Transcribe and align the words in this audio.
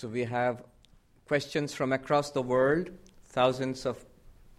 So 0.00 0.08
we 0.08 0.24
have 0.24 0.62
questions 1.26 1.74
from 1.74 1.92
across 1.92 2.30
the 2.30 2.40
world, 2.40 2.88
thousands 3.22 3.84
of 3.84 4.02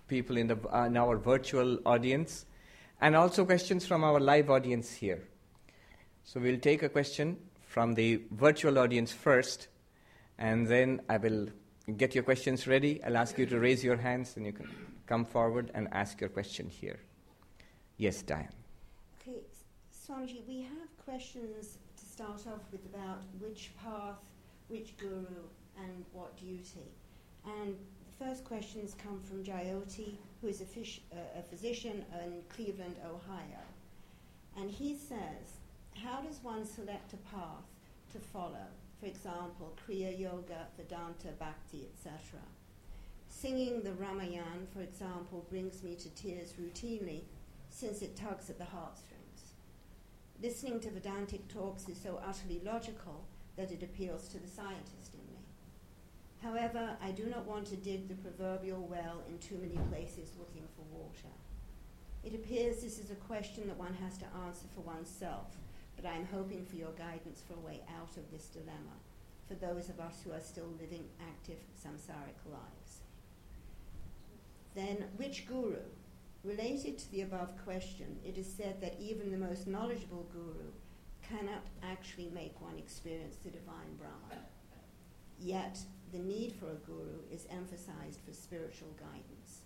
people 0.08 0.38
in, 0.38 0.46
the, 0.46 0.58
uh, 0.71 0.86
in 0.86 0.96
our 0.96 1.17
virtual 1.17 1.79
audience, 1.83 2.46
and 3.02 3.16
also 3.16 3.44
questions 3.44 3.88
from 3.88 4.04
our 4.04 4.20
live 4.20 4.52
audience 4.52 4.94
here. 4.94 5.24
So 6.26 6.40
we'll 6.40 6.60
take 6.60 6.84
a 6.84 6.90
question 6.90 7.38
from 7.66 7.96
the 7.96 8.22
virtual 8.30 8.78
audience 8.78 9.12
first, 9.12 9.70
and 10.38 10.68
then 10.68 11.02
I 11.10 11.18
will 11.18 11.48
get 11.98 12.14
your 12.14 12.23
questions 12.23 12.68
ready. 12.68 13.04
I'll 13.04 13.18
ask 13.18 13.36
you 13.39 13.48
to 13.48 13.60
raise 13.60 13.84
your 13.84 13.98
hands, 13.98 14.38
and 14.38 14.46
you 14.46 14.54
can 14.54 14.70
come 15.08 15.26
forward 15.26 15.71
and 15.73 15.88
ask 15.92 16.21
your 16.21 16.30
question 16.30 16.70
here. 16.70 17.00
Yes, 17.98 18.21
Diane. 18.21 18.54
Okay, 19.20 19.39
Swamiji, 19.92 20.48
we 20.48 20.62
have 20.62 20.96
questions 21.04 21.80
to 21.98 22.05
start 22.05 22.46
off 22.46 22.62
with 22.71 22.86
about 22.94 23.23
which 23.39 23.71
path, 23.84 24.20
which 24.72 24.96
guru, 24.98 25.44
and 25.78 26.06
what 26.14 26.38
duty. 26.38 26.88
And 27.46 27.75
the 27.75 28.25
first 28.25 28.46
questions 28.46 28.96
come 29.04 29.20
from 29.20 29.43
Jyoti, 29.43 30.16
who 30.42 30.48
is 30.48 30.62
a, 30.62 30.66
fish, 30.66 31.02
uh, 31.12 31.39
a 31.39 31.43
physician 31.43 32.06
in 32.23 32.42
Cleveland, 32.50 32.95
Ohio. 33.06 33.64
And 34.58 34.72
he 34.72 34.95
says, 34.95 35.59
How 35.95 36.22
does 36.22 36.39
one 36.42 36.66
select 36.66 37.14
a 37.14 37.17
path 37.17 37.66
to 38.14 38.20
follow? 38.20 38.67
For 39.00 39.08
example, 39.08 39.76
Kriya 39.86 40.17
Yoga, 40.17 40.67
Vedanta, 40.78 41.30
Bhakti, 41.40 41.88
etc. 41.94 42.40
Singing 43.30 43.81
the 43.81 43.94
Ramayana, 43.94 44.67
for 44.73 44.81
example, 44.81 45.45
brings 45.50 45.84
me 45.84 45.95
to 45.95 46.09
tears 46.09 46.53
routinely 46.62 47.22
since 47.70 48.02
it 48.02 48.16
tugs 48.16 48.50
at 48.50 48.58
the 48.58 48.66
heartstrings. 48.66 49.53
Listening 50.42 50.80
to 50.81 50.92
Vedantic 50.92 51.48
talks 51.48 51.88
is 51.88 52.00
so 52.02 52.22
utterly 52.26 52.62
logical 52.64 53.26
that 53.58 53.72
it 53.72 53.83
appeals 53.83 54.28
to 54.30 54.39
the 54.39 54.47
scientist 54.47 55.14
in 55.14 55.19
me. 55.33 55.39
However, 56.42 56.97
I 57.03 57.11
do 57.11 57.25
not 57.25 57.45
want 57.45 57.67
to 57.67 57.75
dig 57.75 58.08
the 58.08 58.16
proverbial 58.16 58.88
well 58.89 59.22
in 59.30 59.38
too 59.38 59.58
many 59.62 59.78
places 59.92 60.31
looking 60.39 60.67
for 60.76 60.84
water. 60.98 61.34
It 62.23 62.36
appears 62.36 62.81
this 62.81 63.00
is 63.00 63.11
a 63.11 63.16
question 63.16 63.67
that 63.67 63.78
one 63.78 63.95
has 63.95 64.17
to 64.20 64.26
answer 64.45 64.66
for 64.73 64.81
oneself, 64.81 65.58
but 65.95 66.06
I 66.06 66.16
am 66.16 66.28
hoping 66.31 66.66
for 66.66 66.76
your 66.76 66.92
guidance 66.92 67.42
for 67.48 67.53
a 67.53 67.66
way 67.66 67.81
out 68.00 68.17
of 68.17 68.31
this 68.31 68.45
dilemma 68.48 68.98
for 69.48 69.56
those 69.56 69.89
of 69.89 70.00
us 70.00 70.22
who 70.23 70.31
are 70.31 70.39
still 70.39 70.72
living 70.80 71.04
active 71.20 71.58
samsaric 71.76 72.39
lives. 72.50 73.02
Then, 74.76 75.06
which 75.17 75.45
guru? 75.45 75.83
Related 76.44 76.98
to 76.98 77.11
the 77.11 77.22
above 77.22 77.50
question, 77.66 78.17
it 78.26 78.38
is 78.38 78.52
said 78.52 78.80
that 78.81 78.95
even 79.00 79.30
the 79.30 79.38
most 79.38 79.67
knowledgeable 79.67 80.26
guru 80.31 80.72
cannot 81.32 81.64
actually 81.84 82.30
make 82.34 82.60
one 82.62 82.78
experience 82.78 83.38
the 83.38 83.50
divine 83.50 83.96
Brahman. 83.98 84.44
Yet, 85.40 85.80
the 86.12 86.20
need 86.20 86.54
for 86.54 86.72
a 86.72 86.86
guru 86.86 87.23
is 87.32 87.48
emphasized 87.50 88.20
for 88.26 88.34
spiritual 88.34 88.94
guidance. 89.00 89.62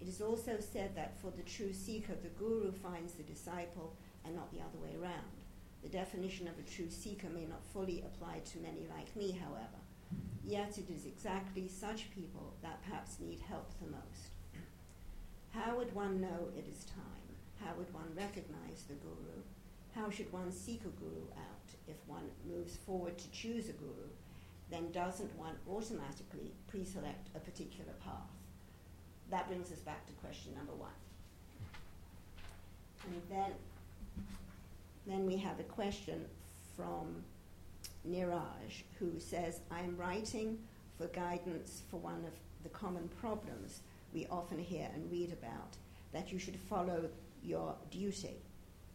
It 0.00 0.08
is 0.08 0.20
also 0.20 0.58
said 0.58 0.96
that 0.96 1.20
for 1.20 1.30
the 1.30 1.42
true 1.42 1.72
seeker, 1.72 2.14
the 2.14 2.28
guru 2.30 2.72
finds 2.72 3.12
the 3.12 3.22
disciple 3.22 3.94
and 4.24 4.34
not 4.34 4.50
the 4.52 4.60
other 4.60 4.78
way 4.82 4.96
around. 5.00 5.36
The 5.82 5.88
definition 5.88 6.48
of 6.48 6.58
a 6.58 6.70
true 6.70 6.90
seeker 6.90 7.28
may 7.28 7.44
not 7.44 7.66
fully 7.72 8.02
apply 8.02 8.40
to 8.40 8.58
many 8.58 8.86
like 8.96 9.14
me, 9.14 9.32
however. 9.32 9.82
Yet 10.44 10.78
it 10.78 10.90
is 10.90 11.06
exactly 11.06 11.68
such 11.68 12.10
people 12.14 12.54
that 12.62 12.82
perhaps 12.82 13.20
need 13.20 13.40
help 13.48 13.70
the 13.80 13.90
most. 13.90 14.32
How 15.50 15.76
would 15.76 15.94
one 15.94 16.20
know 16.20 16.48
it 16.56 16.66
is 16.66 16.84
time? 16.84 17.36
How 17.60 17.74
would 17.78 17.92
one 17.92 18.10
recognize 18.16 18.84
the 18.88 18.94
guru? 18.94 19.42
How 19.94 20.08
should 20.10 20.32
one 20.32 20.50
seek 20.50 20.80
a 20.84 20.88
guru 20.88 21.26
out? 21.36 21.74
If 21.86 21.96
one 22.06 22.24
moves 22.48 22.76
forward 22.76 23.18
to 23.18 23.30
choose 23.30 23.68
a 23.68 23.72
guru, 23.72 24.08
then 24.70 24.90
doesn't 24.90 25.36
one 25.38 25.54
automatically 25.68 26.52
pre 26.68 26.84
select 26.84 27.28
a 27.34 27.40
particular 27.40 27.92
path? 28.02 28.30
That 29.30 29.48
brings 29.48 29.70
us 29.70 29.80
back 29.80 30.06
to 30.06 30.12
question 30.14 30.54
number 30.54 30.72
one. 30.72 30.90
And 33.06 33.22
then, 33.28 33.50
then 35.06 35.26
we 35.26 35.36
have 35.36 35.60
a 35.60 35.64
question 35.64 36.24
from 36.76 37.22
Niraj, 38.08 38.82
who 38.98 39.18
says, 39.18 39.60
I'm 39.70 39.96
writing 39.96 40.58
for 40.96 41.06
guidance 41.08 41.82
for 41.90 41.98
one 41.98 42.24
of 42.24 42.32
the 42.62 42.68
common 42.70 43.08
problems 43.20 43.80
we 44.14 44.26
often 44.30 44.58
hear 44.58 44.88
and 44.94 45.10
read 45.10 45.32
about 45.32 45.76
that 46.12 46.32
you 46.32 46.38
should 46.38 46.56
follow 46.56 47.08
your 47.42 47.74
duty. 47.90 48.36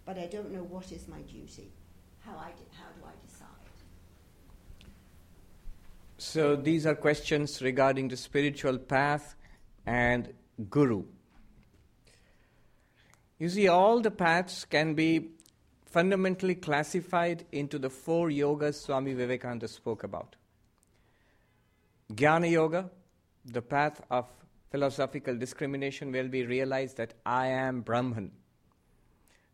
But 0.08 0.18
I 0.18 0.28
don't 0.28 0.54
know 0.54 0.64
what 0.64 0.94
is 0.94 1.06
my 1.10 1.20
duty. 1.20 1.70
How, 2.22 2.32
I 2.38 2.52
di- 2.52 2.78
how 2.80 2.88
do 2.98 3.06
I 3.06 3.12
decide? 3.28 3.48
So 6.18 6.56
these 6.56 6.86
are 6.86 6.96
questions 6.96 7.62
regarding 7.62 8.08
the 8.08 8.16
spiritual 8.16 8.78
path 8.78 9.36
and 9.86 10.34
guru. 10.70 11.04
You 13.38 13.50
see, 13.50 13.68
all 13.68 14.00
the 14.00 14.10
paths 14.10 14.64
can 14.64 14.94
be 14.94 15.32
fundamentally 15.86 16.56
classified 16.56 17.44
into 17.52 17.78
the 17.78 17.90
four 17.90 18.30
yogas 18.30 18.76
Swami 18.76 19.14
Vivekananda 19.14 19.68
spoke 19.68 20.06
about. 20.06 20.38
Jnana 22.14 22.50
Yoga, 22.50 22.90
the 23.44 23.62
path 23.62 24.02
of 24.10 24.26
philosophical 24.72 25.36
discrimination, 25.36 26.14
where 26.14 26.28
we 26.28 26.46
realize 26.46 26.94
that 26.94 27.14
I 27.26 27.48
am 27.48 27.82
Brahman 27.82 28.32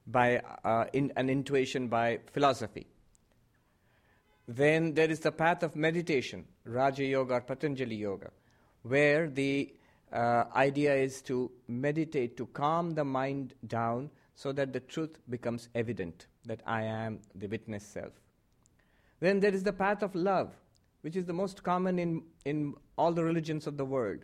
by 0.08 0.41
uh, 0.64 0.86
in, 0.94 1.12
an 1.16 1.30
intuition 1.30 1.88
by 1.88 2.19
philosophy. 2.31 2.88
Then 4.47 4.94
there 4.94 5.09
is 5.09 5.22
the 5.22 5.31
path 5.31 5.64
of 5.64 5.75
meditation, 5.75 6.46
Raja 6.66 7.06
Yoga 7.06 7.36
or 7.36 7.41
Patanjali 7.41 7.96
Yoga, 7.96 8.31
where 8.81 9.30
the 9.30 9.74
uh, 10.12 10.44
idea 10.56 10.94
is 10.94 11.22
to 11.24 11.50
meditate, 11.68 12.38
to 12.38 12.46
calm 12.47 12.92
the 12.92 13.06
mind 13.06 13.53
down 13.68 14.09
so 14.36 14.52
that 14.52 14.74
the 14.74 14.80
truth 14.81 15.19
becomes 15.30 15.69
evident 15.75 16.28
that 16.46 16.62
I 16.66 16.84
am 16.84 17.19
the 17.36 17.47
witness 17.47 17.86
self. 17.86 18.12
Then 19.19 19.40
there 19.40 19.53
is 19.53 19.63
the 19.63 19.72
path 19.74 20.03
of 20.03 20.13
love, 20.13 20.53
which 21.02 21.16
is 21.16 21.25
the 21.25 21.34
most 21.34 21.63
common 21.63 21.97
in, 21.97 22.24
in 22.44 22.74
all 22.97 23.13
the 23.13 23.24
religions 23.24 23.68
of 23.68 23.78
the 23.78 23.86
world, 23.86 24.19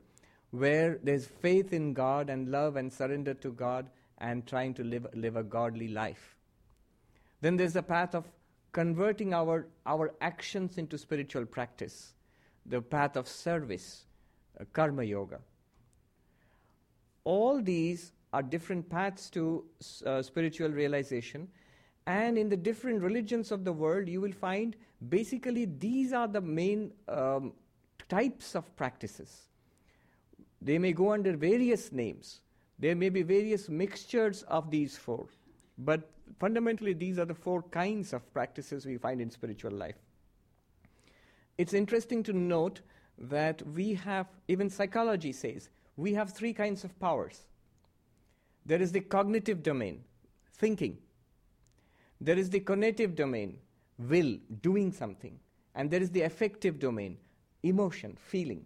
where 0.51 0.99
there's 1.01 1.27
faith 1.27 1.71
in 1.71 1.93
God 1.93 2.29
and 2.29 2.49
love 2.49 2.75
and 2.75 2.91
surrender 2.91 3.33
to 3.35 3.51
God 3.53 3.89
and 4.19 4.45
trying 4.45 4.73
to 4.75 4.83
live, 4.83 5.07
live 5.13 5.35
a 5.35 5.43
godly 5.43 5.87
life. 5.87 6.35
Then 7.41 7.57
there's 7.57 7.73
the 7.73 7.83
path 7.83 8.15
of 8.15 8.25
converting 8.71 9.33
our, 9.33 9.67
our 9.85 10.13
actions 10.21 10.77
into 10.77 10.97
spiritual 10.97 11.45
practice, 11.45 12.13
the 12.65 12.81
path 12.81 13.15
of 13.15 13.27
service, 13.27 14.05
uh, 14.59 14.65
karma 14.73 15.03
yoga. 15.03 15.39
All 17.23 17.61
these 17.61 18.11
are 18.33 18.43
different 18.43 18.89
paths 18.89 19.29
to 19.31 19.63
uh, 20.05 20.21
spiritual 20.21 20.69
realization, 20.69 21.47
and 22.05 22.37
in 22.37 22.49
the 22.49 22.57
different 22.57 23.01
religions 23.01 23.51
of 23.51 23.63
the 23.63 23.73
world, 23.73 24.07
you 24.07 24.21
will 24.21 24.31
find 24.31 24.75
basically 25.09 25.65
these 25.65 26.11
are 26.13 26.27
the 26.27 26.41
main 26.41 26.91
um, 27.07 27.53
types 28.07 28.55
of 28.55 28.75
practices. 28.75 29.49
They 30.61 30.77
may 30.77 30.91
go 30.91 31.11
under 31.11 31.37
various 31.37 31.91
names. 31.91 32.41
There 32.79 32.95
may 32.95 33.09
be 33.09 33.23
various 33.23 33.67
mixtures 33.69 34.43
of 34.43 34.71
these 34.71 34.97
four. 34.97 35.27
But 35.77 36.09
fundamentally, 36.39 36.93
these 36.93 37.19
are 37.19 37.25
the 37.25 37.33
four 37.33 37.61
kinds 37.63 38.13
of 38.13 38.33
practices 38.33 38.85
we 38.85 38.97
find 38.97 39.21
in 39.21 39.29
spiritual 39.29 39.71
life. 39.71 39.95
It's 41.57 41.73
interesting 41.73 42.23
to 42.23 42.33
note 42.33 42.81
that 43.17 43.61
we 43.67 43.93
have, 43.95 44.27
even 44.47 44.69
psychology 44.69 45.33
says, 45.33 45.69
we 45.97 46.13
have 46.13 46.31
three 46.31 46.53
kinds 46.53 46.85
of 46.85 46.97
powers. 46.99 47.43
There 48.65 48.81
is 48.81 48.93
the 48.93 49.01
cognitive 49.01 49.61
domain, 49.61 50.03
thinking. 50.53 50.97
There 52.21 52.37
is 52.37 52.49
the 52.49 52.61
conative 52.61 53.15
domain, 53.15 53.57
will, 53.97 54.37
doing 54.61 54.93
something. 54.93 55.37
And 55.75 55.91
there 55.91 56.01
is 56.01 56.11
the 56.11 56.21
affective 56.21 56.79
domain, 56.79 57.17
emotion, 57.63 58.17
feeling. 58.19 58.65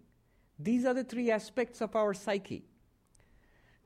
These 0.60 0.86
are 0.86 0.94
the 0.94 1.04
three 1.04 1.32
aspects 1.32 1.82
of 1.82 1.96
our 1.96 2.14
psyche. 2.14 2.64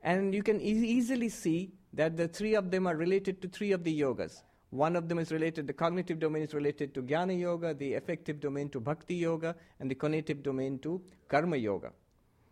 And 0.02 0.34
you 0.34 0.42
can 0.42 0.60
e- 0.60 0.64
easily 0.64 1.28
see 1.28 1.72
that 1.92 2.16
the 2.16 2.28
three 2.28 2.54
of 2.54 2.70
them 2.70 2.86
are 2.86 2.96
related 2.96 3.42
to 3.42 3.48
three 3.48 3.72
of 3.72 3.84
the 3.84 4.00
yogas. 4.00 4.42
One 4.70 4.96
of 4.96 5.08
them 5.08 5.18
is 5.18 5.32
related, 5.32 5.66
the 5.66 5.72
cognitive 5.72 6.18
domain 6.18 6.42
is 6.42 6.52
related 6.52 6.92
to 6.94 7.02
Jnana 7.02 7.38
Yoga, 7.38 7.72
the 7.72 7.94
affective 7.94 8.38
domain 8.38 8.68
to 8.70 8.80
Bhakti 8.80 9.14
Yoga, 9.14 9.56
and 9.80 9.90
the 9.90 9.94
conative 9.94 10.42
domain 10.42 10.78
to 10.80 11.00
Karma 11.28 11.56
Yoga. 11.56 11.92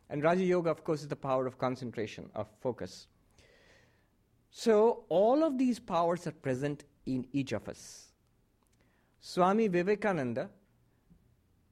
And 0.09 0.23
Raja 0.23 0.43
Yoga, 0.43 0.71
of 0.71 0.83
course, 0.83 1.03
is 1.03 1.09
the 1.09 1.17
power 1.17 1.47
of 1.47 1.59
concentration, 1.59 2.31
of 2.35 2.47
focus. 2.61 3.07
So, 4.51 5.05
all 5.11 5.45
of 5.45 5.59
these 5.59 5.79
powers 5.79 6.27
are 6.27 6.33
present 6.33 6.85
in 7.05 7.27
each 7.33 7.53
of 7.53 7.69
us. 7.69 8.13
Swami 9.21 9.69
Vivekananda, 9.69 10.49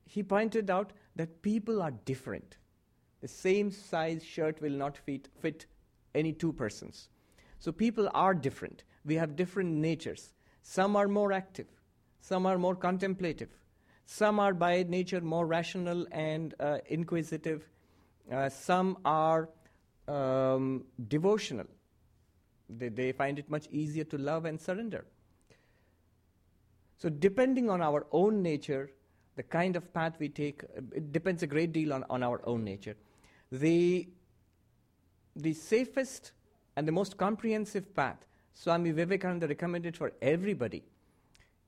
he 0.05 0.23
pointed 0.23 0.69
out 0.69 0.93
that 1.17 1.41
people 1.41 1.81
are 1.81 1.93
different. 2.05 2.59
The 3.25 3.29
same 3.29 3.71
size 3.71 4.23
shirt 4.23 4.61
will 4.61 4.75
not 4.75 4.99
fit, 4.99 5.29
fit 5.41 5.65
any 6.15 6.35
two 6.35 6.53
persons. 6.53 7.09
So 7.59 7.73
people 7.73 8.11
are 8.13 8.35
different. 8.35 8.85
We 9.07 9.15
have 9.15 9.35
different 9.35 9.71
natures. 9.77 10.35
Some 10.63 10.95
are 10.95 11.09
more 11.09 11.33
active, 11.33 11.69
some 12.21 12.45
are 12.45 12.59
more 12.59 12.75
contemplative, 12.75 13.49
Some 14.05 14.39
are 14.39 14.53
by 14.53 14.83
nature 14.83 15.23
more 15.23 15.47
rational 15.47 16.07
and 16.13 16.53
uh, 16.61 16.81
inquisitive. 16.91 17.67
Uh, 18.31 18.51
some 18.51 18.99
are 19.07 19.49
um, 20.07 20.85
devotional. 21.09 21.67
They, 22.69 22.91
they 22.91 23.13
find 23.13 23.39
it 23.39 23.49
much 23.49 23.69
easier 23.71 24.05
to 24.05 24.19
love 24.19 24.45
and 24.45 24.61
surrender. 24.61 25.07
So, 26.99 27.09
depending 27.09 27.71
on 27.71 27.81
our 27.81 28.07
own 28.13 28.43
nature, 28.43 28.91
the 29.37 29.45
kind 29.45 29.77
of 29.77 29.95
path 29.95 30.17
we 30.19 30.29
take, 30.29 30.63
it 30.95 31.11
depends 31.11 31.43
a 31.43 31.47
great 31.47 31.73
deal 31.73 31.95
on, 31.95 32.05
on 32.11 32.23
our 32.23 32.43
own 32.47 32.65
nature. 32.65 32.97
The, 33.61 34.09
the 35.37 35.53
safest 35.53 36.33
and 36.77 36.89
the 36.89 36.93
most 36.93 37.17
comprehensive 37.17 37.95
path 37.95 38.27
Swami 38.53 38.91
Vivekananda 38.91 39.47
recommended 39.47 39.97
for 39.97 40.13
everybody. 40.21 40.83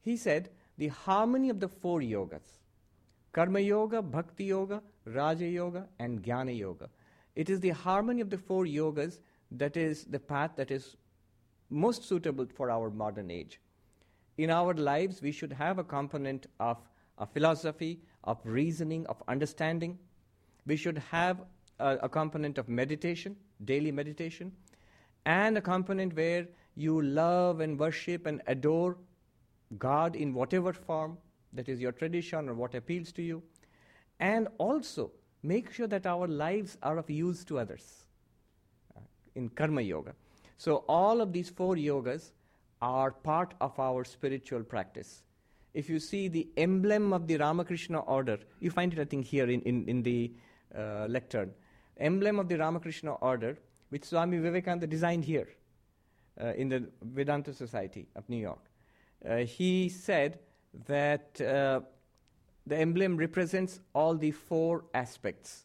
He 0.00 0.16
said 0.16 0.50
the 0.78 0.88
harmony 0.88 1.48
of 1.48 1.60
the 1.60 1.68
four 1.68 2.00
yogas 2.00 2.58
Karma 3.32 3.60
Yoga, 3.60 4.02
Bhakti 4.02 4.44
Yoga, 4.44 4.82
Raja 5.04 5.46
Yoga, 5.46 5.86
and 6.00 6.22
Jnana 6.22 6.58
Yoga. 6.58 6.88
It 7.36 7.50
is 7.50 7.60
the 7.60 7.70
harmony 7.70 8.20
of 8.20 8.30
the 8.30 8.38
four 8.38 8.64
yogas 8.64 9.18
that 9.52 9.76
is 9.76 10.04
the 10.04 10.18
path 10.18 10.52
that 10.56 10.72
is 10.72 10.96
most 11.70 12.04
suitable 12.04 12.46
for 12.56 12.68
our 12.68 12.90
modern 12.90 13.30
age. 13.30 13.60
In 14.38 14.50
our 14.50 14.74
lives, 14.74 15.22
we 15.22 15.30
should 15.30 15.52
have 15.52 15.78
a 15.78 15.84
component 15.84 16.46
of 16.58 16.78
a 17.18 17.26
philosophy, 17.26 18.00
of 18.24 18.40
reasoning, 18.44 19.06
of 19.06 19.22
understanding. 19.28 19.98
We 20.66 20.76
should 20.76 20.98
have 21.10 21.42
a, 21.78 22.08
component 22.08 22.58
of 22.58 22.68
meditation, 22.68 23.36
daily 23.64 23.92
meditation, 23.92 24.52
and 25.24 25.58
a 25.58 25.60
component 25.60 26.14
where 26.14 26.46
you 26.74 27.02
love 27.02 27.60
and 27.60 27.78
worship 27.78 28.26
and 28.26 28.42
adore 28.46 28.96
God 29.78 30.16
in 30.16 30.32
whatever 30.34 30.72
form 30.72 31.18
that 31.52 31.68
is 31.68 31.80
your 31.80 31.92
tradition 31.92 32.48
or 32.48 32.54
what 32.54 32.74
appeals 32.74 33.12
to 33.12 33.22
you. 33.22 33.42
And 34.20 34.48
also 34.58 35.10
make 35.42 35.72
sure 35.72 35.86
that 35.88 36.06
our 36.06 36.26
lives 36.26 36.78
are 36.82 36.98
of 36.98 37.10
use 37.10 37.44
to 37.44 37.58
others 37.58 38.04
uh, 38.96 39.00
in 39.34 39.48
Karma 39.48 39.82
Yoga. 39.82 40.14
So, 40.58 40.84
all 40.88 41.20
of 41.20 41.32
these 41.32 41.50
four 41.50 41.74
yogas 41.74 42.30
are 42.80 43.10
part 43.10 43.52
of 43.60 43.78
our 43.78 44.04
spiritual 44.04 44.62
practice. 44.62 45.22
If 45.74 45.90
you 45.90 45.98
see 45.98 46.28
the 46.28 46.48
emblem 46.56 47.12
of 47.12 47.26
the 47.26 47.36
Ramakrishna 47.36 48.00
order, 48.00 48.38
you 48.60 48.70
find 48.70 48.92
it, 48.92 48.98
I 48.98 49.04
think, 49.04 49.26
here 49.26 49.50
in, 49.50 49.60
in, 49.62 49.86
in 49.86 50.02
the 50.02 50.32
uh, 50.74 51.06
lectern. 51.08 51.52
Emblem 51.98 52.38
of 52.38 52.48
the 52.48 52.56
Ramakrishna 52.56 53.14
order, 53.14 53.58
which 53.90 54.04
Swami 54.04 54.38
Vivekananda 54.38 54.86
designed 54.86 55.24
here 55.24 55.48
uh, 56.40 56.52
in 56.54 56.68
the 56.68 56.88
Vedanta 57.02 57.52
Society 57.52 58.08
of 58.16 58.28
New 58.28 58.36
York. 58.38 58.64
Uh, 59.28 59.38
he 59.38 59.88
said 59.88 60.38
that 60.86 61.40
uh, 61.40 61.80
the 62.66 62.76
emblem 62.76 63.16
represents 63.16 63.80
all 63.94 64.14
the 64.14 64.30
four 64.30 64.84
aspects. 64.92 65.64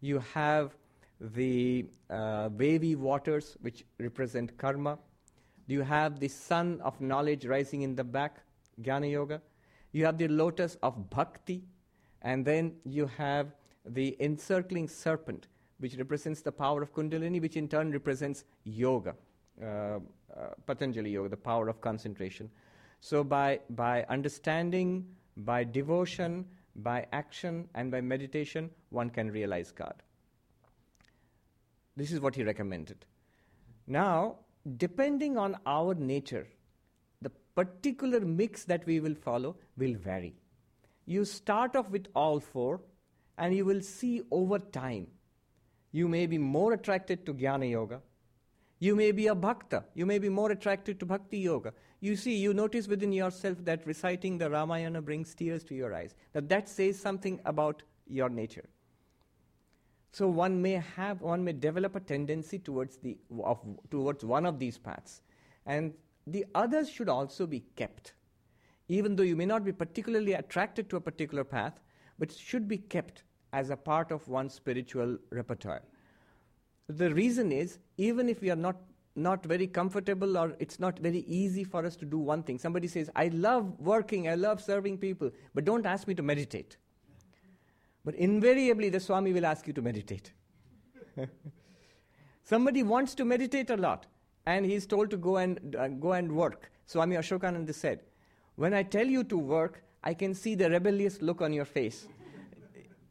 You 0.00 0.22
have 0.34 0.76
the 1.20 1.86
uh, 2.10 2.50
wavy 2.52 2.94
waters, 2.94 3.56
which 3.62 3.84
represent 3.98 4.56
karma. 4.58 4.98
You 5.66 5.80
have 5.82 6.20
the 6.20 6.28
sun 6.28 6.80
of 6.82 7.00
knowledge 7.00 7.46
rising 7.46 7.82
in 7.82 7.96
the 7.96 8.04
back, 8.04 8.42
Jnana 8.82 9.10
Yoga. 9.10 9.40
You 9.92 10.04
have 10.04 10.18
the 10.18 10.28
lotus 10.28 10.76
of 10.82 11.10
bhakti. 11.10 11.62
And 12.22 12.44
then 12.44 12.74
you 12.84 13.06
have 13.16 13.54
the 13.84 14.16
encircling 14.20 14.88
serpent, 14.88 15.48
which 15.78 15.96
represents 15.96 16.40
the 16.42 16.52
power 16.52 16.82
of 16.82 16.94
Kundalini, 16.94 17.40
which 17.40 17.56
in 17.56 17.68
turn 17.68 17.92
represents 17.92 18.44
yoga, 18.64 19.14
uh, 19.62 19.66
uh, 19.66 19.98
Patanjali 20.66 21.10
Yoga, 21.10 21.28
the 21.28 21.36
power 21.36 21.68
of 21.68 21.80
concentration. 21.80 22.50
So, 23.00 23.22
by, 23.22 23.60
by 23.70 24.04
understanding, 24.08 25.06
by 25.36 25.64
devotion, 25.64 26.46
by 26.76 27.06
action, 27.12 27.68
and 27.74 27.90
by 27.90 28.00
meditation, 28.00 28.70
one 28.90 29.10
can 29.10 29.30
realize 29.30 29.70
God. 29.70 30.02
This 31.96 32.12
is 32.12 32.20
what 32.20 32.34
he 32.34 32.42
recommended. 32.42 33.04
Now, 33.86 34.36
depending 34.76 35.38
on 35.38 35.56
our 35.66 35.94
nature, 35.94 36.46
the 37.22 37.30
particular 37.54 38.20
mix 38.20 38.64
that 38.64 38.84
we 38.86 39.00
will 39.00 39.14
follow 39.14 39.56
will 39.76 39.94
vary. 39.94 40.34
You 41.06 41.24
start 41.24 41.76
off 41.76 41.88
with 41.90 42.06
all 42.14 42.40
four, 42.40 42.80
and 43.38 43.54
you 43.54 43.64
will 43.64 43.80
see 43.80 44.22
over 44.30 44.58
time. 44.58 45.06
You 45.96 46.08
may 46.08 46.26
be 46.26 46.36
more 46.36 46.74
attracted 46.74 47.24
to 47.24 47.32
Jnana 47.32 47.70
Yoga. 47.70 48.02
You 48.80 48.94
may 48.94 49.12
be 49.12 49.28
a 49.28 49.34
bhakta. 49.34 49.84
You 49.94 50.04
may 50.04 50.18
be 50.18 50.28
more 50.28 50.50
attracted 50.50 51.00
to 51.00 51.06
Bhakti 51.06 51.38
Yoga. 51.38 51.72
You 52.00 52.16
see, 52.16 52.36
you 52.36 52.52
notice 52.52 52.86
within 52.86 53.14
yourself 53.14 53.64
that 53.64 53.86
reciting 53.86 54.36
the 54.36 54.50
Ramayana 54.50 55.00
brings 55.00 55.34
tears 55.34 55.64
to 55.64 55.74
your 55.74 55.94
eyes. 55.94 56.14
That 56.34 56.50
that 56.50 56.68
says 56.68 57.00
something 57.00 57.40
about 57.46 57.82
your 58.06 58.28
nature. 58.28 58.68
So 60.12 60.28
one 60.28 60.60
may 60.60 60.82
have, 60.96 61.22
one 61.22 61.42
may 61.42 61.54
develop 61.54 61.96
a 61.96 62.00
tendency 62.00 62.58
towards, 62.58 62.98
the, 62.98 63.16
of, 63.42 63.64
towards 63.90 64.22
one 64.22 64.44
of 64.44 64.58
these 64.58 64.76
paths. 64.76 65.22
And 65.64 65.94
the 66.26 66.44
others 66.54 66.90
should 66.90 67.08
also 67.08 67.46
be 67.46 67.60
kept. 67.74 68.12
Even 68.88 69.16
though 69.16 69.22
you 69.22 69.34
may 69.34 69.46
not 69.46 69.64
be 69.64 69.72
particularly 69.72 70.34
attracted 70.34 70.90
to 70.90 70.96
a 70.96 71.00
particular 71.00 71.42
path, 71.42 71.80
but 72.18 72.30
should 72.30 72.68
be 72.68 72.76
kept 72.76 73.22
as 73.56 73.70
a 73.70 73.76
part 73.76 74.12
of 74.12 74.28
one's 74.28 74.52
spiritual 74.52 75.16
repertoire. 75.30 75.82
The 76.88 77.12
reason 77.14 77.52
is, 77.52 77.78
even 77.96 78.28
if 78.28 78.42
we 78.42 78.50
are 78.50 78.62
not, 78.64 78.76
not 79.28 79.46
very 79.52 79.66
comfortable 79.66 80.36
or 80.36 80.54
it's 80.58 80.78
not 80.78 80.98
very 80.98 81.20
easy 81.20 81.64
for 81.64 81.84
us 81.86 81.96
to 81.96 82.04
do 82.04 82.18
one 82.18 82.42
thing, 82.42 82.58
somebody 82.58 82.86
says, 82.86 83.10
I 83.16 83.28
love 83.28 83.80
working, 83.80 84.28
I 84.28 84.34
love 84.34 84.62
serving 84.62 84.98
people, 84.98 85.30
but 85.54 85.64
don't 85.64 85.86
ask 85.86 86.06
me 86.06 86.14
to 86.16 86.22
meditate. 86.22 86.76
But 88.04 88.14
invariably, 88.16 88.90
the 88.90 89.00
Swami 89.00 89.32
will 89.32 89.46
ask 89.46 89.66
you 89.66 89.72
to 89.72 89.82
meditate. 89.82 90.32
Somebody 92.44 92.82
wants 92.82 93.14
to 93.14 93.24
meditate 93.24 93.70
a 93.70 93.76
lot, 93.76 94.04
and 94.44 94.66
he's 94.66 94.86
told 94.86 95.10
to 95.10 95.16
go 95.16 95.38
and, 95.38 95.74
uh, 95.74 95.88
go 95.88 96.12
and 96.12 96.30
work. 96.30 96.70
Swami 96.86 97.16
Ashokananda 97.16 97.74
said, 97.74 98.02
When 98.54 98.74
I 98.74 98.82
tell 98.82 99.06
you 99.06 99.24
to 99.24 99.38
work, 99.38 99.82
I 100.04 100.14
can 100.14 100.34
see 100.34 100.54
the 100.54 100.70
rebellious 100.70 101.20
look 101.22 101.40
on 101.40 101.52
your 101.52 101.64
face. 101.64 102.06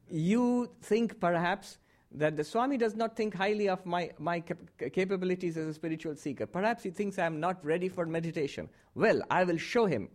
You 0.10 0.70
think 0.82 1.20
perhaps 1.20 1.78
that 2.12 2.38
the 2.38 2.44
Swami 2.44 2.78
does 2.78 2.96
not 2.96 3.16
think 3.16 3.34
highly 3.34 3.68
of 3.68 3.86
my, 3.86 4.12
my 4.20 4.40
cap- 4.40 4.58
capabilities 4.94 5.58
as 5.58 5.68
a 5.68 5.74
spiritual 5.74 6.16
seeker. 6.16 6.46
Perhaps 6.46 6.84
he 6.84 6.90
thinks 6.90 7.20
I 7.20 7.26
am 7.26 7.40
not 7.40 7.64
ready 7.66 7.90
for 7.90 8.06
meditation. 8.06 8.70
Well, 8.94 9.22
I 9.30 9.44
will 9.44 9.58
show 9.58 9.86
him. 9.86 10.10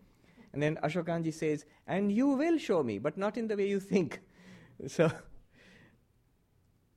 And 0.52 0.62
then 0.62 0.76
Ashokanji 0.82 1.32
says, 1.32 1.64
And 1.86 2.10
you 2.10 2.28
will 2.28 2.58
show 2.58 2.82
me, 2.82 2.98
but 2.98 3.16
not 3.16 3.36
in 3.36 3.48
the 3.48 3.56
way 3.56 3.68
you 3.68 3.80
think. 3.80 4.20
So, 4.86 5.12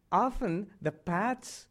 often 0.10 0.68
the 0.82 0.94
paths 0.94 1.68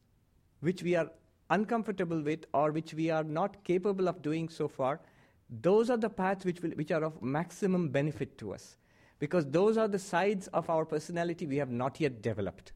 which 0.60 0.82
we 0.82 0.94
are 0.94 1.10
uncomfortable 1.48 2.20
with 2.20 2.44
or 2.52 2.70
which 2.70 2.92
we 2.92 3.08
are 3.08 3.24
not 3.24 3.64
capable 3.64 4.08
of 4.08 4.20
doing 4.20 4.50
so 4.50 4.68
far, 4.68 5.00
those 5.48 5.88
are 5.88 5.96
the 5.96 6.10
paths 6.10 6.44
which, 6.44 6.60
will, 6.60 6.72
which 6.72 6.90
are 6.90 7.02
of 7.02 7.22
maximum 7.22 7.88
benefit 7.88 8.36
to 8.38 8.52
us. 8.52 8.76
Because 9.22 9.46
those 9.46 9.78
are 9.78 9.88
the 9.88 9.98
sides 9.98 10.48
of 10.48 10.68
our 10.68 10.84
personality 10.84 11.46
we 11.46 11.56
have 11.56 11.70
not 11.70 12.00
yet 12.00 12.22
developed. 12.22 12.72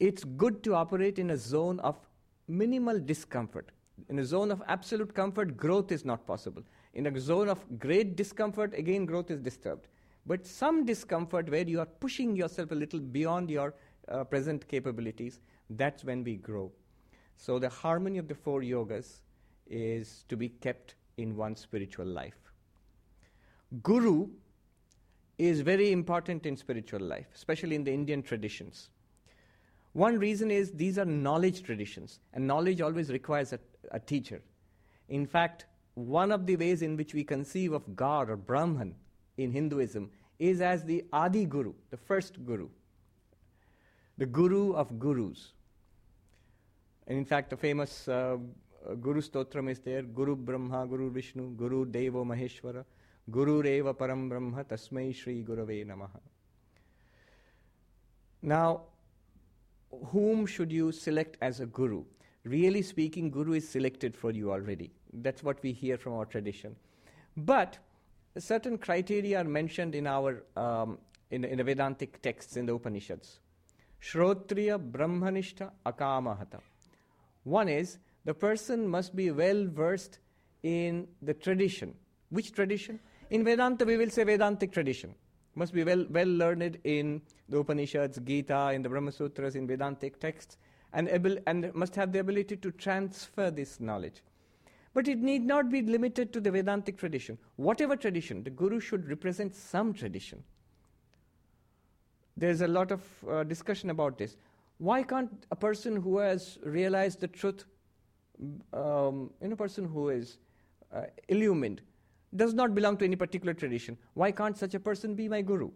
It's 0.00 0.24
good 0.24 0.62
to 0.64 0.74
operate 0.74 1.18
in 1.18 1.30
a 1.30 1.36
zone 1.36 1.78
of 1.80 1.96
minimal 2.48 2.98
discomfort. 2.98 3.70
In 4.08 4.18
a 4.18 4.24
zone 4.24 4.50
of 4.50 4.62
absolute 4.66 5.14
comfort, 5.14 5.56
growth 5.56 5.92
is 5.92 6.04
not 6.04 6.26
possible. 6.26 6.62
In 6.94 7.06
a 7.06 7.20
zone 7.20 7.48
of 7.48 7.64
great 7.78 8.16
discomfort, 8.16 8.74
again, 8.74 9.06
growth 9.06 9.30
is 9.30 9.40
disturbed 9.40 9.86
but 10.28 10.46
some 10.46 10.84
discomfort 10.84 11.50
where 11.50 11.66
you 11.66 11.80
are 11.80 11.86
pushing 11.86 12.36
yourself 12.36 12.70
a 12.70 12.74
little 12.74 13.00
beyond 13.00 13.50
your 13.50 13.74
uh, 14.08 14.24
present 14.24 14.68
capabilities, 14.68 15.40
that's 15.70 16.04
when 16.04 16.22
we 16.22 16.36
grow. 16.36 16.70
So 17.36 17.58
the 17.58 17.70
harmony 17.70 18.18
of 18.18 18.28
the 18.28 18.34
four 18.34 18.60
yogas 18.60 19.20
is 19.66 20.24
to 20.28 20.36
be 20.36 20.50
kept 20.50 20.96
in 21.16 21.34
one's 21.34 21.60
spiritual 21.60 22.06
life. 22.06 22.38
Guru 23.82 24.28
is 25.38 25.60
very 25.60 25.92
important 25.92 26.46
in 26.46 26.56
spiritual 26.56 27.00
life, 27.00 27.26
especially 27.34 27.76
in 27.76 27.84
the 27.84 27.92
Indian 27.92 28.22
traditions. 28.22 28.90
One 29.92 30.18
reason 30.18 30.50
is 30.50 30.72
these 30.72 30.98
are 30.98 31.04
knowledge 31.04 31.62
traditions, 31.62 32.20
and 32.34 32.46
knowledge 32.46 32.80
always 32.80 33.10
requires 33.10 33.52
a, 33.52 33.60
a 33.92 34.00
teacher. 34.00 34.42
In 35.08 35.26
fact, 35.26 35.66
one 35.94 36.30
of 36.30 36.46
the 36.46 36.56
ways 36.56 36.82
in 36.82 36.96
which 36.96 37.14
we 37.14 37.24
conceive 37.24 37.72
of 37.72 37.96
God 37.96 38.30
or 38.30 38.36
Brahman 38.36 38.94
in 39.36 39.50
Hinduism 39.50 40.10
is 40.38 40.60
as 40.60 40.84
the 40.84 41.04
Adi 41.12 41.44
Guru, 41.44 41.72
the 41.90 41.96
first 41.96 42.44
Guru, 42.44 42.68
the 44.16 44.26
Guru 44.26 44.72
of 44.72 44.98
Gurus. 44.98 45.52
And 47.06 47.16
in 47.18 47.24
fact, 47.24 47.50
the 47.50 47.56
famous 47.56 48.06
uh, 48.06 48.36
Guru 49.00 49.20
Stotram 49.20 49.70
is 49.70 49.80
there 49.80 50.02
Guru 50.02 50.36
Brahma, 50.36 50.86
Guru 50.86 51.10
Vishnu, 51.10 51.50
Guru 51.56 51.86
Devo 51.86 52.24
Maheshwara, 52.24 52.84
Guru 53.30 53.62
Reva 53.62 53.94
Param 53.94 54.28
Brahma, 54.28 54.64
Tasmai 54.64 55.14
Shri 55.14 55.42
Gurave 55.42 55.86
Namaha. 55.86 56.20
Now, 58.42 58.82
whom 60.06 60.46
should 60.46 60.72
you 60.72 60.92
select 60.92 61.36
as 61.40 61.60
a 61.60 61.66
guru? 61.66 62.04
Really 62.44 62.82
speaking, 62.82 63.30
guru 63.30 63.54
is 63.54 63.68
selected 63.68 64.16
for 64.16 64.30
you 64.30 64.50
already. 64.52 64.90
That's 65.12 65.42
what 65.42 65.62
we 65.62 65.72
hear 65.72 65.98
from 65.98 66.14
our 66.14 66.24
tradition. 66.24 66.76
But 67.36 67.78
certain 68.38 68.78
criteria 68.78 69.40
are 69.40 69.44
mentioned 69.44 69.94
in 69.94 70.06
our 70.06 70.44
um, 70.56 70.98
in, 71.30 71.44
in 71.44 71.58
the 71.58 71.64
Vedantic 71.64 72.22
texts 72.22 72.56
in 72.56 72.66
the 72.66 72.74
Upanishads. 72.74 73.40
Shrotriya 74.00 74.78
Brahmanishta 74.78 75.70
Akamahata. 75.84 76.60
One 77.44 77.68
is 77.68 77.98
the 78.24 78.34
person 78.34 78.88
must 78.88 79.14
be 79.14 79.30
well 79.30 79.66
versed 79.66 80.20
in 80.62 81.08
the 81.22 81.34
tradition. 81.34 81.94
Which 82.30 82.52
tradition? 82.52 83.00
In 83.30 83.44
Vedanta, 83.44 83.84
we 83.84 83.96
will 83.96 84.10
say 84.10 84.24
Vedantic 84.24 84.72
tradition. 84.72 85.14
Must 85.54 85.72
be 85.72 85.84
well, 85.84 86.06
well 86.10 86.26
learned 86.26 86.78
in 86.84 87.20
the 87.48 87.58
Upanishads, 87.58 88.18
Gita, 88.24 88.70
in 88.72 88.82
the 88.82 88.88
Brahma 88.88 89.12
Sutras, 89.12 89.54
in 89.54 89.66
Vedantic 89.66 90.18
texts, 90.20 90.56
and, 90.92 91.08
able, 91.08 91.36
and 91.46 91.74
must 91.74 91.94
have 91.96 92.12
the 92.12 92.20
ability 92.20 92.56
to 92.56 92.70
transfer 92.72 93.50
this 93.50 93.80
knowledge. 93.80 94.22
But 94.94 95.08
it 95.08 95.18
need 95.18 95.44
not 95.44 95.70
be 95.70 95.82
limited 95.82 96.32
to 96.32 96.40
the 96.40 96.50
Vedantic 96.50 96.96
tradition. 96.96 97.38
Whatever 97.56 97.96
tradition, 97.96 98.42
the 98.42 98.50
Guru 98.50 98.80
should 98.80 99.08
represent 99.08 99.54
some 99.54 99.92
tradition. 99.92 100.42
There's 102.36 102.62
a 102.62 102.68
lot 102.68 102.92
of 102.92 103.02
uh, 103.28 103.42
discussion 103.44 103.90
about 103.90 104.16
this. 104.16 104.36
Why 104.78 105.02
can't 105.02 105.30
a 105.50 105.56
person 105.56 105.96
who 105.96 106.18
has 106.18 106.58
realized 106.62 107.20
the 107.20 107.28
truth, 107.28 107.64
um, 108.72 109.30
in 109.40 109.52
a 109.52 109.56
person 109.56 109.84
who 109.84 110.08
is 110.08 110.38
uh, 110.94 111.02
illumined, 111.28 111.82
does 112.36 112.54
not 112.54 112.74
belong 112.74 112.96
to 112.98 113.04
any 113.04 113.16
particular 113.16 113.54
tradition, 113.54 113.96
why 114.14 114.30
can't 114.30 114.56
such 114.56 114.74
a 114.74 114.80
person 114.80 115.14
be 115.14 115.28
my 115.28 115.42
guru? 115.42 115.70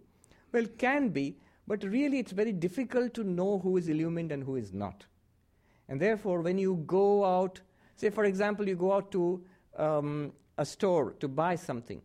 Well, 0.53 0.67
can 0.79 1.09
be, 1.09 1.37
but 1.67 1.83
really 1.85 2.19
it's 2.19 2.33
very 2.33 2.53
difficult 2.53 3.15
to 3.15 3.25
know 3.25 3.59
who 3.59 3.77
is 3.77 3.89
illumined 3.89 4.33
and 4.33 4.45
who 4.45 4.57
is 4.57 4.73
not. 4.73 5.07
And 5.89 6.01
therefore, 6.01 6.41
when 6.43 6.59
you 6.59 6.83
go 6.87 7.25
out, 7.25 7.61
say 7.97 8.11
for 8.11 8.25
example, 8.25 8.69
you 8.69 8.77
go 8.77 8.93
out 8.93 9.11
to 9.13 9.43
um, 9.79 10.33
a 10.59 10.65
store 10.65 11.13
to 11.21 11.29
buy 11.29 11.57
something, 11.57 12.03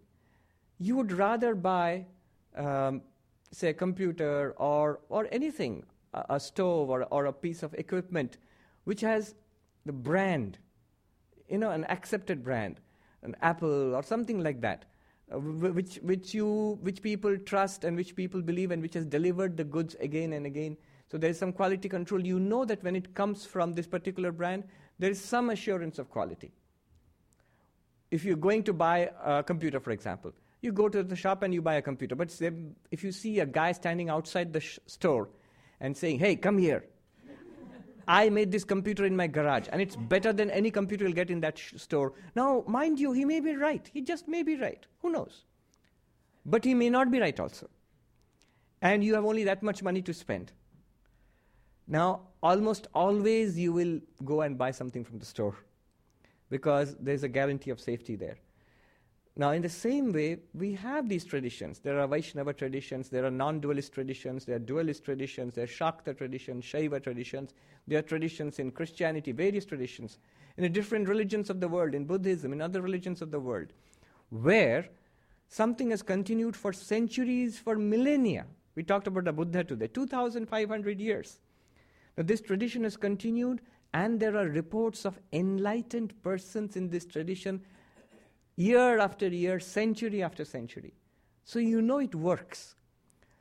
you 0.79 0.95
would 0.95 1.11
rather 1.11 1.55
buy 1.55 2.05
um, 2.55 3.01
say, 3.51 3.69
a 3.69 3.73
computer 3.73 4.53
or, 4.57 4.99
or 5.09 5.27
anything, 5.31 5.83
a, 6.13 6.25
a 6.31 6.39
stove 6.39 6.89
or, 6.89 7.03
or 7.05 7.25
a 7.25 7.33
piece 7.33 7.63
of 7.63 7.73
equipment, 7.75 8.37
which 8.83 9.01
has 9.01 9.35
the 9.85 9.93
brand, 9.93 10.57
you 11.49 11.57
know, 11.57 11.71
an 11.71 11.85
accepted 11.85 12.43
brand, 12.43 12.79
an 13.23 13.35
Apple 13.41 13.95
or 13.95 14.03
something 14.03 14.41
like 14.43 14.61
that, 14.61 14.85
uh, 15.33 15.39
which, 15.39 15.95
which, 16.03 16.33
you, 16.33 16.77
which 16.81 17.01
people 17.01 17.37
trust 17.37 17.83
and 17.83 17.95
which 17.97 18.15
people 18.15 18.41
believe 18.41 18.71
and 18.71 18.81
which 18.81 18.93
has 18.93 19.05
delivered 19.05 19.57
the 19.57 19.63
goods 19.63 19.95
again 19.99 20.33
and 20.33 20.45
again. 20.45 20.77
So 21.11 21.17
there 21.17 21.29
is 21.29 21.39
some 21.39 21.53
quality 21.53 21.89
control. 21.89 22.25
You 22.25 22.39
know 22.39 22.65
that 22.65 22.83
when 22.83 22.95
it 22.95 23.13
comes 23.13 23.45
from 23.45 23.73
this 23.73 23.87
particular 23.87 24.31
brand, 24.31 24.65
there 24.99 25.09
is 25.09 25.21
some 25.21 25.49
assurance 25.49 25.99
of 25.99 26.09
quality. 26.09 26.51
If 28.11 28.23
you're 28.25 28.35
going 28.35 28.63
to 28.63 28.73
buy 28.73 29.09
a 29.23 29.43
computer, 29.43 29.79
for 29.79 29.91
example, 29.91 30.33
you 30.61 30.71
go 30.71 30.89
to 30.89 31.03
the 31.03 31.15
shop 31.15 31.43
and 31.43 31.53
you 31.53 31.61
buy 31.61 31.75
a 31.75 31.81
computer. 31.81 32.15
But 32.15 32.37
if 32.91 33.03
you 33.03 33.11
see 33.11 33.39
a 33.39 33.45
guy 33.45 33.71
standing 33.73 34.09
outside 34.09 34.53
the 34.53 34.59
sh- 34.59 34.79
store 34.85 35.29
and 35.79 35.95
saying, 35.95 36.19
hey, 36.19 36.35
come 36.35 36.57
here. 36.57 36.85
I 38.07 38.29
made 38.29 38.51
this 38.51 38.63
computer 38.63 39.05
in 39.05 39.15
my 39.15 39.27
garage, 39.27 39.67
and 39.71 39.81
it's 39.81 39.95
better 39.95 40.31
than 40.31 40.49
any 40.49 40.71
computer 40.71 41.03
you'll 41.03 41.13
get 41.13 41.29
in 41.29 41.41
that 41.41 41.57
sh- 41.57 41.73
store. 41.75 42.13
Now, 42.35 42.63
mind 42.67 42.99
you, 42.99 43.11
he 43.11 43.25
may 43.25 43.39
be 43.41 43.55
right. 43.55 43.89
He 43.93 44.01
just 44.01 44.27
may 44.27 44.43
be 44.43 44.55
right. 44.55 44.85
Who 45.01 45.11
knows? 45.11 45.43
But 46.45 46.63
he 46.63 46.73
may 46.73 46.89
not 46.89 47.11
be 47.11 47.19
right 47.19 47.37
also. 47.39 47.69
And 48.81 49.03
you 49.03 49.13
have 49.15 49.25
only 49.25 49.43
that 49.43 49.61
much 49.61 49.83
money 49.83 50.01
to 50.03 50.13
spend. 50.13 50.53
Now, 51.87 52.21
almost 52.41 52.87
always 52.93 53.57
you 53.57 53.73
will 53.73 53.99
go 54.23 54.41
and 54.41 54.57
buy 54.57 54.71
something 54.71 55.03
from 55.03 55.19
the 55.19 55.25
store 55.25 55.55
because 56.49 56.95
there's 56.99 57.23
a 57.23 57.27
guarantee 57.27 57.71
of 57.71 57.79
safety 57.79 58.15
there. 58.15 58.37
Now, 59.39 59.51
in 59.51 59.61
the 59.61 59.69
same 59.69 60.11
way, 60.11 60.39
we 60.55 60.73
have 60.73 61.07
these 61.07 61.23
traditions. 61.23 61.77
There 61.77 61.99
are 61.99 62.07
Vaishnava 62.07 62.53
traditions, 62.53 63.07
there 63.07 63.23
are 63.23 63.29
non 63.29 63.59
dualist 63.59 63.93
traditions, 63.93 64.45
there 64.45 64.55
are 64.55 64.59
dualist 64.59 65.05
traditions, 65.05 65.53
there 65.53 65.65
are 65.65 65.67
Shakta 65.67 66.17
traditions, 66.17 66.65
Shaiva 66.65 67.01
traditions, 67.03 67.53
there 67.85 67.99
are 67.99 68.01
traditions 68.03 68.57
in 68.57 68.71
Christianity, 68.71 69.31
various 69.31 69.63
traditions, 69.63 70.17
in 70.57 70.63
the 70.63 70.69
different 70.69 71.07
religions 71.07 71.51
of 71.51 71.59
the 71.59 71.67
world, 71.67 71.93
in 71.93 72.05
Buddhism, 72.05 72.51
in 72.51 72.61
other 72.61 72.81
religions 72.81 73.21
of 73.21 73.29
the 73.29 73.39
world, 73.39 73.67
where 74.31 74.89
something 75.49 75.91
has 75.91 76.01
continued 76.01 76.55
for 76.55 76.73
centuries, 76.73 77.59
for 77.59 77.75
millennia. 77.75 78.47
We 78.73 78.81
talked 78.81 79.05
about 79.05 79.25
the 79.25 79.33
Buddha 79.33 79.63
today, 79.63 79.87
2,500 79.87 80.99
years. 80.99 81.37
Now, 82.17 82.23
this 82.23 82.41
tradition 82.41 82.85
has 82.85 82.97
continued, 82.97 83.61
and 83.93 84.19
there 84.19 84.35
are 84.35 84.47
reports 84.47 85.05
of 85.05 85.19
enlightened 85.31 86.19
persons 86.23 86.75
in 86.75 86.89
this 86.89 87.05
tradition 87.05 87.61
year 88.57 88.99
after 88.99 89.27
year, 89.27 89.59
century 89.59 90.21
after 90.21 90.43
century. 90.43 90.93
So 91.45 91.59
you 91.59 91.81
know 91.81 91.99
it 91.99 92.13
works. 92.13 92.75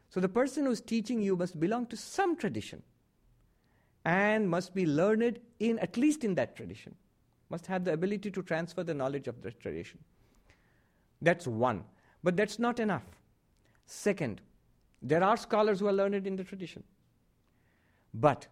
So 0.08 0.20
the 0.20 0.28
person 0.28 0.66
who's 0.66 0.80
teaching 0.80 1.20
you 1.20 1.36
must 1.36 1.58
belong 1.58 1.86
to 1.86 1.96
some 1.96 2.36
tradition 2.36 2.82
and 4.04 4.48
must 4.48 4.72
be 4.72 4.86
learned 4.86 5.40
in 5.58 5.80
at 5.80 5.96
least 5.96 6.22
in 6.22 6.36
that 6.36 6.54
tradition, 6.54 6.94
must 7.50 7.66
have 7.66 7.84
the 7.84 7.92
ability 7.92 8.30
to 8.30 8.42
transfer 8.42 8.84
the 8.84 8.94
knowledge 8.94 9.26
of 9.26 9.42
the 9.42 9.50
tradition. 9.50 9.98
That's 11.20 11.46
one. 11.46 11.82
But 12.22 12.36
that's 12.36 12.58
not 12.58 12.78
enough. 12.78 13.04
Second, 13.86 14.40
there 15.02 15.22
are 15.22 15.36
scholars 15.36 15.80
who 15.80 15.86
are 15.86 15.92
learned 15.92 16.26
in 16.26 16.36
the 16.36 16.44
tradition. 16.44 16.82
But 18.14 18.46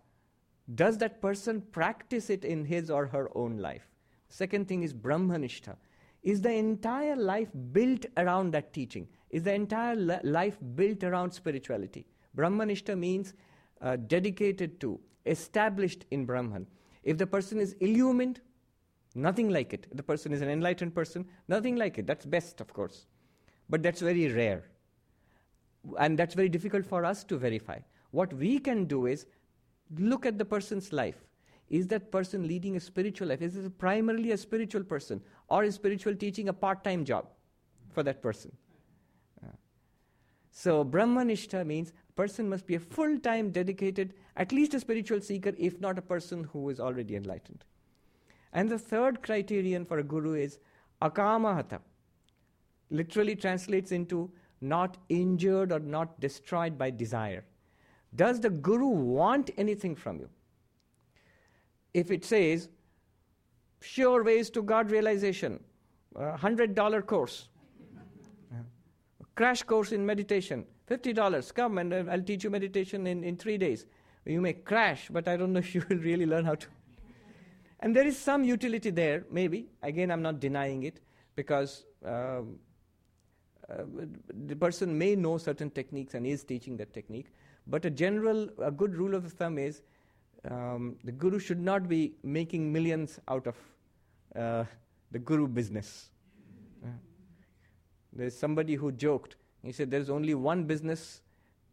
does 0.75 0.99
that 0.99 1.21
person 1.21 1.61
practice 1.61 2.31
it 2.31 2.45
in 2.45 2.65
his 2.65 2.91
or 2.91 3.07
her 3.07 3.31
own 3.37 3.59
life? 3.59 3.87
Second 4.29 4.69
thing 4.69 4.83
is 4.83 4.93
Brahmanishta. 4.93 5.77
Is 6.25 6.41
the 6.41 6.53
entire 6.53 7.17
life 7.17 7.51
built 7.73 8.07
around 8.17 8.53
that 8.53 8.73
teaching? 8.73 9.07
Is 9.29 9.43
the 9.43 9.53
entire 9.53 9.95
li- 9.95 10.19
life 10.23 10.57
built 10.75 11.05
around 11.05 11.31
spirituality? 11.33 12.07
Brahmanishta 12.37 12.99
means 12.99 13.35
uh, 13.83 13.97
dedicated 13.97 14.81
to, 14.81 14.99
established 15.27 16.07
in 16.11 16.25
Brahman. 16.25 16.67
If 17.03 17.19
the 17.19 17.27
person 17.27 17.61
is 17.61 17.75
illumined, 17.75 18.41
nothing 19.15 19.51
like 19.51 19.75
it. 19.75 19.87
If 19.91 19.99
the 19.99 20.03
person 20.03 20.33
is 20.33 20.41
an 20.41 20.49
enlightened 20.49 20.95
person, 20.95 21.27
nothing 21.47 21.77
like 21.77 21.99
it. 21.99 22.07
That's 22.07 22.25
best, 22.25 22.63
of 22.63 22.73
course. 22.73 23.07
But 23.69 23.83
that's 23.83 24.01
very 24.01 24.29
rare. 24.33 24.65
And 25.99 26.19
that's 26.19 26.35
very 26.35 26.49
difficult 26.49 26.87
for 26.87 27.05
us 27.05 27.23
to 27.25 27.37
verify. 27.37 27.81
What 28.13 28.33
we 28.33 28.59
can 28.59 28.87
do 28.87 29.07
is 29.07 29.27
look 29.99 30.25
at 30.25 30.39
the 30.39 30.45
person's 30.45 30.93
life 30.93 31.24
is 31.71 31.87
that 31.89 32.11
person 32.13 32.47
leading 32.47 32.77
a 32.77 32.81
spiritual 32.81 33.29
life? 33.29 33.43
Is 33.43 33.57
it 33.57 33.79
primarily 33.79 34.33
a 34.33 34.37
spiritual 34.37 34.85
person? 34.85 35.21
Or 35.49 35.65
is 35.65 35.75
spiritual 35.75 36.15
teaching 36.15 36.49
a 36.49 36.53
part 36.53 36.85
time 36.85 37.05
job 37.05 37.27
for 37.93 38.03
that 38.03 38.23
person? 38.23 38.53
Uh, 39.43 39.53
so, 40.51 40.85
Brahmanishta 40.85 41.65
means 41.67 41.93
a 42.09 42.13
person 42.13 42.49
must 42.49 42.67
be 42.67 42.75
a 42.75 42.81
full 42.81 43.19
time 43.19 43.51
dedicated, 43.51 44.15
at 44.37 44.53
least 44.53 44.75
a 44.75 44.81
spiritual 44.81 45.21
seeker, 45.21 45.53
if 45.59 45.81
not 45.81 45.99
a 45.99 46.03
person 46.03 46.45
who 46.45 46.69
is 46.69 46.81
already 46.81 47.17
enlightened. 47.17 47.65
And 48.53 48.71
the 48.71 48.79
third 48.79 49.23
criterion 49.23 49.85
for 49.85 49.99
a 49.99 50.05
guru 50.05 50.35
is 50.35 50.59
akamahata. 51.03 51.81
Literally 52.91 53.35
translates 53.35 53.91
into 53.91 54.31
not 54.61 54.97
injured 55.09 55.73
or 55.73 55.81
not 55.81 56.21
destroyed 56.21 56.79
by 56.79 56.91
desire. 56.91 57.45
Does 58.15 58.41
the 58.41 58.51
guru 58.51 58.87
want 58.87 59.51
anything 59.57 59.97
from 59.97 60.21
you? 60.21 60.29
If 61.95 62.11
it 62.11 62.25
says 62.25 62.69
sure 63.81 64.25
ways 64.25 64.51
to 64.51 64.63
God 64.63 64.91
realization, 64.91 65.63
$100 66.17 67.07
course, 67.07 67.49
crash 69.35 69.63
course 69.63 69.93
in 69.93 70.05
meditation, 70.05 70.65
$50, 70.89 71.55
come 71.55 71.79
and 71.79 71.93
uh, 71.93 72.05
I'll 72.11 72.23
teach 72.23 72.45
you 72.45 72.51
meditation 72.51 73.07
in, 73.07 73.25
in 73.25 73.37
three 73.37 73.57
days. 73.57 73.87
You 74.27 74.41
may 74.41 74.53
crash, 74.53 75.09
but 75.11 75.29
I 75.29 75.37
don't 75.37 75.53
know 75.53 75.59
if 75.67 75.75
you 75.75 75.85
will 75.89 75.99
really 75.99 76.27
learn 76.27 76.45
how 76.45 76.57
to. 76.57 76.67
And 77.81 77.95
there 77.95 78.07
is 78.07 78.19
some 78.19 78.45
utility 78.45 78.91
there, 78.91 79.25
maybe. 79.31 79.67
Again, 79.83 80.11
I'm 80.11 80.23
not 80.23 80.41
denying 80.41 80.85
it 80.85 81.01
because 81.37 81.85
um, 82.05 82.59
uh, 83.69 83.83
the 84.47 84.57
person 84.57 84.97
may 84.97 85.17
know 85.17 85.37
certain 85.39 85.71
techniques 85.71 86.15
and 86.15 86.27
is 86.27 86.45
teaching 86.45 86.77
that 86.79 86.95
technique. 86.95 87.27
But 87.67 87.85
a 87.85 87.91
general, 87.91 88.49
a 88.63 88.71
good 88.71 88.95
rule 88.95 89.15
of 89.15 89.31
thumb 89.33 89.59
is 89.59 89.83
um, 90.51 90.97
the 91.05 91.13
guru 91.13 91.39
should 91.39 91.61
not 91.61 91.89
be 91.89 92.15
making 92.23 92.73
millions 92.73 93.19
out 93.29 93.47
of 93.47 93.57
uh, 94.37 94.65
the 95.11 95.19
guru 95.19 95.47
business. 95.49 96.11
Uh, 96.85 96.89
there's 98.13 98.37
somebody 98.37 98.75
who 98.75 98.93
joked. 98.93 99.37
He 99.63 99.73
said 99.73 99.91
there's 99.91 100.11
only 100.11 100.35
one 100.35 100.65
business 100.65 101.23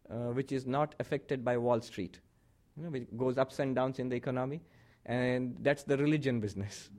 uh, 0.09 0.31
which 0.33 0.51
is 0.51 0.65
not 0.65 0.95
affected 0.99 1.43
by 1.43 1.57
Wall 1.57 1.81
Street, 1.81 2.19
you 2.77 2.83
know, 2.83 2.89
which 2.89 3.07
goes 3.17 3.37
ups 3.37 3.59
and 3.59 3.75
downs 3.75 3.99
in 3.99 4.09
the 4.09 4.15
economy, 4.15 4.61
and 5.05 5.57
that's 5.61 5.83
the 5.83 5.97
religion 5.97 6.39
business. 6.39 6.89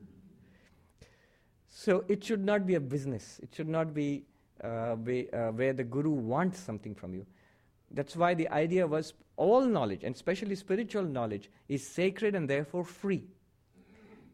So 1.68 2.04
it 2.08 2.22
should 2.22 2.44
not 2.44 2.66
be 2.66 2.74
a 2.74 2.80
business. 2.80 3.40
It 3.42 3.54
should 3.54 3.68
not 3.68 3.94
be 3.94 4.24
uh, 4.62 4.66
uh, 4.66 4.96
where 4.96 5.72
the 5.72 5.84
guru 5.84 6.10
wants 6.10 6.58
something 6.58 6.94
from 6.94 7.14
you. 7.14 7.26
That's 7.94 8.16
why 8.16 8.34
the 8.34 8.48
idea 8.48 8.86
was 8.86 9.14
all 9.36 9.64
knowledge, 9.64 10.04
and 10.04 10.14
especially 10.14 10.54
spiritual 10.54 11.04
knowledge, 11.04 11.50
is 11.68 11.86
sacred 11.86 12.34
and 12.34 12.48
therefore 12.48 12.84
free. 12.84 13.24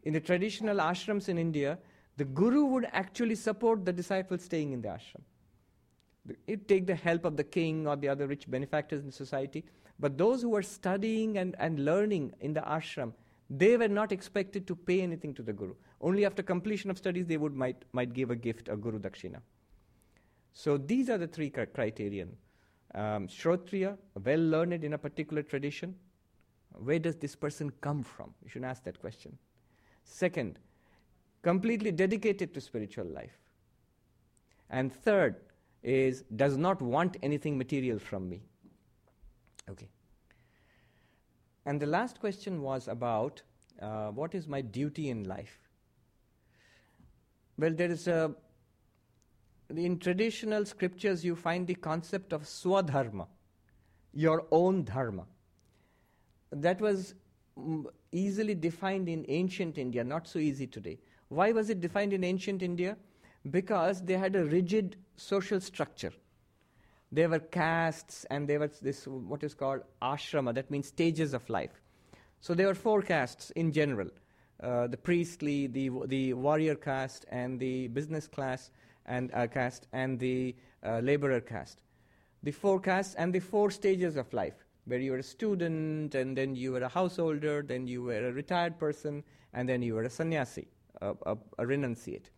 In 0.03 0.13
the 0.13 0.19
traditional 0.19 0.77
ashrams 0.77 1.29
in 1.29 1.37
India, 1.37 1.77
the 2.17 2.25
guru 2.25 2.65
would 2.65 2.87
actually 2.91 3.35
support 3.35 3.85
the 3.85 3.93
disciple 3.93 4.37
staying 4.37 4.71
in 4.73 4.81
the 4.81 4.89
ashram. 4.89 5.23
it 6.47 6.67
take 6.67 6.85
the 6.85 6.95
help 6.95 7.25
of 7.25 7.37
the 7.37 7.43
king 7.43 7.87
or 7.87 7.95
the 7.95 8.07
other 8.07 8.27
rich 8.27 8.49
benefactors 8.49 9.03
in 9.03 9.11
society. 9.11 9.65
But 9.99 10.17
those 10.17 10.41
who 10.41 10.49
were 10.49 10.61
studying 10.61 11.37
and, 11.37 11.55
and 11.59 11.83
learning 11.83 12.33
in 12.39 12.53
the 12.53 12.61
ashram, 12.61 13.13
they 13.49 13.77
were 13.77 13.87
not 13.87 14.11
expected 14.11 14.67
to 14.67 14.75
pay 14.75 15.01
anything 15.01 15.33
to 15.33 15.41
the 15.41 15.53
guru. 15.53 15.73
Only 16.01 16.25
after 16.25 16.43
completion 16.43 16.89
of 16.89 16.97
studies 16.97 17.25
they 17.25 17.37
would 17.37 17.55
might, 17.55 17.83
might 17.93 18.13
give 18.13 18.31
a 18.31 18.35
gift, 18.35 18.69
a 18.69 18.77
guru 18.77 18.99
dakshina. 18.99 19.41
So 20.53 20.77
these 20.77 21.09
are 21.09 21.17
the 21.17 21.27
three 21.27 21.49
criterion. 21.49 22.35
Um, 22.95 23.27
Shrotriya, 23.27 23.97
well 24.23 24.39
learned 24.39 24.83
in 24.83 24.93
a 24.93 24.97
particular 24.97 25.43
tradition. 25.43 25.95
Where 26.73 26.99
does 26.99 27.15
this 27.15 27.35
person 27.35 27.71
come 27.81 28.03
from? 28.03 28.33
You 28.43 28.49
should 28.49 28.63
ask 28.63 28.83
that 28.83 28.99
question. 28.99 29.37
Second, 30.03 30.59
completely 31.41 31.91
dedicated 31.91 32.53
to 32.53 32.61
spiritual 32.61 33.05
life. 33.05 33.37
And 34.69 34.93
third 34.93 35.35
is 35.83 36.23
does 36.35 36.57
not 36.57 36.81
want 36.81 37.17
anything 37.23 37.57
material 37.57 37.99
from 37.99 38.29
me. 38.29 38.41
Okay. 39.69 39.87
And 41.65 41.79
the 41.79 41.85
last 41.85 42.19
question 42.19 42.61
was 42.61 42.87
about 42.87 43.41
uh, 43.81 44.09
what 44.09 44.33
is 44.35 44.47
my 44.47 44.61
duty 44.61 45.09
in 45.09 45.23
life? 45.25 45.59
Well, 47.57 47.73
there 47.73 47.91
is 47.91 48.07
a 48.07 48.33
in 49.75 49.99
traditional 49.99 50.65
scriptures, 50.65 51.23
you 51.23 51.35
find 51.35 51.67
the 51.67 51.75
concept 51.75 52.33
of 52.33 52.43
swadharma, 52.43 53.27
your 54.13 54.45
own 54.51 54.83
dharma. 54.83 55.25
That 56.51 56.81
was 56.81 57.13
mm, 57.57 57.85
easily 58.11 58.55
defined 58.55 59.07
in 59.07 59.25
ancient 59.27 59.77
India, 59.77 60.03
not 60.03 60.27
so 60.27 60.39
easy 60.39 60.67
today. 60.67 60.97
Why 61.27 61.51
was 61.51 61.69
it 61.69 61.81
defined 61.81 62.13
in 62.13 62.23
ancient 62.23 62.63
India? 62.63 62.97
Because 63.51 64.01
they 64.01 64.17
had 64.17 64.35
a 64.35 64.45
rigid 64.45 64.97
social 65.15 65.59
structure. 65.59 66.11
There 67.11 67.29
were 67.29 67.39
castes 67.39 68.25
and 68.29 68.47
there 68.47 68.59
was 68.59 68.79
this, 68.79 69.07
what 69.07 69.43
is 69.43 69.53
called 69.53 69.81
ashrama, 70.01 70.53
that 70.55 70.69
means 70.69 70.87
stages 70.87 71.33
of 71.33 71.47
life. 71.49 71.81
So 72.41 72.53
there 72.53 72.67
were 72.67 72.75
four 72.75 73.01
castes 73.01 73.51
in 73.51 73.71
general 73.71 74.09
uh, 74.61 74.87
the 74.87 74.97
priestly, 74.97 75.67
the, 75.67 75.89
the 76.07 76.33
warrior 76.33 76.75
caste, 76.75 77.25
and 77.29 77.59
the 77.59 77.87
business 77.89 78.27
class 78.27 78.71
and 79.09 79.29
uh, 79.33 79.47
caste 79.47 79.87
and 79.91 80.17
the 80.19 80.55
uh, 80.83 80.99
laborer 80.99 81.41
caste. 81.41 81.81
The 82.43 82.51
four 82.51 82.79
castes 82.79 83.15
and 83.15 83.33
the 83.33 83.39
four 83.39 83.69
stages 83.69 84.15
of 84.15 84.31
life, 84.31 84.65
where 84.85 84.99
you 84.99 85.11
were 85.11 85.17
a 85.17 85.23
student, 85.23 86.15
and 86.15 86.37
then 86.37 86.55
you 86.55 86.71
were 86.71 86.81
a 86.81 86.87
householder, 86.87 87.61
then 87.61 87.85
you 87.87 88.03
were 88.03 88.29
a 88.29 88.31
retired 88.31 88.79
person, 88.79 89.23
and 89.53 89.67
then 89.67 89.81
you 89.81 89.95
were 89.95 90.03
a 90.03 90.09
sannyasi, 90.09 90.67
a, 91.01 91.09
a, 91.25 91.37
a 91.57 91.65
renunciate. 91.65 92.29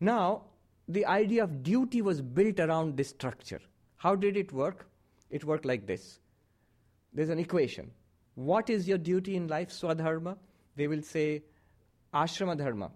Now, 0.00 0.44
the 0.88 1.04
idea 1.04 1.42
of 1.44 1.62
duty 1.62 2.00
was 2.00 2.22
built 2.22 2.60
around 2.60 2.96
this 2.96 3.10
structure. 3.10 3.60
How 3.96 4.14
did 4.14 4.36
it 4.36 4.52
work? 4.52 4.86
It 5.30 5.44
worked 5.44 5.64
like 5.64 5.86
this 5.86 6.20
there's 7.16 7.30
an 7.30 7.38
equation. 7.38 7.90
What 8.34 8.68
is 8.68 8.86
your 8.86 8.98
duty 8.98 9.36
in 9.36 9.48
life, 9.48 9.70
swadharma? 9.70 10.36
They 10.76 10.86
will 10.86 11.02
say 11.02 11.42
ashrama 12.12 12.56
dharma, 12.58 12.90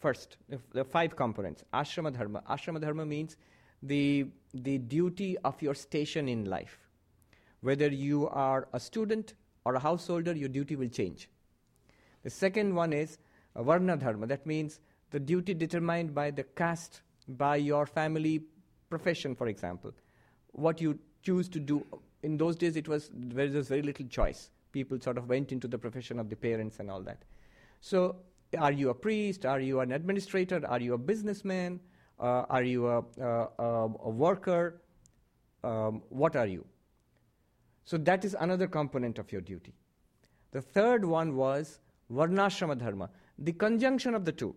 First, 0.00 0.38
the 0.72 0.84
five 0.84 1.14
components. 1.14 1.62
Ashrama 1.74 2.16
dharma. 2.16 2.42
Ashrama 2.48 2.80
dharma 2.80 3.04
means 3.04 3.36
the, 3.82 4.26
the 4.54 4.78
duty 4.78 5.36
of 5.44 5.60
your 5.60 5.74
station 5.74 6.26
in 6.28 6.46
life. 6.46 6.78
Whether 7.60 7.88
you 7.88 8.28
are 8.28 8.66
a 8.72 8.80
student 8.80 9.34
or 9.66 9.74
a 9.74 9.78
householder, 9.78 10.34
your 10.34 10.48
duty 10.48 10.74
will 10.74 10.88
change. 10.88 11.28
The 12.22 12.30
second 12.30 12.74
one 12.74 12.94
is 12.94 13.18
varna 13.54 13.98
dharma. 13.98 14.26
That 14.26 14.46
means 14.46 14.80
the 15.10 15.20
duty 15.20 15.52
determined 15.52 16.14
by 16.14 16.30
the 16.30 16.44
caste, 16.44 17.02
by 17.28 17.56
your 17.56 17.84
family 17.84 18.42
profession, 18.88 19.34
for 19.34 19.48
example. 19.48 19.92
What 20.52 20.80
you 20.80 20.98
choose 21.22 21.48
to 21.50 21.60
do. 21.60 21.84
In 22.22 22.38
those 22.38 22.56
days, 22.56 22.76
it 22.76 22.88
was 22.88 23.10
there 23.12 23.48
was 23.48 23.68
very 23.68 23.82
little 23.82 24.06
choice. 24.06 24.50
People 24.72 24.98
sort 25.00 25.18
of 25.18 25.28
went 25.28 25.52
into 25.52 25.68
the 25.68 25.78
profession 25.78 26.18
of 26.18 26.30
the 26.30 26.36
parents 26.36 26.78
and 26.80 26.90
all 26.90 27.02
that. 27.02 27.22
So 27.80 28.16
are 28.58 28.72
you 28.72 28.90
a 28.90 28.94
priest? 28.94 29.46
Are 29.46 29.60
you 29.60 29.80
an 29.80 29.92
administrator? 29.92 30.60
Are 30.66 30.80
you 30.80 30.94
a 30.94 30.98
businessman? 30.98 31.80
Uh, 32.18 32.44
are 32.50 32.62
you 32.62 32.86
a, 32.88 33.04
a, 33.18 33.88
a 34.04 34.10
worker? 34.10 34.80
Um, 35.62 36.02
what 36.08 36.36
are 36.36 36.46
you? 36.46 36.66
So 37.84 37.96
that 37.98 38.24
is 38.24 38.36
another 38.38 38.66
component 38.66 39.18
of 39.18 39.32
your 39.32 39.40
duty. 39.40 39.74
The 40.52 40.60
third 40.60 41.04
one 41.04 41.36
was 41.36 41.78
Varnashrama 42.12 42.78
Dharma, 42.78 43.10
the 43.38 43.52
conjunction 43.52 44.14
of 44.14 44.24
the 44.24 44.32
two. 44.32 44.54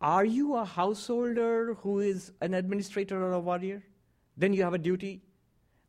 Are 0.00 0.24
you 0.24 0.56
a 0.56 0.64
householder 0.64 1.74
who 1.74 2.00
is 2.00 2.32
an 2.40 2.54
administrator 2.54 3.22
or 3.22 3.32
a 3.32 3.40
warrior? 3.40 3.82
Then 4.36 4.52
you 4.52 4.62
have 4.62 4.74
a 4.74 4.78
duty. 4.78 5.22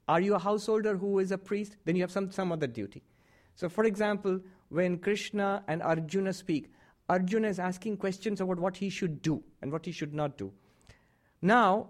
Are 0.08 0.22
you 0.22 0.36
a 0.36 0.40
householder 0.40 0.96
who 0.96 1.20
is 1.20 1.32
a 1.32 1.38
priest? 1.38 1.76
Then 1.84 1.96
you 1.96 2.04
have 2.04 2.12
some, 2.12 2.32
some 2.32 2.52
other 2.52 2.68
duty. 2.68 3.04
So, 3.56 3.68
for 3.68 3.84
example, 3.84 4.40
when 4.70 5.00
Krishna 5.00 5.64
and 5.68 5.82
Arjuna 5.82 6.32
speak, 6.32 6.72
Arjuna 7.10 7.48
is 7.48 7.60
asking 7.60 7.98
questions 7.98 8.42
about 8.42 8.60
what 8.60 8.78
he 8.78 8.90
should 8.90 9.22
do 9.22 9.44
and 9.62 9.72
what 9.72 9.86
he 9.86 9.92
should 9.92 10.14
not 10.14 10.38
do. 10.38 10.52
Now, 11.42 11.90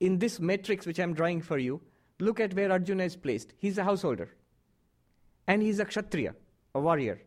in 0.00 0.18
this 0.18 0.40
matrix 0.40 0.86
which 0.86 0.98
I'm 0.98 1.12
drawing 1.14 1.42
for 1.42 1.58
you, 1.58 1.80
look 2.18 2.40
at 2.40 2.54
where 2.54 2.72
Arjuna 2.72 3.04
is 3.04 3.16
placed. 3.16 3.52
He's 3.58 3.76
a 3.78 3.84
householder. 3.84 4.30
And 5.46 5.62
he's 5.62 5.78
a 5.78 5.84
kshatriya, 5.84 6.34
a 6.74 6.80
warrior. 6.80 7.20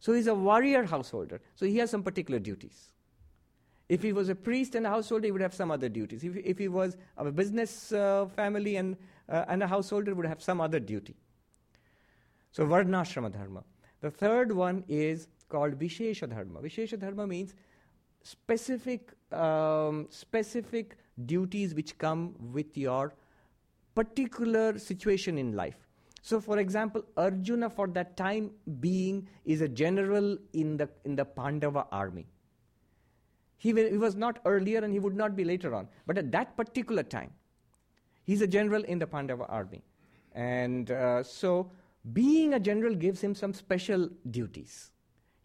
So 0.00 0.12
he's 0.12 0.26
a 0.26 0.34
warrior 0.34 0.84
householder. 0.84 1.40
So 1.54 1.66
he 1.66 1.76
has 1.78 1.90
some 1.90 2.02
particular 2.02 2.40
duties. 2.40 2.92
If 3.88 4.02
he 4.02 4.12
was 4.12 4.28
a 4.28 4.34
priest 4.34 4.74
and 4.76 4.86
a 4.86 4.88
householder, 4.88 5.26
he 5.26 5.32
would 5.32 5.40
have 5.40 5.54
some 5.54 5.70
other 5.70 5.88
duties. 5.88 6.24
If, 6.24 6.36
if 6.36 6.58
he 6.58 6.68
was 6.68 6.96
a 7.16 7.30
business 7.30 7.92
uh, 7.92 8.26
family 8.34 8.76
and, 8.76 8.96
uh, 9.28 9.44
and 9.48 9.62
a 9.62 9.66
householder, 9.66 10.14
would 10.14 10.26
have 10.26 10.42
some 10.42 10.60
other 10.60 10.80
duty. 10.80 11.16
So 12.52 12.64
Varnashrama 12.66 13.32
Dharma. 13.32 13.64
The 14.00 14.10
third 14.10 14.52
one 14.52 14.84
is 14.88 15.28
called 15.50 15.78
Vishesha 15.78 16.28
Dharma. 16.30 16.60
Vishesha 16.60 16.98
Dharma 16.98 17.26
means 17.26 17.54
specific, 18.22 19.12
um, 19.32 20.06
specific 20.10 20.96
duties 21.26 21.74
which 21.74 21.98
come 21.98 22.34
with 22.52 22.76
your 22.76 23.14
particular 23.94 24.78
situation 24.78 25.38
in 25.38 25.54
life. 25.54 25.86
So, 26.22 26.40
for 26.40 26.58
example, 26.58 27.04
Arjuna, 27.16 27.70
for 27.70 27.86
that 27.88 28.16
time 28.16 28.50
being, 28.80 29.26
is 29.44 29.62
a 29.62 29.68
general 29.68 30.36
in 30.52 30.76
the, 30.76 30.88
in 31.04 31.16
the 31.16 31.24
Pandava 31.24 31.86
army. 31.90 32.26
He, 33.56 33.72
he 33.72 33.96
was 33.96 34.16
not 34.16 34.38
earlier 34.44 34.80
and 34.80 34.92
he 34.92 34.98
would 34.98 35.16
not 35.16 35.36
be 35.36 35.44
later 35.44 35.74
on. 35.74 35.88
But 36.06 36.18
at 36.18 36.30
that 36.32 36.56
particular 36.56 37.02
time, 37.02 37.32
he's 38.24 38.42
a 38.42 38.46
general 38.46 38.82
in 38.84 38.98
the 38.98 39.06
Pandava 39.06 39.46
army. 39.46 39.82
And 40.32 40.90
uh, 40.90 41.22
so, 41.22 41.70
being 42.12 42.54
a 42.54 42.60
general 42.60 42.94
gives 42.94 43.20
him 43.20 43.34
some 43.34 43.52
special 43.52 44.08
duties. 44.30 44.92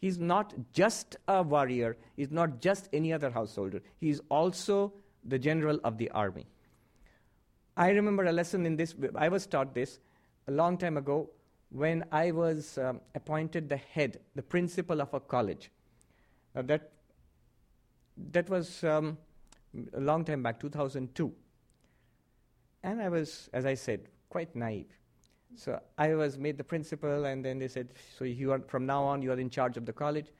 He's 0.05 0.19
not 0.19 0.53
just 0.71 1.15
a 1.27 1.41
warrior, 1.41 1.97
he's 2.15 2.29
not 2.29 2.61
just 2.61 2.89
any 2.93 3.11
other 3.11 3.31
householder, 3.31 3.81
he's 3.99 4.21
also 4.29 4.93
the 5.23 5.39
general 5.39 5.79
of 5.83 5.97
the 5.97 6.11
army. 6.11 6.45
I 7.75 7.89
remember 7.89 8.23
a 8.25 8.31
lesson 8.31 8.67
in 8.67 8.75
this, 8.75 8.93
I 9.15 9.29
was 9.29 9.47
taught 9.47 9.73
this 9.73 9.97
a 10.47 10.51
long 10.51 10.77
time 10.77 10.97
ago 10.97 11.31
when 11.71 12.05
I 12.11 12.29
was 12.29 12.77
um, 12.77 13.01
appointed 13.15 13.67
the 13.67 13.77
head, 13.77 14.19
the 14.35 14.43
principal 14.43 15.01
of 15.01 15.11
a 15.15 15.19
college. 15.19 15.71
Uh, 16.55 16.61
that, 16.61 16.91
that 18.31 18.47
was 18.47 18.83
um, 18.83 19.17
a 19.95 19.99
long 19.99 20.23
time 20.23 20.43
back, 20.43 20.59
2002. 20.59 21.33
And 22.83 23.01
I 23.01 23.09
was, 23.09 23.49
as 23.53 23.65
I 23.65 23.73
said, 23.73 24.01
quite 24.29 24.55
naive. 24.55 24.99
So 25.55 25.79
I 25.97 26.13
was 26.15 26.37
made 26.37 26.57
the 26.57 26.63
principal, 26.63 27.25
and 27.25 27.43
then 27.43 27.59
they 27.59 27.67
said, 27.67 27.93
"So 28.17 28.25
you 28.25 28.51
are 28.51 28.59
from 28.59 28.85
now 28.85 29.03
on, 29.03 29.21
you 29.21 29.31
are 29.31 29.39
in 29.39 29.49
charge 29.49 29.77
of 29.77 29.85
the 29.85 29.93
college." 29.93 30.31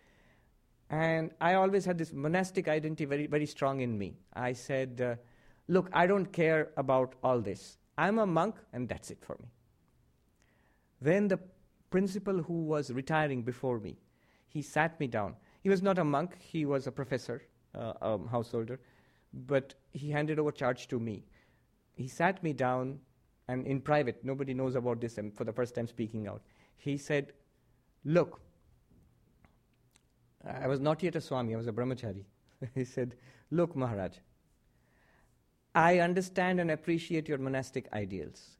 And 0.89 1.31
I 1.41 1.55
always 1.55 1.85
had 1.85 1.97
this 1.97 2.13
monastic 2.13 2.67
identity 2.67 3.05
very, 3.05 3.27
very 3.27 3.45
strong 3.45 3.79
in 3.81 3.97
me. 3.97 4.17
I 4.33 4.53
said, 4.53 5.01
uh, 5.01 5.15
"Look, 5.67 5.89
I 5.93 6.05
don't 6.05 6.31
care 6.31 6.71
about 6.77 7.15
all 7.23 7.41
this. 7.41 7.77
I'm 7.97 8.19
a 8.19 8.27
monk, 8.27 8.55
and 8.73 8.87
that's 8.87 9.09
it 9.09 9.23
for 9.23 9.37
me." 9.41 9.49
Then 11.01 11.27
the 11.27 11.39
principal 11.89 12.43
who 12.43 12.65
was 12.65 12.91
retiring 12.91 13.41
before 13.41 13.79
me, 13.79 13.97
he 14.47 14.61
sat 14.61 14.99
me 14.99 15.07
down. 15.07 15.35
He 15.61 15.69
was 15.69 15.81
not 15.81 15.97
a 15.97 16.03
monk; 16.03 16.37
he 16.39 16.65
was 16.65 16.87
a 16.87 16.91
professor, 16.91 17.41
uh, 17.73 17.93
a 18.01 18.27
householder, 18.27 18.79
but 19.33 19.73
he 19.93 20.11
handed 20.11 20.39
over 20.39 20.51
charge 20.51 20.87
to 20.89 20.99
me. 20.99 21.25
He 21.95 22.07
sat 22.07 22.43
me 22.43 22.53
down 22.53 22.99
and 23.47 23.65
in 23.67 23.81
private, 23.81 24.23
nobody 24.23 24.53
knows 24.53 24.75
about 24.75 24.99
this, 24.99 25.17
and 25.17 25.35
for 25.35 25.43
the 25.43 25.53
first 25.53 25.75
time 25.75 25.87
speaking 25.87 26.27
out. 26.27 26.41
He 26.77 26.97
said, 26.97 27.33
Look, 28.03 28.39
I 30.45 30.67
was 30.67 30.79
not 30.79 31.01
yet 31.03 31.15
a 31.15 31.21
Swami, 31.21 31.53
I 31.53 31.57
was 31.57 31.67
a 31.67 31.71
brahmachari. 31.71 32.23
he 32.75 32.83
said, 32.83 33.15
Look, 33.51 33.75
Maharaj, 33.75 34.13
I 35.73 35.99
understand 35.99 36.59
and 36.59 36.71
appreciate 36.71 37.27
your 37.27 37.37
monastic 37.37 37.91
ideals, 37.93 38.57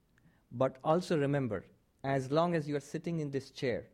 but 0.52 0.78
also 0.84 1.18
remember, 1.18 1.66
as 2.04 2.32
long 2.32 2.54
as 2.56 2.68
you 2.68 2.76
are 2.76 2.82
sitting 2.82 3.20
in 3.20 3.32
this 3.32 3.50
chair, 3.50 3.88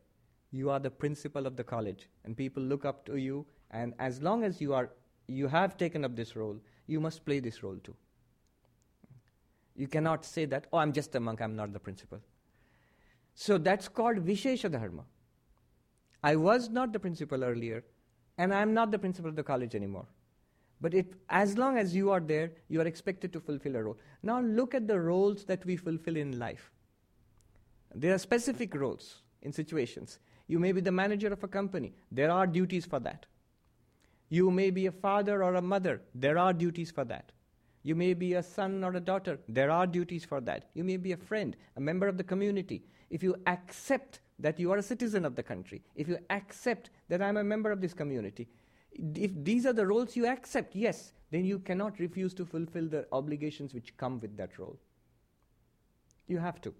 you 0.50 0.68
are 0.68 0.80
the 0.80 0.90
principal 0.90 1.46
of 1.46 1.56
the 1.56 1.64
college, 1.64 2.08
and 2.24 2.36
people 2.36 2.62
look 2.62 2.84
up 2.84 3.06
to 3.06 3.16
you, 3.16 3.46
and 3.70 3.94
as 3.98 4.20
long 4.20 4.44
as 4.44 4.60
you 4.60 4.74
are 4.74 4.90
you 5.28 5.48
have 5.48 5.78
taken 5.78 6.04
up 6.04 6.14
this 6.14 6.36
role, 6.36 6.58
you 6.86 7.00
must 7.00 7.24
play 7.24 7.40
this 7.40 7.62
role 7.62 7.76
too. 7.82 7.96
You 9.74 9.88
cannot 9.88 10.24
say 10.24 10.44
that, 10.46 10.66
oh, 10.72 10.78
I'm 10.78 10.92
just 10.92 11.14
a 11.14 11.20
monk, 11.20 11.40
I'm 11.40 11.56
not 11.56 11.72
the 11.72 11.78
principal. 11.78 12.20
So 13.34 13.58
that's 13.58 13.88
called 13.88 14.18
Vishesha 14.18 14.70
Dharma. 14.70 15.04
I 16.22 16.36
was 16.36 16.68
not 16.68 16.92
the 16.92 17.00
principal 17.00 17.42
earlier, 17.42 17.84
and 18.38 18.54
I'm 18.54 18.74
not 18.74 18.90
the 18.90 18.98
principal 18.98 19.30
of 19.30 19.36
the 19.36 19.42
college 19.42 19.74
anymore. 19.74 20.06
But 20.80 20.94
it, 20.94 21.14
as 21.28 21.56
long 21.56 21.78
as 21.78 21.94
you 21.94 22.10
are 22.10 22.20
there, 22.20 22.52
you 22.68 22.80
are 22.80 22.86
expected 22.86 23.32
to 23.32 23.40
fulfill 23.40 23.76
a 23.76 23.82
role. 23.82 23.98
Now 24.22 24.40
look 24.40 24.74
at 24.74 24.88
the 24.88 25.00
roles 25.00 25.44
that 25.44 25.64
we 25.64 25.76
fulfill 25.76 26.16
in 26.16 26.38
life. 26.38 26.70
There 27.94 28.14
are 28.14 28.18
specific 28.18 28.74
roles 28.74 29.22
in 29.42 29.52
situations. 29.52 30.18
You 30.48 30.58
may 30.58 30.72
be 30.72 30.80
the 30.80 30.92
manager 30.92 31.32
of 31.32 31.42
a 31.44 31.48
company, 31.48 31.94
there 32.10 32.30
are 32.30 32.46
duties 32.46 32.84
for 32.84 33.00
that. 33.00 33.26
You 34.28 34.50
may 34.50 34.70
be 34.70 34.86
a 34.86 34.92
father 34.92 35.44
or 35.44 35.54
a 35.54 35.62
mother, 35.62 36.02
there 36.14 36.38
are 36.38 36.52
duties 36.52 36.90
for 36.90 37.04
that. 37.04 37.32
You 37.82 37.94
may 37.94 38.14
be 38.14 38.34
a 38.34 38.42
son 38.42 38.84
or 38.84 38.94
a 38.94 39.00
daughter, 39.00 39.38
there 39.48 39.70
are 39.70 39.86
duties 39.86 40.24
for 40.24 40.40
that. 40.42 40.70
You 40.74 40.84
may 40.84 40.96
be 40.96 41.12
a 41.12 41.16
friend, 41.16 41.56
a 41.76 41.80
member 41.80 42.06
of 42.08 42.16
the 42.16 42.24
community. 42.24 42.84
If 43.10 43.22
you 43.22 43.36
accept 43.46 44.20
that 44.38 44.58
you 44.58 44.70
are 44.72 44.78
a 44.78 44.82
citizen 44.82 45.24
of 45.24 45.34
the 45.34 45.42
country, 45.42 45.82
if 45.96 46.08
you 46.08 46.18
accept 46.30 46.90
that 47.08 47.20
I'm 47.20 47.36
a 47.36 47.44
member 47.44 47.70
of 47.72 47.80
this 47.80 47.94
community, 47.94 48.48
if 48.92 49.32
these 49.42 49.66
are 49.66 49.72
the 49.72 49.86
roles 49.86 50.16
you 50.16 50.26
accept, 50.26 50.76
yes, 50.76 51.12
then 51.30 51.44
you 51.44 51.58
cannot 51.58 51.98
refuse 51.98 52.34
to 52.34 52.44
fulfill 52.44 52.86
the 52.86 53.06
obligations 53.10 53.74
which 53.74 53.96
come 53.96 54.20
with 54.20 54.36
that 54.36 54.58
role. 54.58 54.78
You 56.28 56.38
have 56.38 56.60
to. 56.62 56.74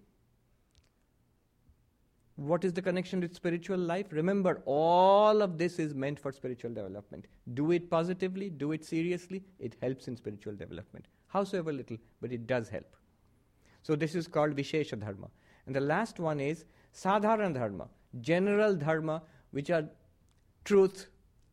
What 2.43 2.65
is 2.65 2.73
the 2.73 2.83
connection 2.83 3.21
with 3.21 3.37
spiritual 3.37 3.79
life? 3.79 4.07
Remember, 4.11 4.63
all 4.65 5.43
of 5.43 5.59
this 5.59 5.79
is 5.79 5.95
meant 5.95 6.19
for 6.19 6.33
spiritual 6.33 6.75
development. 6.75 7.27
Do 7.55 7.71
it 7.71 7.89
positively, 7.89 8.51
do 8.51 8.73
it 8.73 8.85
seriously, 8.85 9.45
it 9.61 9.77
helps 9.81 10.09
in 10.09 10.17
spiritual 10.17 10.57
development. 10.57 11.07
Howsoever 11.29 11.73
little, 11.73 11.99
but 12.21 12.33
it 12.33 12.49
does 12.49 12.69
help. 12.69 12.97
So, 13.85 13.95
this 13.95 14.17
is 14.17 14.27
called 14.27 14.57
Vishesha 14.57 14.99
Dharma. 14.99 15.29
And 15.67 15.77
the 15.77 15.81
last 15.81 16.19
one 16.19 16.41
is 16.41 16.65
Sadharana 16.93 17.55
Dharma, 17.55 17.87
general 18.21 18.75
Dharma, 18.75 19.23
which 19.53 19.71
are 19.71 19.85
truth, 20.65 21.07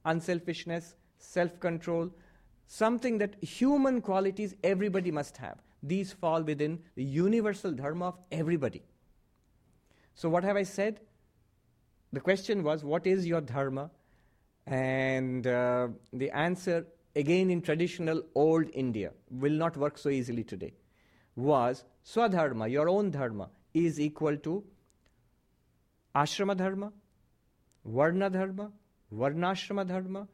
unselfishness, 0.05 0.95
self 1.19 1.59
control, 1.59 2.09
something 2.65 3.19
that 3.19 3.35
human 3.43 4.01
qualities 4.01 4.55
everybody 4.63 5.11
must 5.11 5.37
have. 5.37 5.59
These 5.83 6.13
fall 6.13 6.41
within 6.41 6.79
the 6.95 7.03
universal 7.03 7.73
Dharma 7.73 8.07
of 8.07 8.17
everybody. 8.31 8.81
So, 10.19 10.27
what 10.27 10.43
have 10.43 10.57
I 10.57 10.63
said? 10.63 10.99
The 12.11 12.19
question 12.19 12.61
was, 12.61 12.83
What 12.83 13.07
is 13.07 13.25
your 13.25 13.39
dharma? 13.39 13.89
And 14.67 15.47
uh, 15.47 15.87
the 16.11 16.29
answer, 16.31 16.87
again 17.15 17.49
in 17.49 17.61
traditional 17.61 18.23
old 18.35 18.65
India, 18.73 19.11
will 19.31 19.53
not 19.53 19.77
work 19.77 19.97
so 19.97 20.09
easily 20.09 20.43
today, 20.43 20.73
was 21.37 21.85
Swadharma, 22.05 22.69
your 22.69 22.89
own 22.89 23.11
dharma, 23.11 23.47
is 23.73 23.97
equal 23.97 24.35
to 24.35 24.61
Ashrama 26.13 26.57
dharma, 26.57 26.91
Varna 27.85 28.29
dharma, 28.29 28.71
Varnashrama 29.13 29.87
dharma, 29.87 30.27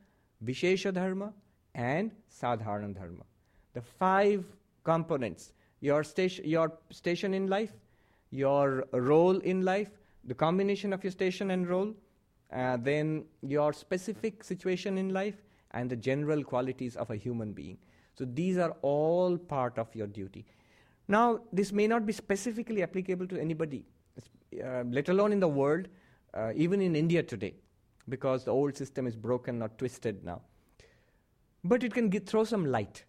Vishesha 0.43 0.91
dharma, 0.91 1.32
and 1.76 2.10
Sadharana 2.41 2.95
dharma. 2.95 3.24
The 3.74 3.84
five 3.84 4.45
components 4.84 5.54
your, 5.80 6.04
station, 6.04 6.45
your 6.45 6.74
station 6.89 7.36
in 7.36 7.45
life, 7.45 7.71
your 8.31 8.85
role 8.91 9.38
in 9.39 9.63
life, 9.63 9.89
the 10.23 10.33
combination 10.33 10.93
of 10.93 11.03
your 11.03 11.11
station 11.11 11.51
and 11.51 11.67
role, 11.67 11.93
uh, 12.51 12.77
then 12.77 13.25
your 13.41 13.73
specific 13.73 14.43
situation 14.43 14.97
in 14.97 15.13
life, 15.13 15.35
and 15.71 15.89
the 15.89 15.95
general 15.95 16.43
qualities 16.43 16.95
of 16.95 17.09
a 17.11 17.15
human 17.15 17.51
being. 17.51 17.77
So 18.17 18.25
these 18.25 18.57
are 18.57 18.75
all 18.81 19.38
part 19.38 19.77
of 19.77 19.93
your 19.93 20.07
duty. 20.07 20.45
Now, 21.07 21.41
this 21.51 21.71
may 21.71 21.85
not 21.85 22.05
be 22.05 22.13
specifically 22.13 22.81
applicable 22.81 23.27
to 23.27 23.39
anybody, 23.39 23.85
uh, 24.63 24.83
let 24.89 25.09
alone 25.09 25.33
in 25.33 25.39
the 25.39 25.47
world, 25.47 25.88
uh, 26.33 26.53
even 26.55 26.81
in 26.81 26.95
India 26.95 27.21
today, 27.21 27.55
because 28.07 28.45
the 28.45 28.51
old 28.51 28.75
system 28.77 29.05
is 29.05 29.15
broken 29.15 29.61
or 29.61 29.69
twisted 29.69 30.23
now. 30.23 30.41
But 31.63 31.83
it 31.83 31.93
can 31.93 32.09
get, 32.09 32.25
throw 32.27 32.43
some 32.45 32.65
light 32.65 33.03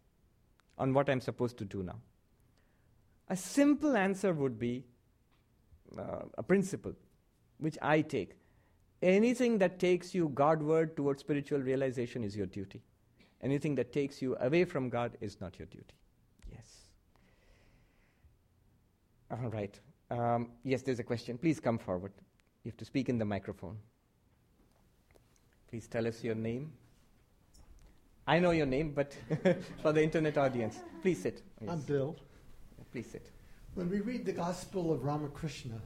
on 0.77 0.93
what 0.93 1.09
I'm 1.09 1.21
supposed 1.21 1.57
to 1.59 1.65
do 1.65 1.83
now. 1.83 2.01
A 3.29 3.37
simple 3.37 3.97
answer 3.97 4.33
would 4.33 4.59
be 4.59 4.85
uh, 5.99 6.25
a 6.37 6.43
principle 6.43 6.93
which 7.59 7.79
I 7.83 8.03
take. 8.03 8.37
Anything 9.03 9.59
that 9.59 9.79
takes 9.79 10.15
you 10.15 10.31
Godward 10.31 10.97
towards 10.97 11.21
spiritual 11.21 11.61
realization 11.61 12.25
is 12.25 12.37
your 12.37 12.47
duty. 12.47 12.83
Anything 13.43 13.75
that 13.75 13.93
takes 13.93 14.23
you 14.23 14.37
away 14.41 14.65
from 14.65 14.89
God 14.89 15.17
is 15.21 15.41
not 15.41 15.59
your 15.59 15.67
duty. 15.67 15.95
Yes. 16.51 16.67
All 19.31 19.51
right. 19.51 19.79
Um, 20.11 20.51
yes, 20.65 20.83
there's 20.83 20.99
a 20.99 21.05
question. 21.05 21.37
Please 21.37 21.61
come 21.61 21.79
forward. 21.79 22.13
You 22.65 22.71
have 22.71 22.79
to 22.79 22.85
speak 22.85 23.09
in 23.09 23.19
the 23.19 23.25
microphone. 23.25 23.77
Please 25.69 25.87
tell 25.89 26.07
us 26.07 26.25
your 26.25 26.35
name. 26.35 26.73
I 28.27 28.39
know 28.39 28.51
your 28.51 28.67
name, 28.67 28.93
but 28.93 29.17
for 29.83 29.93
the 29.93 30.03
internet 30.03 30.39
audience, 30.39 30.79
please 31.03 31.23
sit. 31.23 31.43
Yes. 31.61 31.71
I'm 31.71 31.81
Bill. 31.81 32.17
Please 32.91 33.07
sit. 33.11 33.31
When 33.77 33.91
we 33.91 34.01
read 34.01 34.25
the 34.25 34.33
Gospel 34.33 34.91
of 34.91 35.05
Ramakrishna, 35.05 35.79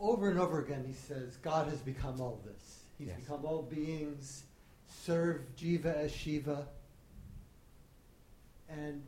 over 0.00 0.28
and 0.28 0.40
over 0.40 0.58
again 0.58 0.84
he 0.84 0.92
says, 0.92 1.36
God 1.36 1.68
has 1.68 1.78
become 1.78 2.20
all 2.20 2.40
this. 2.44 2.80
He's 2.98 3.06
yes. 3.06 3.20
become 3.20 3.44
all 3.44 3.62
beings, 3.62 4.42
serve 4.88 5.42
Jiva 5.56 5.94
as 5.94 6.10
Shiva. 6.10 6.66
And 8.68 9.00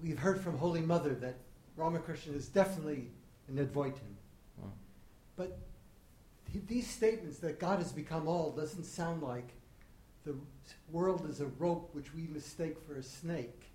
we've 0.00 0.20
heard 0.20 0.40
from 0.40 0.56
Holy 0.56 0.80
Mother 0.80 1.14
that 1.16 1.34
Ramakrishna 1.76 2.34
is 2.34 2.46
definitely 2.46 3.08
an 3.48 3.56
Advaitin. 3.56 4.14
Oh. 4.62 4.70
But 5.34 5.58
these 6.68 6.88
statements 6.88 7.38
that 7.38 7.58
God 7.58 7.80
has 7.80 7.90
become 7.90 8.28
all 8.28 8.52
doesn't 8.52 8.84
sound 8.84 9.24
like 9.24 9.48
the 10.24 10.36
world 10.92 11.28
is 11.28 11.40
a 11.40 11.46
rope 11.46 11.90
which 11.94 12.14
we 12.14 12.28
mistake 12.28 12.76
for 12.86 12.94
a 12.94 13.02
snake. 13.02 13.67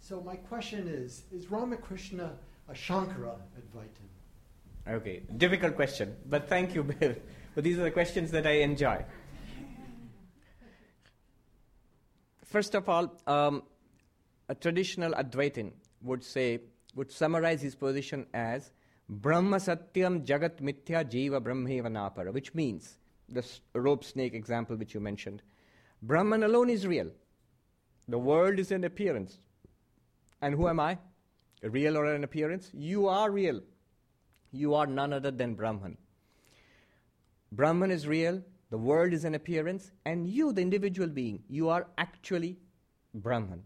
So 0.00 0.20
my 0.20 0.36
question 0.36 0.88
is, 0.88 1.24
is 1.30 1.50
Ramakrishna 1.50 2.32
a 2.68 2.72
Shankara 2.72 3.36
Advaitin? 3.58 4.08
Okay, 4.88 5.22
difficult 5.36 5.76
question, 5.76 6.16
but 6.26 6.48
thank 6.48 6.74
you, 6.74 6.82
Bill. 6.82 7.14
But 7.54 7.64
these 7.64 7.78
are 7.78 7.82
the 7.82 7.90
questions 7.90 8.30
that 8.30 8.46
I 8.46 8.62
enjoy. 8.62 9.04
First 12.44 12.74
of 12.74 12.88
all, 12.88 13.20
um, 13.26 13.62
a 14.48 14.54
traditional 14.54 15.12
Advaitin 15.12 15.72
would 16.02 16.24
say, 16.24 16.60
would 16.96 17.12
summarize 17.12 17.60
his 17.60 17.74
position 17.74 18.26
as 18.34 18.72
Brahma 19.08 19.58
Satyam 19.58 20.24
Jagat 20.24 20.60
Mithya 20.60 21.04
Jiva 21.04 21.40
Brahmeva 21.40 21.86
Napara, 21.86 22.32
which 22.32 22.54
means, 22.54 22.96
the 23.28 23.44
rope 23.74 24.02
snake 24.02 24.34
example 24.34 24.76
which 24.76 24.94
you 24.94 25.00
mentioned, 25.00 25.42
Brahman 26.02 26.42
alone 26.42 26.70
is 26.70 26.86
real. 26.86 27.10
The 28.08 28.18
world 28.18 28.58
is 28.58 28.72
an 28.72 28.82
appearance. 28.84 29.38
And 30.42 30.54
who 30.54 30.68
am 30.68 30.80
I? 30.80 30.98
real 31.62 31.96
or 31.96 32.06
an 32.06 32.24
appearance? 32.24 32.70
You 32.72 33.08
are 33.08 33.30
real. 33.30 33.60
You 34.52 34.74
are 34.74 34.86
none 34.86 35.12
other 35.12 35.30
than 35.30 35.54
Brahman. 35.54 35.96
Brahman 37.52 37.90
is 37.90 38.06
real, 38.06 38.42
the 38.70 38.78
world 38.78 39.12
is 39.12 39.24
an 39.24 39.34
appearance, 39.34 39.90
and 40.04 40.28
you, 40.28 40.52
the 40.52 40.62
individual 40.62 41.08
being, 41.08 41.42
you 41.48 41.68
are 41.68 41.88
actually 41.98 42.58
Brahman. 43.12 43.62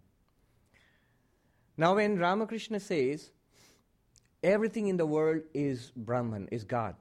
Now, 1.76 1.96
when 1.96 2.18
Ramakrishna 2.18 2.80
says 2.80 3.30
everything 4.42 4.88
in 4.88 4.96
the 4.96 5.06
world 5.06 5.42
is 5.52 5.92
Brahman, 5.96 6.48
is 6.50 6.64
God, 6.64 6.94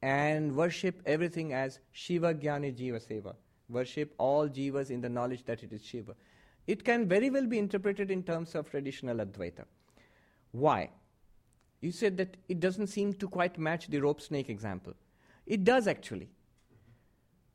and 0.00 0.56
worship 0.56 1.02
everything 1.04 1.52
as 1.52 1.80
Shiva 1.92 2.34
Jnani 2.34 2.74
Jiva 2.74 3.06
Seva, 3.06 3.34
worship 3.68 4.14
all 4.16 4.48
jivas 4.48 4.90
in 4.90 5.00
the 5.02 5.08
knowledge 5.08 5.44
that 5.44 5.62
it 5.62 5.72
is 5.72 5.84
Shiva. 5.84 6.14
It 6.70 6.84
can 6.84 7.08
very 7.08 7.30
well 7.30 7.46
be 7.46 7.58
interpreted 7.58 8.12
in 8.12 8.22
terms 8.22 8.54
of 8.54 8.70
traditional 8.70 9.16
Advaita. 9.16 9.64
Why? 10.52 10.90
You 11.80 11.90
said 11.90 12.16
that 12.18 12.36
it 12.48 12.60
doesn't 12.60 12.86
seem 12.86 13.12
to 13.14 13.26
quite 13.28 13.58
match 13.58 13.88
the 13.88 13.98
rope 13.98 14.20
snake 14.20 14.48
example. 14.48 14.94
It 15.46 15.64
does 15.64 15.88
actually. 15.88 16.28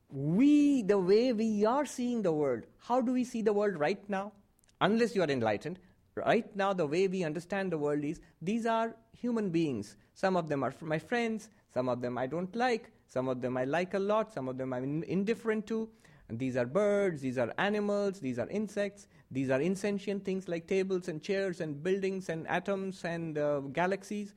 We, 0.09 0.81
the 0.81 0.99
way 0.99 1.31
we 1.31 1.65
are 1.65 1.85
seeing 1.85 2.23
the 2.23 2.33
world, 2.33 2.63
how 2.77 2.99
do 2.99 3.13
we 3.13 3.23
see 3.23 3.41
the 3.41 3.53
world 3.53 3.79
right 3.79 4.03
now? 4.09 4.33
Unless 4.81 5.15
you 5.15 5.21
are 5.23 5.31
enlightened, 5.31 5.79
right 6.15 6.53
now 6.53 6.73
the 6.73 6.85
way 6.85 7.07
we 7.07 7.23
understand 7.23 7.71
the 7.71 7.77
world 7.77 8.03
is 8.03 8.19
these 8.41 8.65
are 8.65 8.97
human 9.13 9.49
beings. 9.49 9.95
Some 10.13 10.35
of 10.35 10.49
them 10.49 10.61
are 10.61 10.73
my 10.81 10.99
friends, 10.99 11.49
some 11.73 11.87
of 11.87 12.01
them 12.01 12.17
I 12.17 12.27
don't 12.27 12.53
like, 12.53 12.91
some 13.07 13.29
of 13.29 13.39
them 13.39 13.55
I 13.55 13.63
like 13.63 13.93
a 13.93 13.99
lot, 13.99 14.33
some 14.33 14.49
of 14.49 14.57
them 14.57 14.73
I'm 14.73 15.03
indifferent 15.03 15.67
to. 15.67 15.87
And 16.27 16.39
these 16.39 16.57
are 16.57 16.65
birds, 16.65 17.21
these 17.21 17.37
are 17.37 17.53
animals, 17.57 18.19
these 18.19 18.39
are 18.39 18.49
insects, 18.49 19.07
these 19.29 19.51
are 19.51 19.61
insentient 19.61 20.25
things 20.25 20.47
like 20.47 20.67
tables 20.67 21.07
and 21.07 21.21
chairs 21.21 21.61
and 21.61 21.83
buildings 21.83 22.29
and 22.29 22.47
atoms 22.47 23.03
and 23.03 23.37
uh, 23.37 23.59
galaxies. 23.59 24.33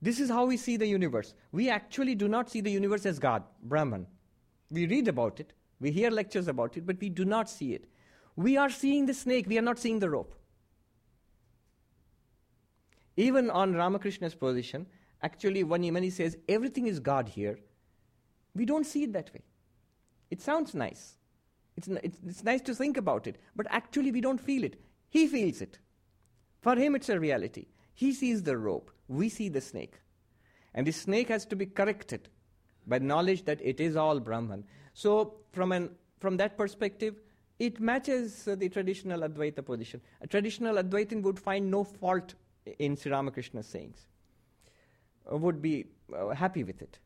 This 0.00 0.20
is 0.20 0.30
how 0.30 0.46
we 0.46 0.56
see 0.56 0.76
the 0.76 0.86
universe. 0.86 1.34
We 1.52 1.68
actually 1.68 2.14
do 2.14 2.28
not 2.28 2.50
see 2.50 2.60
the 2.60 2.70
universe 2.70 3.04
as 3.04 3.18
God, 3.18 3.42
Brahman. 3.64 4.06
We 4.70 4.86
read 4.86 5.08
about 5.08 5.40
it, 5.40 5.52
we 5.80 5.90
hear 5.90 6.10
lectures 6.10 6.46
about 6.46 6.76
it, 6.76 6.86
but 6.86 7.00
we 7.00 7.08
do 7.08 7.24
not 7.24 7.50
see 7.50 7.74
it. 7.74 7.86
We 8.36 8.56
are 8.56 8.70
seeing 8.70 9.06
the 9.06 9.14
snake, 9.14 9.46
we 9.48 9.58
are 9.58 9.62
not 9.62 9.78
seeing 9.78 9.98
the 9.98 10.08
rope. 10.08 10.34
Even 13.16 13.50
on 13.50 13.74
Ramakrishna's 13.74 14.34
position, 14.34 14.86
actually, 15.22 15.64
when 15.64 15.82
he, 15.82 16.10
says 16.10 16.38
everything 16.48 16.86
is 16.86 17.00
God 17.00 17.28
here, 17.28 17.58
we 18.54 18.64
don't 18.64 18.84
see 18.84 19.02
it 19.02 19.12
that 19.12 19.32
way. 19.34 19.42
It 20.30 20.40
sounds 20.40 20.74
nice. 20.74 21.16
It's, 21.76 21.88
it's, 21.88 22.18
it's 22.26 22.44
nice 22.44 22.60
to 22.62 22.74
think 22.74 22.96
about 22.96 23.26
it, 23.26 23.38
but 23.56 23.66
actually, 23.70 24.12
we 24.12 24.20
don't 24.20 24.40
feel 24.40 24.64
it. 24.64 24.80
He 25.08 25.26
feels 25.26 25.60
it. 25.60 25.78
For 26.60 26.76
him, 26.76 26.94
it's 26.94 27.08
a 27.08 27.18
reality. 27.18 27.66
He 27.94 28.12
sees 28.12 28.42
the 28.42 28.56
rope, 28.56 28.90
we 29.08 29.28
see 29.28 29.48
the 29.48 29.60
snake. 29.60 30.00
And 30.74 30.86
the 30.86 30.92
snake 30.92 31.28
has 31.28 31.44
to 31.46 31.56
be 31.56 31.66
corrected 31.66 32.28
by 32.86 32.98
knowledge 32.98 33.44
that 33.44 33.60
it 33.62 33.80
is 33.80 33.96
all 33.96 34.20
Brahman. 34.20 34.64
So, 34.94 35.34
from, 35.52 35.72
an, 35.72 35.90
from 36.20 36.36
that 36.36 36.56
perspective, 36.56 37.20
it 37.58 37.80
matches 37.80 38.48
uh, 38.48 38.54
the 38.54 38.68
traditional 38.68 39.20
Advaita 39.20 39.64
position. 39.64 40.00
A 40.20 40.26
traditional 40.26 40.76
Advaitin 40.76 41.22
would 41.22 41.38
find 41.38 41.70
no 41.70 41.84
fault 41.84 42.34
in 42.78 42.96
Sri 42.96 43.10
Ramakrishna's 43.12 43.66
sayings, 43.66 44.06
uh, 45.30 45.36
would 45.36 45.60
be 45.60 45.86
uh, 46.16 46.28
happy 46.28 46.64
with 46.64 46.80
it. 46.82 46.98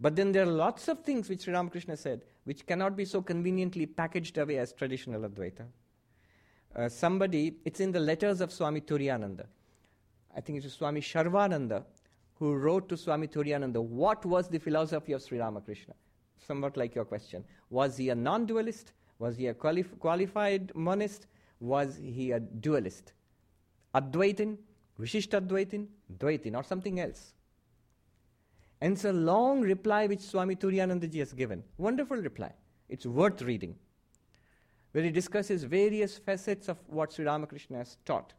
But 0.00 0.16
then 0.16 0.32
there 0.32 0.44
are 0.44 0.50
lots 0.50 0.88
of 0.88 1.04
things 1.04 1.28
which 1.28 1.42
Sri 1.42 1.52
Ramakrishna 1.52 1.96
said 1.96 2.22
which 2.44 2.66
cannot 2.66 2.96
be 2.96 3.04
so 3.04 3.20
conveniently 3.20 3.86
packaged 3.86 4.38
away 4.38 4.58
as 4.58 4.72
traditional 4.72 5.28
Advaita. 5.28 5.66
Uh, 6.74 6.88
somebody, 6.88 7.56
it's 7.64 7.80
in 7.80 7.92
the 7.92 8.00
letters 8.00 8.40
of 8.40 8.50
Swami 8.50 8.80
Turiyananda. 8.80 9.46
I 10.34 10.40
think 10.40 10.58
it 10.58 10.64
was 10.64 10.72
Swami 10.72 11.00
Sharvananda 11.00 11.84
who 12.40 12.54
wrote 12.54 12.88
to 12.88 12.96
Swami 12.96 13.28
Turiyananda, 13.28 13.82
what 13.82 14.24
was 14.24 14.48
the 14.48 14.58
philosophy 14.58 15.12
of 15.12 15.22
Sri 15.22 15.38
Ramakrishna? 15.38 15.94
Somewhat 16.38 16.76
like 16.76 16.94
your 16.94 17.04
question. 17.04 17.44
Was 17.68 17.98
he 17.98 18.08
a 18.08 18.14
non 18.14 18.46
dualist? 18.46 18.92
Was 19.18 19.36
he 19.36 19.48
a 19.48 19.54
qualif- 19.54 19.98
qualified 19.98 20.74
monist? 20.74 21.26
Was 21.60 22.00
he 22.02 22.32
a 22.32 22.40
dualist? 22.40 23.12
Advaitin, 23.94 24.56
Vishishtadvaitin, 24.98 25.86
Dvaitin, 26.18 26.56
or 26.56 26.62
something 26.62 26.98
else? 26.98 27.34
And 28.80 28.94
it's 28.94 29.04
a 29.04 29.12
long 29.12 29.60
reply 29.60 30.06
which 30.06 30.20
Swami 30.20 30.56
Turiyanandaji 30.56 31.18
has 31.18 31.32
given. 31.32 31.62
Wonderful 31.76 32.16
reply. 32.16 32.52
It's 32.88 33.04
worth 33.04 33.42
reading. 33.42 33.76
Where 34.92 35.04
he 35.04 35.10
discusses 35.10 35.64
various 35.64 36.18
facets 36.18 36.68
of 36.68 36.78
what 36.86 37.12
Sri 37.12 37.24
Ramakrishna 37.24 37.78
has 37.78 37.98
taught. 38.04 38.32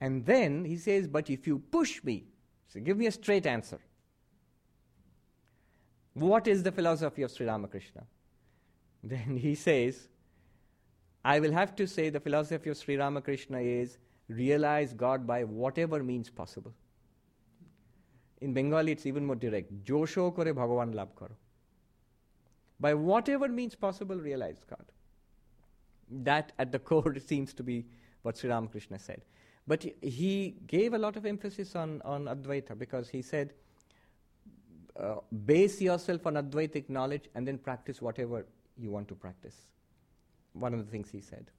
And 0.00 0.24
then 0.24 0.64
he 0.64 0.76
says, 0.76 1.08
But 1.08 1.30
if 1.30 1.46
you 1.46 1.58
push 1.58 2.02
me, 2.04 2.24
so 2.68 2.80
give 2.80 2.96
me 2.96 3.06
a 3.06 3.12
straight 3.12 3.46
answer. 3.46 3.80
What 6.14 6.46
is 6.46 6.62
the 6.62 6.72
philosophy 6.72 7.22
of 7.22 7.30
Sri 7.30 7.46
Ramakrishna? 7.46 8.04
Then 9.02 9.36
he 9.36 9.54
says, 9.54 10.08
I 11.24 11.40
will 11.40 11.52
have 11.52 11.76
to 11.76 11.86
say 11.86 12.08
the 12.08 12.20
philosophy 12.20 12.70
of 12.70 12.76
Sri 12.76 12.96
Ramakrishna 12.96 13.58
is 13.60 13.98
realize 14.28 14.94
God 14.94 15.26
by 15.26 15.44
whatever 15.44 16.02
means 16.02 16.30
possible. 16.30 16.72
In 18.44 18.52
Bengali, 18.52 18.92
it's 18.92 19.06
even 19.06 19.24
more 19.24 19.36
direct. 19.36 19.72
Josho 19.84 20.30
kore 20.34 20.44
Bhagavan 20.44 20.92
labh 20.94 21.14
karo. 21.16 21.34
By 22.78 22.92
whatever 22.92 23.48
means 23.48 23.74
possible, 23.74 24.16
realize 24.16 24.58
God. 24.68 24.84
That 26.10 26.52
at 26.58 26.70
the 26.70 26.78
core 26.90 27.16
seems 27.18 27.54
to 27.54 27.62
be 27.62 27.86
what 28.20 28.36
Sri 28.36 28.50
Ramakrishna 28.50 28.98
said. 28.98 29.22
But 29.66 29.86
he 30.02 30.56
gave 30.66 30.92
a 30.92 30.98
lot 30.98 31.16
of 31.16 31.24
emphasis 31.24 31.74
on, 31.74 32.02
on 32.04 32.26
Advaita 32.26 32.78
because 32.78 33.08
he 33.08 33.22
said, 33.22 33.54
uh, 35.00 35.16
base 35.46 35.80
yourself 35.80 36.26
on 36.26 36.34
Advaitic 36.34 36.90
knowledge 36.90 37.30
and 37.34 37.48
then 37.48 37.56
practice 37.56 38.02
whatever 38.02 38.44
you 38.76 38.90
want 38.90 39.08
to 39.08 39.14
practice. 39.14 39.56
One 40.52 40.74
of 40.74 40.84
the 40.84 40.90
things 40.90 41.08
he 41.08 41.22
said. 41.22 41.50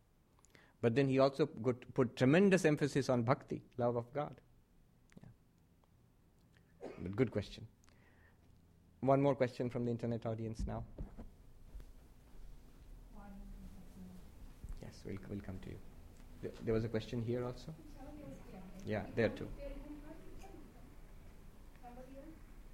But 0.83 0.93
then 0.93 1.09
he 1.09 1.17
also 1.17 1.47
put 1.47 2.15
tremendous 2.15 2.63
emphasis 2.63 3.09
on 3.09 3.23
bhakti, 3.23 3.63
love 3.79 3.95
of 3.95 4.13
God. 4.13 4.35
But 7.01 7.15
good 7.15 7.31
question. 7.31 7.65
One 9.01 9.21
more 9.21 9.35
question 9.35 9.69
from 9.69 9.85
the 9.85 9.91
internet 9.91 10.25
audience 10.25 10.63
now. 10.67 10.83
Yes, 14.81 15.01
we'll, 15.05 15.17
we'll 15.29 15.41
come 15.41 15.59
to 15.63 15.69
you. 15.69 16.51
There 16.63 16.73
was 16.73 16.83
a 16.83 16.87
question 16.89 17.21
here 17.21 17.43
also? 17.45 17.73
Yeah, 18.85 19.01
there 19.15 19.29
too. 19.29 19.47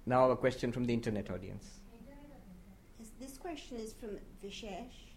Now 0.04 0.30
a 0.30 0.36
question 0.36 0.72
from 0.72 0.84
the 0.84 0.92
internet 0.92 1.30
audience. 1.30 1.80
Yes, 2.98 3.10
this 3.20 3.38
question 3.38 3.76
is 3.76 3.92
from 3.92 4.18
Vishesh. 4.44 5.12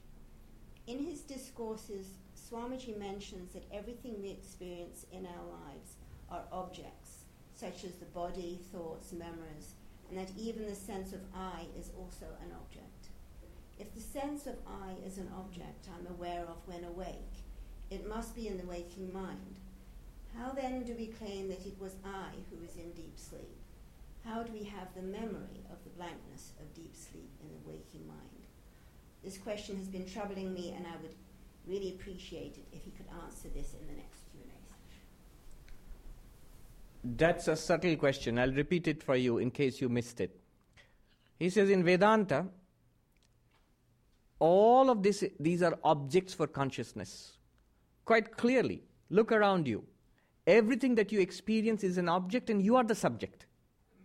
In 0.87 0.99
his 1.03 1.21
discourses, 1.21 2.07
Swamiji 2.37 2.97
mentions 2.97 3.53
that 3.53 3.63
everything 3.73 4.21
we 4.21 4.29
experience 4.29 5.05
in 5.11 5.25
our 5.25 5.45
lives 5.65 5.95
are 6.29 6.43
objects, 6.51 7.04
such 7.55 7.83
as 7.83 7.95
the 7.95 8.05
body, 8.05 8.59
thoughts, 8.71 9.13
memories, 9.13 9.73
and 10.09 10.19
that 10.19 10.31
even 10.37 10.67
the 10.67 10.75
sense 10.75 11.13
of 11.13 11.21
I 11.33 11.65
is 11.79 11.89
also 11.97 12.25
an 12.43 12.51
object. 12.53 13.09
If 13.79 13.93
the 13.93 14.01
sense 14.01 14.45
of 14.45 14.55
I 14.67 14.93
is 15.05 15.17
an 15.17 15.31
object 15.35 15.87
I'm 15.89 16.07
aware 16.07 16.43
of 16.43 16.67
when 16.67 16.83
awake, 16.83 17.43
it 17.89 18.07
must 18.07 18.35
be 18.35 18.47
in 18.47 18.57
the 18.57 18.65
waking 18.65 19.13
mind. 19.13 19.59
How 20.37 20.51
then 20.51 20.83
do 20.83 20.93
we 20.95 21.07
claim 21.07 21.47
that 21.49 21.65
it 21.65 21.79
was 21.79 21.95
I 22.03 22.31
who 22.49 22.57
was 22.61 22.75
in 22.75 22.91
deep 22.91 23.17
sleep? 23.17 23.57
How 24.25 24.43
do 24.43 24.51
we 24.51 24.63
have 24.63 24.93
the 24.95 25.01
memory 25.01 25.63
of 25.71 25.83
the 25.83 25.91
blankness 25.95 26.51
of 26.59 26.73
deep 26.73 26.95
sleep 26.95 27.29
in 27.41 27.49
the 27.49 27.69
waking 27.69 28.07
mind? 28.07 28.19
This 29.23 29.37
question 29.37 29.77
has 29.77 29.87
been 29.87 30.05
troubling 30.05 30.53
me, 30.53 30.73
and 30.75 30.85
I 30.85 30.95
would 31.01 31.15
really 31.67 31.89
appreciate 31.89 32.57
it 32.57 32.65
if 32.75 32.83
he 32.83 32.91
could 32.91 33.07
answer 33.23 33.47
this 33.49 33.73
in 33.79 33.87
the 33.87 33.93
next. 33.93 34.14
That's 37.07 37.47
a 37.47 37.55
subtle 37.55 37.95
question. 37.97 38.39
I'll 38.39 38.51
repeat 38.51 38.87
it 38.87 39.03
for 39.03 39.15
you 39.15 39.37
in 39.37 39.51
case 39.51 39.79
you 39.79 39.89
missed 39.89 40.19
it. 40.21 40.39
He 41.37 41.51
says 41.51 41.69
in 41.69 41.83
Vedanta, 41.83 42.47
all 44.39 44.89
of 44.89 45.03
this, 45.03 45.23
these 45.39 45.61
are 45.61 45.77
objects 45.83 46.33
for 46.33 46.47
consciousness. 46.47 47.37
Quite 48.05 48.37
clearly, 48.37 48.81
look 49.09 49.31
around 49.31 49.67
you. 49.67 49.83
Everything 50.47 50.95
that 50.95 51.11
you 51.11 51.19
experience 51.19 51.83
is 51.83 51.97
an 51.97 52.09
object, 52.09 52.49
and 52.49 52.61
you 52.61 52.75
are 52.75 52.83
the 52.83 52.95
subject 52.95 53.45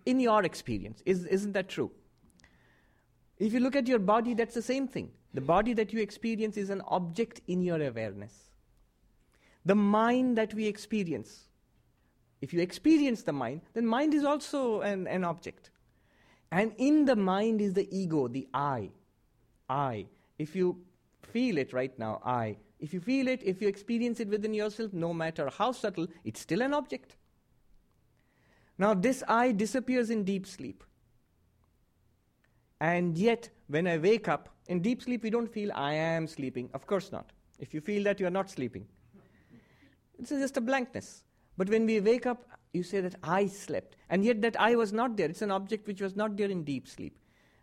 in 0.05 0.21
your 0.21 0.45
experience. 0.45 1.03
Is, 1.07 1.25
isn't 1.25 1.53
that 1.53 1.69
true? 1.69 1.91
If 3.39 3.55
you 3.55 3.61
look 3.61 3.77
at 3.77 3.89
your 3.89 3.99
body, 3.99 4.35
that's 4.35 4.55
the 4.55 4.63
same 4.63 4.87
thing. 4.87 5.11
The 5.33 5.41
body 5.41 5.73
that 5.75 5.93
you 5.93 6.01
experience 6.01 6.57
is 6.57 6.71
an 6.71 6.83
object 6.87 7.41
in 7.47 7.63
your 7.63 7.83
awareness. 7.83 8.51
The 9.65 9.75
mind 9.75 10.37
that 10.37 10.53
we 10.55 10.67
experience, 10.67 11.50
if 12.41 12.53
you 12.53 12.61
experience 12.61 13.23
the 13.23 13.33
mind, 13.33 13.61
then 13.75 13.87
mind 13.87 14.15
is 14.15 14.25
also 14.25 14.81
an, 14.81 15.07
an 15.07 15.25
object. 15.25 15.71
And 16.53 16.73
in 16.79 17.05
the 17.05 17.17
mind 17.17 17.61
is 17.61 17.75
the 17.75 17.89
ego, 17.97 18.29
the 18.29 18.49
I. 18.53 18.91
I. 19.69 20.07
If 20.39 20.57
you 20.57 20.81
feel 21.23 21.59
it 21.59 21.73
right 21.73 21.97
now, 21.99 22.21
I. 22.25 22.57
If 22.81 22.95
you 22.95 23.01
feel 23.01 23.29
it, 23.29 23.43
if 23.45 23.61
you 23.61 23.69
experience 23.69 24.21
it 24.21 24.29
within 24.29 24.55
yourself, 24.55 24.93
no 24.93 25.13
matter 25.13 25.51
how 25.51 25.73
subtle, 25.73 26.07
it's 26.25 26.41
still 26.41 26.63
an 26.63 26.73
object. 26.73 27.17
Now, 28.79 28.95
this 28.95 29.23
I 29.29 29.53
disappears 29.53 30.09
in 30.09 30.25
deep 30.25 30.47
sleep. 30.47 30.83
And 32.81 33.19
yet, 33.19 33.51
when 33.69 33.87
I 33.87 33.99
wake 33.99 34.27
up, 34.27 34.49
in 34.69 34.81
deep 34.81 35.03
sleep, 35.03 35.23
we 35.23 35.29
don't 35.29 35.53
feel 35.53 35.71
I 35.75 35.93
am 35.93 36.27
sleeping. 36.27 36.71
Of 36.73 36.87
course 36.87 37.13
not. 37.13 37.31
If 37.59 37.75
you 37.75 37.83
feel 37.83 38.03
that, 38.05 38.19
you 38.19 38.27
are 38.27 38.31
not 38.31 38.49
sleeping. 38.49 38.87
It's 40.19 40.31
just 40.31 40.57
a 40.57 40.63
blankness. 40.63 41.23
But 41.57 41.69
when 41.69 41.87
we 41.87 42.01
wake 42.01 42.27
up, 42.27 42.49
you 42.73 42.83
say 42.83 43.01
that 43.01 43.17
I 43.23 43.47
slept. 43.47 43.97
And 44.09 44.25
yet, 44.25 44.41
that 44.43 44.59
I 44.61 44.77
was 44.77 44.93
not 44.93 45.17
there. 45.17 45.29
It's 45.29 45.43
an 45.43 45.51
object 45.51 45.87
which 45.87 46.01
was 46.01 46.17
not 46.17 46.37
there 46.37 46.49
in 46.49 46.65
deep 46.65 46.89
sleep. 46.89 47.19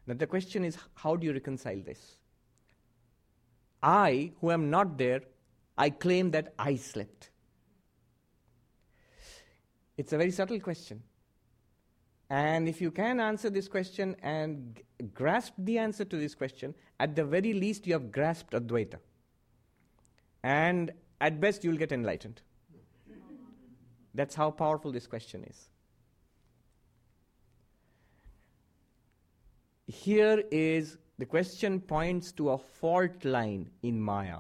Now, 0.06 0.14
the 0.14 0.28
question 0.28 0.64
is 0.64 0.78
how 0.96 1.16
do 1.16 1.26
you 1.26 1.34
reconcile 1.34 1.82
this? 1.86 2.18
I, 3.82 4.32
who 4.42 4.52
am 4.52 4.70
not 4.70 4.98
there, 4.98 5.22
I 5.78 5.90
claim 5.90 6.32
that 6.32 6.54
I 6.58 6.76
slept. 6.76 7.30
It's 9.98 10.14
a 10.14 10.18
very 10.18 10.32
subtle 10.32 10.60
question. 10.60 11.04
And 12.30 12.68
if 12.68 12.82
you 12.82 12.92
can 12.92 13.20
answer 13.20 13.50
this 13.50 13.68
question 13.68 14.16
and 14.22 14.76
g- 14.76 15.06
grasp 15.14 15.54
the 15.58 15.78
answer 15.78 16.04
to 16.04 16.18
this 16.18 16.36
question, 16.36 16.76
at 17.00 17.16
the 17.16 17.24
very 17.24 17.54
least 17.54 17.88
you 17.88 17.94
have 17.94 18.12
grasped 18.12 18.54
Advaita. 18.54 19.00
And 20.44 20.92
at 21.22 21.40
best 21.40 21.64
you'll 21.64 21.78
get 21.78 21.92
enlightened. 21.92 22.42
That's 24.18 24.34
how 24.34 24.50
powerful 24.50 24.92
this 24.92 25.06
question 25.06 25.44
is. 25.44 25.70
Here 29.86 30.44
is 30.52 30.98
the 31.20 31.26
question 31.26 31.80
points 31.80 32.32
to 32.32 32.50
a 32.50 32.58
fault 32.58 33.24
line 33.24 33.70
in 33.84 34.02
Maya. 34.02 34.40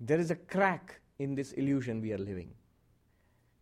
There 0.00 0.18
is 0.18 0.32
a 0.32 0.34
crack 0.34 1.00
in 1.20 1.36
this 1.36 1.52
illusion 1.52 2.00
we 2.00 2.12
are 2.12 2.18
living. 2.18 2.50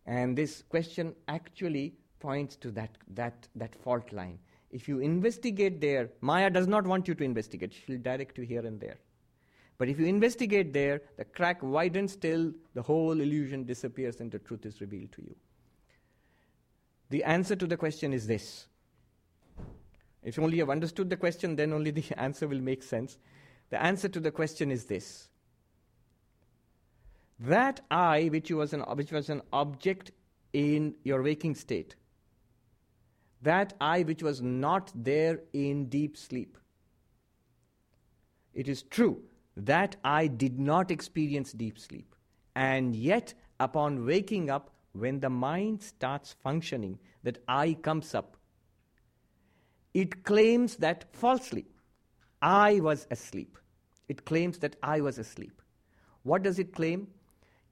And 0.07 0.35
this 0.35 0.63
question 0.67 1.13
actually 1.27 1.93
points 2.19 2.55
to 2.57 2.71
that, 2.71 2.97
that, 3.13 3.47
that 3.55 3.75
fault 3.75 4.11
line. 4.11 4.39
If 4.71 4.87
you 4.87 5.01
investigate 5.01 5.79
there, 5.79 6.09
Maya 6.21 6.49
does 6.49 6.67
not 6.67 6.87
want 6.87 7.07
you 7.07 7.13
to 7.13 7.23
investigate. 7.23 7.73
She'll 7.73 7.99
direct 7.99 8.39
you 8.39 8.43
here 8.43 8.65
and 8.65 8.79
there. 8.79 8.97
But 9.77 9.89
if 9.89 9.99
you 9.99 10.05
investigate 10.05 10.71
there, 10.73 11.01
the 11.17 11.25
crack 11.25 11.61
widens 11.61 12.15
till 12.15 12.53
the 12.73 12.81
whole 12.81 13.19
illusion 13.19 13.65
disappears 13.65 14.19
and 14.19 14.31
the 14.31 14.39
truth 14.39 14.65
is 14.65 14.81
revealed 14.81 15.11
to 15.13 15.21
you. 15.23 15.35
The 17.09 17.23
answer 17.23 17.55
to 17.55 17.67
the 17.67 17.77
question 17.77 18.13
is 18.13 18.27
this. 18.27 18.67
If 20.23 20.39
only 20.39 20.57
you 20.57 20.61
have 20.61 20.69
understood 20.69 21.09
the 21.09 21.17
question, 21.17 21.55
then 21.55 21.73
only 21.73 21.91
the 21.91 22.05
answer 22.17 22.47
will 22.47 22.61
make 22.61 22.83
sense. 22.83 23.17
The 23.69 23.81
answer 23.81 24.07
to 24.09 24.19
the 24.19 24.31
question 24.31 24.71
is 24.71 24.85
this 24.85 25.29
that 27.39 27.81
I, 27.91 28.29
which 28.31 28.51
was 28.51 28.73
an, 28.73 28.81
which 28.81 29.11
was 29.11 29.29
an 29.29 29.41
object 29.51 30.11
in 30.53 30.95
your 31.03 31.23
waking 31.23 31.55
state, 31.55 31.95
that 33.41 33.73
I, 33.81 34.03
which 34.03 34.23
was 34.23 34.41
not 34.41 34.91
there 34.95 35.41
in 35.51 35.89
deep 35.89 36.15
sleep, 36.15 36.57
it 38.53 38.69
is 38.69 38.83
true 38.83 39.23
that 39.55 39.95
I 40.03 40.27
did 40.27 40.59
not 40.59 40.91
experience 40.91 41.51
deep 41.53 41.79
sleep. 41.79 42.15
And 42.55 42.95
yet, 42.95 43.33
upon 43.59 44.05
waking 44.05 44.49
up, 44.49 44.71
when 44.93 45.19
the 45.19 45.29
mind 45.29 45.81
starts 45.81 46.35
functioning, 46.43 46.99
that 47.23 47.39
I 47.47 47.73
comes 47.73 48.13
up. 48.13 48.37
It 49.93 50.23
claims 50.23 50.75
that 50.77 51.15
falsely, 51.15 51.65
I 52.41 52.79
was 52.79 53.07
asleep. 53.09 53.57
It 54.07 54.25
claims 54.25 54.57
that 54.59 54.75
I 54.83 55.01
was 55.01 55.17
asleep. 55.17 55.61
What 56.23 56.43
does 56.43 56.59
it 56.59 56.73
claim? 56.73 57.07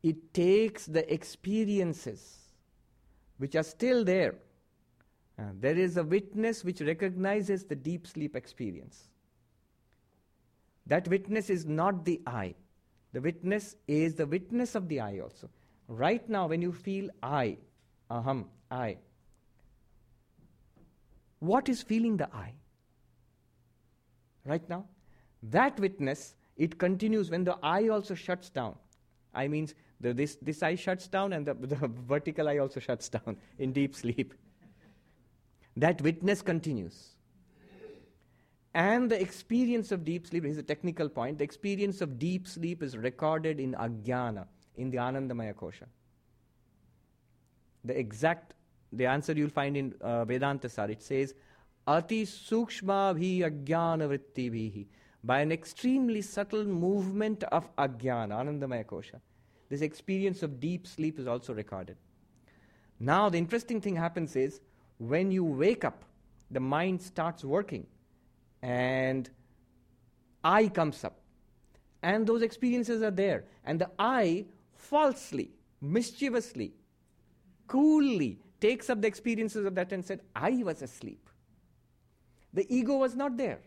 It 0.01 0.33
takes 0.33 0.85
the 0.85 1.11
experiences 1.13 2.37
which 3.37 3.55
are 3.55 3.63
still 3.63 4.03
there. 4.03 4.35
Uh, 5.37 5.43
there 5.59 5.77
is 5.77 5.97
a 5.97 6.03
witness 6.03 6.63
which 6.63 6.81
recognizes 6.81 7.65
the 7.65 7.75
deep 7.75 8.07
sleep 8.07 8.35
experience. 8.35 9.10
That 10.91 11.07
witness 11.07 11.49
is 11.49 11.65
not 11.65 12.03
the 12.03 12.19
I. 12.27 12.53
The 13.13 13.21
witness 13.21 13.77
is 13.87 14.15
the 14.15 14.25
witness 14.25 14.75
of 14.75 14.89
the 14.89 14.99
I 14.99 15.19
also. 15.19 15.49
Right 15.87 16.27
now, 16.27 16.47
when 16.47 16.61
you 16.61 16.73
feel 16.73 17.09
I, 17.23 17.59
aham, 18.09 18.47
I, 18.69 18.97
what 21.39 21.69
is 21.69 21.81
feeling 21.81 22.17
the 22.17 22.27
I? 22.35 22.51
Right 24.45 24.67
now? 24.69 24.83
That 25.43 25.79
witness, 25.79 26.35
it 26.57 26.77
continues 26.77 27.31
when 27.31 27.45
the 27.45 27.57
I 27.63 27.87
also 27.87 28.13
shuts 28.13 28.49
down. 28.49 28.75
I 29.33 29.47
means 29.47 29.73
the, 30.01 30.13
this, 30.13 30.35
this 30.41 30.61
eye 30.61 30.75
shuts 30.75 31.07
down 31.07 31.31
and 31.31 31.45
the, 31.45 31.53
the 31.53 31.87
vertical 32.05 32.49
eye 32.49 32.57
also 32.57 32.81
shuts 32.81 33.07
down 33.07 33.37
in 33.59 33.71
deep 33.71 33.95
sleep. 33.95 34.33
That 35.77 36.01
witness 36.01 36.41
continues. 36.41 37.11
And 38.73 39.11
the 39.11 39.19
experience 39.19 39.91
of 39.91 40.05
deep 40.05 40.27
sleep 40.27 40.45
is 40.45 40.57
a 40.57 40.63
technical 40.63 41.09
point. 41.09 41.39
The 41.39 41.43
experience 41.43 42.01
of 42.01 42.17
deep 42.17 42.47
sleep 42.47 42.81
is 42.81 42.97
recorded 42.97 43.59
in 43.59 43.73
Ajnana, 43.73 44.45
in 44.77 44.89
the 44.89 44.97
Anandamaya 44.97 45.53
Kosha. 45.53 45.85
The 47.83 47.97
exact, 47.97 48.53
the 48.93 49.07
answer 49.07 49.33
you'll 49.33 49.49
find 49.49 49.75
in 49.75 49.93
uh, 49.99 50.23
Vedanta 50.23 50.69
Sar, 50.69 50.89
it 50.89 51.01
says, 51.01 51.33
Ati 51.85 52.25
sukshma 52.25 53.13
bhi 53.17 53.39
ajnana 53.39 54.07
vritti 54.07 54.49
bhi. 54.49 54.85
By 55.23 55.41
an 55.41 55.51
extremely 55.51 56.21
subtle 56.21 56.63
movement 56.63 57.43
of 57.45 57.75
Ajnana, 57.75 58.39
Anandamaya 58.39 58.85
Kosha, 58.85 59.19
this 59.69 59.81
experience 59.81 60.43
of 60.43 60.59
deep 60.59 60.87
sleep 60.87 61.19
is 61.19 61.27
also 61.27 61.53
recorded. 61.53 61.97
Now, 62.99 63.29
the 63.29 63.37
interesting 63.37 63.81
thing 63.81 63.95
happens 63.95 64.35
is 64.35 64.61
when 64.97 65.31
you 65.31 65.43
wake 65.43 65.83
up, 65.83 66.03
the 66.49 66.59
mind 66.59 67.01
starts 67.01 67.43
working 67.43 67.87
and 68.61 69.29
I 70.43 70.67
comes 70.67 71.03
up. 71.03 71.19
And 72.03 72.25
those 72.25 72.41
experiences 72.41 73.01
are 73.03 73.11
there. 73.11 73.45
And 73.63 73.79
the 73.79 73.89
I 73.99 74.45
falsely, 74.73 75.51
mischievously, 75.81 76.73
coolly 77.67 78.39
takes 78.59 78.89
up 78.89 79.01
the 79.01 79.07
experiences 79.07 79.65
of 79.65 79.75
that 79.75 79.91
and 79.91 80.03
said, 80.03 80.21
I 80.35 80.61
was 80.63 80.81
asleep. 80.81 81.29
The 82.53 82.65
ego 82.73 82.97
was 82.97 83.15
not 83.15 83.37
there. 83.37 83.61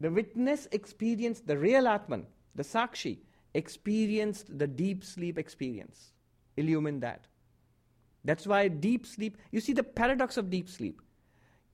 The 0.00 0.10
witness 0.10 0.68
experienced, 0.72 1.46
the 1.46 1.56
real 1.56 1.88
Atman, 1.88 2.26
the 2.54 2.62
Sakshi, 2.62 3.18
experienced 3.54 4.58
the 4.58 4.66
deep 4.66 5.04
sleep 5.04 5.38
experience. 5.38 6.12
Illumine 6.56 7.00
that. 7.00 7.26
That's 8.24 8.46
why 8.46 8.68
deep 8.68 9.06
sleep, 9.06 9.38
you 9.50 9.60
see 9.60 9.72
the 9.72 9.82
paradox 9.82 10.36
of 10.36 10.50
deep 10.50 10.68
sleep. 10.68 11.00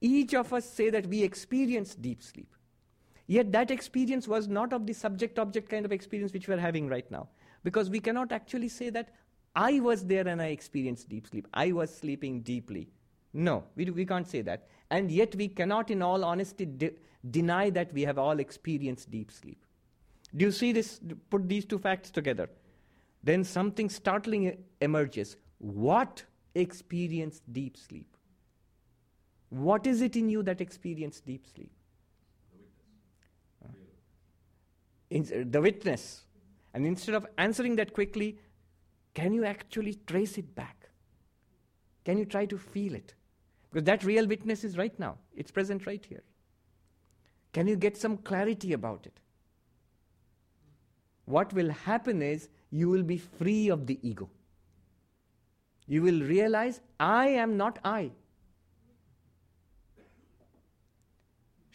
Each 0.01 0.33
of 0.33 0.51
us 0.51 0.65
say 0.65 0.89
that 0.89 1.07
we 1.07 1.21
experience 1.21 1.95
deep 1.95 2.23
sleep. 2.23 2.55
Yet 3.27 3.51
that 3.51 3.71
experience 3.71 4.27
was 4.27 4.47
not 4.47 4.73
of 4.73 4.85
the 4.85 4.93
subject 4.93 5.39
object 5.39 5.69
kind 5.69 5.85
of 5.85 5.91
experience 5.91 6.33
which 6.33 6.47
we 6.47 6.55
are 6.55 6.59
having 6.59 6.89
right 6.89 7.09
now. 7.09 7.29
Because 7.63 7.89
we 7.89 7.99
cannot 7.99 8.31
actually 8.31 8.67
say 8.67 8.89
that 8.89 9.09
I 9.55 9.79
was 9.79 10.05
there 10.05 10.27
and 10.27 10.41
I 10.41 10.47
experienced 10.47 11.07
deep 11.07 11.27
sleep. 11.27 11.47
I 11.53 11.71
was 11.71 11.93
sleeping 11.93 12.41
deeply. 12.41 12.89
No, 13.33 13.63
we, 13.75 13.85
do, 13.85 13.93
we 13.93 14.05
can't 14.05 14.27
say 14.27 14.41
that. 14.41 14.67
And 14.89 15.11
yet 15.11 15.35
we 15.35 15.47
cannot, 15.47 15.91
in 15.91 16.01
all 16.01 16.25
honesty, 16.25 16.65
de- 16.65 16.95
deny 17.29 17.69
that 17.69 17.93
we 17.93 18.01
have 18.01 18.17
all 18.17 18.39
experienced 18.39 19.11
deep 19.11 19.31
sleep. 19.31 19.63
Do 20.35 20.45
you 20.45 20.51
see 20.51 20.71
this? 20.71 20.99
Put 21.29 21.47
these 21.47 21.65
two 21.65 21.77
facts 21.77 22.09
together. 22.09 22.49
Then 23.23 23.43
something 23.43 23.89
startling 23.89 24.63
emerges. 24.81 25.37
What 25.59 26.23
experienced 26.55 27.43
deep 27.53 27.77
sleep? 27.77 28.17
What 29.51 29.85
is 29.85 30.01
it 30.01 30.15
in 30.15 30.29
you 30.29 30.43
that 30.43 30.61
experienced 30.61 31.25
deep 31.25 31.45
sleep? 31.45 31.71
The 33.61 33.67
witness. 35.11 35.31
Uh, 35.31 35.43
the 35.49 35.61
witness. 35.61 36.21
And 36.73 36.85
instead 36.85 37.15
of 37.15 37.27
answering 37.37 37.75
that 37.75 37.93
quickly, 37.93 38.39
can 39.13 39.33
you 39.33 39.43
actually 39.43 39.95
trace 40.07 40.37
it 40.37 40.55
back? 40.55 40.89
Can 42.05 42.17
you 42.17 42.23
try 42.23 42.45
to 42.45 42.57
feel 42.57 42.95
it? 42.95 43.13
Because 43.69 43.83
that 43.85 44.05
real 44.05 44.25
witness 44.25 44.63
is 44.63 44.77
right 44.77 44.97
now, 44.97 45.17
it's 45.35 45.51
present 45.51 45.85
right 45.85 46.03
here. 46.03 46.23
Can 47.51 47.67
you 47.67 47.75
get 47.75 47.97
some 47.97 48.17
clarity 48.17 48.71
about 48.71 49.05
it? 49.05 49.19
What 51.25 51.51
will 51.51 51.71
happen 51.71 52.21
is 52.21 52.47
you 52.69 52.87
will 52.87 53.03
be 53.03 53.17
free 53.17 53.67
of 53.67 53.85
the 53.85 53.99
ego. 54.01 54.29
You 55.87 56.03
will 56.03 56.21
realize, 56.21 56.79
I 57.01 57.27
am 57.27 57.57
not 57.57 57.79
I. 57.83 58.11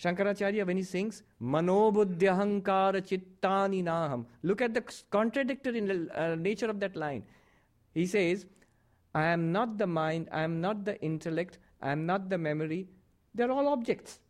Shankaracharya, 0.03 0.67
when 0.67 0.77
he 0.77 0.83
sings, 0.83 1.23
Manobuddhyahankara 1.43 3.01
chittani 3.01 3.83
naham, 3.83 4.27
look 4.43 4.61
at 4.61 4.75
the 4.75 4.83
contradictory 5.11 6.09
uh, 6.15 6.35
nature 6.35 6.67
of 6.67 6.81
that 6.81 6.97
line. 6.97 7.23
He 7.95 8.07
says, 8.07 8.47
I 9.15 9.27
am 9.29 9.53
not 9.53 9.79
the 9.79 9.87
mind, 9.87 10.29
I 10.31 10.43
am 10.43 10.61
not 10.61 10.85
the 10.85 11.01
intellect, 11.01 11.59
I 11.81 11.93
am 11.93 12.05
not 12.05 12.29
the 12.29 12.37
memory. 12.37 12.89
They're 13.35 13.51
all 13.51 13.69
objects. 13.69 14.21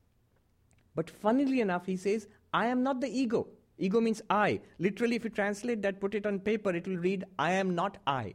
But 0.94 1.10
funnily 1.10 1.60
enough, 1.60 1.84
he 1.84 1.96
says, 1.96 2.28
I 2.54 2.66
am 2.66 2.82
not 2.82 3.00
the 3.00 3.08
ego. 3.08 3.48
Ego 3.78 4.00
means 4.00 4.22
I. 4.30 4.60
Literally, 4.78 5.16
if 5.16 5.24
you 5.24 5.30
translate 5.30 5.82
that, 5.82 6.00
put 6.00 6.14
it 6.14 6.26
on 6.26 6.38
paper, 6.38 6.70
it 6.70 6.86
will 6.86 6.96
read, 6.96 7.24
I 7.38 7.52
am 7.52 7.74
not 7.74 7.98
I. 8.06 8.34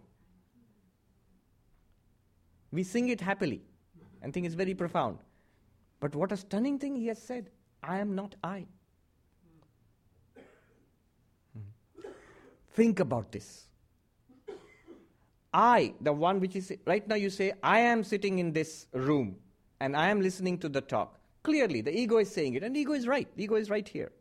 We 2.71 2.83
sing 2.83 3.09
it 3.09 3.21
happily 3.21 3.61
and 4.21 4.33
think 4.33 4.45
it's 4.45 4.55
very 4.55 4.73
profound. 4.73 5.17
But 6.01 6.15
what 6.15 6.33
a 6.33 6.37
stunning 6.37 6.77
thing 6.79 6.95
he 6.95 7.07
has 7.07 7.21
said 7.21 7.49
I 7.81 7.99
am 7.99 8.13
not 8.15 8.35
I. 8.43 8.65
Hmm. 11.55 12.09
Think 12.73 12.99
about 12.99 13.31
this. 13.31 13.67
I, 15.53 15.93
the 16.01 16.13
one 16.13 16.39
which 16.39 16.55
is 16.55 16.73
right 16.85 17.07
now, 17.07 17.15
you 17.15 17.29
say, 17.29 17.53
I 17.61 17.79
am 17.79 18.03
sitting 18.03 18.39
in 18.39 18.53
this 18.53 18.87
room 18.93 19.35
and 19.79 19.95
I 19.95 20.09
am 20.09 20.21
listening 20.21 20.57
to 20.59 20.69
the 20.69 20.81
talk. 20.81 21.19
Clearly, 21.43 21.81
the 21.81 21.95
ego 21.97 22.17
is 22.17 22.31
saying 22.31 22.53
it, 22.53 22.63
and 22.63 22.77
ego 22.77 22.93
is 22.93 23.07
right. 23.07 23.27
Ego 23.35 23.55
is 23.55 23.69
right 23.69 23.87
here. 23.87 24.11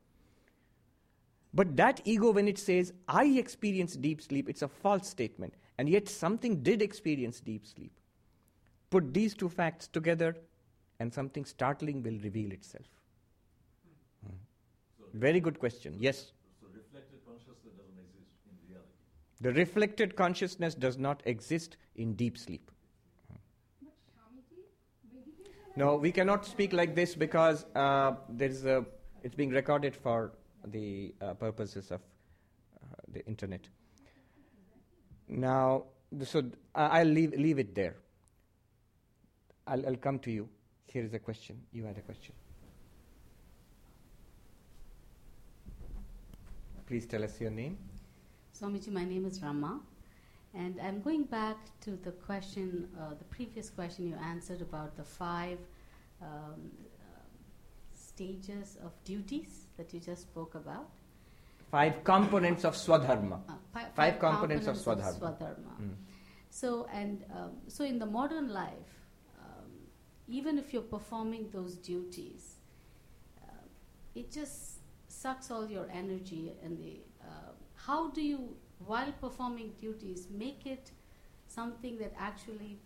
But 1.53 1.77
that 1.77 2.01
ego, 2.05 2.31
when 2.31 2.49
it 2.49 2.59
says, 2.59 2.93
I 3.07 3.25
experience 3.27 3.95
deep 3.95 4.23
sleep, 4.23 4.49
it's 4.49 4.63
a 4.63 4.69
false 4.69 5.09
statement. 5.09 5.55
And 5.79 5.89
yet, 5.89 6.09
something 6.09 6.63
did 6.63 6.81
experience 6.81 7.41
deep 7.41 7.67
sleep. 7.67 7.93
Put 8.89 9.13
these 9.13 9.35
two 9.35 9.49
facts 9.49 9.87
together, 9.87 10.37
and 11.01 11.13
something 11.13 11.45
startling 11.45 12.03
will 12.03 12.19
reveal 12.23 12.53
itself. 12.53 12.87
Hmm. 14.25 14.35
So 14.99 15.05
Very 15.15 15.41
good 15.41 15.59
question. 15.59 15.97
Yes? 15.99 16.33
So, 16.61 16.69
reflected 16.75 17.25
consciousness 17.27 17.73
doesn't 17.77 17.99
exist 17.99 18.37
in 18.51 18.69
reality. 18.69 19.41
The 19.41 19.53
reflected 19.55 20.15
consciousness 20.15 20.75
does 20.75 20.99
not 20.99 21.23
exist 21.25 21.79
in 21.97 22.15
deep 22.15 22.39
sleep. 22.39 22.71
No, 25.77 25.97
we 25.97 26.13
cannot 26.13 26.45
speak 26.45 26.73
like 26.73 26.95
this 26.95 27.15
because 27.15 27.65
uh, 27.75 28.13
there's 28.29 28.65
a, 28.67 28.85
it's 29.23 29.35
being 29.35 29.51
recorded 29.51 29.97
for 29.97 30.33
the 30.67 31.15
uh, 31.23 31.33
purposes 31.35 31.91
of 31.91 32.01
uh, 32.83 32.97
the 33.13 33.25
internet. 33.27 33.67
Now, 35.29 35.85
so 36.25 36.43
I'll 36.75 37.07
leave, 37.07 37.33
leave 37.33 37.59
it 37.59 37.75
there. 37.75 37.97
I'll, 39.67 39.87
I'll 39.87 39.97
come 39.97 40.19
to 40.19 40.31
you. 40.31 40.49
Here 40.93 41.05
is 41.05 41.15
a 41.15 41.21
question. 41.21 41.57
You 41.73 41.85
had 41.85 41.97
a 41.99 42.01
question. 42.01 42.35
Please 46.87 47.07
tell 47.07 47.23
us 47.23 47.41
your 47.41 47.53
name. 47.53 47.79
Swamiji, 48.59 48.91
my 48.91 49.05
name 49.05 49.25
is 49.25 49.41
Rama, 49.41 49.81
and 50.53 50.81
I'm 50.83 51.01
going 51.01 51.23
back 51.25 51.57
to 51.83 51.93
the 51.93 52.11
question, 52.11 52.89
uh, 52.99 53.15
the 53.15 53.25
previous 53.25 53.71
question 53.71 54.09
you 54.09 54.17
answered 54.17 54.61
about 54.61 54.97
the 54.97 55.05
five 55.05 55.59
um, 56.21 56.73
stages 57.95 58.77
of 58.85 58.93
duties 59.05 59.67
that 59.77 59.95
you 59.95 60.01
just 60.01 60.23
spoke 60.23 60.57
about. 60.57 60.91
Five 61.71 62.03
components 62.03 62.65
of 62.65 62.75
Swadharma. 62.75 63.39
Uh, 63.49 63.53
fi- 63.73 63.87
Five 63.95 64.19
components 64.19 64.67
of 64.67 64.75
components 64.75 65.19
Swadharma. 65.19 65.73
Mm. 65.81 65.95
So, 66.51 66.89
and 66.93 67.25
um, 67.33 67.53
so 67.69 67.85
in 67.85 68.01
the 68.01 68.07
modern 68.07 68.49
life, 68.49 69.00
even 70.31 70.59
if 70.59 70.73
you're 70.73 70.83
performing 70.83 71.49
those 71.53 71.75
duties, 71.75 72.55
uh, 73.43 73.65
it 74.15 74.31
just 74.31 74.79
sucks 75.09 75.51
all 75.51 75.69
your 75.69 75.89
energy. 75.93 76.53
And 76.63 76.79
the 76.79 77.01
uh, 77.21 77.53
how 77.75 78.11
do 78.11 78.23
you, 78.23 78.57
while 78.87 79.13
performing 79.21 79.73
duties, 79.81 80.29
make 80.31 80.67
it 80.67 80.93
something 81.49 81.99
that 81.99 82.15
actually 82.17 82.79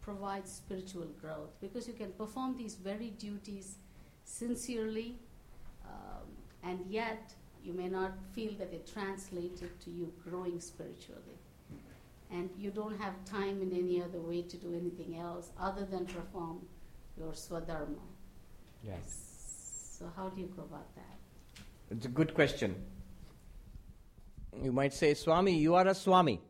provides 0.00 0.50
spiritual 0.50 1.06
growth? 1.20 1.58
Because 1.60 1.86
you 1.86 1.94
can 1.94 2.10
perform 2.12 2.56
these 2.56 2.74
very 2.74 3.10
duties 3.10 3.78
sincerely, 4.24 5.20
um, 5.84 6.26
and 6.64 6.80
yet 6.88 7.32
you 7.62 7.72
may 7.72 7.88
not 7.88 8.12
feel 8.32 8.52
that 8.58 8.72
it 8.72 8.90
translated 8.92 9.80
to 9.80 9.90
you 9.90 10.12
growing 10.24 10.60
spiritually 10.60 11.35
and 12.30 12.50
you 12.58 12.70
don't 12.70 12.98
have 13.00 13.14
time 13.24 13.62
in 13.62 13.72
any 13.72 14.02
other 14.02 14.20
way 14.20 14.42
to 14.42 14.56
do 14.56 14.74
anything 14.74 15.18
else 15.18 15.50
other 15.58 15.84
than 15.84 16.06
perform 16.06 16.60
your 17.16 17.32
swadharma. 17.32 18.04
Yes. 18.82 19.26
So 19.98 20.10
how 20.16 20.28
do 20.28 20.40
you 20.40 20.50
go 20.56 20.62
about 20.62 20.94
that? 20.94 21.18
It's 21.90 22.06
a 22.06 22.08
good 22.08 22.34
question. 22.34 22.74
You 24.62 24.72
might 24.72 24.92
say, 24.92 25.14
Swami, 25.14 25.56
you 25.56 25.74
are 25.74 25.86
a 25.86 25.94
Swami. 25.94 26.40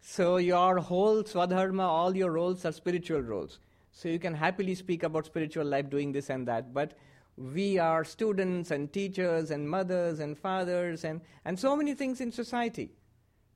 So 0.00 0.36
your 0.36 0.78
whole 0.78 1.22
Swadharma, 1.22 1.84
all 1.84 2.16
your 2.16 2.32
roles 2.32 2.64
are 2.64 2.72
spiritual 2.72 3.20
roles. 3.20 3.58
So 3.92 4.08
you 4.08 4.18
can 4.18 4.34
happily 4.34 4.74
speak 4.74 5.02
about 5.02 5.26
spiritual 5.26 5.64
life 5.64 5.88
doing 5.90 6.12
this 6.12 6.28
and 6.28 6.46
that. 6.48 6.74
But 6.74 6.94
we 7.36 7.78
are 7.78 8.04
students 8.04 8.70
and 8.70 8.92
teachers 8.92 9.50
and 9.50 9.68
mothers 9.68 10.20
and 10.20 10.36
fathers 10.36 11.04
and, 11.04 11.20
and 11.44 11.58
so 11.58 11.76
many 11.76 11.94
things 11.94 12.20
in 12.20 12.32
society. 12.32 12.90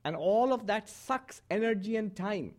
And 0.07 0.15
all 0.15 0.53
of 0.53 0.69
that 0.69 0.89
sucks 0.89 1.43
energy 1.51 1.97
and 1.97 2.15
time. 2.15 2.53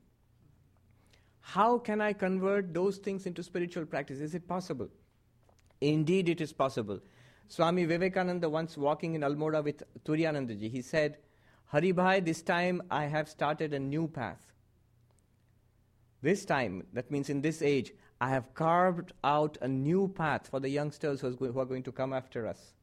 How 1.40 1.78
can 1.78 2.02
I 2.02 2.12
convert 2.12 2.74
those 2.74 2.98
things 2.98 3.26
into 3.26 3.42
spiritual 3.42 3.86
practice? 3.86 4.20
Is 4.20 4.36
it 4.36 4.50
possible? 4.50 4.90
Indeed, 5.80 6.28
it 6.28 6.42
is 6.42 6.52
possible. 6.52 7.00
Swami 7.48 7.86
Vivekananda, 7.86 8.50
once 8.50 8.76
walking 8.76 9.16
in 9.16 9.22
Almora 9.22 9.64
with 9.64 9.82
Turiyanandaji, 10.04 10.70
he 10.70 10.82
said, 10.82 11.20
Hari 11.68 11.94
Bhai, 11.94 12.20
this 12.20 12.42
time 12.42 12.82
I 12.92 13.06
have 13.06 13.30
started 13.30 13.74
a 13.74 13.80
new 13.80 14.10
path. 14.10 14.52
This 16.22 16.44
time, 16.44 16.86
that 16.92 17.10
means 17.10 17.30
in 17.30 17.40
this 17.40 17.62
age, 17.62 17.94
I 18.20 18.28
have 18.28 18.54
carved 18.56 19.14
out 19.24 19.58
a 19.62 19.70
new 19.70 20.10
path 20.10 20.50
for 20.50 20.60
the 20.60 20.68
youngsters 20.68 21.22
who 21.22 21.58
are 21.58 21.66
going 21.66 21.84
to 21.84 21.94
come 21.94 22.12
after 22.12 22.46
us. 22.46 22.74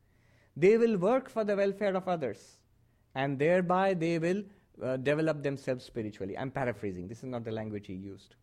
They 0.56 0.78
will 0.78 0.96
work 0.96 1.28
for 1.28 1.44
the 1.44 1.54
welfare 1.54 1.94
of 1.94 2.08
others, 2.08 2.60
and 3.14 3.38
thereby 3.38 3.94
they 3.94 4.18
will 4.18 4.42
uh, 4.82 4.96
develop 4.96 5.42
themselves 5.42 5.84
spiritually. 5.84 6.36
I'm 6.36 6.50
paraphrasing, 6.50 7.08
this 7.08 7.18
is 7.18 7.24
not 7.24 7.44
the 7.44 7.52
language 7.52 7.86
he 7.86 7.94
used. 7.94 8.34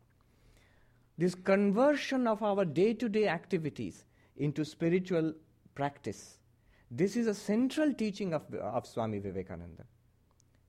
This 1.17 1.36
conversion 1.36 2.28
of 2.28 2.41
our 2.41 2.65
day 2.65 2.93
to 2.93 3.09
day 3.09 3.28
activities 3.28 4.05
into 4.38 4.63
spiritual 4.65 5.34
practice, 5.76 6.38
this 6.89 7.15
is 7.15 7.28
a 7.28 7.34
central 7.34 7.93
teaching 7.93 8.34
of, 8.34 8.53
of 8.55 8.86
Swami 8.88 9.19
Vivekananda. 9.19 9.84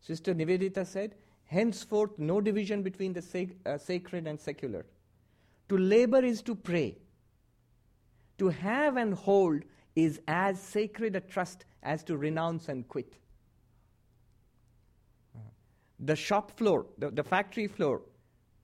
Sister 0.01 0.35
Nivedita 0.35 0.87
said, 0.87 1.15
henceforth 1.45 2.19
no 2.19 2.41
division 2.41 2.83
between 2.83 3.13
the 3.13 3.23
sac- 3.23 3.57
uh, 3.67 3.79
sacred 3.79 4.27
and 4.27 4.39
secular. 4.41 4.85
To 5.69 5.79
labor 5.79 6.25
is 6.25 6.43
to 6.43 6.55
pray. 6.55 6.99
To 8.39 8.49
have 8.49 8.97
and 8.97 9.15
hold 9.15 9.63
is 9.95 10.21
as 10.27 10.61
sacred 10.61 11.15
a 11.17 11.21
trust 11.21 11.65
as 11.83 12.03
to 12.05 12.17
renounce 12.17 12.69
and 12.69 12.87
quit. 12.89 13.15
The 16.03 16.17
shop 16.17 16.51
floor, 16.51 16.87
the, 16.99 17.11
the 17.11 17.23
factory 17.23 17.67
floor, 17.67 18.03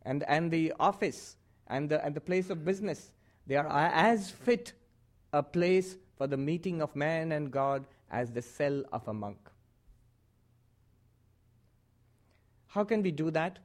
and, 0.02 0.24
and 0.28 0.50
the 0.50 0.72
office, 0.78 1.36
and 1.68 1.88
the, 1.88 2.04
and 2.04 2.14
the 2.14 2.20
place 2.20 2.50
of 2.50 2.64
business, 2.64 3.12
they 3.46 3.56
are 3.56 3.68
as 3.68 4.30
fit 4.30 4.72
a 5.32 5.42
place 5.42 5.96
for 6.16 6.26
the 6.26 6.36
meeting 6.36 6.82
of 6.82 6.94
man 6.96 7.32
and 7.32 7.50
God 7.50 7.86
as 8.10 8.32
the 8.32 8.42
cell 8.42 8.82
of 8.92 9.06
a 9.08 9.14
monk. 9.14 9.38
How 12.68 12.84
can 12.84 13.02
we 13.02 13.10
do 13.10 13.30
that? 13.30 13.58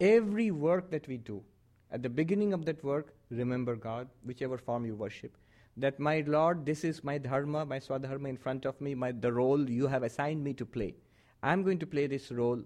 Every 0.00 0.50
work 0.50 0.90
that 0.90 1.06
we 1.08 1.16
do, 1.16 1.42
at 1.90 2.02
the 2.02 2.08
beginning 2.08 2.52
of 2.52 2.64
that 2.64 2.82
work, 2.84 3.14
remember 3.30 3.76
God, 3.76 4.08
whichever 4.24 4.56
form 4.56 4.86
you 4.86 4.94
worship. 4.94 5.36
That 5.76 5.98
my 5.98 6.24
Lord, 6.26 6.64
this 6.64 6.84
is 6.84 7.02
my 7.02 7.18
dharma, 7.18 7.64
my 7.64 7.78
swadharma 7.78 8.28
in 8.28 8.36
front 8.36 8.66
of 8.66 8.80
me, 8.80 8.94
my, 8.94 9.12
the 9.12 9.32
role 9.32 9.68
you 9.68 9.86
have 9.86 10.02
assigned 10.02 10.42
me 10.42 10.52
to 10.54 10.66
play. 10.66 10.94
I'm 11.42 11.62
going 11.62 11.78
to 11.78 11.86
play 11.86 12.06
this 12.06 12.30
role, 12.30 12.62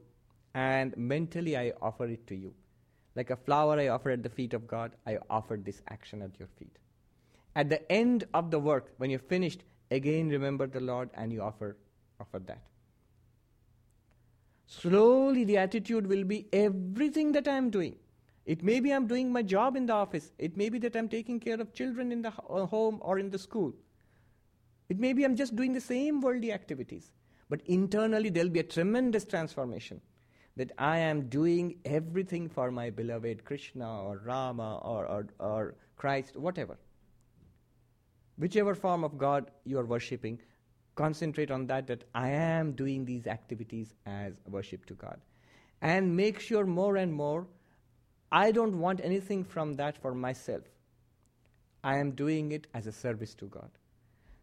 and 0.54 0.96
mentally 0.96 1.56
I 1.56 1.72
offer 1.82 2.06
it 2.06 2.26
to 2.28 2.36
you. 2.36 2.54
Like 3.16 3.30
a 3.30 3.36
flower 3.36 3.78
I 3.78 3.88
offer 3.88 4.10
at 4.10 4.22
the 4.22 4.28
feet 4.28 4.54
of 4.54 4.66
God, 4.66 4.92
I 5.06 5.18
offer 5.30 5.56
this 5.56 5.82
action 5.88 6.22
at 6.22 6.38
your 6.38 6.48
feet. 6.58 6.78
At 7.56 7.68
the 7.68 7.90
end 7.90 8.24
of 8.34 8.50
the 8.50 8.58
work, 8.58 8.92
when 8.96 9.10
you're 9.10 9.18
finished, 9.18 9.62
again 9.90 10.28
remember 10.28 10.66
the 10.66 10.80
Lord 10.80 11.10
and 11.14 11.32
you 11.32 11.42
offer, 11.42 11.76
offer 12.20 12.40
that. 12.40 12.62
Slowly, 14.66 15.44
the 15.44 15.58
attitude 15.58 16.06
will 16.06 16.24
be 16.24 16.46
everything 16.52 17.32
that 17.32 17.46
I'm 17.46 17.70
doing. 17.70 17.96
It 18.46 18.62
may 18.62 18.80
be 18.80 18.92
I'm 18.92 19.06
doing 19.06 19.30
my 19.30 19.42
job 19.42 19.76
in 19.76 19.86
the 19.86 19.92
office. 19.92 20.32
It 20.38 20.56
may 20.56 20.68
be 20.68 20.78
that 20.80 20.96
I'm 20.96 21.08
taking 21.08 21.38
care 21.38 21.60
of 21.60 21.72
children 21.72 22.12
in 22.12 22.22
the 22.22 22.30
ho- 22.30 22.62
uh, 22.62 22.66
home 22.66 22.98
or 23.00 23.18
in 23.18 23.30
the 23.30 23.38
school. 23.38 23.74
It 24.88 24.98
may 24.98 25.12
be 25.12 25.24
I'm 25.24 25.36
just 25.36 25.54
doing 25.54 25.72
the 25.72 25.80
same 25.80 26.20
worldly 26.20 26.52
activities. 26.52 27.10
But 27.48 27.60
internally, 27.66 28.30
there'll 28.30 28.50
be 28.50 28.60
a 28.60 28.64
tremendous 28.64 29.24
transformation 29.24 30.00
that 30.56 30.72
I 30.78 30.98
am 30.98 31.28
doing 31.28 31.76
everything 31.84 32.48
for 32.48 32.70
my 32.70 32.90
beloved 32.90 33.44
Krishna 33.44 34.02
or 34.02 34.20
Rama 34.24 34.78
or, 34.82 35.06
or, 35.06 35.26
or 35.38 35.74
Christ, 35.96 36.36
whatever. 36.36 36.76
Whichever 38.38 38.74
form 38.74 39.04
of 39.04 39.18
God 39.18 39.50
you 39.64 39.78
are 39.78 39.84
worshipping, 39.84 40.40
concentrate 40.94 41.50
on 41.50 41.66
that, 41.66 41.86
that 41.88 42.04
I 42.14 42.30
am 42.30 42.72
doing 42.72 43.04
these 43.04 43.26
activities 43.26 43.94
as 44.06 44.32
worship 44.48 44.86
to 44.86 44.94
God. 44.94 45.20
And 45.82 46.16
make 46.16 46.40
sure 46.40 46.66
more 46.66 46.96
and 46.96 47.12
more, 47.12 47.46
I 48.30 48.52
don't 48.52 48.78
want 48.78 49.00
anything 49.02 49.44
from 49.44 49.74
that 49.74 49.96
for 50.00 50.14
myself. 50.14 50.62
I 51.82 51.98
am 51.98 52.12
doing 52.12 52.52
it 52.52 52.66
as 52.74 52.86
a 52.86 52.92
service 52.92 53.34
to 53.34 53.46
God. 53.46 53.70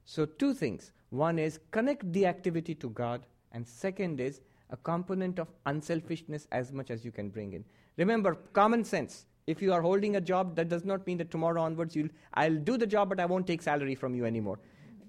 So, 0.06 0.26
two 0.26 0.54
things. 0.54 0.92
One 1.10 1.40
is 1.40 1.60
connect 1.72 2.12
the 2.14 2.26
activity 2.26 2.76
to 2.76 2.90
God, 2.90 3.26
and 3.52 3.68
second 3.68 4.22
is 4.22 4.42
a 4.72 4.78
component 4.78 5.40
of 5.40 5.48
unselfishness 5.66 6.48
as 6.52 6.72
much 6.72 6.90
as 6.90 7.04
you 7.06 7.12
can 7.12 7.30
bring 7.30 7.54
in. 7.54 7.66
Remember, 7.98 8.36
common 8.54 8.84
sense. 8.84 9.26
If 9.48 9.62
you 9.62 9.74
are 9.74 9.82
holding 9.82 10.16
a 10.16 10.22
job, 10.22 10.56
that 10.56 10.70
does 10.70 10.86
not 10.86 11.06
mean 11.06 11.18
that 11.18 11.32
tomorrow 11.32 11.62
onwards 11.62 11.96
you'll, 11.96 12.10
I'll 12.34 12.56
do 12.56 12.78
the 12.78 12.88
job, 12.88 13.10
but 13.10 13.20
I 13.20 13.26
won't 13.26 13.48
take 13.48 13.62
salary 13.62 13.96
from 13.96 14.16
you 14.16 14.26
anymore. 14.26 14.60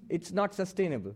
It's 0.09 0.31
not 0.31 0.53
sustainable. 0.53 1.15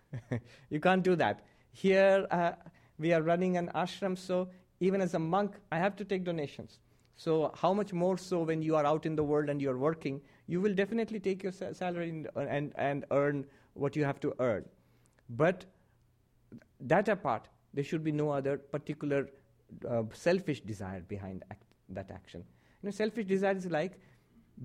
you 0.70 0.80
can't 0.80 1.02
do 1.02 1.14
that. 1.16 1.44
Here, 1.70 2.26
uh, 2.30 2.52
we 2.98 3.12
are 3.12 3.22
running 3.22 3.56
an 3.56 3.70
ashram, 3.74 4.18
so 4.18 4.48
even 4.80 5.00
as 5.00 5.14
a 5.14 5.18
monk, 5.18 5.54
I 5.70 5.78
have 5.78 5.94
to 5.96 6.04
take 6.04 6.24
donations. 6.24 6.78
So, 7.16 7.52
how 7.56 7.74
much 7.74 7.92
more 7.92 8.16
so 8.16 8.42
when 8.42 8.62
you 8.62 8.76
are 8.76 8.86
out 8.86 9.04
in 9.04 9.16
the 9.16 9.24
world 9.24 9.48
and 9.48 9.60
you 9.60 9.70
are 9.70 9.78
working, 9.78 10.20
you 10.46 10.60
will 10.60 10.72
definitely 10.72 11.18
take 11.18 11.42
your 11.42 11.52
sa- 11.52 11.72
salary 11.72 12.10
and, 12.10 12.28
and, 12.36 12.72
and 12.76 13.04
earn 13.10 13.44
what 13.74 13.96
you 13.96 14.04
have 14.04 14.20
to 14.20 14.34
earn. 14.38 14.64
But 15.28 15.64
that 16.80 17.08
apart, 17.08 17.48
there 17.74 17.84
should 17.84 18.02
be 18.02 18.12
no 18.12 18.30
other 18.30 18.58
particular 18.58 19.28
uh, 19.88 20.02
selfish 20.12 20.60
desire 20.60 21.00
behind 21.00 21.44
act- 21.50 21.62
that 21.90 22.10
action. 22.10 22.44
You 22.82 22.88
know, 22.88 22.90
selfish 22.90 23.26
desire 23.26 23.56
is 23.56 23.66
like, 23.66 23.98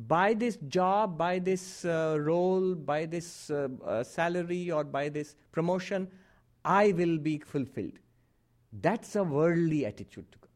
by 0.08 0.34
this 0.34 0.58
job, 0.68 1.18
by 1.18 1.39
this 1.39 1.86
uh, 1.86 2.18
role, 2.20 2.74
by 2.74 3.06
this 3.06 3.51
uh, 3.51 3.68
uh, 3.86 4.04
salary, 4.04 4.72
or 4.72 4.84
by 4.84 5.10
this 5.10 5.36
promotion, 5.51 6.08
I 6.66 6.93
will 6.93 7.18
be 7.18 7.39
fulfilled. 7.39 7.99
That's 8.82 9.16
a 9.16 9.24
worldly 9.24 9.86
attitude 9.86 10.32
to 10.32 10.38
God. 10.39 10.49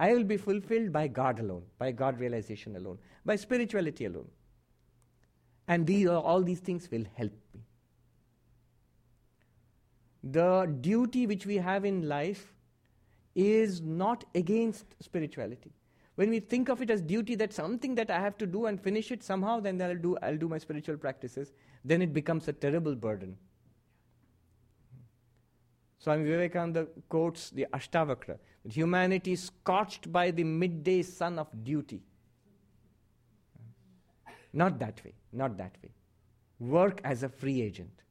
I 0.00 0.12
will 0.12 0.24
be 0.24 0.36
fulfilled 0.36 0.92
by 0.92 1.08
God 1.08 1.40
alone, 1.40 1.62
by 1.78 1.92
God 1.92 2.18
realization 2.20 2.76
alone, 2.76 2.98
by 3.24 3.36
spirituality 3.36 4.04
alone. 4.04 4.28
And 5.66 5.86
these, 5.86 6.06
all 6.08 6.42
these 6.42 6.60
things 6.60 6.90
will 6.90 7.06
help 7.14 7.32
me. 7.54 7.63
The 10.24 10.74
duty 10.80 11.26
which 11.26 11.44
we 11.44 11.56
have 11.56 11.84
in 11.84 12.08
life 12.08 12.54
is 13.34 13.80
not 13.82 14.24
against 14.34 14.86
spirituality. 15.00 15.72
When 16.14 16.30
we 16.30 16.40
think 16.40 16.68
of 16.68 16.80
it 16.80 16.90
as 16.90 17.02
duty, 17.02 17.34
that's 17.34 17.56
something 17.56 17.94
that 17.96 18.10
I 18.10 18.20
have 18.20 18.38
to 18.38 18.46
do 18.46 18.66
and 18.66 18.80
finish 18.80 19.10
it 19.10 19.22
somehow, 19.22 19.60
then 19.60 19.82
I'll 19.82 19.96
do, 19.96 20.16
I'll 20.22 20.36
do 20.36 20.48
my 20.48 20.58
spiritual 20.58 20.96
practices, 20.96 21.52
then 21.84 22.00
it 22.00 22.12
becomes 22.12 22.48
a 22.48 22.52
terrible 22.52 22.94
burden. 22.94 23.36
Swami 25.98 26.24
Vivekananda 26.24 26.86
quotes 27.08 27.50
the 27.50 27.66
Ashtavakra 27.72 28.38
humanity 28.68 29.36
scorched 29.36 30.10
by 30.10 30.30
the 30.30 30.44
midday 30.44 31.02
sun 31.02 31.38
of 31.38 31.48
duty. 31.64 32.02
Not 34.52 34.78
that 34.78 35.04
way, 35.04 35.14
not 35.32 35.56
that 35.58 35.76
way. 35.82 35.90
Work 36.60 37.00
as 37.04 37.22
a 37.22 37.28
free 37.28 37.60
agent. 37.60 38.03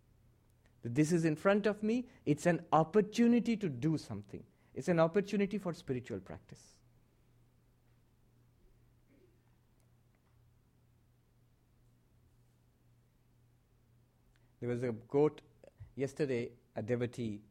This 0.83 1.11
is 1.13 1.23
in 1.23 1.35
front 1.35 1.65
of 1.65 1.81
me, 1.81 2.05
it's 2.25 2.45
an 2.45 2.61
opportunity 2.73 3.55
to 3.55 3.69
do 3.69 3.97
something, 3.97 4.43
it's 4.75 4.89
an 4.89 4.99
opportunity 4.99 5.57
for 5.57 5.73
spiritual 5.73 6.19
practice. 6.19 6.59
There 14.59 14.69
was 14.69 14.83
a 14.83 14.93
quote 15.07 15.41
yesterday, 15.95 16.49
a 16.75 16.81
devotee 16.81 17.41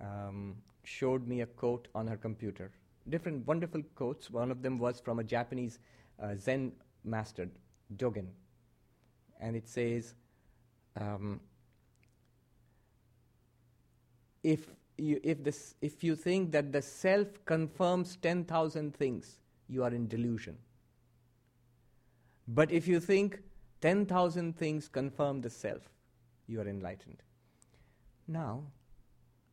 um, 0.00 0.56
showed 0.82 1.26
me 1.28 1.42
a 1.42 1.46
quote 1.46 1.88
on 1.94 2.06
her 2.06 2.16
computer. 2.16 2.70
Different 3.08 3.46
wonderful 3.46 3.82
quotes. 3.94 4.30
One 4.30 4.50
of 4.50 4.62
them 4.62 4.78
was 4.78 5.00
from 5.00 5.18
a 5.18 5.24
Japanese 5.24 5.78
uh, 6.22 6.34
Zen 6.36 6.72
master, 7.04 7.48
Dogen. 7.96 8.28
And 9.40 9.54
it 9.54 9.68
says, 9.68 10.14
um, 10.98 11.40
if, 14.44 14.68
you, 14.96 15.18
if, 15.24 15.42
this, 15.42 15.74
if 15.80 16.04
you 16.04 16.14
think 16.14 16.52
that 16.52 16.70
the 16.70 16.82
self 16.82 17.26
confirms 17.46 18.16
10,000 18.22 18.94
things, 18.94 19.38
you 19.68 19.82
are 19.82 19.90
in 19.90 20.06
delusion. 20.06 20.56
But 22.46 22.70
if 22.70 22.86
you 22.86 23.00
think 23.00 23.40
10,000 23.80 24.56
things 24.56 24.88
confirm 24.88 25.40
the 25.40 25.50
self, 25.50 25.82
you 26.46 26.60
are 26.60 26.68
enlightened. 26.68 27.22
Now, 28.28 28.62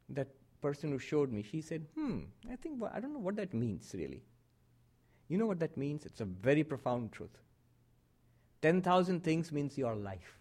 that 0.09 0.27
person 0.61 0.91
who 0.91 0.99
showed 0.99 1.31
me, 1.31 1.41
she 1.41 1.61
said, 1.61 1.85
hmm, 1.95 2.19
I 2.51 2.57
think, 2.57 2.81
well, 2.81 2.91
I 2.93 2.99
don't 2.99 3.13
know 3.13 3.19
what 3.19 3.37
that 3.37 3.53
means 3.53 3.91
really. 3.97 4.21
You 5.29 5.37
know 5.37 5.45
what 5.45 5.59
that 5.59 5.77
means? 5.77 6.05
It's 6.05 6.19
a 6.19 6.25
very 6.25 6.63
profound 6.63 7.13
truth. 7.13 7.37
10,000 8.61 9.23
things 9.23 9.51
means 9.51 9.77
your 9.77 9.95
life. 9.95 10.37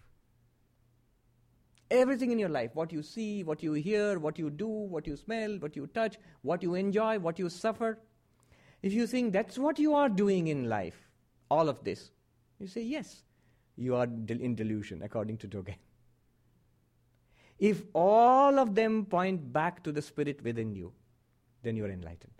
Everything 1.91 2.31
in 2.31 2.39
your 2.39 2.49
life, 2.49 2.71
what 2.75 2.93
you 2.93 3.03
see, 3.03 3.43
what 3.43 3.63
you 3.63 3.73
hear, 3.73 4.19
what 4.19 4.39
you 4.39 4.49
do, 4.49 4.69
what 4.69 5.07
you 5.07 5.17
smell, 5.17 5.59
what 5.59 5.75
you 5.75 5.89
touch, 5.89 6.19
what 6.43 6.63
you 6.63 6.75
enjoy, 6.75 7.19
what 7.19 7.39
you 7.39 7.49
suffer. 7.49 7.99
If 8.83 8.93
you 8.93 9.07
think 9.07 9.33
that's 9.33 9.59
what 9.59 9.79
you 9.79 9.95
are 9.95 10.09
doing 10.09 10.49
in 10.49 10.69
life, 10.69 11.09
all 11.51 11.69
of 11.69 11.83
this, 11.83 12.11
you 12.61 12.67
say, 12.67 12.83
yes, 12.83 13.23
you 13.77 13.97
are 13.97 14.05
in 14.05 14.55
delusion, 14.55 15.03
according 15.03 15.39
to 15.39 15.49
Dogen. 15.49 15.77
If 17.59 17.83
all 17.93 18.59
of 18.59 18.75
them 18.75 19.05
point 19.05 19.53
back 19.53 19.83
to 19.85 19.93
the 19.93 20.01
Spirit 20.01 20.43
within 20.43 20.75
you, 20.75 20.93
then 21.63 21.77
you 21.77 21.85
are 21.85 21.91
enlightened. 21.91 22.33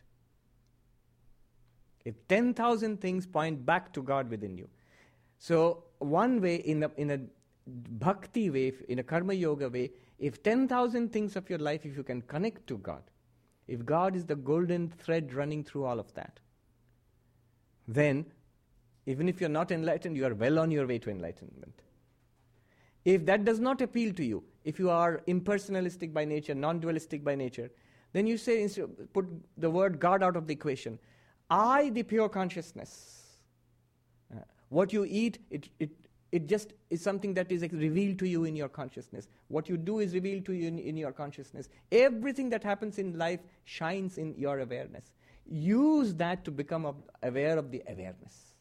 If 2.05 2.27
10,000 2.29 3.01
things 3.01 3.27
point 3.27 3.67
back 3.67 3.93
to 3.93 4.03
God 4.03 4.31
within 4.31 4.57
you. 4.57 4.69
So, 5.39 5.85
one 5.99 6.41
way, 6.41 6.57
in 6.57 6.83
a, 6.83 6.91
in 6.97 7.11
a 7.11 7.21
bhakti 7.71 8.51
way, 8.51 8.73
in 8.89 8.99
a 8.99 9.03
karma 9.03 9.35
yoga 9.35 9.69
way, 9.69 9.91
if 10.19 10.43
10,000 10.43 11.13
things 11.13 11.37
of 11.37 11.49
your 11.49 11.59
life, 11.59 11.87
if 11.87 11.97
you 11.97 12.03
can 12.03 12.23
connect 12.23 12.67
to 12.67 12.79
God, 12.79 13.03
if 13.69 13.85
God 13.85 14.17
is 14.17 14.25
the 14.25 14.37
golden 14.37 14.89
thread 14.89 15.33
running 15.33 15.65
through 15.65 15.85
all 15.85 15.99
of 15.99 16.13
that, 16.15 16.41
then 17.89 18.27
even 19.07 19.29
if 19.29 19.41
you're 19.41 19.49
not 19.49 19.71
enlightened, 19.71 20.17
you 20.17 20.27
are 20.27 20.35
well 20.35 20.59
on 20.59 20.71
your 20.71 20.87
way 20.87 20.99
to 20.99 21.11
enlightenment. 21.11 21.83
If 23.05 23.25
that 23.27 23.45
does 23.45 23.61
not 23.61 23.81
appeal 23.81 24.13
to 24.15 24.25
you, 24.25 24.45
if 24.65 24.79
you 24.79 24.91
are 24.91 25.23
impersonalistic 25.27 26.13
by 26.13 26.25
nature, 26.25 26.55
non 26.55 26.81
dualistic 26.81 27.25
by 27.25 27.35
nature, 27.35 27.71
then 28.13 28.27
you 28.27 28.37
say, 28.37 28.69
put 29.13 29.27
the 29.57 29.71
word 29.71 29.99
God 29.99 30.23
out 30.23 30.37
of 30.37 30.47
the 30.47 30.53
equation. 30.53 30.99
I, 31.49 31.91
the 31.91 32.03
pure 32.03 32.29
consciousness. 32.29 33.23
Uh, 34.33 34.41
what 34.69 34.93
you 34.93 35.05
eat, 35.09 35.39
it, 35.51 35.69
it, 35.79 35.91
it 36.33 36.47
just 36.47 36.73
is 36.91 37.03
something 37.03 37.35
that 37.35 37.51
is 37.51 37.63
revealed 37.73 38.19
to 38.21 38.29
you 38.29 38.45
in 38.45 38.55
your 38.55 38.69
consciousness. 38.69 39.29
What 39.49 39.69
you 39.69 39.77
do 39.77 39.99
is 39.99 40.15
revealed 40.15 40.45
to 40.47 40.53
you 40.53 40.69
in, 40.69 40.79
in 40.79 40.97
your 40.97 41.13
consciousness. 41.13 41.69
Everything 41.91 42.51
that 42.51 42.63
happens 42.63 42.99
in 42.99 43.19
life 43.19 43.41
shines 43.65 44.19
in 44.19 44.35
your 44.37 44.61
awareness. 44.61 45.13
Use 45.51 46.15
that 46.15 46.45
to 46.45 46.51
become 46.51 46.95
aware 47.23 47.59
of 47.59 47.71
the 47.71 47.83
awareness. 47.89 48.55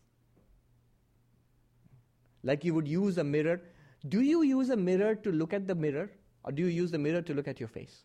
Like 2.43 2.63
you 2.63 2.73
would 2.73 2.87
use 2.87 3.17
a 3.17 3.23
mirror 3.23 3.61
do 4.07 4.21
you 4.21 4.43
use 4.43 4.69
a 4.69 4.77
mirror 4.77 5.15
to 5.15 5.31
look 5.31 5.53
at 5.53 5.67
the 5.67 5.75
mirror, 5.75 6.09
or 6.43 6.51
do 6.51 6.61
you 6.61 6.69
use 6.69 6.91
the 6.91 6.97
mirror 6.97 7.21
to 7.21 7.33
look 7.33 7.47
at 7.47 7.59
your 7.59 7.67
face? 7.67 8.03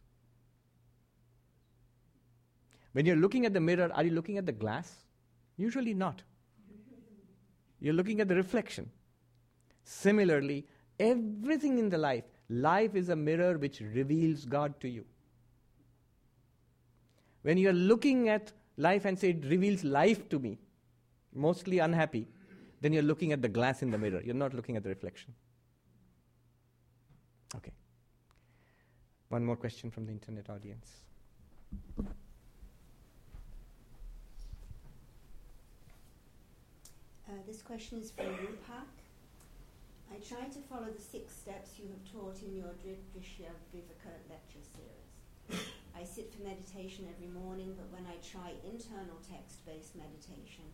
When 2.92 3.06
you're 3.06 3.16
looking 3.16 3.46
at 3.46 3.52
the 3.52 3.60
mirror, 3.60 3.90
are 3.92 4.04
you 4.04 4.10
looking 4.10 4.38
at 4.38 4.46
the 4.46 4.52
glass? 4.52 4.92
Usually 5.56 5.94
not. 5.94 6.22
You're 7.80 7.94
looking 7.94 8.20
at 8.20 8.28
the 8.28 8.34
reflection. 8.34 8.90
Similarly, 9.84 10.66
everything 10.98 11.78
in 11.78 11.90
the 11.90 11.98
life, 11.98 12.24
life 12.48 12.94
is 12.94 13.10
a 13.10 13.16
mirror 13.16 13.58
which 13.58 13.80
reveals 13.80 14.44
God 14.44 14.80
to 14.80 14.88
you. 14.88 15.04
When 17.42 17.58
you're 17.58 17.72
looking 17.72 18.28
at 18.30 18.52
life 18.78 19.04
and 19.04 19.18
say 19.18 19.30
it 19.30 19.44
reveals 19.44 19.84
life 19.84 20.28
to 20.30 20.38
me, 20.38 20.58
mostly 21.34 21.78
unhappy, 21.78 22.26
then 22.80 22.92
you're 22.92 23.02
looking 23.02 23.32
at 23.32 23.42
the 23.42 23.48
glass 23.48 23.82
in 23.82 23.90
the 23.90 23.98
mirror. 23.98 24.22
You're 24.24 24.34
not 24.34 24.54
looking 24.54 24.76
at 24.76 24.82
the 24.82 24.88
reflection. 24.88 25.34
Okay. 27.56 27.72
One 29.28 29.44
more 29.44 29.56
question 29.56 29.90
from 29.90 30.06
the 30.06 30.12
internet 30.12 30.48
audience. 30.48 30.90
Uh, 37.26 37.32
this 37.46 37.62
question 37.62 37.98
is 37.98 38.10
from 38.10 38.26
Rupak. 38.26 39.03
I 40.12 40.16
try 40.20 40.46
to 40.48 40.66
follow 40.68 40.90
the 40.92 41.02
six 41.02 41.32
steps 41.34 41.78
you 41.78 41.88
have 41.88 42.04
taught 42.06 42.42
in 42.42 42.56
your 42.56 42.72
Drisha 42.80 43.50
Viveka 43.72 44.12
lecture 44.28 44.62
series. 44.62 45.10
I 45.96 46.04
sit 46.04 46.32
for 46.32 46.42
meditation 46.42 47.08
every 47.08 47.28
morning, 47.28 47.74
but 47.76 47.90
when 47.92 48.06
I 48.06 48.20
try 48.20 48.52
internal 48.64 49.18
text 49.24 49.64
based 49.64 49.96
meditation, 49.96 50.64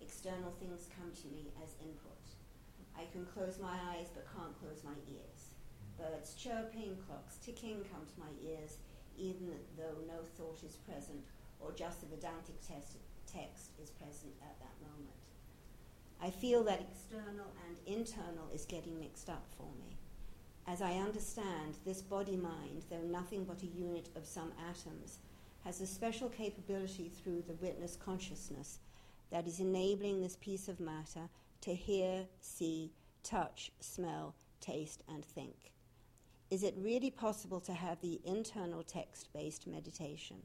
external 0.00 0.52
things 0.60 0.88
come 0.94 1.10
to 1.10 1.28
me 1.28 1.50
as 1.62 1.74
input. 1.82 2.22
I 2.96 3.04
can 3.12 3.26
close 3.26 3.58
my 3.60 3.76
eyes 3.92 4.08
but 4.14 4.28
can't 4.32 4.56
close 4.60 4.84
my 4.84 4.96
ears. 5.10 5.52
Birds 5.98 6.34
chirping, 6.34 6.96
clocks 7.06 7.36
ticking 7.42 7.84
come 7.92 8.04
to 8.04 8.20
my 8.20 8.32
ears, 8.44 8.78
even 9.16 9.56
though 9.76 9.98
no 10.06 10.24
thought 10.36 10.62
is 10.64 10.76
present 10.84 11.24
or 11.60 11.72
just 11.72 12.00
the 12.00 12.08
Vedantic 12.12 12.60
text 12.62 12.96
is 13.82 13.90
present 13.90 14.32
at 14.40 14.56
that 14.60 14.76
moment. 14.80 15.25
I 16.22 16.30
feel 16.30 16.64
that 16.64 16.80
external 16.80 17.52
and 17.66 17.76
internal 17.86 18.48
is 18.54 18.64
getting 18.64 18.98
mixed 18.98 19.28
up 19.28 19.46
for 19.56 19.68
me. 19.78 19.96
As 20.66 20.82
I 20.82 20.94
understand, 20.94 21.78
this 21.84 22.02
body 22.02 22.36
mind, 22.36 22.84
though 22.90 23.02
nothing 23.02 23.44
but 23.44 23.62
a 23.62 23.66
unit 23.66 24.08
of 24.16 24.26
some 24.26 24.52
atoms, 24.68 25.18
has 25.64 25.80
a 25.80 25.86
special 25.86 26.28
capability 26.28 27.08
through 27.08 27.42
the 27.46 27.54
witness 27.54 27.96
consciousness 27.96 28.78
that 29.30 29.46
is 29.46 29.60
enabling 29.60 30.20
this 30.20 30.36
piece 30.36 30.68
of 30.68 30.80
matter 30.80 31.28
to 31.60 31.74
hear, 31.74 32.26
see, 32.40 32.92
touch, 33.22 33.70
smell, 33.80 34.34
taste, 34.60 35.02
and 35.08 35.24
think. 35.24 35.72
Is 36.50 36.62
it 36.62 36.74
really 36.78 37.10
possible 37.10 37.60
to 37.60 37.72
have 37.72 38.00
the 38.00 38.20
internal 38.24 38.82
text 38.82 39.32
based 39.32 39.66
meditation? 39.66 40.36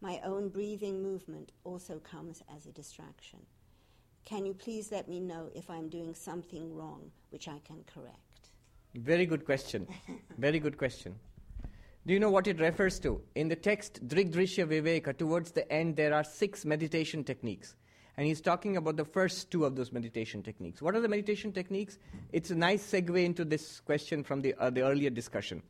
My 0.00 0.20
own 0.24 0.48
breathing 0.48 1.02
movement 1.02 1.52
also 1.64 2.00
comes 2.00 2.42
as 2.54 2.66
a 2.66 2.72
distraction. 2.72 3.40
Can 4.26 4.44
you 4.44 4.54
please 4.54 4.90
let 4.90 5.08
me 5.08 5.20
know 5.20 5.48
if 5.54 5.70
I'm 5.70 5.88
doing 5.88 6.12
something 6.12 6.74
wrong 6.74 7.12
which 7.30 7.46
I 7.46 7.60
can 7.64 7.84
correct? 7.86 8.50
Very 8.96 9.24
good 9.24 9.44
question. 9.44 9.86
Very 10.38 10.58
good 10.58 10.76
question. 10.76 11.14
Do 12.06 12.12
you 12.12 12.18
know 12.18 12.30
what 12.30 12.48
it 12.48 12.58
refers 12.58 12.98
to? 13.00 13.22
In 13.36 13.48
the 13.48 13.54
text 13.54 14.06
Drigdrishya 14.08 14.66
Viveka, 14.66 15.16
towards 15.16 15.52
the 15.52 15.70
end, 15.72 15.94
there 15.94 16.12
are 16.12 16.24
six 16.24 16.64
meditation 16.64 17.22
techniques. 17.22 17.76
And 18.16 18.26
he's 18.26 18.40
talking 18.40 18.76
about 18.76 18.96
the 18.96 19.04
first 19.04 19.50
two 19.52 19.64
of 19.64 19.76
those 19.76 19.92
meditation 19.92 20.42
techniques. 20.42 20.82
What 20.82 20.96
are 20.96 21.00
the 21.00 21.08
meditation 21.08 21.52
techniques? 21.52 21.98
It's 22.32 22.50
a 22.50 22.56
nice 22.56 22.84
segue 22.84 23.24
into 23.24 23.44
this 23.44 23.78
question 23.78 24.24
from 24.24 24.40
the, 24.40 24.54
uh, 24.54 24.70
the 24.70 24.82
earlier 24.82 25.10
discussion. 25.10 25.62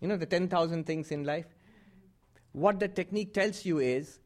You 0.00 0.08
know, 0.08 0.16
the 0.16 0.26
10,000 0.26 0.84
things 0.84 1.12
in 1.12 1.22
life? 1.22 1.46
What 2.52 2.80
the 2.80 2.88
technique 2.88 3.34
tells 3.34 3.64
you 3.64 3.78
is 3.78 4.18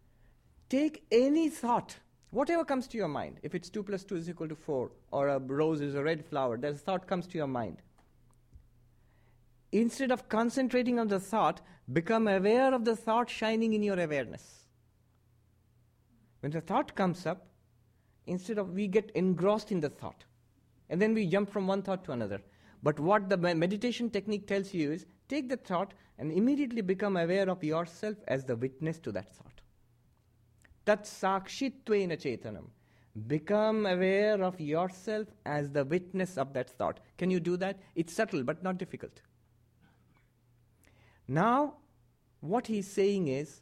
take 0.71 1.05
any 1.11 1.51
thought, 1.51 1.97
whatever 2.33 2.65
comes 2.65 2.89
to 2.89 2.99
your 2.99 3.09
mind. 3.09 3.39
If 3.43 3.55
it's 3.55 3.71
2 3.71 3.85
plus 3.85 4.03
2 4.03 4.17
is 4.17 4.29
equal 4.29 4.49
to 4.49 4.57
4, 4.57 4.91
or 5.13 5.29
a 5.29 5.39
rose 5.39 5.81
is 5.81 5.95
a 5.95 6.03
red 6.03 6.25
flower, 6.25 6.57
that 6.59 6.81
thought 6.81 7.07
comes 7.07 7.27
to 7.29 7.39
your 7.39 7.47
mind. 7.47 7.77
Instead 9.71 10.11
of 10.11 10.29
concentrating 10.29 10.99
on 10.99 11.09
the 11.09 11.21
thought, 11.21 11.61
become 11.93 12.29
aware 12.29 12.75
of 12.75 12.85
the 12.85 12.97
thought 12.97 13.31
shining 13.31 13.73
in 13.73 13.83
your 13.83 13.99
awareness. 13.99 14.67
When 16.41 16.53
the 16.53 16.61
thought 16.61 16.95
comes 16.95 17.25
up, 17.25 17.47
instead 18.27 18.59
of 18.59 18.75
we 18.75 18.89
get 18.89 19.11
engrossed 19.15 19.71
in 19.71 19.81
the 19.81 19.89
thought, 19.89 20.25
and 20.91 21.01
then 21.01 21.15
we 21.15 21.27
jump 21.27 21.51
from 21.51 21.67
one 21.67 21.83
thought 21.83 22.05
to 22.05 22.13
another. 22.13 22.43
But 22.83 22.99
what 22.99 23.31
the 23.31 23.37
meditation 23.37 24.11
technique 24.11 24.47
tells 24.47 24.75
you 24.75 24.93
is 24.93 25.07
take 25.29 25.49
the 25.49 25.57
thought 25.57 25.95
and 26.19 26.31
immediately 26.31 26.83
become 26.83 27.17
aware 27.17 27.49
of 27.49 27.65
yourself 27.65 28.17
as 28.29 28.45
the 28.45 28.57
witness 28.57 28.99
to 28.99 29.13
that 29.13 29.35
thought. 29.35 29.62
Tat 30.85 31.05
sakshittvena 31.05 32.17
chetanam. 32.17 32.67
Become 33.27 33.87
aware 33.87 34.43
of 34.43 34.59
yourself 34.61 35.29
as 35.45 35.71
the 35.71 35.85
witness 35.85 36.39
of 36.39 36.53
that 36.55 36.71
thought. 36.71 37.01
Can 37.19 37.31
you 37.31 37.41
do 37.41 37.57
that? 37.59 37.79
It's 37.95 38.15
subtle 38.15 38.43
but 38.43 38.63
not 38.63 38.79
difficult. 38.79 39.21
Now, 41.29 41.75
what 42.41 42.67
he's 42.67 42.91
saying 42.91 43.29
is 43.29 43.61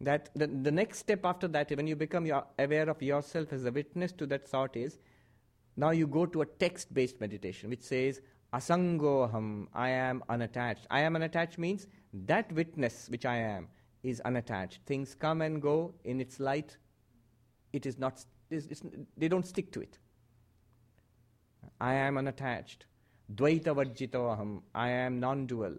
that 0.00 0.30
the, 0.34 0.46
the 0.46 0.70
next 0.70 0.98
step 0.98 1.24
after 1.24 1.48
that, 1.48 1.70
when 1.70 1.86
you 1.86 1.96
become 1.96 2.26
your, 2.26 2.44
aware 2.58 2.88
of 2.88 3.02
yourself 3.02 3.52
as 3.52 3.64
a 3.64 3.72
witness 3.72 4.12
to 4.12 4.26
that 4.26 4.46
thought, 4.46 4.76
is 4.76 4.98
now 5.76 5.90
you 5.90 6.06
go 6.06 6.24
to 6.24 6.42
a 6.42 6.46
text 6.46 6.94
based 6.94 7.20
meditation 7.20 7.70
which 7.70 7.82
says, 7.82 8.20
Asangoham, 8.52 9.66
I 9.74 9.90
am 9.90 10.22
unattached. 10.28 10.86
I 10.90 11.00
am 11.00 11.16
unattached 11.16 11.58
means 11.58 11.88
that 12.12 12.50
witness 12.52 13.08
which 13.10 13.26
I 13.26 13.36
am 13.36 13.68
is 14.06 14.20
unattached. 14.20 14.80
Things 14.86 15.14
come 15.14 15.42
and 15.42 15.60
go 15.60 15.92
in 16.04 16.20
its 16.20 16.38
light. 16.38 16.76
It 17.72 17.86
is 17.86 17.98
not, 17.98 18.24
it's, 18.50 18.66
it's, 18.66 18.82
they 19.16 19.26
don't 19.28 19.44
stick 19.46 19.72
to 19.72 19.80
it. 19.80 19.98
I 21.80 21.94
am 21.94 22.16
unattached. 22.16 22.86
Dvaita 23.34 23.74
aham, 23.74 24.62
I 24.74 24.88
am 24.90 25.18
non 25.18 25.46
dual. 25.46 25.74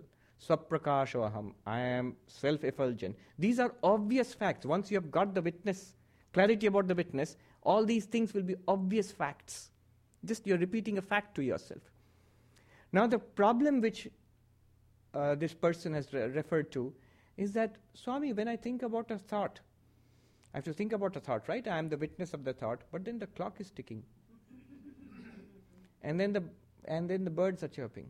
Swaprakashoham, 0.46 1.54
I 1.66 1.80
am 1.80 2.18
self 2.28 2.64
effulgent. 2.66 3.16
These 3.40 3.60
are 3.60 3.74
obvious 3.82 4.34
facts. 4.34 4.66
Once 4.66 4.92
you 4.92 4.98
have 4.98 5.10
got 5.10 5.34
the 5.34 5.42
witness, 5.42 5.94
clarity 6.34 6.68
about 6.68 6.88
the 6.88 6.96
witness, 6.96 7.38
all 7.64 7.86
these 7.86 8.06
things 8.06 8.34
will 8.34 8.44
be 8.44 8.56
obvious 8.68 9.10
facts. 9.12 9.72
Just 10.26 10.46
you're 10.46 10.58
repeating 10.58 10.98
a 10.98 11.02
fact 11.02 11.34
to 11.36 11.42
yourself. 11.42 11.82
Now, 12.92 13.08
the 13.08 13.20
problem 13.20 13.82
which 13.82 14.10
uh, 15.14 15.36
this 15.36 15.54
person 15.54 15.94
has 15.94 16.14
re- 16.14 16.28
referred 16.28 16.72
to 16.74 16.94
is 17.38 17.54
that, 17.54 17.76
Swami, 17.94 18.34
when 18.34 18.48
I 18.48 18.56
think 18.56 18.82
about 18.84 19.12
a 19.12 19.18
thought, 19.18 19.60
I 20.54 20.58
have 20.58 20.66
to 20.66 20.74
think 20.74 20.94
about 20.94 21.16
a 21.16 21.20
thought, 21.20 21.48
right? 21.48 21.68
I 21.68 21.78
am 21.78 21.90
the 21.90 21.98
witness 21.98 22.34
of 22.34 22.44
the 22.44 22.54
thought, 22.54 22.82
but 22.92 23.06
then 23.06 23.20
the 23.20 23.28
clock 23.28 23.60
is 23.60 23.70
ticking. 23.70 24.04
and 26.02 26.20
then 26.20 26.34
the 26.34 26.44
and 26.88 27.10
then 27.10 27.24
the 27.24 27.30
birds 27.30 27.64
are 27.64 27.68
chirping. 27.68 28.10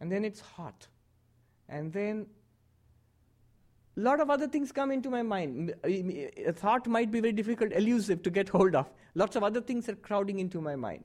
And 0.00 0.10
then 0.10 0.24
it's 0.24 0.40
hot. 0.40 0.88
And 1.68 1.92
then 1.92 2.26
a 3.96 4.00
lot 4.00 4.20
of 4.20 4.28
other 4.28 4.48
things 4.48 4.72
come 4.72 4.90
into 4.90 5.08
my 5.08 5.22
mind. 5.22 5.74
A 5.84 6.52
thought 6.52 6.86
might 6.86 7.10
be 7.10 7.20
very 7.20 7.32
difficult, 7.32 7.72
elusive 7.72 8.22
to 8.24 8.30
get 8.30 8.48
hold 8.48 8.74
of. 8.74 8.90
Lots 9.14 9.36
of 9.36 9.44
other 9.44 9.60
things 9.60 9.88
are 9.88 9.94
crowding 9.94 10.40
into 10.40 10.60
my 10.60 10.76
mind. 10.76 11.04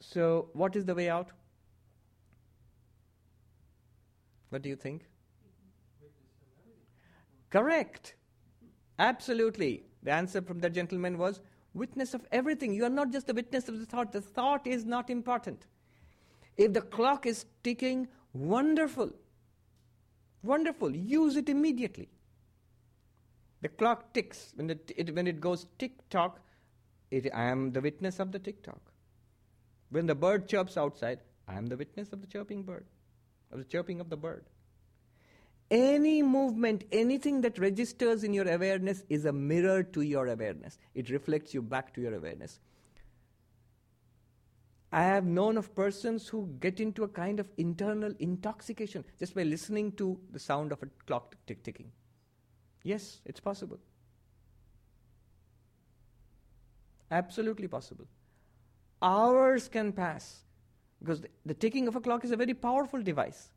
So, 0.00 0.48
what 0.52 0.76
is 0.76 0.84
the 0.84 0.94
way 0.94 1.08
out? 1.08 1.30
What 4.50 4.62
do 4.62 4.68
you 4.68 4.76
think? 4.76 5.06
Correct. 7.56 8.16
Absolutely. 8.98 9.84
The 10.02 10.10
answer 10.12 10.42
from 10.42 10.58
that 10.60 10.74
gentleman 10.74 11.16
was 11.16 11.40
witness 11.72 12.12
of 12.12 12.26
everything. 12.30 12.74
You 12.74 12.84
are 12.84 12.90
not 12.90 13.12
just 13.12 13.28
the 13.28 13.32
witness 13.32 13.66
of 13.70 13.78
the 13.78 13.86
thought, 13.86 14.12
the 14.12 14.20
thought 14.20 14.66
is 14.66 14.84
not 14.84 15.08
important. 15.08 15.64
If 16.58 16.74
the 16.74 16.82
clock 16.82 17.24
is 17.24 17.46
ticking, 17.64 18.08
wonderful. 18.34 19.10
Wonderful. 20.42 20.94
Use 20.94 21.36
it 21.36 21.48
immediately. 21.48 22.10
The 23.62 23.70
clock 23.70 24.12
ticks. 24.12 24.52
When 24.54 24.68
it, 24.68 24.92
it 24.94 25.14
when 25.14 25.26
it 25.26 25.40
goes 25.40 25.66
tick 25.78 26.06
tock, 26.10 26.40
I 27.10 27.22
am 27.32 27.72
the 27.72 27.80
witness 27.80 28.20
of 28.20 28.32
the 28.32 28.38
tick 28.38 28.62
tock. 28.62 28.92
When 29.88 30.04
the 30.04 30.14
bird 30.14 30.46
chirps 30.46 30.76
outside, 30.76 31.20
I 31.48 31.54
am 31.54 31.68
the 31.68 31.78
witness 31.78 32.12
of 32.12 32.20
the 32.20 32.26
chirping 32.26 32.64
bird, 32.64 32.84
of 33.50 33.60
the 33.60 33.64
chirping 33.64 33.98
of 33.98 34.10
the 34.10 34.18
bird. 34.18 34.44
Any 35.70 36.22
movement, 36.22 36.84
anything 36.92 37.40
that 37.40 37.58
registers 37.58 38.22
in 38.22 38.32
your 38.32 38.48
awareness 38.48 39.02
is 39.08 39.24
a 39.24 39.32
mirror 39.32 39.82
to 39.82 40.02
your 40.02 40.28
awareness. 40.28 40.78
It 40.94 41.10
reflects 41.10 41.52
you 41.54 41.62
back 41.62 41.92
to 41.94 42.00
your 42.00 42.14
awareness. 42.14 42.60
I 44.92 45.02
have 45.02 45.24
known 45.24 45.58
of 45.58 45.74
persons 45.74 46.28
who 46.28 46.48
get 46.60 46.78
into 46.78 47.02
a 47.02 47.08
kind 47.08 47.40
of 47.40 47.50
internal 47.56 48.14
intoxication 48.20 49.04
just 49.18 49.34
by 49.34 49.42
listening 49.42 49.92
to 49.92 50.18
the 50.30 50.38
sound 50.38 50.70
of 50.70 50.82
a 50.82 50.86
clock 51.06 51.34
tick 51.46 51.64
ticking. 51.64 51.90
Yes, 52.84 53.20
it's 53.24 53.40
possible. 53.40 53.78
Absolutely 57.10 57.66
possible. 57.66 58.06
Hours 59.02 59.68
can 59.68 59.92
pass 59.92 60.44
because 61.00 61.20
the, 61.20 61.28
the 61.44 61.54
ticking 61.54 61.88
of 61.88 61.96
a 61.96 62.00
clock 62.00 62.24
is 62.24 62.30
a 62.30 62.36
very 62.36 62.54
powerful 62.54 63.02
device. 63.02 63.50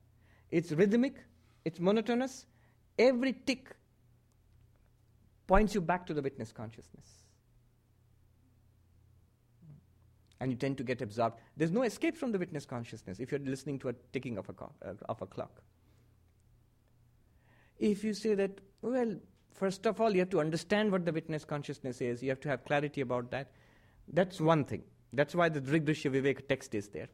It's 0.51 0.72
rhythmic, 0.72 1.16
it's 1.70 1.80
monotonous. 1.80 2.47
Every 2.97 3.34
tick 3.34 3.76
points 5.45 5.76
you 5.76 5.82
back 5.82 6.07
to 6.07 6.15
the 6.15 6.22
witness 6.22 6.51
consciousness. 6.51 7.05
And 10.41 10.51
you 10.51 10.57
tend 10.57 10.78
to 10.80 10.84
get 10.84 11.03
absorbed. 11.03 11.38
There's 11.55 11.72
no 11.72 11.84
escape 11.84 12.17
from 12.17 12.32
the 12.32 12.39
witness 12.39 12.65
consciousness 12.65 13.20
if 13.20 13.32
you're 13.32 13.39
listening 13.41 13.78
to 13.80 13.89
a 13.89 13.93
ticking 14.13 14.39
of 14.39 14.49
a, 14.49 14.53
co- 14.53 14.72
uh, 14.84 14.93
of 15.07 15.22
a 15.22 15.28
clock. 15.28 15.61
If 17.78 18.03
you 18.03 18.13
say 18.13 18.34
that, 18.34 18.61
well, 18.82 19.15
first 19.53 19.86
of 19.86 20.01
all, 20.01 20.11
you 20.11 20.20
have 20.22 20.30
to 20.32 20.39
understand 20.39 20.91
what 20.91 21.05
the 21.05 21.11
witness 21.11 21.45
consciousness 21.45 22.01
is, 22.01 22.24
you 22.24 22.30
have 22.30 22.39
to 22.41 22.49
have 22.49 22.65
clarity 22.65 23.01
about 23.01 23.30
that, 23.30 23.51
that's 24.11 24.41
one 24.41 24.65
thing. 24.65 24.82
That's 25.13 25.36
why 25.36 25.49
the 25.49 25.61
Drigdrishya 25.61 26.11
Viveka 26.11 26.47
text 26.47 26.74
is 26.74 26.88
there. 26.89 27.09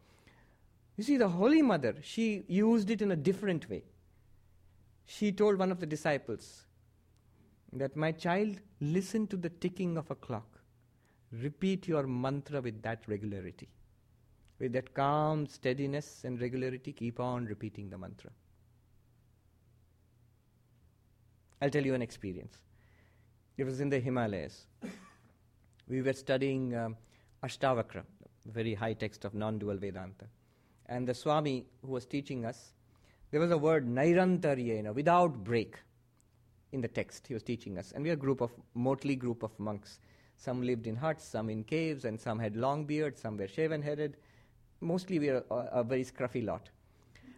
You 0.96 1.04
see, 1.04 1.18
the 1.18 1.28
Holy 1.28 1.62
Mother, 1.62 1.96
she 2.02 2.44
used 2.48 2.90
it 2.90 3.02
in 3.02 3.12
a 3.12 3.18
different 3.18 3.70
way 3.70 3.84
she 5.06 5.32
told 5.32 5.58
one 5.58 5.72
of 5.72 5.80
the 5.80 5.86
disciples 5.86 6.66
that 7.74 7.96
my 7.96 8.12
child, 8.12 8.60
listen 8.80 9.28
to 9.28 9.38
the 9.38 9.50
ticking 9.50 9.98
of 9.98 10.10
a 10.10 10.16
clock. 10.16 10.60
Repeat 11.32 11.88
your 11.88 12.08
mantra 12.08 12.62
with 12.62 12.82
that 12.82 13.04
regularity. 13.08 13.68
With 14.60 14.74
that 14.74 14.94
calm 14.94 15.46
steadiness 15.48 16.24
and 16.24 16.40
regularity, 16.40 16.94
keep 16.94 17.20
on 17.20 17.46
repeating 17.46 17.90
the 17.90 17.98
mantra. 17.98 18.32
I'll 21.62 21.70
tell 21.70 21.86
you 21.86 21.94
an 21.94 22.02
experience. 22.02 22.58
It 23.58 23.66
was 23.66 23.82
in 23.82 23.90
the 23.90 24.00
Himalayas. 24.00 24.68
We 25.88 26.02
were 26.02 26.14
studying 26.14 26.76
um, 26.76 26.96
Ashtavakra, 27.44 28.04
a 28.48 28.52
very 28.52 28.74
high 28.74 28.94
text 28.94 29.26
of 29.26 29.34
non 29.34 29.60
dual 29.60 29.78
Vedanta. 29.78 30.26
And 30.88 31.08
the 31.08 31.14
Swami 31.14 31.66
who 31.82 31.92
was 31.92 32.06
teaching 32.06 32.46
us 32.46 32.74
there 33.36 33.42
was 33.42 33.52
a 33.52 33.58
word 33.58 33.86
nairantaryena, 33.86 34.96
without 34.96 35.44
break, 35.44 35.76
in 36.72 36.80
the 36.80 36.88
text 36.88 37.28
he 37.28 37.34
was 37.34 37.44
teaching 37.44 37.78
us. 37.78 37.92
And 37.92 38.02
we 38.02 38.10
were 38.10 38.14
a 38.14 38.16
group 38.16 38.40
of, 38.40 38.50
motley 38.74 39.18
group 39.18 39.44
of 39.44 39.52
monks. 39.60 40.00
Some 40.38 40.62
lived 40.62 40.88
in 40.88 40.96
huts, 40.96 41.26
some 41.26 41.50
in 41.50 41.66
caves, 41.66 42.06
and 42.06 42.18
some 42.18 42.40
had 42.40 42.56
long 42.56 42.86
beards, 42.86 43.20
some 43.20 43.36
were 43.36 43.50
shaven 43.50 43.82
headed. 43.82 44.16
Mostly 44.80 45.20
we 45.20 45.32
were 45.32 45.44
a, 45.52 45.56
a 45.80 45.84
very 45.84 46.06
scruffy 46.06 46.46
lot. 46.46 46.70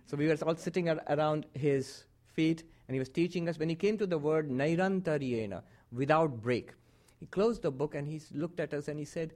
So 0.05 0.15
we 0.15 0.27
were 0.27 0.37
all 0.45 0.55
sitting 0.55 0.87
ar- 0.87 1.01
around 1.09 1.47
his 1.55 2.03
feet, 2.27 2.61
and 2.87 2.93
he 2.93 2.99
was 2.99 3.09
teaching 3.09 3.49
us. 3.49 3.57
When 3.57 3.69
he 3.69 3.73
came 3.73 3.97
to 3.97 4.05
the 4.05 4.19
word 4.19 4.51
nairantaryena, 4.51 5.63
without 5.91 6.43
break, 6.43 6.73
he 7.19 7.25
closed 7.25 7.63
the 7.63 7.71
book 7.71 7.95
and 7.95 8.07
he 8.07 8.21
looked 8.35 8.59
at 8.59 8.71
us 8.71 8.87
and 8.87 8.99
he 8.99 9.05
said, 9.05 9.33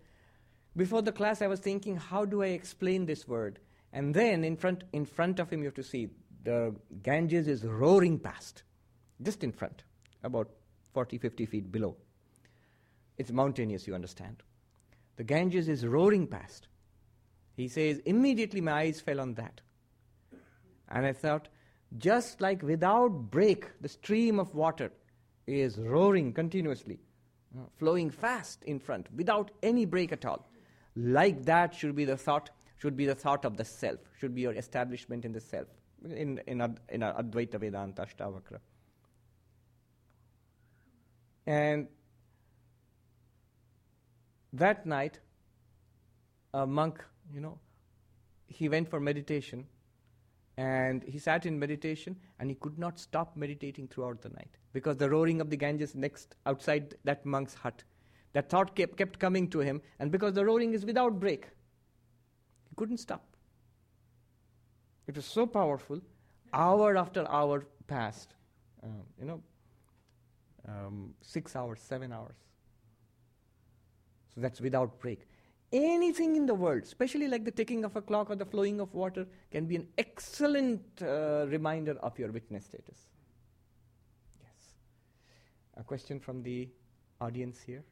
Before 0.78 1.02
the 1.02 1.12
class, 1.12 1.42
I 1.42 1.48
was 1.48 1.60
thinking, 1.60 1.98
how 1.98 2.24
do 2.24 2.44
I 2.44 2.50
explain 2.50 3.08
this 3.08 3.28
word? 3.28 3.58
And 3.94 4.14
then 4.14 4.44
in 4.44 4.56
front, 4.58 4.84
in 4.94 5.06
front 5.06 5.40
of 5.40 5.50
him, 5.50 5.62
you 5.62 5.66
have 5.66 5.74
to 5.74 5.84
see 5.84 6.12
the 6.44 6.76
Ganges 7.04 7.48
is 7.48 7.64
roaring 7.64 8.20
past, 8.20 8.64
just 9.22 9.44
in 9.44 9.52
front, 9.52 9.84
about 10.24 10.50
40, 10.94 11.18
50 11.18 11.46
feet 11.46 11.72
below. 11.72 11.96
It's 13.18 13.32
mountainous, 13.32 13.88
you 13.88 13.94
understand. 13.94 14.42
The 15.18 15.24
Ganges 15.24 15.70
is 15.70 15.86
roaring 15.86 16.28
past. 16.28 16.68
He 17.56 17.68
says, 17.68 18.00
immediately 18.06 18.62
my 18.62 18.74
eyes 18.74 19.00
fell 19.00 19.20
on 19.20 19.36
that. 19.36 19.62
And 20.90 21.06
I 21.06 21.14
thought, 21.14 21.50
just 21.98 22.42
like 22.42 22.64
without 22.64 23.10
break, 23.10 23.68
the 23.82 23.90
stream 23.90 24.40
of 24.40 24.56
water 24.56 24.92
is 25.46 25.78
roaring 25.78 26.34
continuously, 26.34 27.00
uh, 27.56 27.64
flowing 27.78 28.10
fast 28.10 28.64
in 28.64 28.80
front, 28.80 29.08
without 29.16 29.52
any 29.62 29.86
break 29.86 30.12
at 30.12 30.26
all. 30.26 30.48
Like 30.96 31.46
that 31.46 31.76
should 31.76 31.96
be 31.96 32.06
the 32.06 32.18
thought, 32.18 32.50
should 32.78 32.98
be 32.98 33.06
the 33.06 33.16
thought 33.16 33.46
of 33.46 33.58
the 33.58 33.66
self, 33.66 34.00
should 34.20 34.34
be 34.34 34.42
your 34.42 34.54
establishment 34.54 35.26
in 35.26 35.32
the 35.32 35.40
self 35.40 35.68
in, 36.10 36.40
in, 36.48 36.62
Ad, 36.62 36.80
in 36.90 37.02
Advaita 37.02 37.60
Vedanta 37.60 38.04
Ashtavakra. 38.04 38.60
And 41.46 41.88
that 44.54 44.86
night, 44.86 45.20
a 46.54 46.66
monk, 46.66 47.04
you 47.34 47.40
know, 47.40 47.58
he 48.48 48.70
went 48.70 48.90
for 48.90 49.00
meditation 49.00 49.66
and 50.58 51.04
he 51.04 51.18
sat 51.18 51.46
in 51.46 51.58
meditation 51.58 52.16
and 52.40 52.50
he 52.50 52.56
could 52.56 52.78
not 52.78 53.00
stop 53.00 53.36
meditating 53.38 53.88
throughout 53.88 54.22
the 54.22 54.30
night 54.30 54.58
because 54.74 54.98
the 54.98 55.10
roaring 55.10 55.42
of 55.42 55.50
the 55.50 55.58
Ganges 55.58 55.96
next 55.96 56.36
outside 56.46 56.96
that 57.06 57.26
monk's 57.26 57.54
hut. 57.54 57.84
That 58.34 58.50
thought 58.50 58.76
kept, 58.76 58.98
kept 58.98 59.20
coming 59.20 59.50
to 59.50 59.60
him, 59.60 59.82
and 60.00 60.10
because 60.10 60.34
the 60.34 60.46
roaring 60.46 60.74
is 60.74 60.86
without 60.86 61.20
break, 61.20 61.48
he 62.70 62.76
couldn't 62.76 63.00
stop. 63.00 63.31
It 65.08 65.16
was 65.16 65.26
so 65.26 65.46
powerful. 65.46 66.02
Hour 66.54 66.98
after 66.98 67.28
hour 67.30 67.66
passed. 67.88 68.36
Um, 68.84 69.04
you 69.20 69.26
know, 69.26 69.42
um, 70.68 71.14
six 71.22 71.56
hours, 71.56 71.80
seven 71.80 72.12
hours. 72.12 72.36
So 74.34 74.42
that's 74.42 74.62
without 74.62 75.00
break. 75.00 75.28
Anything 75.74 76.36
in 76.36 76.46
the 76.46 76.54
world, 76.54 76.84
especially 76.84 77.28
like 77.28 77.46
the 77.46 77.52
ticking 77.52 77.86
of 77.86 77.96
a 77.96 78.02
clock 78.02 78.30
or 78.30 78.36
the 78.36 78.46
flowing 78.46 78.82
of 78.82 78.94
water, 78.94 79.26
can 79.52 79.66
be 79.66 79.78
an 79.78 79.88
excellent 79.98 80.82
uh, 81.02 81.46
reminder 81.48 81.98
of 82.02 82.18
your 82.20 82.32
witness 82.32 82.66
status. 82.66 83.08
Yes. 84.42 84.76
A 85.78 85.84
question 85.84 86.20
from 86.20 86.44
the 86.44 86.68
audience 87.22 87.62
here? 87.62 87.84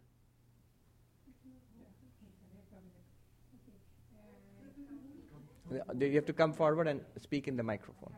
You 5.71 6.15
have 6.15 6.25
to 6.25 6.33
come 6.33 6.53
forward 6.53 6.87
and 6.87 7.01
speak 7.17 7.47
in 7.47 7.55
the 7.55 7.63
microphone. 7.63 8.13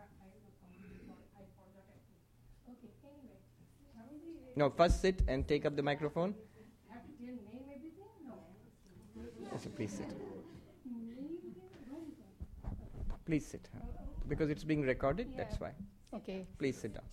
No, 4.56 4.70
first 4.70 5.02
sit 5.02 5.22
and 5.28 5.48
take 5.48 5.66
up 5.66 5.76
the 5.76 5.84
microphone. 5.84 6.36
Yes, 9.52 9.68
please 9.76 9.92
sit. 9.92 10.08
Please 13.26 13.46
sit. 13.46 13.70
Because 14.28 14.50
it's 14.50 14.64
being 14.64 14.82
recorded, 14.82 15.28
Yeah. 15.32 15.38
that's 15.38 15.60
why. 15.60 15.72
Okay. 16.14 16.46
Please 16.58 16.78
sit 16.78 16.94
down. 16.94 17.04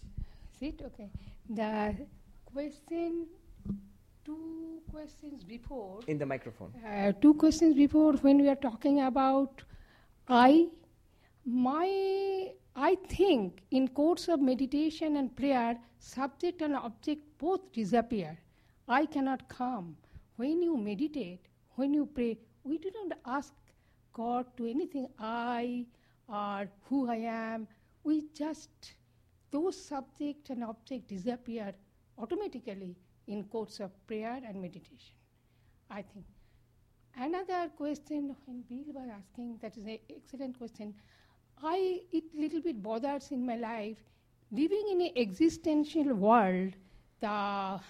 Sit. 0.59 0.83
Okay. 0.83 1.11
The 1.51 2.07
question, 2.45 3.27
two 4.25 4.83
questions 4.91 5.45
before, 5.45 6.01
In 6.07 6.19
the 6.19 6.27
microphone. 6.27 6.73
uh, 6.85 7.13
two 7.21 7.35
questions 7.35 7.75
before 7.77 8.15
when 8.15 8.39
we 8.41 8.49
are 8.49 8.57
talking 8.57 9.01
about 9.01 9.63
I, 10.29 10.69
my, 11.47 12.53
I 12.77 12.97
think 13.09 13.63
in 13.71 13.89
course 13.89 14.29
of 14.29 14.41
meditation 14.41 15.17
and 15.17 15.35
prayer, 15.35 15.79
subject 15.99 16.61
and 16.61 16.77
object 16.77 17.23
both 17.39 17.73
disappear. 17.73 18.39
I 18.87 19.07
cannot 19.07 19.49
come. 19.49 19.97
When 20.37 20.63
you 20.63 20.77
meditate, 20.77 21.47
when 21.77 21.95
you 21.95 22.07
pray, 22.07 22.39
we 22.63 22.77
do 22.77 22.91
not 22.95 23.19
ask 23.25 23.55
God 24.13 24.47
to 24.59 24.67
anything 24.67 25.09
I 25.19 25.87
or 26.29 26.69
who 26.89 27.09
I 27.09 27.17
am. 27.17 27.67
We 28.05 28.25
just, 28.35 28.71
those 29.51 29.83
subject 29.83 30.51
and 30.51 30.63
object 30.63 31.09
disappear 31.09 31.73
automatically 32.19 32.97
in 33.27 33.45
course 33.45 33.81
of 33.81 33.91
prayer 34.07 34.41
and 34.47 34.61
meditation. 34.61 35.15
I 35.91 36.03
think. 36.03 36.27
Another 37.21 37.69
question 37.77 38.37
when 38.47 38.63
Bill 38.69 38.95
was 38.95 39.09
asking, 39.13 39.59
that 39.61 39.77
is 39.77 39.85
an 39.85 39.99
excellent 40.09 40.57
question. 40.57 40.95
I 41.61 42.03
it 42.13 42.25
little 42.33 42.61
bit 42.61 42.81
bothers 42.81 43.33
in 43.33 43.45
my 43.45 43.57
life. 43.57 43.99
Living 44.53 44.85
in 44.93 45.01
an 45.01 45.11
existential 45.17 46.15
world, 46.15 46.75
the 47.21 47.81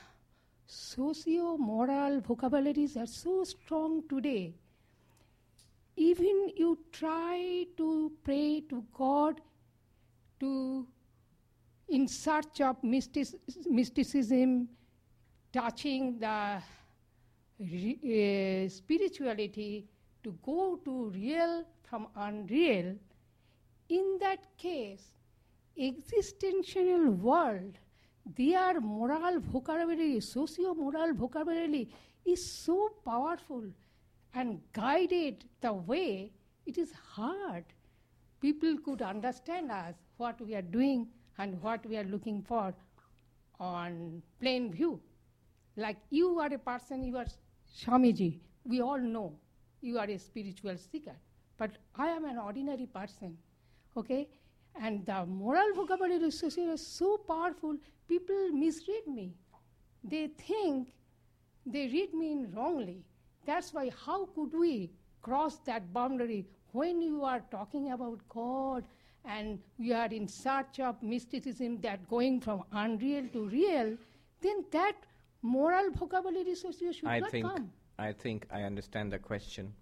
socio-moral 0.67 2.21
vocabularies 2.21 2.97
are 2.97 3.07
so 3.07 3.45
strong 3.45 4.03
today. 4.09 4.55
Even 5.97 6.51
you 6.57 6.79
try 6.91 7.67
to 7.77 8.11
pray 8.25 8.63
to 8.71 8.83
God 8.97 9.43
to 10.41 10.87
in 11.91 12.09
search 12.09 12.63
of 12.63 12.83
mystic, 12.83 13.29
mysticism, 13.67 14.69
touching 15.53 16.19
the 16.19 16.63
re- 17.59 18.65
uh, 18.65 18.69
spirituality 18.69 19.87
to 20.23 20.35
go 20.45 20.77
to 20.85 21.11
real 21.11 21.65
from 21.83 22.09
unreal, 22.17 22.95
in 23.89 24.19
that 24.21 24.47
case, 24.59 25.15
existential 25.79 27.11
world, 27.11 27.79
their 28.37 28.81
moral 28.81 29.41
vocabulary, 29.41 30.21
socio-moral 30.21 31.15
vocabulary 31.15 31.89
is 32.25 32.53
so 32.53 32.91
powerful 33.05 33.65
and 34.35 34.61
guided 34.73 35.45
the 35.61 35.73
way 35.73 36.31
it 36.67 36.77
is 36.77 36.93
hard. 36.93 37.65
People 38.41 38.77
could 38.85 39.01
understand 39.03 39.71
us, 39.71 39.95
what 40.19 40.41
we 40.41 40.55
are 40.55 40.63
doing 40.63 41.09
and 41.39 41.61
what 41.63 41.85
we 41.87 41.97
are 41.97 42.05
looking 42.05 42.43
for 42.43 42.75
on 43.59 44.23
plain 44.41 44.71
view. 44.71 45.01
Like 45.77 45.97
you 46.11 46.39
are 46.41 46.53
a 46.53 46.59
person, 46.59 47.05
you 47.05 47.17
are 47.17 47.27
Swamiji. 47.75 48.39
We 48.65 48.81
all 48.81 48.99
know 48.99 49.33
you 49.81 49.99
are 49.99 50.09
a 50.09 50.19
spiritual 50.19 50.77
seeker. 50.77 51.17
But 51.57 51.73
I 51.97 52.09
am 52.09 52.25
an 52.25 52.39
ordinary 52.39 52.87
person. 52.87 53.37
Okay? 53.97 54.29
And 54.81 55.05
the 55.05 55.27
moral 55.27 55.75
vocabulary 55.75 56.29
is 56.29 56.87
so 56.87 57.17
powerful, 57.17 57.77
people 58.09 58.51
misread 58.53 59.07
me. 59.07 59.35
They 60.05 60.29
think 60.29 60.93
they 61.67 61.89
read 61.89 62.15
me 62.15 62.33
in 62.33 62.53
wrongly. 62.55 63.05
That's 63.45 63.73
why, 63.73 63.91
how 64.05 64.27
could 64.27 64.53
we 64.53 64.91
cross 65.23 65.59
that 65.67 65.93
boundary 65.93 66.47
when 66.73 67.03
you 67.03 67.25
are 67.25 67.43
talking 67.51 67.93
about 67.93 68.21
God 68.29 68.85
and 69.25 69.59
we 69.79 69.93
are 69.93 70.07
in 70.07 70.29
search 70.29 70.81
of 70.81 71.03
mysticism 71.03 71.81
that 71.81 72.09
going 72.09 72.41
from 72.41 72.63
unreal 72.73 73.27
to 73.33 73.49
real? 73.49 73.97
Then 74.41 74.65
that 74.71 74.95
moral 75.43 75.91
vocabulary 75.91 76.53
association 76.53 76.93
should 76.93 77.09
I 77.09 77.21
not 77.21 77.31
think 77.31 77.47
come. 77.47 77.71
I 77.99 78.13
think 78.13 78.47
I 78.51 78.63
understand 78.63 79.13
the 79.13 79.19
question. 79.19 79.73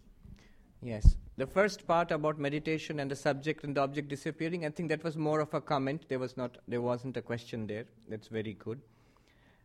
Yes. 0.82 1.16
The 1.36 1.46
first 1.46 1.86
part 1.86 2.10
about 2.10 2.38
meditation 2.38 3.00
and 3.00 3.10
the 3.10 3.16
subject 3.16 3.64
and 3.64 3.76
the 3.76 3.82
object 3.82 4.08
disappearing, 4.08 4.64
I 4.64 4.70
think 4.70 4.88
that 4.88 5.04
was 5.04 5.16
more 5.16 5.40
of 5.40 5.52
a 5.52 5.60
comment. 5.60 6.06
There 6.08 6.18
was 6.18 6.36
not 6.36 6.58
there 6.66 6.80
wasn't 6.80 7.16
a 7.16 7.22
question 7.22 7.66
there. 7.66 7.84
That's 8.08 8.28
very 8.28 8.54
good. 8.54 8.80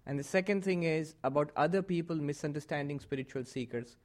And 0.05 0.19
the 0.19 0.23
second 0.23 0.63
thing 0.63 0.83
is 0.83 1.15
about 1.23 1.51
other 1.55 1.81
people 1.81 2.15
misunderstanding 2.15 2.99
spiritual 2.99 3.45
seekers. 3.45 3.97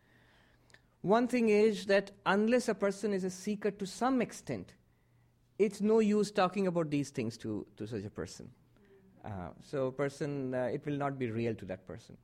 One 1.01 1.27
thing 1.27 1.49
is 1.49 1.87
that 1.87 2.11
unless 2.27 2.69
a 2.69 2.75
person 2.75 3.13
is 3.13 3.25
a 3.25 3.31
seeker 3.31 3.71
to 3.71 3.87
some 3.87 4.21
extent, 4.21 4.75
it's 5.59 5.81
no 5.81 6.01
use 6.01 6.31
talking 6.31 6.67
about 6.67 6.91
these 6.91 7.11
things 7.11 7.39
to, 7.39 7.67
to 7.77 7.87
such 7.87 8.05
a 8.05 8.11
person. 8.11 8.51
Uh, 9.27 9.49
so, 9.61 9.91
person, 9.91 10.55
uh, 10.55 10.71
it 10.73 10.87
will 10.87 10.97
not 10.97 11.19
be 11.19 11.31
real 11.31 11.55
to 11.57 11.65
that 11.65 11.87
person. 11.87 12.17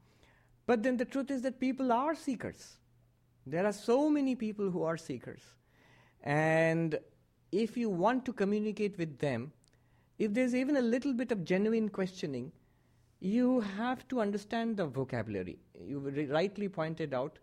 But 0.67 0.85
then 0.85 0.97
the 0.97 1.05
truth 1.05 1.31
is 1.33 1.43
that 1.43 1.59
people 1.59 1.91
are 1.91 2.15
seekers. 2.15 2.77
There 3.45 3.67
are 3.67 3.73
so 3.73 4.09
many 4.09 4.37
people 4.37 4.71
who 4.71 4.85
are 4.85 4.97
seekers. 4.97 5.43
And 6.23 6.99
if 7.51 7.77
you 7.77 7.91
want 7.91 8.25
to 8.27 8.33
communicate 8.33 8.97
with 8.99 9.19
them, 9.19 9.53
if 10.19 10.33
there's 10.33 10.55
even 10.55 10.77
a 10.77 10.81
little 10.81 11.13
bit 11.13 11.33
of 11.33 11.45
genuine 11.45 11.89
questioning, 11.89 12.53
you 13.19 13.61
have 13.61 14.07
to 14.09 14.21
understand 14.21 14.77
the 14.77 14.87
vocabulary. 14.87 15.59
You 15.85 15.99
rightly 16.31 16.69
pointed 16.69 17.15
out 17.15 17.41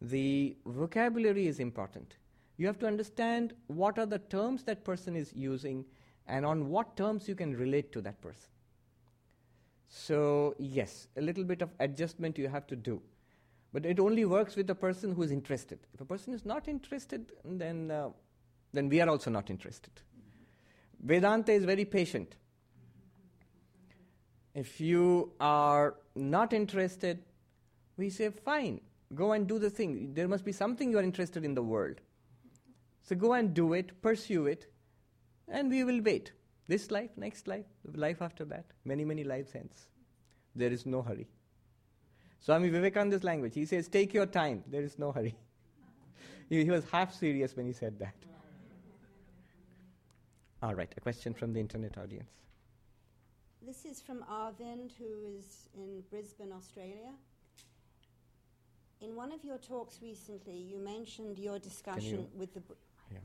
the 0.00 0.56
vocabulary 0.66 1.48
is 1.48 1.58
important. 1.58 2.14
You 2.56 2.66
have 2.68 2.78
to 2.80 2.86
understand 2.86 3.54
what 3.66 3.98
are 3.98 4.06
the 4.06 4.18
terms 4.18 4.62
that 4.64 4.84
person 4.84 5.16
is 5.16 5.32
using 5.34 5.84
and 6.28 6.46
on 6.46 6.68
what 6.68 6.96
terms 6.96 7.28
you 7.28 7.34
can 7.34 7.56
relate 7.56 7.90
to 7.92 8.00
that 8.02 8.20
person. 8.20 8.48
So, 9.92 10.54
yes, 10.58 11.08
a 11.16 11.20
little 11.20 11.42
bit 11.42 11.62
of 11.62 11.70
adjustment 11.80 12.38
you 12.38 12.48
have 12.48 12.66
to 12.68 12.76
do. 12.76 13.02
But 13.72 13.84
it 13.84 13.98
only 13.98 14.24
works 14.24 14.54
with 14.54 14.68
the 14.68 14.74
person 14.74 15.12
who 15.12 15.22
is 15.22 15.32
interested. 15.32 15.80
If 15.92 16.00
a 16.00 16.04
person 16.04 16.32
is 16.32 16.44
not 16.44 16.68
interested, 16.68 17.32
then, 17.44 17.90
uh, 17.90 18.10
then 18.72 18.88
we 18.88 19.00
are 19.00 19.08
also 19.08 19.30
not 19.30 19.50
interested. 19.50 19.92
Vedanta 21.00 21.52
is 21.52 21.64
very 21.64 21.84
patient. 21.84 22.36
If 24.54 24.80
you 24.80 25.32
are 25.40 25.96
not 26.14 26.52
interested, 26.52 27.24
we 27.96 28.10
say, 28.10 28.30
fine, 28.30 28.80
go 29.14 29.32
and 29.32 29.46
do 29.48 29.58
the 29.58 29.70
thing. 29.70 30.14
There 30.14 30.28
must 30.28 30.44
be 30.44 30.52
something 30.52 30.90
you 30.90 30.98
are 30.98 31.02
interested 31.02 31.44
in 31.44 31.54
the 31.54 31.62
world. 31.62 32.00
So 33.02 33.16
go 33.16 33.32
and 33.32 33.52
do 33.52 33.72
it, 33.72 34.00
pursue 34.02 34.46
it, 34.46 34.66
and 35.48 35.68
we 35.68 35.82
will 35.82 36.00
wait. 36.00 36.32
This 36.70 36.88
life, 36.92 37.10
next 37.16 37.48
life, 37.48 37.66
life 37.96 38.22
after 38.22 38.44
that, 38.44 38.64
many, 38.84 39.04
many 39.04 39.24
lives 39.24 39.50
hence. 39.50 39.88
There 40.54 40.70
is 40.70 40.86
no 40.86 41.02
hurry. 41.02 41.26
Swami 42.38 42.68
Vivekananda's 42.68 43.24
language, 43.24 43.54
he 43.54 43.64
says, 43.66 43.88
take 43.88 44.14
your 44.14 44.26
time, 44.26 44.62
there 44.68 44.82
is 44.82 44.96
no 44.96 45.10
hurry. 45.10 45.34
he, 46.48 46.62
he 46.64 46.70
was 46.70 46.84
half 46.92 47.12
serious 47.12 47.56
when 47.56 47.66
he 47.66 47.72
said 47.72 47.98
that. 47.98 48.14
All 50.62 50.76
right, 50.76 50.94
a 50.96 51.00
question 51.00 51.34
from 51.34 51.52
the 51.52 51.58
internet 51.58 51.98
audience. 51.98 52.30
This 53.66 53.84
is 53.84 54.00
from 54.00 54.24
Arvind, 54.30 54.92
who 54.96 55.10
is 55.36 55.68
in 55.74 56.04
Brisbane, 56.08 56.52
Australia. 56.52 57.14
In 59.00 59.16
one 59.16 59.32
of 59.32 59.42
your 59.42 59.58
talks 59.58 59.98
recently, 60.00 60.54
you 60.56 60.78
mentioned 60.78 61.36
your 61.36 61.58
discussion 61.58 62.20
you- 62.20 62.30
with 62.38 62.54
the. 62.54 62.60
Bu- 62.60 62.76
Yeah. 63.10 63.18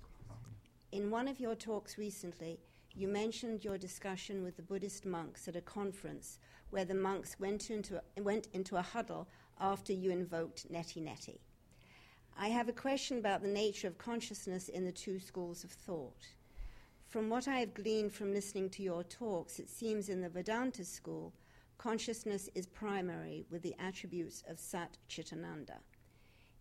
In 0.91 1.12
one 1.12 1.28
of 1.28 1.39
your 1.39 1.56
talks 1.56 1.98
recently, 1.98 2.60
you 2.96 3.10
mentioned 3.10 3.64
your 3.64 3.78
discussion 3.78 4.41
with 4.41 4.56
the 4.56 4.62
Buddhist 4.62 5.06
monks 5.06 5.50
at 5.50 5.58
a 5.58 5.62
conference 5.62 6.39
where 6.70 6.86
the 6.86 6.93
monks 6.93 7.38
went 7.39 7.70
into 7.70 7.98
a, 7.98 8.22
went 8.22 8.48
into 8.54 8.78
a 8.78 8.82
huddle 8.82 9.28
after 9.60 9.91
you 9.91 10.12
invoked 10.12 10.72
neti 10.72 11.04
neti. 11.04 11.39
I 12.38 12.48
have 12.48 12.70
a 12.70 12.74
question 12.74 13.18
about 13.18 13.41
the 13.41 13.50
nature 13.50 13.88
of 13.88 13.98
consciousness 13.98 14.70
in 14.70 14.86
the 14.86 14.91
two 14.91 15.20
schools 15.20 15.64
of 15.64 15.72
thought. 15.72 16.26
From 17.08 17.30
what 17.30 17.48
I 17.48 17.60
have 17.60 17.74
gleaned 17.74 18.14
from 18.14 18.34
listening 18.34 18.70
to 18.72 18.84
your 18.84 19.04
talks, 19.04 19.60
it 19.60 19.70
seems 19.70 20.10
in 20.10 20.22
the 20.22 20.30
Vedanta 20.30 20.84
school, 20.84 21.34
consciousness 21.78 22.50
is 22.56 22.66
primary 22.66 23.46
with 23.50 23.62
the 23.62 23.76
attributes 23.80 24.43
of 24.50 24.60
Sat 24.60 24.98
Chitananda. 25.10 25.80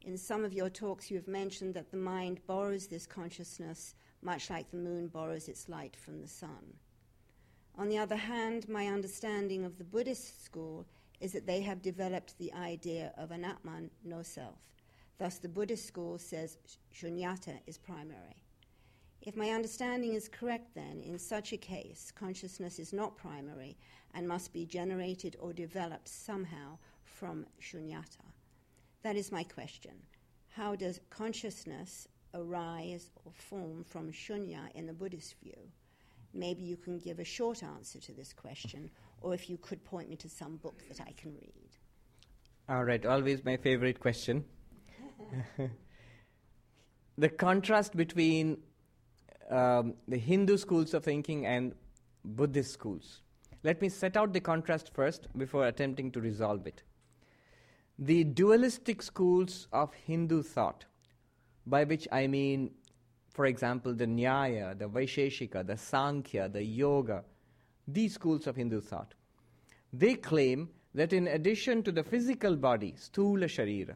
In 0.02 0.18
some 0.18 0.44
of 0.44 0.52
your 0.52 0.68
talks, 0.68 1.10
you 1.10 1.16
have 1.16 1.28
mentioned 1.28 1.74
that 1.74 1.90
the 1.90 1.96
mind 1.96 2.40
borrows 2.46 2.86
this 2.86 3.06
consciousness, 3.06 3.94
much 4.24 4.50
like 4.50 4.70
the 4.70 4.76
moon 4.76 5.08
borrows 5.08 5.48
its 5.48 5.68
light 5.68 5.96
from 5.96 6.20
the 6.20 6.28
sun. 6.28 6.74
On 7.76 7.88
the 7.88 7.98
other 7.98 8.16
hand, 8.16 8.68
my 8.68 8.86
understanding 8.86 9.64
of 9.64 9.78
the 9.78 9.84
Buddhist 9.84 10.44
school 10.44 10.86
is 11.20 11.32
that 11.32 11.46
they 11.46 11.60
have 11.60 11.82
developed 11.82 12.38
the 12.38 12.52
idea 12.52 13.12
of 13.16 13.30
Anatman, 13.30 13.90
no 14.04 14.22
self. 14.22 14.58
Thus, 15.18 15.38
the 15.38 15.48
Buddhist 15.48 15.86
school 15.86 16.18
says 16.18 16.58
shunyata 16.92 17.58
is 17.66 17.78
primary. 17.78 18.42
If 19.22 19.36
my 19.36 19.50
understanding 19.50 20.14
is 20.14 20.28
correct, 20.28 20.74
then, 20.74 21.02
in 21.02 21.18
such 21.18 21.52
a 21.52 21.56
case, 21.56 22.12
consciousness 22.14 22.78
is 22.78 22.92
not 22.92 23.16
primary 23.16 23.76
and 24.12 24.28
must 24.28 24.52
be 24.52 24.66
generated 24.66 25.36
or 25.40 25.52
developed 25.52 26.08
somehow 26.08 26.78
from 27.04 27.46
shunyata. 27.60 28.24
That 29.02 29.16
is 29.16 29.32
my 29.32 29.42
question. 29.42 29.92
How 30.50 30.76
does 30.76 31.00
consciousness 31.10 32.06
arise 32.34 33.10
or 33.24 33.32
form 33.32 33.84
from 33.84 34.12
shunya 34.12 34.70
in 34.74 34.86
the 34.86 34.92
Buddhist 34.92 35.36
view? 35.42 35.56
Maybe 36.32 36.64
you 36.64 36.76
can 36.76 36.98
give 36.98 37.20
a 37.20 37.24
short 37.24 37.62
answer 37.62 38.00
to 38.00 38.12
this 38.12 38.32
question, 38.32 38.90
or 39.20 39.34
if 39.34 39.48
you 39.48 39.56
could 39.56 39.84
point 39.84 40.10
me 40.10 40.16
to 40.16 40.28
some 40.28 40.56
book 40.56 40.82
that 40.88 41.00
I 41.00 41.12
can 41.12 41.32
read. 41.34 41.70
All 42.68 42.84
right, 42.84 43.04
always 43.06 43.44
my 43.44 43.56
favorite 43.56 44.00
question. 44.00 44.44
the 47.18 47.28
contrast 47.28 47.96
between 47.96 48.58
um, 49.50 49.94
the 50.08 50.18
Hindu 50.18 50.56
schools 50.56 50.94
of 50.94 51.04
thinking 51.04 51.46
and 51.46 51.74
Buddhist 52.24 52.72
schools. 52.72 53.20
Let 53.62 53.80
me 53.80 53.88
set 53.88 54.16
out 54.16 54.32
the 54.32 54.40
contrast 54.40 54.90
first 54.92 55.28
before 55.36 55.66
attempting 55.66 56.10
to 56.12 56.20
resolve 56.20 56.66
it. 56.66 56.82
The 57.98 58.24
dualistic 58.24 59.02
schools 59.02 59.68
of 59.72 59.94
Hindu 59.94 60.42
thought, 60.42 60.84
by 61.66 61.84
which 61.84 62.06
I 62.12 62.26
mean, 62.26 62.70
for 63.30 63.46
example, 63.46 63.94
the 63.94 64.06
Nyaya, 64.06 64.78
the 64.78 64.88
Vaisheshika, 64.88 65.66
the 65.66 65.76
Sankhya, 65.76 66.48
the 66.48 66.62
Yoga, 66.62 67.24
these 67.88 68.14
schools 68.14 68.46
of 68.46 68.56
Hindu 68.56 68.80
thought, 68.80 69.14
they 69.92 70.14
claim 70.14 70.68
that 70.94 71.12
in 71.12 71.26
addition 71.26 71.82
to 71.82 71.92
the 71.92 72.02
physical 72.02 72.56
body, 72.56 72.94
Sthula 72.96 73.46
Sharira, 73.46 73.94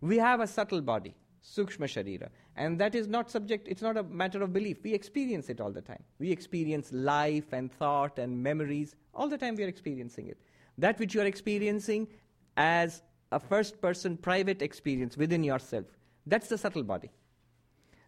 we 0.00 0.18
have 0.18 0.40
a 0.40 0.46
subtle 0.46 0.80
body, 0.80 1.14
Sukshma 1.42 1.86
Sharira. 1.86 2.28
And 2.56 2.78
that 2.80 2.94
is 2.94 3.08
not 3.08 3.30
subject, 3.30 3.68
it's 3.68 3.82
not 3.82 3.96
a 3.96 4.02
matter 4.02 4.42
of 4.42 4.52
belief. 4.52 4.78
We 4.82 4.94
experience 4.94 5.48
it 5.48 5.60
all 5.60 5.70
the 5.70 5.82
time. 5.82 6.02
We 6.18 6.30
experience 6.30 6.92
life 6.92 7.52
and 7.52 7.72
thought 7.72 8.18
and 8.18 8.42
memories. 8.42 8.94
All 9.14 9.28
the 9.28 9.38
time 9.38 9.56
we 9.56 9.64
are 9.64 9.68
experiencing 9.68 10.28
it. 10.28 10.38
That 10.78 10.98
which 10.98 11.14
you 11.14 11.20
are 11.20 11.26
experiencing 11.26 12.08
as 12.56 13.02
a 13.32 13.40
first 13.40 13.80
person 13.80 14.16
private 14.16 14.62
experience 14.62 15.16
within 15.16 15.42
yourself, 15.42 15.86
that's 16.26 16.48
the 16.48 16.58
subtle 16.58 16.82
body. 16.82 17.10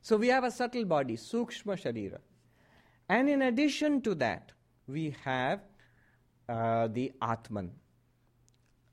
So 0.02 0.16
we 0.16 0.28
have 0.28 0.44
a 0.44 0.50
subtle 0.50 0.84
body, 0.84 1.16
Sukshma 1.16 1.76
Sharira. 1.82 2.18
And 3.08 3.28
in 3.28 3.42
addition 3.42 4.00
to 4.02 4.14
that, 4.16 4.52
we 4.86 5.16
have 5.24 5.60
uh, 6.48 6.88
the 6.88 7.12
Atman, 7.22 7.70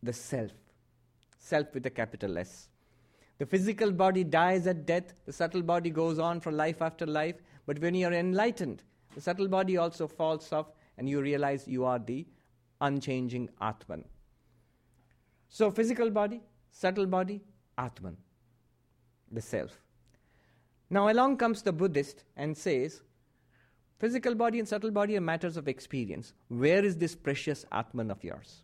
the 0.02 0.14
self, 0.14 0.52
self 1.38 1.74
with 1.74 1.86
a 1.86 1.90
capital 1.90 2.38
S. 2.38 2.68
The 3.38 3.46
physical 3.46 3.92
body 3.92 4.24
dies 4.24 4.68
at 4.68 4.86
death, 4.86 5.14
the 5.26 5.34
subtle 5.34 5.62
body 5.62 5.90
goes 5.90 6.20
on 6.20 6.40
for 6.40 6.52
life 6.52 6.82
after 6.82 7.06
life, 7.06 7.36
but 7.66 7.80
when 7.80 7.96
you 7.96 8.08
are 8.08 8.14
enlightened, 8.14 8.84
the 9.16 9.22
subtle 9.22 9.48
body 9.48 9.78
also 9.78 10.08
falls 10.08 10.52
off 10.52 10.68
and 10.98 11.10
you 11.10 11.22
realize 11.22 11.68
you 11.68 11.86
are 11.86 12.00
the 12.00 12.26
unchanging 12.82 13.50
Atman. 13.62 14.04
So, 15.50 15.70
physical 15.72 16.10
body, 16.10 16.42
subtle 16.72 17.06
body, 17.06 17.42
Atman, 17.78 18.18
the 19.34 19.42
self. 19.42 19.80
Now, 20.90 21.10
along 21.10 21.38
comes 21.38 21.62
the 21.62 21.72
Buddhist 21.72 22.24
and 22.36 22.56
says, 22.56 23.02
physical 24.00 24.36
body 24.36 24.60
and 24.60 24.68
subtle 24.68 24.92
body 24.92 25.18
are 25.18 25.22
matters 25.22 25.58
of 25.58 25.68
experience. 25.68 26.34
Where 26.50 26.84
is 26.84 26.98
this 26.98 27.16
precious 27.16 27.66
Atman 27.72 28.12
of 28.12 28.24
yours? 28.24 28.64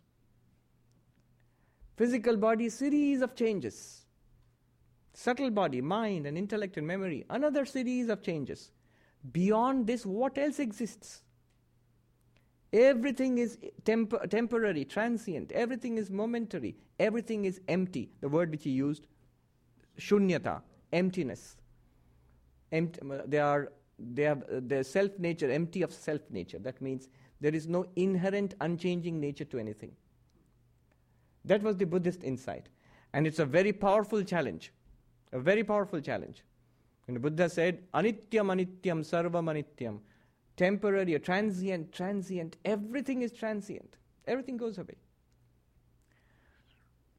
Physical 1.96 2.36
body, 2.36 2.68
series 2.68 3.20
of 3.20 3.34
changes 3.34 4.00
subtle 5.12 5.50
body, 5.50 5.80
mind, 5.80 6.26
and 6.26 6.38
intellect 6.38 6.76
and 6.76 6.86
memory, 6.86 7.24
another 7.30 7.64
series 7.64 8.08
of 8.08 8.22
changes. 8.22 8.70
Beyond 9.32 9.86
this, 9.86 10.06
what 10.06 10.38
else 10.38 10.58
exists? 10.58 11.22
Everything 12.72 13.38
is 13.38 13.58
temp- 13.84 14.30
temporary, 14.30 14.84
transient, 14.84 15.50
everything 15.52 15.98
is 15.98 16.10
momentary, 16.10 16.76
everything 16.98 17.44
is 17.44 17.60
empty. 17.68 18.10
The 18.20 18.28
word 18.28 18.50
which 18.50 18.64
he 18.64 18.70
used, 18.70 19.06
shunyata, 19.98 20.62
emptiness. 20.92 21.56
Empt- 22.72 23.00
they 23.28 23.38
are 23.38 23.72
they 23.98 24.22
have 24.22 24.42
uh, 24.44 24.60
their 24.62 24.82
self 24.82 25.18
nature, 25.18 25.50
empty 25.50 25.82
of 25.82 25.92
self 25.92 26.22
nature. 26.30 26.58
That 26.58 26.80
means 26.80 27.08
there 27.40 27.54
is 27.54 27.66
no 27.66 27.86
inherent, 27.96 28.54
unchanging 28.60 29.20
nature 29.20 29.44
to 29.46 29.58
anything. 29.58 29.92
That 31.44 31.62
was 31.62 31.76
the 31.76 31.86
Buddhist 31.86 32.22
insight. 32.22 32.68
And 33.12 33.26
it's 33.26 33.38
a 33.38 33.44
very 33.44 33.72
powerful 33.72 34.22
challenge 34.22 34.72
a 35.32 35.38
very 35.38 35.64
powerful 35.64 36.00
challenge. 36.00 36.42
And 37.06 37.16
the 37.16 37.20
Buddha 37.20 37.48
said, 37.48 37.82
Anityam, 37.92 38.48
Anityam, 38.54 39.00
Sarvam 39.04 39.46
Anityam. 39.52 39.98
Temporary, 40.56 41.18
transient, 41.18 41.92
transient. 41.92 42.56
Everything 42.64 43.22
is 43.22 43.32
transient. 43.32 43.96
Everything 44.26 44.56
goes 44.56 44.78
away. 44.78 44.96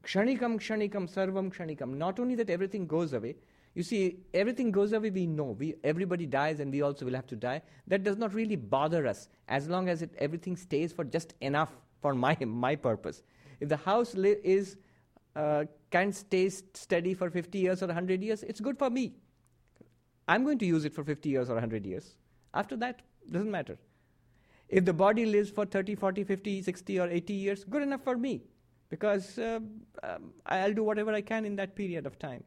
Kshanikam, 0.02 0.58
Kshanikam, 0.58 1.08
Sarvam 1.12 1.52
Kshanikam. 1.52 1.96
Not 1.96 2.18
only 2.18 2.34
that 2.34 2.50
everything 2.50 2.86
goes 2.86 3.12
away, 3.12 3.36
you 3.74 3.82
see, 3.82 4.18
everything 4.34 4.70
goes 4.70 4.92
away, 4.92 5.10
we 5.10 5.26
know. 5.26 5.56
We, 5.58 5.76
everybody 5.82 6.26
dies 6.26 6.60
and 6.60 6.70
we 6.70 6.82
also 6.82 7.06
will 7.06 7.14
have 7.14 7.26
to 7.28 7.36
die. 7.36 7.62
That 7.86 8.04
does 8.04 8.18
not 8.18 8.34
really 8.34 8.56
bother 8.56 9.06
us 9.06 9.28
as 9.48 9.68
long 9.68 9.88
as 9.88 10.02
it, 10.02 10.10
everything 10.18 10.56
stays 10.56 10.92
for 10.92 11.04
just 11.04 11.34
enough 11.40 11.70
for 12.02 12.14
my, 12.14 12.36
my 12.44 12.76
purpose. 12.76 13.22
If 13.60 13.68
the 13.68 13.76
house 13.76 14.14
li- 14.14 14.36
is 14.44 14.76
uh, 15.36 15.64
can 15.90 16.12
stay 16.12 16.50
steady 16.50 17.14
for 17.14 17.30
50 17.30 17.58
years 17.58 17.82
or 17.82 17.86
100 17.86 18.22
years, 18.22 18.42
it's 18.42 18.60
good 18.60 18.78
for 18.78 18.90
me. 18.90 19.14
I'm 20.28 20.44
going 20.44 20.58
to 20.58 20.66
use 20.66 20.84
it 20.84 20.94
for 20.94 21.04
50 21.04 21.28
years 21.28 21.48
or 21.48 21.54
100 21.54 21.86
years. 21.86 22.16
After 22.52 22.76
that, 22.76 23.00
doesn't 23.30 23.50
matter. 23.50 23.78
If 24.68 24.84
the 24.84 24.92
body 24.92 25.24
lives 25.24 25.50
for 25.50 25.64
30, 25.64 25.94
40, 25.94 26.24
50, 26.24 26.62
60, 26.62 27.00
or 27.00 27.08
80 27.08 27.32
years, 27.32 27.64
good 27.64 27.82
enough 27.82 28.02
for 28.02 28.16
me 28.16 28.42
because 28.92 29.38
uh, 29.38 29.58
um, 30.02 30.34
I'll 30.44 30.74
do 30.74 30.84
whatever 30.84 31.14
I 31.14 31.22
can 31.22 31.46
in 31.46 31.56
that 31.56 31.74
period 31.74 32.04
of 32.04 32.18
time. 32.18 32.44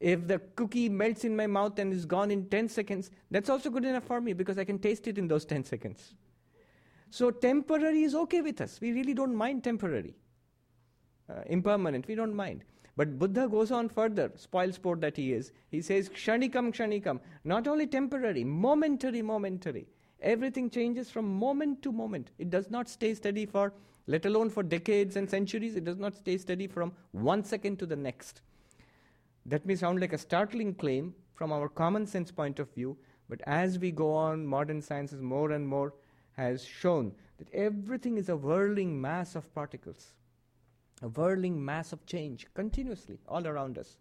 If 0.00 0.26
the 0.26 0.40
cookie 0.56 0.88
melts 0.88 1.24
in 1.24 1.36
my 1.36 1.46
mouth 1.46 1.78
and 1.78 1.92
is 1.92 2.04
gone 2.04 2.32
in 2.32 2.48
10 2.48 2.68
seconds, 2.68 3.12
that's 3.30 3.48
also 3.48 3.70
good 3.70 3.84
enough 3.84 4.02
for 4.04 4.20
me 4.20 4.32
because 4.32 4.58
I 4.58 4.64
can 4.64 4.80
taste 4.80 5.06
it 5.06 5.16
in 5.16 5.28
those 5.28 5.44
10 5.44 5.62
seconds. 5.62 6.14
So, 7.10 7.30
temporary 7.30 8.02
is 8.02 8.16
okay 8.16 8.40
with 8.40 8.60
us. 8.60 8.80
We 8.80 8.90
really 8.90 9.14
don't 9.14 9.36
mind 9.36 9.62
temporary 9.62 10.16
uh, 11.30 11.42
impermanent, 11.46 12.08
we 12.08 12.16
don't 12.16 12.34
mind. 12.34 12.64
But 12.96 13.18
Buddha 13.20 13.48
goes 13.48 13.70
on 13.70 13.88
further, 13.88 14.32
spoil 14.36 14.72
sport 14.72 15.00
that 15.02 15.16
he 15.16 15.32
is. 15.32 15.52
He 15.70 15.80
says, 15.80 16.08
Kshanikam, 16.08 16.72
Kshanikam, 16.72 17.20
not 17.44 17.66
only 17.66 17.86
temporary, 17.86 18.44
momentary, 18.44 19.22
momentary. 19.22 19.86
Everything 20.20 20.70
changes 20.70 21.10
from 21.10 21.38
moment 21.38 21.82
to 21.82 21.92
moment. 21.92 22.30
It 22.38 22.50
does 22.50 22.70
not 22.70 22.88
stay 22.88 23.14
steady 23.14 23.46
for, 23.46 23.72
let 24.06 24.26
alone 24.26 24.50
for 24.50 24.62
decades 24.62 25.16
and 25.16 25.28
centuries, 25.28 25.76
it 25.76 25.84
does 25.84 25.98
not 25.98 26.14
stay 26.14 26.36
steady 26.38 26.66
from 26.66 26.92
one 27.12 27.44
second 27.44 27.78
to 27.78 27.86
the 27.86 27.96
next. 27.96 28.42
That 29.46 29.66
may 29.66 29.76
sound 29.76 30.00
like 30.00 30.12
a 30.12 30.18
startling 30.18 30.74
claim 30.74 31.14
from 31.34 31.52
our 31.52 31.68
common 31.68 32.06
sense 32.06 32.30
point 32.30 32.58
of 32.58 32.72
view, 32.74 32.96
but 33.28 33.40
as 33.46 33.78
we 33.78 33.90
go 33.90 34.12
on, 34.12 34.46
modern 34.46 34.82
sciences 34.82 35.20
more 35.20 35.52
and 35.52 35.66
more 35.66 35.94
has 36.32 36.64
shown 36.64 37.12
that 37.38 37.52
everything 37.52 38.16
is 38.16 38.28
a 38.28 38.36
whirling 38.36 39.00
mass 39.00 39.34
of 39.34 39.52
particles 39.54 40.12
a 41.02 41.08
whirling 41.08 41.62
mass 41.62 41.92
of 41.92 42.04
change 42.06 42.46
continuously 42.54 43.18
all 43.28 43.46
around 43.46 43.78
us. 43.78 43.98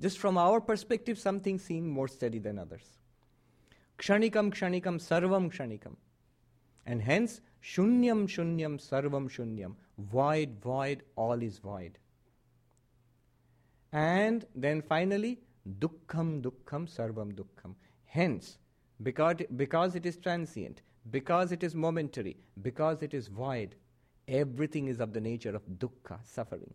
Just 0.00 0.18
from 0.18 0.38
our 0.38 0.60
perspective, 0.60 1.18
some 1.18 1.40
things 1.40 1.64
seem 1.64 1.88
more 1.88 2.06
steady 2.06 2.38
than 2.38 2.58
others. 2.58 2.98
Kshanikam, 3.98 4.52
kshanikam, 4.52 5.00
sarvam 5.00 5.50
kshanikam. 5.50 5.96
And 6.86 7.02
hence, 7.02 7.40
shunyam, 7.62 8.26
shunyam, 8.26 8.78
sarvam 8.78 9.28
shunyam. 9.28 9.74
Void, 9.98 10.60
void, 10.62 11.02
all 11.16 11.42
is 11.42 11.58
void. 11.58 11.98
And 13.92 14.44
then 14.54 14.82
finally, 14.82 15.38
dukkham, 15.78 16.42
dukkham, 16.42 16.88
sarvam 16.88 17.32
dukkham. 17.32 17.74
Hence, 18.04 18.58
because, 19.02 19.36
because 19.56 19.94
it 19.94 20.06
is 20.06 20.16
transient, 20.16 20.82
because 21.10 21.52
it 21.52 21.62
is 21.62 21.74
momentary, 21.74 22.36
because 22.62 23.02
it 23.02 23.14
is 23.14 23.28
void, 23.28 23.74
everything 24.26 24.88
is 24.88 25.00
of 25.00 25.12
the 25.12 25.20
nature 25.20 25.54
of 25.54 25.62
dukkha, 25.78 26.18
suffering. 26.24 26.72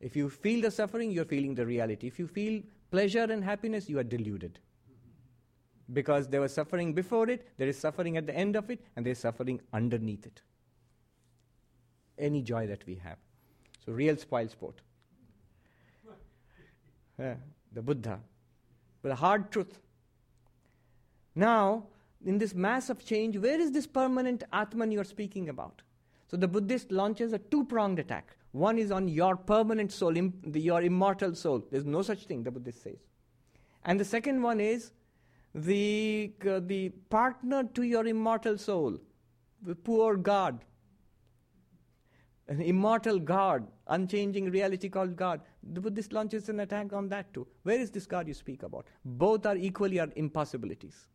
If 0.00 0.16
you 0.16 0.28
feel 0.28 0.60
the 0.62 0.70
suffering, 0.70 1.10
you're 1.10 1.24
feeling 1.24 1.54
the 1.54 1.66
reality. 1.66 2.06
If 2.06 2.18
you 2.18 2.26
feel 2.26 2.62
pleasure 2.90 3.24
and 3.24 3.42
happiness, 3.42 3.88
you 3.88 3.98
are 3.98 4.04
deluded. 4.04 4.58
Because 5.92 6.28
there 6.28 6.40
was 6.40 6.52
suffering 6.52 6.92
before 6.92 7.28
it, 7.30 7.48
there 7.58 7.68
is 7.68 7.78
suffering 7.78 8.16
at 8.16 8.26
the 8.26 8.34
end 8.34 8.56
of 8.56 8.70
it, 8.70 8.80
and 8.96 9.06
there 9.06 9.12
is 9.12 9.18
suffering 9.18 9.60
underneath 9.72 10.26
it. 10.26 10.42
Any 12.18 12.42
joy 12.42 12.66
that 12.66 12.84
we 12.86 12.96
have. 12.96 13.18
So, 13.84 13.92
real 13.92 14.16
spoil 14.16 14.48
sport. 14.48 14.80
The 17.72 17.82
Buddha. 17.82 18.20
But 19.02 19.12
a 19.12 19.14
hard 19.14 19.50
truth. 19.50 19.78
Now, 21.34 21.84
in 22.24 22.38
this 22.38 22.54
mass 22.54 22.90
of 22.90 23.04
change, 23.04 23.36
where 23.36 23.60
is 23.60 23.70
this 23.70 23.86
permanent 23.86 24.44
Atman 24.52 24.90
you 24.90 25.00
are 25.00 25.04
speaking 25.04 25.48
about? 25.48 25.82
So 26.28 26.36
the 26.36 26.48
Buddhist 26.48 26.90
launches 26.90 27.32
a 27.32 27.38
two 27.38 27.64
pronged 27.64 27.98
attack. 27.98 28.36
One 28.52 28.78
is 28.78 28.90
on 28.90 29.06
your 29.08 29.36
permanent 29.36 29.92
soul, 29.92 30.16
Im- 30.16 30.40
the, 30.44 30.60
your 30.60 30.82
immortal 30.82 31.34
soul. 31.34 31.64
There's 31.70 31.84
no 31.84 32.02
such 32.02 32.24
thing, 32.24 32.42
the 32.42 32.50
Buddhist 32.50 32.82
says. 32.82 32.98
And 33.84 34.00
the 34.00 34.04
second 34.04 34.42
one 34.42 34.60
is 34.60 34.92
the, 35.56 36.32
uh, 36.48 36.60
the 36.60 36.90
partner 37.10 37.64
to 37.64 37.82
your 37.82 38.06
immortal 38.06 38.58
soul, 38.58 38.98
the 39.62 39.74
poor 39.74 40.16
God, 40.16 40.64
an 42.48 42.60
immortal 42.60 43.18
God, 43.18 43.66
unchanging 43.88 44.50
reality 44.50 44.88
called 44.88 45.16
God. 45.16 45.40
The 45.72 45.80
Buddhist 45.80 46.12
launches 46.12 46.48
an 46.48 46.60
attack 46.60 46.92
on 46.92 47.08
that 47.08 47.32
too. 47.32 47.46
Where 47.62 47.80
is 47.80 47.90
this 47.90 48.06
God 48.06 48.28
you 48.28 48.34
speak 48.34 48.62
about? 48.62 48.86
Both 49.04 49.46
are 49.46 49.56
equally 49.56 49.98
are 49.98 50.08
impossibilities. 50.14 51.08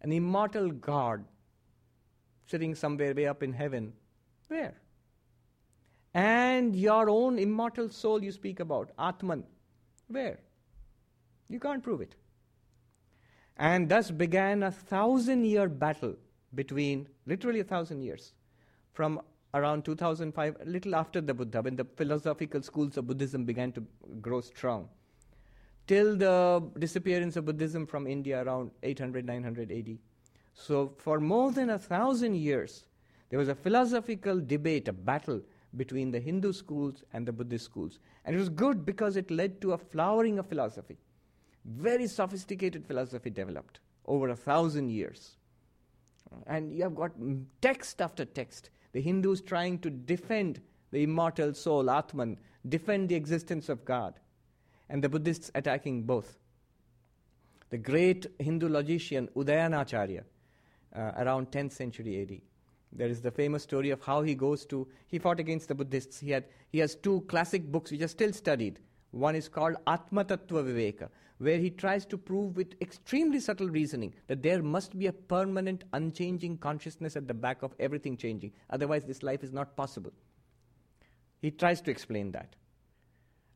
An 0.00 0.10
immortal 0.12 0.70
God 0.70 1.24
sitting 2.46 2.74
somewhere 2.74 3.14
way 3.14 3.26
up 3.26 3.42
in 3.42 3.52
heaven. 3.52 3.92
Where? 4.48 4.80
And 6.14 6.74
your 6.74 7.08
own 7.08 7.38
immortal 7.38 7.90
soul 7.90 8.24
you 8.24 8.32
speak 8.32 8.58
about, 8.58 8.90
Atman. 8.98 9.44
Where? 10.08 10.40
You 11.48 11.60
can't 11.60 11.82
prove 11.82 12.00
it. 12.00 12.16
And 13.60 13.90
thus 13.90 14.10
began 14.10 14.62
a 14.62 14.70
thousand 14.70 15.44
year 15.44 15.68
battle 15.68 16.16
between, 16.54 17.06
literally 17.26 17.60
a 17.60 17.64
thousand 17.64 18.00
years, 18.00 18.32
from 18.94 19.20
around 19.52 19.84
2005, 19.84 20.56
a 20.62 20.64
little 20.64 20.94
after 20.94 21.20
the 21.20 21.34
Buddha, 21.34 21.60
when 21.60 21.76
the 21.76 21.84
philosophical 21.84 22.62
schools 22.62 22.96
of 22.96 23.06
Buddhism 23.06 23.44
began 23.44 23.70
to 23.72 23.84
grow 24.22 24.40
strong, 24.40 24.88
till 25.86 26.16
the 26.16 26.62
disappearance 26.78 27.36
of 27.36 27.44
Buddhism 27.44 27.86
from 27.86 28.06
India 28.06 28.42
around 28.42 28.70
800, 28.82 29.26
900 29.26 29.70
AD. 29.70 29.98
So, 30.54 30.94
for 30.96 31.20
more 31.20 31.52
than 31.52 31.68
a 31.68 31.78
thousand 31.78 32.36
years, 32.36 32.86
there 33.28 33.38
was 33.38 33.48
a 33.48 33.54
philosophical 33.54 34.40
debate, 34.40 34.88
a 34.88 34.92
battle 34.94 35.42
between 35.76 36.10
the 36.10 36.18
Hindu 36.18 36.54
schools 36.54 37.04
and 37.12 37.28
the 37.28 37.32
Buddhist 37.32 37.66
schools. 37.66 37.98
And 38.24 38.34
it 38.34 38.38
was 38.38 38.48
good 38.48 38.86
because 38.86 39.16
it 39.16 39.30
led 39.30 39.60
to 39.60 39.72
a 39.72 39.78
flowering 39.78 40.38
of 40.38 40.46
philosophy. 40.46 40.96
Very 41.64 42.06
sophisticated 42.06 42.86
philosophy 42.86 43.30
developed 43.30 43.80
over 44.06 44.28
a 44.28 44.36
thousand 44.36 44.90
years. 44.90 45.36
And 46.46 46.72
you 46.72 46.82
have 46.82 46.94
got 46.94 47.12
text 47.60 48.00
after 48.00 48.24
text. 48.24 48.70
The 48.92 49.00
Hindus 49.00 49.40
trying 49.40 49.78
to 49.80 49.90
defend 49.90 50.60
the 50.90 51.02
immortal 51.02 51.54
soul, 51.54 51.90
Atman, 51.90 52.38
defend 52.68 53.08
the 53.08 53.14
existence 53.14 53.68
of 53.68 53.84
God, 53.84 54.14
and 54.88 55.02
the 55.02 55.08
Buddhists 55.08 55.50
attacking 55.54 56.02
both. 56.02 56.38
The 57.70 57.78
great 57.78 58.26
Hindu 58.38 58.68
logician 58.68 59.28
Udayanacharya, 59.36 60.24
uh, 60.94 61.12
around 61.18 61.52
10th 61.52 61.72
century 61.72 62.22
AD, 62.22 62.40
there 62.92 63.08
is 63.08 63.20
the 63.20 63.30
famous 63.30 63.62
story 63.62 63.90
of 63.90 64.02
how 64.02 64.22
he 64.22 64.34
goes 64.34 64.66
to, 64.66 64.88
he 65.06 65.18
fought 65.18 65.38
against 65.38 65.68
the 65.68 65.74
Buddhists. 65.74 66.18
He, 66.18 66.30
had, 66.30 66.44
he 66.70 66.78
has 66.80 66.96
two 66.96 67.20
classic 67.22 67.70
books 67.70 67.92
which 67.92 68.02
are 68.02 68.08
still 68.08 68.32
studied. 68.32 68.80
One 69.10 69.34
is 69.34 69.48
called 69.48 69.76
Atma 69.86 70.24
Tattva 70.24 70.64
Viveka, 70.64 71.08
where 71.38 71.58
he 71.58 71.70
tries 71.70 72.06
to 72.06 72.18
prove 72.18 72.56
with 72.56 72.80
extremely 72.80 73.40
subtle 73.40 73.68
reasoning 73.68 74.14
that 74.28 74.42
there 74.42 74.62
must 74.62 74.96
be 74.98 75.06
a 75.06 75.12
permanent, 75.12 75.84
unchanging 75.92 76.58
consciousness 76.58 77.16
at 77.16 77.26
the 77.26 77.34
back 77.34 77.62
of 77.62 77.74
everything 77.80 78.16
changing. 78.16 78.52
Otherwise, 78.68 79.04
this 79.04 79.22
life 79.22 79.42
is 79.42 79.52
not 79.52 79.76
possible. 79.76 80.12
He 81.40 81.50
tries 81.50 81.80
to 81.82 81.90
explain 81.90 82.32
that. 82.32 82.54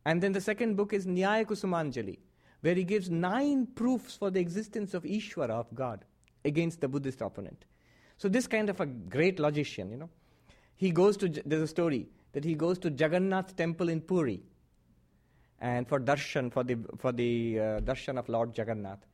And 0.06 0.22
then 0.22 0.32
the 0.32 0.40
second 0.40 0.76
book 0.76 0.92
is 0.92 1.06
Nyaya 1.06 1.46
Kusumanjali, 1.46 2.18
where 2.62 2.74
he 2.74 2.84
gives 2.84 3.10
nine 3.10 3.66
proofs 3.66 4.16
for 4.16 4.30
the 4.30 4.40
existence 4.40 4.94
of 4.94 5.04
Ishvara, 5.04 5.50
of 5.50 5.72
God, 5.74 6.04
against 6.44 6.80
the 6.80 6.88
Buddhist 6.88 7.20
opponent. 7.20 7.64
So 8.16 8.28
this 8.28 8.46
kind 8.46 8.70
of 8.70 8.80
a 8.80 8.86
great 8.86 9.38
logician, 9.38 9.90
you 9.90 9.98
know, 9.98 10.10
he 10.76 10.90
goes 10.90 11.16
to, 11.18 11.28
there's 11.28 11.62
a 11.62 11.68
story 11.68 12.08
that 12.32 12.44
he 12.44 12.54
goes 12.54 12.78
to 12.80 12.90
Jagannath 12.90 13.54
temple 13.54 13.88
in 13.88 14.00
Puri 14.00 14.42
and 15.60 15.88
for 15.88 16.00
darshan, 16.00 16.52
for 16.52 16.64
the, 16.64 16.76
for 16.98 17.12
the 17.12 17.58
uh, 17.58 17.62
darshan 17.80 18.18
of 18.18 18.28
Lord 18.28 18.56
Jagannath. 18.56 19.06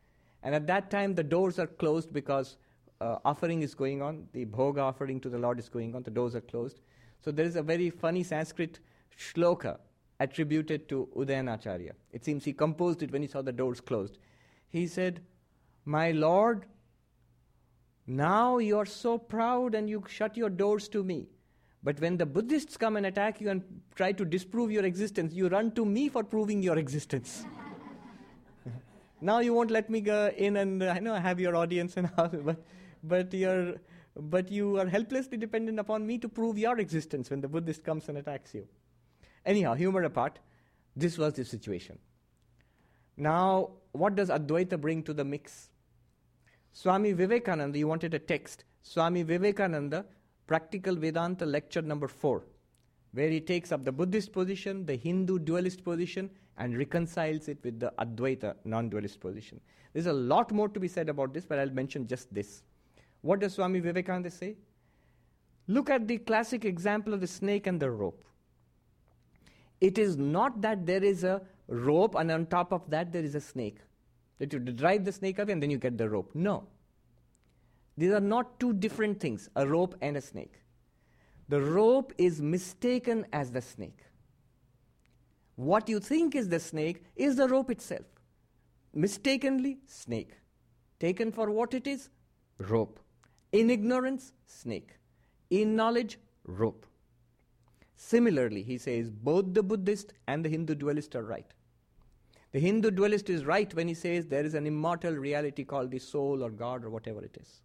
And 0.43 0.55
at 0.55 0.66
that 0.66 0.91
time, 0.91 1.14
the 1.14 1.22
doors 1.22 1.59
are 1.59 1.66
closed 1.66 2.12
because 2.12 2.57
uh, 3.01 3.16
offering 3.24 3.62
is 3.62 3.74
going 3.74 4.03
on, 4.03 4.26
the 4.32 4.47
bhoga 4.47 4.78
offering 4.78 5.20
to 5.20 5.28
the 5.28 5.38
Lord 5.38 5.59
is 5.59 5.68
going 5.68 5.95
on, 5.95 6.03
the 6.03 6.11
doors 6.11 6.34
are 6.34 6.41
closed. 6.41 6.80
So 7.22 7.30
there 7.30 7.45
is 7.45 7.57
a 7.57 7.62
very 7.62 7.91
funny 7.91 8.22
Sanskrit 8.22 8.80
shloka 9.18 9.78
attributed 10.18 10.88
to 10.88 11.09
Udayanacharya. 11.16 11.93
It 12.12 12.24
seems 12.24 12.45
he 12.45 12.53
composed 12.53 13.03
it 13.03 13.12
when 13.12 13.22
he 13.22 13.28
saw 13.28 13.43
the 13.43 13.53
doors 13.53 13.80
closed. 13.80 14.18
He 14.68 14.86
said, 14.86 15.20
My 15.84 16.12
Lord, 16.12 16.66
now 18.07 18.59
you 18.59 18.78
are 18.78 18.86
so 18.86 19.18
proud 19.18 19.74
and 19.74 19.88
you 19.88 20.05
shut 20.09 20.36
your 20.36 20.51
doors 20.51 20.88
to 20.88 21.03
me. 21.03 21.28
But 21.83 21.99
when 22.01 22.18
the 22.18 22.26
Buddhists 22.26 22.76
come 22.76 22.97
and 22.97 23.07
attack 23.07 23.41
you 23.41 23.49
and 23.49 23.62
try 23.95 24.12
to 24.12 24.24
disprove 24.24 24.70
your 24.70 24.85
existence, 24.85 25.33
you 25.33 25.49
run 25.49 25.72
to 25.72 25.85
me 25.85 26.09
for 26.09 26.22
proving 26.22 26.62
your 26.62 26.76
existence. 26.76 27.45
now 29.20 29.39
you 29.39 29.55
won't 29.55 29.70
let 29.70 29.89
me 29.89 30.01
go 30.01 30.31
in 30.37 30.57
and 30.57 30.83
uh, 30.83 30.95
I 30.97 31.01
know 31.01 31.14
I 31.14 31.20
have 31.20 31.41
your 31.41 31.57
audience 31.57 31.97
and 31.97 32.11
all, 32.18 32.28
but 32.45 32.62
but 33.03 33.33
you're 33.33 33.76
but 34.16 34.51
you 34.51 34.78
are 34.78 34.87
helplessly 34.87 35.39
dependent 35.39 35.78
upon 35.78 36.07
me 36.07 36.18
to 36.18 36.28
prove 36.28 36.59
your 36.59 36.78
existence 36.78 37.31
when 37.31 37.41
the 37.41 37.49
Buddhist 37.49 37.83
comes 37.85 38.09
and 38.09 38.18
attacks 38.18 38.55
you. 38.55 38.66
Anyhow, 39.47 39.74
humor 39.74 40.03
apart, 40.03 40.39
this 40.97 41.16
was 41.16 41.35
the 41.35 41.45
situation. 41.45 41.99
Now, 43.16 43.70
what 43.93 44.16
does 44.16 44.28
Advaita 44.28 44.78
bring 44.81 45.03
to 45.05 45.14
the 45.14 45.24
mix? 45.24 45.70
Swami 46.72 47.12
Vivekananda, 47.12 47.78
you 47.78 47.87
wanted 47.87 48.14
a 48.14 48.18
text. 48.18 48.64
Swami 48.83 49.22
Vivekananda, 49.22 50.05
Practical 50.51 50.96
Vedanta 50.96 51.46
lecture 51.46 51.80
number 51.80 52.09
4, 52.09 52.42
where 53.12 53.28
he 53.28 53.40
takes 53.40 53.70
up 53.70 53.84
the 53.84 53.92
Buddhist 53.92 54.32
position, 54.32 54.84
the 54.84 54.96
Hindu 54.96 55.38
dualist 55.38 55.84
position, 55.84 56.28
and 56.59 56.76
reconciles 56.76 57.46
it 57.46 57.59
with 57.62 57.78
the 57.78 57.92
Advaita 58.01 58.57
non 58.64 58.88
dualist 58.88 59.20
position. 59.20 59.61
There's 59.92 60.07
a 60.07 60.12
lot 60.12 60.51
more 60.51 60.68
to 60.68 60.80
be 60.80 60.88
said 60.88 61.09
about 61.09 61.32
this, 61.32 61.44
but 61.46 61.61
I'll 61.61 61.70
mention 61.70 62.09
just 62.09 62.34
this. 62.34 62.64
What 63.20 63.38
does 63.38 63.55
Swami 63.55 63.78
Vivekananda 63.78 64.28
say? 64.28 64.57
Look 65.68 65.88
at 65.88 66.09
the 66.09 66.18
classic 66.18 66.64
example 66.64 67.14
of 67.14 67.20
the 67.20 67.28
snake 67.28 67.68
and 67.68 67.78
the 67.78 67.92
rope. 67.92 68.24
It 69.80 69.98
is 69.98 70.16
not 70.16 70.61
that 70.62 70.84
there 70.84 71.05
is 71.05 71.22
a 71.22 71.42
rope 71.68 72.16
and 72.16 72.28
on 72.32 72.46
top 72.46 72.72
of 72.72 72.90
that 72.90 73.12
there 73.12 73.22
is 73.22 73.36
a 73.36 73.40
snake. 73.40 73.78
That 74.40 74.53
you 74.53 74.59
drive 74.59 75.05
the 75.05 75.12
snake 75.12 75.38
away 75.38 75.53
and 75.53 75.62
then 75.62 75.70
you 75.70 75.78
get 75.78 75.96
the 75.96 76.09
rope. 76.09 76.32
No. 76.34 76.66
These 78.01 78.12
are 78.12 78.20
not 78.20 78.59
two 78.59 78.72
different 78.72 79.20
things, 79.20 79.51
a 79.57 79.66
rope 79.66 79.94
and 80.01 80.16
a 80.16 80.22
snake. 80.22 80.55
The 81.51 81.61
rope 81.61 82.14
is 82.16 82.40
mistaken 82.40 83.26
as 83.30 83.51
the 83.51 83.61
snake. 83.61 84.07
What 85.57 85.86
you 85.86 86.01
think 86.01 86.34
is 86.34 86.48
the 86.48 86.61
snake 86.61 87.05
is 87.14 87.36
the 87.36 87.46
rope 87.46 87.70
itself. 87.70 88.07
Mistakenly, 88.94 89.80
snake. 89.86 90.32
Taken 90.98 91.30
for 91.30 91.51
what 91.51 91.74
it 91.74 91.86
is, 91.86 92.09
rope. 92.59 93.01
In 93.53 93.68
ignorance, 93.68 94.32
snake. 94.46 94.96
In 95.51 95.76
knowledge, 95.76 96.18
rope. 96.46 96.86
Similarly, 97.96 98.62
he 98.62 98.78
says 98.78 99.11
both 99.11 99.53
the 99.53 99.62
Buddhist 99.62 100.14
and 100.26 100.42
the 100.42 100.48
Hindu 100.48 100.74
dualist 100.74 101.14
are 101.16 101.24
right. 101.24 101.53
The 102.53 102.61
Hindu 102.61 102.92
dualist 102.92 103.28
is 103.28 103.44
right 103.44 103.74
when 103.74 103.88
he 103.88 103.94
says 103.94 104.26
there 104.26 104.46
is 104.46 104.55
an 104.55 104.66
immortal 104.66 105.12
reality 105.12 105.64
called 105.64 105.90
the 105.90 105.98
soul 105.98 106.42
or 106.42 106.48
God 106.48 106.82
or 106.82 106.88
whatever 106.88 107.22
it 107.22 107.36
is. 107.38 107.61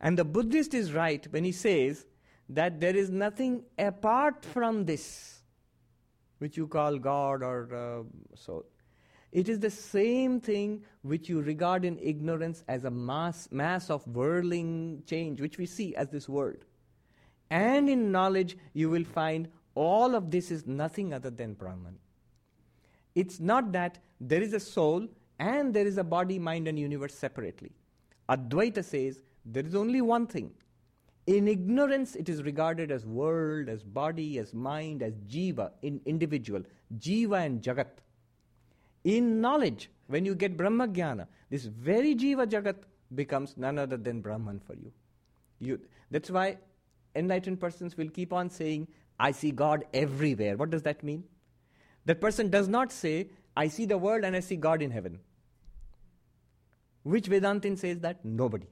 And 0.00 0.18
the 0.18 0.24
Buddhist 0.24 0.74
is 0.74 0.92
right 0.92 1.26
when 1.30 1.44
he 1.44 1.52
says 1.52 2.06
that 2.48 2.80
there 2.80 2.96
is 2.96 3.10
nothing 3.10 3.64
apart 3.78 4.44
from 4.44 4.84
this, 4.84 5.42
which 6.38 6.56
you 6.56 6.66
call 6.66 6.98
God 6.98 7.42
or 7.42 7.74
uh, 7.74 8.36
soul. 8.36 8.64
It 9.32 9.48
is 9.48 9.58
the 9.58 9.70
same 9.70 10.40
thing 10.40 10.84
which 11.02 11.28
you 11.28 11.42
regard 11.42 11.84
in 11.84 11.98
ignorance 11.98 12.64
as 12.68 12.84
a 12.84 12.90
mass, 12.90 13.48
mass 13.50 13.90
of 13.90 14.06
whirling 14.06 15.02
change, 15.06 15.40
which 15.40 15.58
we 15.58 15.66
see 15.66 15.94
as 15.96 16.08
this 16.08 16.28
world. 16.28 16.64
And 17.50 17.90
in 17.90 18.10
knowledge, 18.10 18.56
you 18.72 18.88
will 18.88 19.04
find 19.04 19.48
all 19.74 20.14
of 20.14 20.30
this 20.30 20.50
is 20.50 20.66
nothing 20.66 21.12
other 21.12 21.30
than 21.30 21.54
Brahman. 21.54 21.98
It's 23.14 23.38
not 23.38 23.72
that 23.72 23.98
there 24.20 24.42
is 24.42 24.52
a 24.52 24.60
soul 24.60 25.06
and 25.38 25.74
there 25.74 25.86
is 25.86 25.98
a 25.98 26.04
body, 26.04 26.38
mind, 26.38 26.66
and 26.66 26.78
universe 26.78 27.14
separately. 27.14 27.72
Advaita 28.28 28.84
says 28.84 29.20
there 29.50 29.66
is 29.66 29.74
only 29.74 30.00
one 30.00 30.26
thing. 30.26 30.50
In 31.26 31.46
ignorance, 31.46 32.16
it 32.16 32.28
is 32.28 32.42
regarded 32.42 32.90
as 32.90 33.04
world, 33.04 33.68
as 33.68 33.82
body, 33.82 34.38
as 34.38 34.54
mind, 34.54 35.02
as 35.02 35.14
jiva, 35.28 35.70
in 35.82 36.00
individual, 36.06 36.62
jiva 36.98 37.44
and 37.44 37.60
jagat. 37.62 37.88
In 39.04 39.40
knowledge, 39.40 39.90
when 40.06 40.24
you 40.24 40.34
get 40.34 40.56
Brahma 40.56 40.88
Jnana, 40.88 41.26
this 41.50 41.64
very 41.64 42.14
Jiva 42.14 42.46
Jagat 42.46 42.76
becomes 43.14 43.54
none 43.56 43.78
other 43.78 43.96
than 43.96 44.20
Brahman 44.20 44.60
for 44.60 44.74
you. 44.74 44.92
you. 45.60 45.80
That's 46.10 46.30
why 46.30 46.58
enlightened 47.14 47.60
persons 47.60 47.96
will 47.96 48.08
keep 48.08 48.32
on 48.32 48.50
saying, 48.50 48.88
I 49.18 49.32
see 49.32 49.50
God 49.50 49.84
everywhere. 49.94 50.56
What 50.56 50.70
does 50.70 50.82
that 50.82 51.02
mean? 51.02 51.24
That 52.04 52.20
person 52.20 52.50
does 52.50 52.68
not 52.68 52.92
say, 52.92 53.30
I 53.56 53.68
see 53.68 53.86
the 53.86 53.98
world 53.98 54.24
and 54.24 54.36
I 54.36 54.40
see 54.40 54.56
God 54.56 54.82
in 54.82 54.90
heaven. 54.90 55.20
Which 57.02 57.26
Vedantin 57.26 57.78
says 57.78 58.00
that? 58.00 58.24
Nobody. 58.24 58.66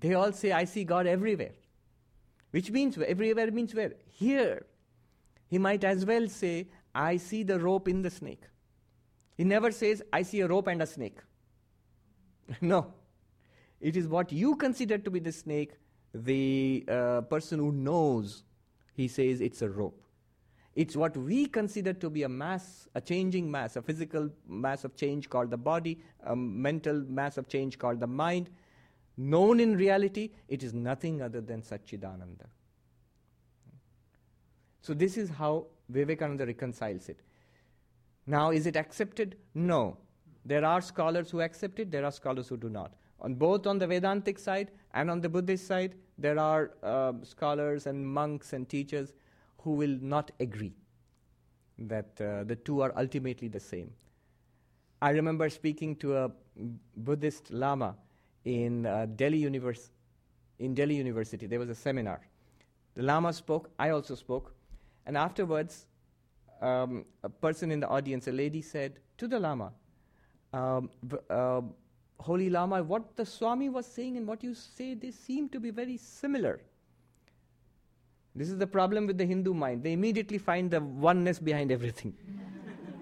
They 0.00 0.14
all 0.14 0.32
say, 0.32 0.52
I 0.52 0.64
see 0.64 0.84
God 0.84 1.06
everywhere. 1.06 1.52
Which 2.50 2.70
means, 2.70 2.98
everywhere 2.98 3.50
means 3.50 3.74
where? 3.74 3.94
Here. 4.10 4.66
He 5.48 5.58
might 5.58 5.84
as 5.84 6.04
well 6.04 6.28
say, 6.28 6.68
I 6.94 7.16
see 7.16 7.42
the 7.42 7.58
rope 7.58 7.88
in 7.88 8.02
the 8.02 8.10
snake. 8.10 8.42
He 9.36 9.44
never 9.44 9.70
says, 9.70 10.02
I 10.12 10.22
see 10.22 10.40
a 10.40 10.48
rope 10.48 10.66
and 10.66 10.82
a 10.82 10.86
snake. 10.86 11.18
no. 12.60 12.92
It 13.80 13.96
is 13.96 14.08
what 14.08 14.32
you 14.32 14.56
consider 14.56 14.98
to 14.98 15.10
be 15.10 15.20
the 15.20 15.32
snake, 15.32 15.72
the 16.14 16.84
uh, 16.88 17.20
person 17.22 17.58
who 17.58 17.72
knows, 17.72 18.44
he 18.94 19.08
says 19.08 19.40
it's 19.40 19.60
a 19.60 19.68
rope. 19.68 20.02
It's 20.74 20.96
what 20.96 21.16
we 21.16 21.46
consider 21.46 21.92
to 21.94 22.10
be 22.10 22.22
a 22.22 22.28
mass, 22.28 22.88
a 22.94 23.00
changing 23.00 23.50
mass, 23.50 23.76
a 23.76 23.82
physical 23.82 24.30
mass 24.46 24.84
of 24.84 24.94
change 24.96 25.28
called 25.28 25.50
the 25.50 25.56
body, 25.56 26.00
a 26.24 26.36
mental 26.36 27.02
mass 27.08 27.38
of 27.38 27.48
change 27.48 27.78
called 27.78 28.00
the 28.00 28.06
mind. 28.06 28.50
Known 29.16 29.60
in 29.60 29.76
reality, 29.76 30.30
it 30.48 30.62
is 30.62 30.74
nothing 30.74 31.22
other 31.22 31.40
than 31.40 31.62
Satchidananda. 31.62 32.46
So, 34.82 34.94
this 34.94 35.16
is 35.16 35.30
how 35.30 35.66
Vivekananda 35.88 36.46
reconciles 36.46 37.08
it. 37.08 37.20
Now, 38.26 38.50
is 38.50 38.66
it 38.66 38.76
accepted? 38.76 39.36
No. 39.54 39.96
There 40.44 40.64
are 40.64 40.80
scholars 40.80 41.30
who 41.30 41.40
accept 41.40 41.80
it, 41.80 41.90
there 41.90 42.04
are 42.04 42.12
scholars 42.12 42.48
who 42.48 42.56
do 42.56 42.68
not. 42.68 42.92
On 43.20 43.34
both 43.34 43.66
on 43.66 43.78
the 43.78 43.86
Vedantic 43.86 44.38
side 44.38 44.70
and 44.94 45.10
on 45.10 45.20
the 45.20 45.28
Buddhist 45.28 45.66
side, 45.66 45.94
there 46.18 46.38
are 46.38 46.72
uh, 46.82 47.14
scholars 47.22 47.86
and 47.86 48.06
monks 48.06 48.52
and 48.52 48.68
teachers 48.68 49.12
who 49.58 49.72
will 49.72 49.98
not 50.00 50.30
agree 50.38 50.74
that 51.78 52.20
uh, 52.20 52.44
the 52.44 52.56
two 52.56 52.80
are 52.80 52.92
ultimately 52.96 53.48
the 53.48 53.60
same. 53.60 53.90
I 55.02 55.10
remember 55.10 55.50
speaking 55.50 55.96
to 55.96 56.16
a 56.16 56.30
Buddhist 56.96 57.50
Lama 57.50 57.96
in 58.46 58.86
uh, 58.86 59.06
Delhi 59.16 59.38
Univers- 59.38 59.90
in 60.58 60.72
Delhi 60.72 60.94
University. 60.94 61.46
There 61.46 61.58
was 61.58 61.68
a 61.68 61.74
seminar. 61.74 62.20
The 62.94 63.02
Lama 63.02 63.32
spoke, 63.32 63.70
I 63.78 63.90
also 63.90 64.14
spoke, 64.14 64.54
and 65.04 65.18
afterwards, 65.18 65.86
um, 66.62 67.04
a 67.22 67.28
person 67.28 67.70
in 67.70 67.80
the 67.80 67.88
audience, 67.88 68.28
a 68.28 68.32
lady, 68.32 68.62
said 68.62 69.00
to 69.18 69.28
the 69.28 69.38
Lama, 69.38 69.72
um, 70.54 70.88
uh, 71.28 71.60
Holy 72.18 72.48
Lama, 72.48 72.82
what 72.82 73.16
the 73.16 73.26
Swami 73.26 73.68
was 73.68 73.84
saying 73.84 74.16
and 74.16 74.26
what 74.26 74.42
you 74.42 74.54
say, 74.54 74.94
they 74.94 75.10
seem 75.10 75.50
to 75.50 75.60
be 75.60 75.70
very 75.70 75.98
similar. 75.98 76.60
This 78.34 78.48
is 78.48 78.56
the 78.58 78.66
problem 78.66 79.06
with 79.06 79.18
the 79.18 79.26
Hindu 79.26 79.52
mind. 79.52 79.82
They 79.82 79.92
immediately 79.92 80.38
find 80.38 80.70
the 80.70 80.80
oneness 80.80 81.38
behind 81.38 81.72
everything. 81.72 82.14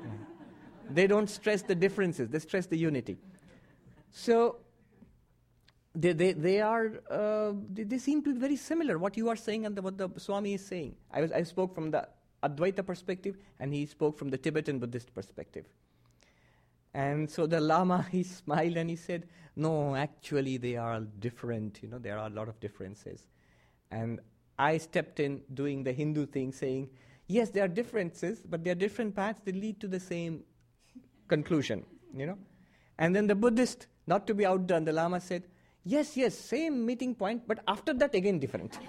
they 0.90 1.06
don't 1.06 1.28
stress 1.28 1.62
the 1.62 1.74
differences, 1.74 2.28
they 2.30 2.38
stress 2.38 2.66
the 2.66 2.78
unity. 2.78 3.18
So, 4.10 4.56
they, 5.94 6.12
they, 6.12 6.32
they 6.32 6.60
are, 6.60 6.92
uh, 7.10 7.52
they, 7.72 7.84
they, 7.84 7.98
seem 7.98 8.22
to 8.24 8.34
be 8.34 8.40
very 8.40 8.56
similar, 8.56 8.98
what 8.98 9.16
you 9.16 9.28
are 9.28 9.36
saying 9.36 9.64
and 9.64 9.76
the, 9.76 9.82
what 9.82 9.96
the 9.96 10.10
Swami 10.16 10.54
is 10.54 10.66
saying. 10.66 10.96
I, 11.12 11.20
was, 11.20 11.32
I 11.32 11.42
spoke 11.44 11.74
from 11.74 11.90
the 11.90 12.08
Advaita 12.42 12.84
perspective, 12.84 13.36
and 13.60 13.72
he 13.72 13.86
spoke 13.86 14.18
from 14.18 14.30
the 14.30 14.38
Tibetan 14.38 14.78
Buddhist 14.78 15.14
perspective. 15.14 15.66
And 16.94 17.30
so 17.30 17.46
the 17.46 17.60
Lama, 17.60 18.06
he 18.12 18.22
smiled 18.22 18.76
and 18.76 18.90
he 18.90 18.96
said, 18.96 19.28
No, 19.56 19.94
actually, 19.94 20.56
they 20.56 20.76
are 20.76 21.00
different. 21.00 21.80
You 21.82 21.88
know, 21.88 21.98
there 21.98 22.18
are 22.18 22.26
a 22.26 22.30
lot 22.30 22.48
of 22.48 22.58
differences. 22.60 23.26
And 23.90 24.20
I 24.58 24.78
stepped 24.78 25.20
in 25.20 25.42
doing 25.54 25.84
the 25.84 25.92
Hindu 25.92 26.26
thing, 26.26 26.52
saying, 26.52 26.90
Yes, 27.28 27.50
there 27.50 27.64
are 27.64 27.68
differences, 27.68 28.40
but 28.48 28.64
there 28.64 28.72
are 28.72 28.76
different 28.76 29.14
paths 29.14 29.40
that 29.44 29.54
lead 29.54 29.80
to 29.80 29.88
the 29.88 30.00
same 30.00 30.42
conclusion. 31.28 31.84
You 32.14 32.26
know? 32.26 32.38
And 32.98 33.14
then 33.14 33.26
the 33.26 33.34
Buddhist, 33.34 33.86
not 34.06 34.26
to 34.26 34.34
be 34.34 34.44
outdone, 34.44 34.84
the 34.84 34.92
Lama 34.92 35.20
said, 35.20 35.44
Yes, 35.84 36.16
yes, 36.16 36.34
same 36.38 36.84
meeting 36.86 37.14
point, 37.14 37.42
but 37.46 37.60
after 37.68 37.92
that, 37.94 38.14
again 38.14 38.38
different. 38.38 38.78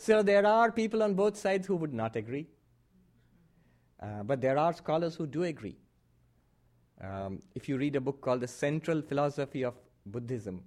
So 0.00 0.22
there 0.22 0.46
are 0.46 0.70
people 0.70 1.02
on 1.02 1.14
both 1.14 1.36
sides 1.36 1.66
who 1.66 1.74
would 1.76 1.92
not 1.92 2.14
agree. 2.14 2.46
Uh, 4.00 4.22
but 4.22 4.40
there 4.40 4.56
are 4.56 4.72
scholars 4.72 5.16
who 5.16 5.26
do 5.26 5.42
agree. 5.42 5.76
Um, 7.00 7.40
if 7.54 7.68
you 7.68 7.76
read 7.76 7.96
a 7.96 8.00
book 8.00 8.20
called 8.20 8.40
The 8.40 8.48
Central 8.48 9.02
Philosophy 9.02 9.64
of 9.64 9.74
Buddhism, 10.06 10.62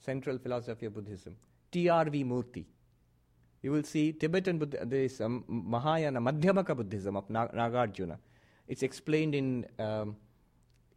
Central 0.00 0.36
Philosophy 0.36 0.86
of 0.86 0.94
Buddhism, 0.94 1.36
T.R.V. 1.70 2.24
Murti, 2.24 2.64
you 3.64 3.72
will 3.72 3.82
see 3.82 4.12
Tibetan 4.12 4.58
Buddhism, 4.58 4.90
there 4.90 5.00
is 5.00 5.22
um, 5.22 5.42
Mahayana, 5.48 6.20
Madhyamaka 6.20 6.76
Buddhism 6.76 7.16
of 7.16 7.26
Nagarjuna. 7.28 8.18
It's 8.68 8.82
explained 8.82 9.34
in, 9.34 9.66
um, 9.78 10.16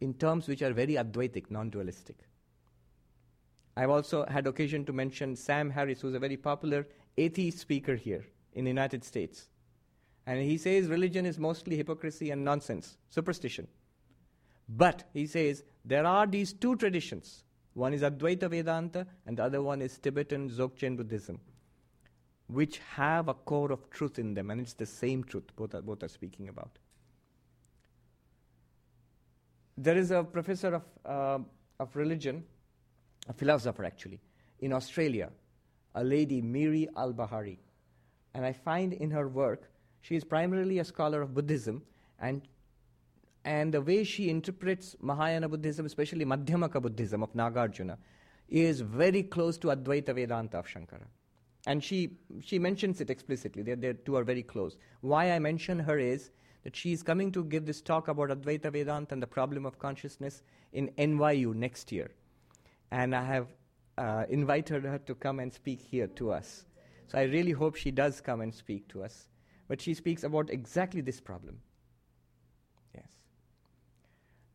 in 0.02 0.12
terms 0.12 0.46
which 0.46 0.60
are 0.60 0.74
very 0.74 0.96
Advaitic, 0.96 1.50
non 1.50 1.70
dualistic. 1.70 2.16
I've 3.74 3.88
also 3.88 4.26
had 4.26 4.46
occasion 4.46 4.84
to 4.84 4.92
mention 4.92 5.34
Sam 5.34 5.70
Harris, 5.70 6.02
who's 6.02 6.12
a 6.12 6.18
very 6.18 6.36
popular 6.36 6.86
atheist 7.16 7.58
speaker 7.58 7.96
here 7.96 8.26
in 8.52 8.64
the 8.64 8.70
United 8.70 9.02
States. 9.02 9.48
And 10.26 10.42
he 10.42 10.58
says 10.58 10.88
religion 10.88 11.24
is 11.24 11.38
mostly 11.38 11.74
hypocrisy 11.74 12.32
and 12.32 12.44
nonsense, 12.44 12.98
superstition. 13.08 13.66
But 14.68 15.04
he 15.14 15.26
says 15.26 15.64
there 15.86 16.04
are 16.04 16.26
these 16.26 16.52
two 16.52 16.76
traditions. 16.76 17.44
One 17.72 17.94
is 17.94 18.02
Advaita 18.02 18.50
Vedanta, 18.50 19.06
and 19.24 19.38
the 19.38 19.44
other 19.44 19.62
one 19.62 19.80
is 19.80 19.96
Tibetan 19.96 20.50
Dzogchen 20.50 20.98
Buddhism, 20.98 21.40
which 22.48 22.78
have 22.78 23.28
a 23.28 23.34
core 23.34 23.72
of 23.72 23.88
truth 23.90 24.18
in 24.18 24.34
them, 24.34 24.50
and 24.50 24.60
it's 24.60 24.74
the 24.74 24.86
same 24.86 25.22
truth 25.22 25.44
both 25.56 25.74
are, 25.74 25.82
both 25.82 26.02
are 26.02 26.08
speaking 26.08 26.48
about. 26.48 26.78
There 29.76 29.96
is 29.96 30.10
a 30.10 30.24
professor 30.24 30.74
of, 30.74 30.82
uh, 31.04 31.38
of 31.78 31.94
religion 31.94 32.44
a 33.28 33.32
philosopher 33.32 33.84
actually, 33.84 34.20
in 34.60 34.72
Australia, 34.72 35.30
a 35.94 36.02
lady, 36.02 36.40
Miri 36.40 36.88
Albahari. 36.96 37.58
And 38.34 38.44
I 38.44 38.52
find 38.52 38.92
in 38.92 39.10
her 39.10 39.28
work, 39.28 39.70
she 40.00 40.16
is 40.16 40.24
primarily 40.24 40.78
a 40.78 40.84
scholar 40.84 41.22
of 41.22 41.34
Buddhism, 41.34 41.82
and, 42.18 42.42
and 43.44 43.72
the 43.72 43.80
way 43.80 44.04
she 44.04 44.30
interprets 44.30 44.96
Mahayana 45.00 45.48
Buddhism, 45.48 45.86
especially 45.86 46.24
Madhyamaka 46.24 46.80
Buddhism 46.80 47.22
of 47.22 47.32
Nagarjuna, 47.34 47.98
is 48.48 48.80
very 48.80 49.22
close 49.22 49.58
to 49.58 49.68
Advaita 49.68 50.14
Vedanta 50.14 50.58
of 50.58 50.66
Shankara. 50.66 51.06
And 51.68 51.84
she, 51.84 52.16
she 52.40 52.58
mentions 52.58 53.00
it 53.00 53.10
explicitly, 53.10 53.62
they 53.62 53.74
the 53.74 53.94
two 53.94 54.16
are 54.16 54.24
very 54.24 54.42
close. 54.42 54.76
Why 55.02 55.32
I 55.32 55.38
mention 55.38 55.78
her 55.78 55.98
is 55.98 56.30
that 56.64 56.74
she 56.74 56.92
is 56.92 57.02
coming 57.02 57.30
to 57.32 57.44
give 57.44 57.66
this 57.66 57.82
talk 57.82 58.08
about 58.08 58.30
Advaita 58.30 58.72
Vedanta 58.72 59.12
and 59.12 59.22
the 59.22 59.26
problem 59.26 59.66
of 59.66 59.78
consciousness 59.78 60.42
in 60.72 60.88
NYU 60.98 61.54
next 61.54 61.92
year 61.92 62.10
and 62.90 63.14
I 63.14 63.22
have 63.24 63.48
uh, 63.96 64.24
invited 64.28 64.84
her 64.84 64.98
to 64.98 65.14
come 65.14 65.40
and 65.40 65.52
speak 65.52 65.80
here 65.80 66.06
to 66.06 66.32
us. 66.32 66.64
So 67.08 67.18
I 67.18 67.22
really 67.22 67.52
hope 67.52 67.76
she 67.76 67.90
does 67.90 68.20
come 68.20 68.40
and 68.40 68.54
speak 68.54 68.88
to 68.88 69.02
us. 69.02 69.28
But 69.66 69.80
she 69.80 69.94
speaks 69.94 70.24
about 70.24 70.50
exactly 70.50 71.00
this 71.00 71.20
problem. 71.20 71.58
Yes. 72.94 73.08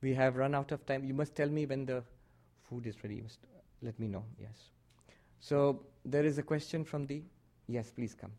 We 0.02 0.14
have 0.14 0.36
run 0.36 0.56
out 0.56 0.72
of 0.72 0.86
time. 0.86 1.04
You 1.04 1.14
must 1.14 1.36
tell 1.36 1.50
me 1.50 1.66
when 1.66 1.86
the 1.86 2.04
food 2.70 2.88
is 2.88 2.96
ready. 3.04 3.16
You 3.16 3.24
must 3.24 3.40
let 3.82 4.00
me 4.00 4.08
know. 4.08 4.24
Yes. 4.40 4.73
So 5.44 5.82
there 6.06 6.24
is 6.24 6.38
a 6.38 6.42
question 6.42 6.86
from 6.86 7.06
the. 7.06 7.22
Yes, 7.68 7.92
please 7.92 8.16
come. 8.16 8.32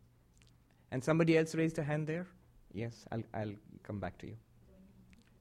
And 0.89 1.03
somebody 1.03 1.37
else 1.37 1.53
raised 1.53 1.77
a 1.77 1.83
hand 1.83 2.07
there? 2.07 2.25
Yes, 2.73 3.05
I'll, 3.11 3.21
I'll 3.31 3.53
come 3.83 3.99
back 3.99 4.17
to 4.19 4.25
you. 4.25 4.35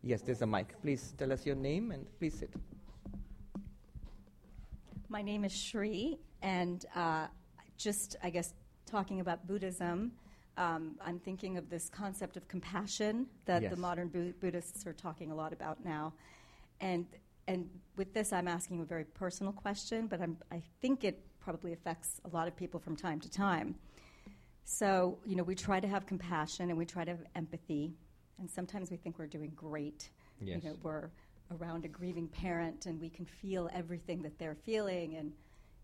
Yes, 0.02 0.20
there's 0.20 0.42
a 0.42 0.46
mic. 0.46 0.78
Please 0.82 1.14
tell 1.16 1.32
us 1.32 1.46
your 1.46 1.56
name 1.56 1.90
and 1.90 2.04
please 2.18 2.34
sit. 2.34 2.52
My 5.08 5.22
name 5.22 5.42
is 5.42 5.56
Shri, 5.56 6.18
and 6.42 6.84
uh, 6.94 7.28
just, 7.78 8.16
I 8.22 8.28
guess, 8.28 8.52
talking 8.84 9.20
about 9.20 9.46
Buddhism, 9.46 10.12
um, 10.58 10.96
I'm 11.00 11.18
thinking 11.18 11.56
of 11.56 11.70
this 11.70 11.88
concept 11.88 12.36
of 12.36 12.46
compassion 12.46 13.26
that 13.46 13.62
yes. 13.62 13.70
the 13.70 13.78
modern 13.78 14.08
Bu- 14.08 14.34
Buddhists 14.38 14.86
are 14.86 14.92
talking 14.92 15.30
a 15.30 15.34
lot 15.34 15.54
about 15.54 15.82
now. 15.82 16.12
And, 16.82 17.06
and 17.48 17.70
with 17.96 18.12
this, 18.12 18.34
I'm 18.34 18.48
asking 18.48 18.82
a 18.82 18.84
very 18.84 19.04
personal 19.04 19.52
question, 19.52 20.08
but 20.08 20.20
I'm, 20.20 20.36
I 20.52 20.62
think 20.82 21.04
it 21.04 21.24
probably 21.44 21.72
affects 21.72 22.20
a 22.24 22.28
lot 22.34 22.48
of 22.48 22.56
people 22.56 22.80
from 22.80 22.96
time 22.96 23.20
to 23.20 23.30
time. 23.30 23.74
So, 24.64 25.18
you 25.26 25.36
know, 25.36 25.42
we 25.42 25.54
try 25.54 25.78
to 25.78 25.86
have 25.86 26.06
compassion 26.06 26.70
and 26.70 26.78
we 26.78 26.86
try 26.86 27.04
to 27.04 27.10
have 27.10 27.24
empathy, 27.36 27.92
and 28.38 28.50
sometimes 28.50 28.90
we 28.90 28.96
think 28.96 29.18
we're 29.18 29.26
doing 29.26 29.52
great. 29.54 30.08
Yes. 30.40 30.62
You 30.62 30.70
know, 30.70 30.76
we're 30.82 31.10
around 31.60 31.84
a 31.84 31.88
grieving 31.88 32.26
parent 32.26 32.86
and 32.86 33.00
we 33.00 33.10
can 33.10 33.26
feel 33.26 33.68
everything 33.74 34.22
that 34.22 34.38
they're 34.38 34.56
feeling 34.64 35.16
and 35.16 35.30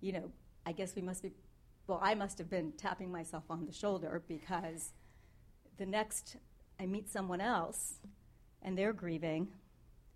you 0.00 0.10
know 0.10 0.32
i 0.64 0.72
guess 0.72 0.96
we 0.96 1.02
must 1.02 1.22
be 1.22 1.30
well, 1.90 1.98
I 2.00 2.14
must 2.14 2.38
have 2.38 2.48
been 2.48 2.70
tapping 2.72 3.10
myself 3.10 3.42
on 3.50 3.66
the 3.66 3.72
shoulder 3.72 4.22
because 4.28 4.92
the 5.76 5.86
next 5.86 6.36
I 6.78 6.86
meet 6.86 7.10
someone 7.10 7.40
else 7.40 7.94
and 8.62 8.78
they're 8.78 8.92
grieving, 8.92 9.48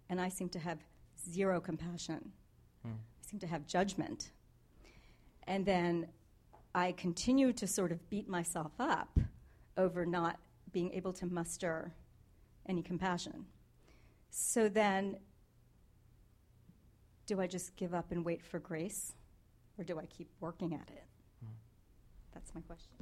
and 0.09 0.21
I 0.21 0.29
seem 0.29 0.49
to 0.51 0.61
have 0.61 0.79
zero 1.29 1.61
compassion. 1.61 2.31
Hmm. 2.83 2.93
I 2.93 3.29
seem 3.29 3.41
to 3.41 3.49
have 3.49 3.67
judgment. 3.67 4.31
And 5.47 5.65
then 5.67 6.09
I 6.75 6.93
continue 6.93 7.53
to 7.53 7.67
sort 7.67 7.93
of 7.93 8.09
beat 8.11 8.29
myself 8.29 8.73
up 8.79 9.19
over 9.77 10.07
not 10.07 10.39
being 10.73 10.93
able 10.93 11.13
to 11.15 11.27
muster 11.27 11.93
any 12.67 12.83
compassion. 12.83 13.47
So 14.31 14.69
then, 14.69 15.17
do 17.27 17.41
I 17.41 17.47
just 17.47 17.77
give 17.77 17.95
up 17.95 18.11
and 18.11 18.25
wait 18.25 18.43
for 18.43 18.59
grace? 18.59 19.13
Or 19.79 19.85
do 19.85 19.99
I 19.99 20.07
keep 20.07 20.29
working 20.41 20.75
at 20.75 20.89
it? 20.89 21.05
Hmm. 21.41 21.53
That's 22.33 22.55
my 22.55 22.61
question. 22.63 22.93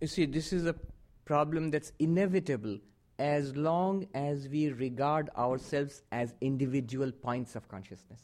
You 0.00 0.06
see, 0.06 0.26
this 0.26 0.52
is 0.52 0.66
a 0.66 0.74
problem 1.24 1.70
that's 1.70 1.92
inevitable 1.98 2.78
as 3.18 3.54
long 3.56 4.06
as 4.14 4.48
we 4.48 4.70
regard 4.70 5.30
ourselves 5.36 6.02
as 6.10 6.34
individual 6.40 7.12
points 7.12 7.54
of 7.54 7.68
consciousness. 7.68 8.20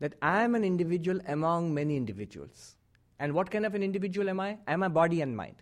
That 0.00 0.14
I 0.20 0.42
am 0.42 0.54
an 0.54 0.64
individual 0.64 1.20
among 1.28 1.72
many 1.72 1.96
individuals. 1.96 2.76
And 3.18 3.34
what 3.34 3.50
kind 3.50 3.66
of 3.66 3.74
an 3.74 3.82
individual 3.82 4.28
am 4.28 4.40
I? 4.40 4.58
I 4.66 4.72
am 4.72 4.82
a 4.82 4.90
body 4.90 5.20
and 5.20 5.36
mind 5.36 5.56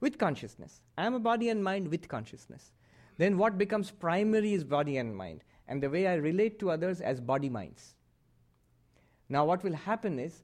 with 0.00 0.18
consciousness. 0.18 0.80
I 0.96 1.06
am 1.06 1.14
a 1.14 1.20
body 1.20 1.48
and 1.48 1.62
mind 1.62 1.88
with 1.88 2.08
consciousness. 2.08 2.72
Then 3.16 3.38
what 3.38 3.58
becomes 3.58 3.90
primary 3.90 4.52
is 4.54 4.64
body 4.64 4.96
and 4.96 5.16
mind, 5.16 5.42
and 5.66 5.82
the 5.82 5.90
way 5.90 6.06
I 6.06 6.14
relate 6.14 6.58
to 6.60 6.70
others 6.70 7.00
as 7.00 7.20
body 7.20 7.48
minds. 7.48 7.94
Now, 9.28 9.44
what 9.44 9.62
will 9.62 9.74
happen 9.74 10.18
is 10.18 10.42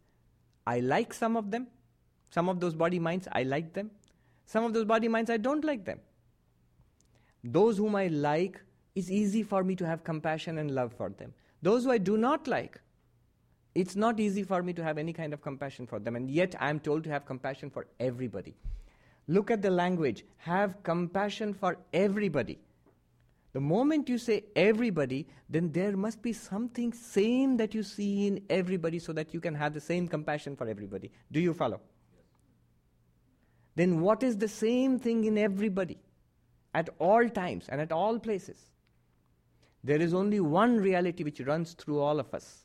I 0.66 0.80
like 0.80 1.12
some 1.12 1.36
of 1.36 1.50
them, 1.50 1.68
some 2.30 2.48
of 2.48 2.60
those 2.60 2.74
body 2.74 2.98
minds, 2.98 3.28
I 3.32 3.44
like 3.44 3.74
them. 3.74 3.90
Some 4.46 4.64
of 4.64 4.74
those 4.74 4.84
body 4.84 5.08
minds, 5.08 5.30
I 5.30 5.36
don't 5.36 5.64
like 5.64 5.84
them. 5.84 6.00
Those 7.42 7.78
whom 7.78 7.96
I 7.96 8.08
like, 8.08 8.60
it's 8.94 9.10
easy 9.10 9.42
for 9.42 9.64
me 9.64 9.76
to 9.76 9.86
have 9.86 10.04
compassion 10.04 10.58
and 10.58 10.70
love 10.70 10.92
for 10.92 11.10
them. 11.10 11.32
Those 11.62 11.84
who 11.84 11.92
I 11.92 11.98
do 11.98 12.16
not 12.16 12.46
like, 12.46 12.80
it's 13.74 13.96
not 13.96 14.20
easy 14.20 14.44
for 14.44 14.62
me 14.62 14.72
to 14.72 14.84
have 14.84 14.98
any 14.98 15.12
kind 15.12 15.32
of 15.32 15.42
compassion 15.42 15.86
for 15.86 15.98
them. 15.98 16.16
And 16.16 16.30
yet 16.30 16.54
I 16.60 16.70
am 16.70 16.78
told 16.78 17.04
to 17.04 17.10
have 17.10 17.26
compassion 17.26 17.70
for 17.70 17.86
everybody. 17.98 18.54
Look 19.26 19.50
at 19.50 19.62
the 19.62 19.70
language. 19.70 20.24
Have 20.38 20.82
compassion 20.82 21.54
for 21.54 21.78
everybody. 21.92 22.58
The 23.52 23.60
moment 23.60 24.08
you 24.08 24.18
say 24.18 24.44
everybody, 24.56 25.26
then 25.48 25.70
there 25.72 25.96
must 25.96 26.20
be 26.22 26.32
something 26.32 26.92
same 26.92 27.56
that 27.56 27.72
you 27.72 27.82
see 27.82 28.26
in 28.26 28.42
everybody 28.50 28.98
so 28.98 29.12
that 29.12 29.32
you 29.32 29.40
can 29.40 29.54
have 29.54 29.72
the 29.72 29.80
same 29.80 30.08
compassion 30.08 30.56
for 30.56 30.68
everybody. 30.68 31.10
Do 31.30 31.40
you 31.40 31.54
follow? 31.54 31.80
Then 33.76 34.00
what 34.00 34.22
is 34.22 34.36
the 34.36 34.48
same 34.48 34.98
thing 34.98 35.24
in 35.24 35.38
everybody 35.38 35.98
at 36.74 36.90
all 36.98 37.28
times 37.28 37.66
and 37.68 37.80
at 37.80 37.92
all 37.92 38.18
places? 38.18 38.58
There 39.84 40.00
is 40.00 40.14
only 40.14 40.40
one 40.40 40.76
reality 40.78 41.24
which 41.24 41.40
runs 41.40 41.74
through 41.74 42.00
all 42.00 42.18
of 42.18 42.32
us. 42.34 42.63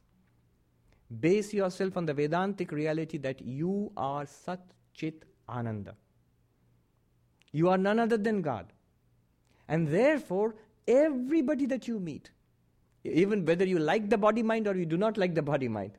Base 1.19 1.53
yourself 1.53 1.98
on 1.98 2.06
the 2.06 2.14
Vedantic 2.14 2.72
reality 2.72 3.18
that 3.18 3.41
you 3.41 3.91
are 3.98 4.26
Sat 4.26 4.61
Chit 4.94 5.26
Ananda. 5.48 5.95
You 7.52 7.69
are 7.69 7.77
none 7.77 7.99
other 7.99 8.18
than 8.18 8.41
God. 8.41 8.72
And 9.68 9.88
therefore, 9.88 10.56
everybody 10.88 11.65
that 11.65 11.88
you 11.88 11.99
meet, 11.99 12.31
even 13.03 13.45
whether 13.45 13.65
you 13.65 13.80
like 13.80 14.10
the 14.10 14.18
body 14.18 14.44
mind 14.44 14.68
or 14.68 14.76
you 14.76 14.86
do 14.86 14.98
not 14.98 15.18
like 15.18 15.34
the 15.34 15.41
body 15.41 15.68
mind, 15.68 15.94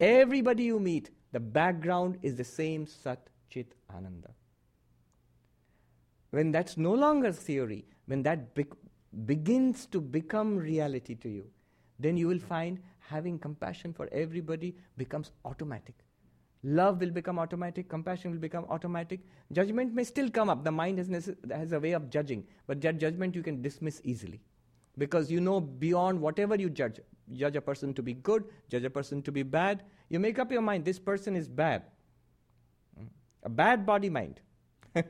everybody 0.00 0.64
you 0.64 0.80
meet, 0.80 1.10
the 1.32 1.40
background 1.40 2.18
is 2.22 2.34
the 2.34 2.44
same 2.44 2.86
Sat 2.86 3.28
Chit 3.50 3.74
Ananda. 3.94 4.30
When 6.30 6.50
that's 6.50 6.76
no 6.76 6.92
longer 6.94 7.32
theory, 7.32 7.84
when 8.06 8.22
that 8.24 8.54
be- 8.54 8.66
begins 9.24 9.86
to 9.86 10.00
become 10.00 10.56
reality 10.56 11.14
to 11.16 11.28
you, 11.28 11.46
then 11.98 12.16
you 12.16 12.28
will 12.28 12.38
find 12.38 12.80
having 13.08 13.38
compassion 13.38 13.92
for 13.92 14.08
everybody 14.12 14.74
becomes 14.96 15.30
automatic. 15.44 15.94
Love 16.62 17.00
will 17.00 17.10
become 17.10 17.38
automatic, 17.38 17.88
compassion 17.88 18.32
will 18.32 18.38
become 18.38 18.66
automatic. 18.68 19.20
Judgment 19.52 19.94
may 19.94 20.04
still 20.04 20.28
come 20.28 20.50
up. 20.50 20.64
The 20.64 20.72
mind 20.72 20.98
has, 20.98 21.30
has 21.50 21.72
a 21.72 21.80
way 21.80 21.92
of 21.92 22.10
judging, 22.10 22.44
but 22.66 22.80
that 22.80 22.98
judgment 22.98 23.34
you 23.34 23.42
can 23.42 23.62
dismiss 23.62 24.00
easily. 24.04 24.40
Because 24.96 25.30
you 25.30 25.40
know 25.40 25.60
beyond 25.60 26.20
whatever 26.20 26.56
you 26.56 26.68
judge, 26.68 27.00
judge 27.32 27.54
a 27.54 27.60
person 27.60 27.94
to 27.94 28.02
be 28.02 28.14
good, 28.14 28.44
judge 28.68 28.82
a 28.84 28.90
person 28.90 29.22
to 29.22 29.30
be 29.30 29.44
bad, 29.44 29.84
you 30.08 30.18
make 30.18 30.40
up 30.40 30.50
your 30.50 30.62
mind 30.62 30.84
this 30.84 30.98
person 30.98 31.36
is 31.36 31.48
bad. 31.48 31.84
A 33.44 33.48
bad 33.48 33.86
body 33.86 34.10
mind. 34.10 34.40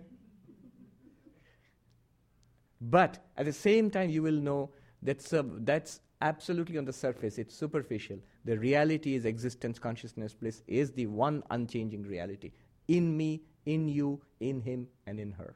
but 2.80 3.24
at 3.38 3.46
the 3.46 3.52
same 3.54 3.90
time, 3.90 4.10
you 4.10 4.22
will 4.22 4.32
know 4.32 4.70
that 5.02 5.24
that's 5.64 6.00
absolutely 6.20 6.78
on 6.78 6.84
the 6.84 6.92
surface, 6.92 7.38
it's 7.38 7.54
superficial. 7.54 8.18
The 8.44 8.58
reality 8.58 9.14
is 9.14 9.24
existence, 9.24 9.78
consciousness, 9.78 10.34
bliss 10.34 10.62
is 10.66 10.92
the 10.92 11.06
one 11.06 11.42
unchanging 11.50 12.02
reality. 12.02 12.52
In 12.88 13.16
me, 13.16 13.42
in 13.66 13.88
you, 13.88 14.20
in 14.40 14.60
him, 14.60 14.88
and 15.06 15.20
in 15.20 15.32
her. 15.32 15.54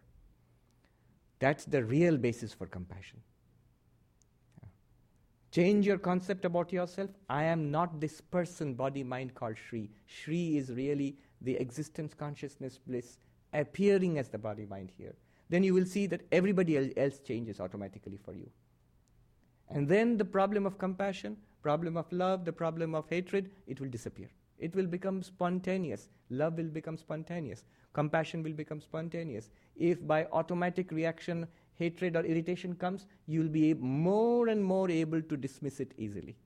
That's 1.39 1.65
the 1.65 1.83
real 1.83 2.17
basis 2.17 2.53
for 2.53 2.67
compassion. 2.67 3.21
Change 5.51 5.87
your 5.87 5.99
concept 5.99 6.45
about 6.45 6.73
yourself. 6.73 7.11
I 7.29 7.45
am 7.45 7.71
not 7.71 8.01
this 8.01 8.21
person, 8.21 8.75
body, 8.75 9.03
mind 9.03 9.35
called 9.35 9.57
Shri. 9.59 9.91
Shri 10.07 10.57
is 10.57 10.71
really 10.71 11.17
the 11.43 11.57
existence, 11.57 12.15
consciousness, 12.15 12.79
bliss 12.79 13.19
appearing 13.53 14.19
as 14.19 14.29
the 14.29 14.39
body, 14.39 14.65
mind 14.65 14.91
here. 14.97 15.15
Then 15.51 15.63
you 15.63 15.75
will 15.75 15.85
see 15.85 16.07
that 16.07 16.23
everybody 16.33 16.97
else 16.97 17.19
changes 17.19 17.61
automatically 17.61 18.19
for 18.25 18.33
you. 18.33 18.49
And 19.71 19.89
then 19.89 20.17
the 20.17 20.25
problem 20.25 20.67
of 20.67 20.79
compassion, 20.79 21.37
problem 21.63 21.97
of 21.97 22.11
love, 22.13 22.45
the 22.45 22.53
problem 22.53 22.95
of 22.95 23.09
hatred, 23.09 23.51
it 23.67 23.81
will 23.81 23.89
disappear. 23.89 24.29
It 24.59 24.77
will 24.77 24.87
become 24.87 25.23
spontaneous. 25.23 26.09
Love 26.31 26.57
will 26.57 26.69
become 26.69 26.97
spontaneous. 26.97 27.65
Compassion 27.93 28.43
will 28.43 28.53
become 28.53 28.81
spontaneous. 28.81 29.51
If 29.77 30.07
by 30.07 30.27
automatic 30.27 30.93
reaction, 30.93 31.47
hatred 31.75 32.17
or 32.17 32.25
irritation 32.25 32.75
comes, 32.75 33.07
you 33.27 33.41
will 33.41 33.49
be 33.49 33.75
more 33.75 34.49
and 34.49 34.65
more 34.65 34.91
able 34.91 35.21
to 35.21 35.37
dismiss 35.37 35.81
it 35.81 35.93
easily. 35.97 36.37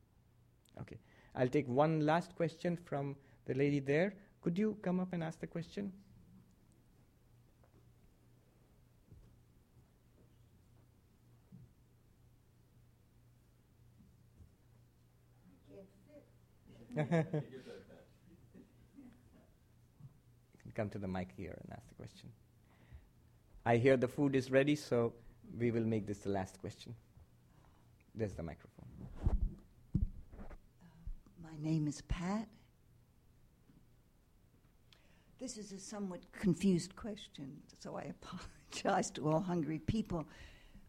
Okay. 0.80 0.98
I'll 1.34 1.48
take 1.48 1.68
one 1.68 2.06
last 2.06 2.34
question 2.34 2.78
from 2.84 3.16
the 3.44 3.54
lady 3.54 3.80
there. 3.80 4.14
Could 4.40 4.58
you 4.58 4.76
come 4.82 5.00
up 5.00 5.12
and 5.12 5.22
ask 5.22 5.40
the 5.40 5.46
question? 5.46 5.92
Come 20.74 20.90
to 20.90 20.98
the 20.98 21.08
mic 21.08 21.28
here 21.36 21.56
and 21.62 21.72
ask 21.72 21.88
the 21.88 21.94
question. 21.94 22.30
I 23.64 23.76
hear 23.76 23.96
the 23.96 24.08
food 24.08 24.36
is 24.36 24.50
ready, 24.50 24.76
so 24.76 25.12
we 25.58 25.70
will 25.70 25.84
make 25.84 26.06
this 26.06 26.18
the 26.18 26.30
last 26.30 26.60
question. 26.60 26.94
There's 28.14 28.34
the 28.34 28.42
microphone. 28.42 28.86
Uh, 29.18 30.02
my 31.42 31.56
name 31.58 31.86
is 31.86 32.02
Pat. 32.02 32.48
This 35.38 35.58
is 35.58 35.72
a 35.72 35.78
somewhat 35.78 36.20
confused 36.32 36.96
question, 36.96 37.58
so 37.78 37.96
I 37.96 38.12
apologize 38.16 39.10
to 39.12 39.28
all 39.28 39.40
hungry 39.40 39.78
people. 39.78 40.24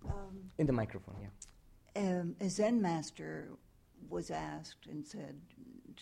Um, 0.05 0.51
In 0.57 0.67
the 0.67 0.73
microphone, 0.73 1.15
yeah. 1.21 1.29
Um, 2.01 2.35
a 2.39 2.49
Zen 2.49 2.81
master 2.81 3.49
was 4.10 4.32
asked 4.32 4.88
and 4.88 5.06
said, 5.06 5.36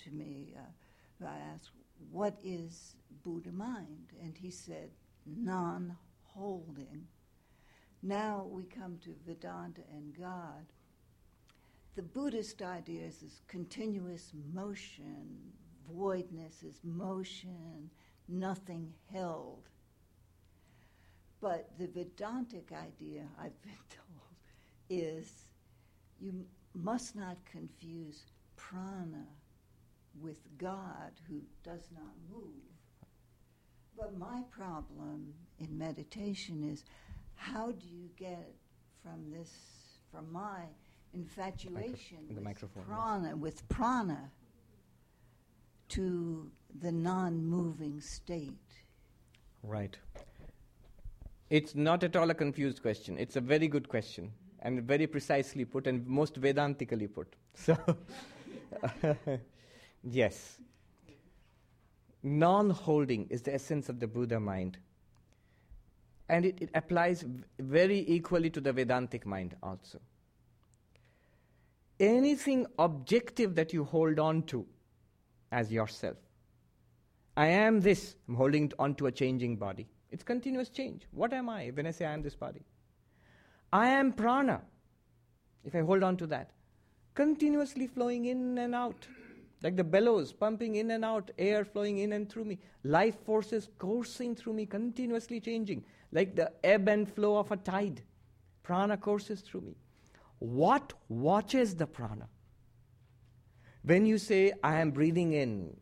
to 0.04 0.12
me, 0.12 0.54
uh, 0.58 1.26
I 1.26 1.38
asked, 1.54 1.72
What 2.12 2.38
is 2.44 2.96
Buddha 3.24 3.52
mind? 3.52 4.12
And 4.22 4.38
he 4.38 4.52
said, 4.52 4.92
Non 5.26 5.96
holding. 6.24 7.08
Now 8.04 8.46
we 8.50 8.64
come 8.64 9.00
to 9.04 9.16
Vedanta 9.26 9.82
and 9.92 10.16
God. 10.18 10.66
The 11.96 12.04
Buddhist 12.04 12.62
idea 12.62 13.06
is 13.06 13.20
this 13.20 13.42
continuous 13.48 14.32
motion, 14.54 15.38
voidness 15.90 16.62
is 16.62 16.82
motion, 16.84 17.90
nothing 18.28 18.94
held. 19.12 19.70
But 21.40 21.70
the 21.80 21.88
Vedantic 21.88 22.72
idea, 22.74 23.24
I've 23.40 23.60
been 23.62 23.72
told, 23.90 24.36
is 24.90 25.32
you 26.20 26.46
must 26.76 27.16
not 27.16 27.38
confuse 27.46 28.24
prana 28.56 29.26
with 30.20 30.40
God 30.58 31.12
who 31.28 31.42
does 31.64 31.90
not 31.94 32.14
move. 32.32 32.64
But 33.98 34.18
my 34.18 34.42
problem 34.52 35.34
in 35.60 35.78
meditation 35.78 36.70
is 36.70 36.84
how 37.36 37.72
do 37.72 37.88
you 37.88 38.10
get 38.18 38.54
from 39.02 39.32
this, 39.32 39.52
from 40.12 40.32
my 40.32 40.62
infatuation 41.14 42.18
with 42.30 42.86
prana, 42.88 43.30
yes. 43.30 43.38
with 43.38 43.70
prana, 43.70 44.32
to 45.90 46.52
the 46.82 46.92
non 46.92 47.46
moving 47.46 48.02
state? 48.02 48.54
Right. 49.64 49.98
It's 51.50 51.76
not 51.76 52.04
at 52.04 52.16
all 52.16 52.30
a 52.30 52.34
confused 52.34 52.82
question. 52.82 53.18
It's 53.18 53.36
a 53.36 53.42
very 53.42 53.68
good 53.68 53.88
question 53.88 54.32
and 54.66 54.82
very 54.82 55.06
precisely 55.06 55.64
put 55.64 55.86
and 55.86 56.06
most 56.08 56.42
Vedantically 56.42 57.08
put. 57.08 57.36
So, 57.56 57.78
yes. 60.04 60.58
Non 62.24 62.72
holding 62.72 63.28
is 63.30 63.44
the 63.44 63.54
essence 63.54 63.88
of 63.88 64.00
the 64.00 64.08
Buddha 64.08 64.40
mind. 64.40 64.78
And 66.28 66.46
it, 66.46 66.58
it 66.60 66.70
applies 66.74 67.24
very 67.60 68.00
equally 68.10 68.50
to 68.50 68.60
the 68.60 68.74
Vedantic 68.74 69.26
mind 69.26 69.56
also. 69.62 70.00
Anything 72.00 72.66
objective 72.80 73.54
that 73.56 73.72
you 73.72 73.84
hold 73.84 74.20
on 74.20 74.42
to 74.44 74.66
as 75.52 75.72
yourself. 75.72 76.18
I 77.38 77.48
am 77.48 77.80
this, 77.82 78.16
I'm 78.28 78.36
holding 78.36 78.72
on 78.80 78.96
to 78.96 79.06
a 79.06 79.12
changing 79.12 79.58
body. 79.58 79.88
It's 80.12 80.24
continuous 80.24 80.70
change. 80.70 81.04
What 81.12 81.34
am 81.34 81.50
I 81.50 81.68
when 81.68 81.86
I 81.86 81.92
say 81.92 82.06
I 82.06 82.14
am 82.14 82.24
this 82.24 82.36
body? 82.36 82.64
I 83.72 83.90
am 83.90 84.14
prana, 84.14 84.62
if 85.64 85.76
I 85.76 85.82
hold 85.82 86.04
on 86.04 86.18
to 86.18 86.28
that. 86.28 86.52
Continuously 87.14 87.88
flowing 87.88 88.26
in 88.26 88.58
and 88.58 88.76
out, 88.76 89.08
like 89.64 89.76
the 89.76 89.84
bellows 89.84 90.34
pumping 90.34 90.76
in 90.76 90.92
and 90.92 91.06
out, 91.06 91.32
air 91.38 91.66
flowing 91.66 92.00
in 92.00 92.14
and 92.14 92.30
through 92.30 92.46
me, 92.46 92.60
life 92.84 93.18
forces 93.26 93.70
coursing 93.78 94.36
through 94.36 94.54
me, 94.54 94.66
continuously 94.66 95.40
changing, 95.40 95.84
like 96.12 96.36
the 96.36 96.52
ebb 96.64 96.88
and 96.88 97.12
flow 97.12 97.38
of 97.38 97.52
a 97.52 97.58
tide. 97.58 98.02
Prana 98.64 98.98
courses 98.98 99.42
through 99.42 99.62
me. 99.62 99.76
What 100.40 100.94
watches 101.08 101.76
the 101.76 101.88
prana? 101.88 102.28
When 103.84 104.06
you 104.06 104.18
say, 104.18 104.54
I 104.64 104.80
am 104.82 104.92
breathing 104.92 105.34
in, 105.34 105.76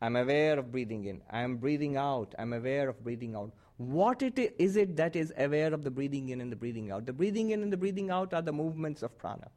I'm 0.00 0.16
aware 0.16 0.58
of 0.58 0.70
breathing 0.70 1.04
in. 1.06 1.22
I'm 1.30 1.56
breathing 1.56 1.96
out. 1.96 2.34
I'm 2.38 2.52
aware 2.52 2.88
of 2.88 3.02
breathing 3.02 3.34
out. 3.34 3.52
What 3.76 4.22
it 4.22 4.54
is 4.58 4.76
it 4.76 4.96
that 4.96 5.16
is 5.16 5.32
aware 5.36 5.74
of 5.74 5.84
the 5.84 5.90
breathing 5.90 6.30
in 6.30 6.40
and 6.40 6.50
the 6.50 6.56
breathing 6.56 6.90
out? 6.90 7.04
The 7.04 7.12
breathing 7.12 7.50
in 7.50 7.62
and 7.62 7.72
the 7.72 7.76
breathing 7.76 8.10
out 8.10 8.32
are 8.32 8.42
the 8.42 8.52
movements 8.52 9.02
of 9.02 9.16
prana. 9.18 9.48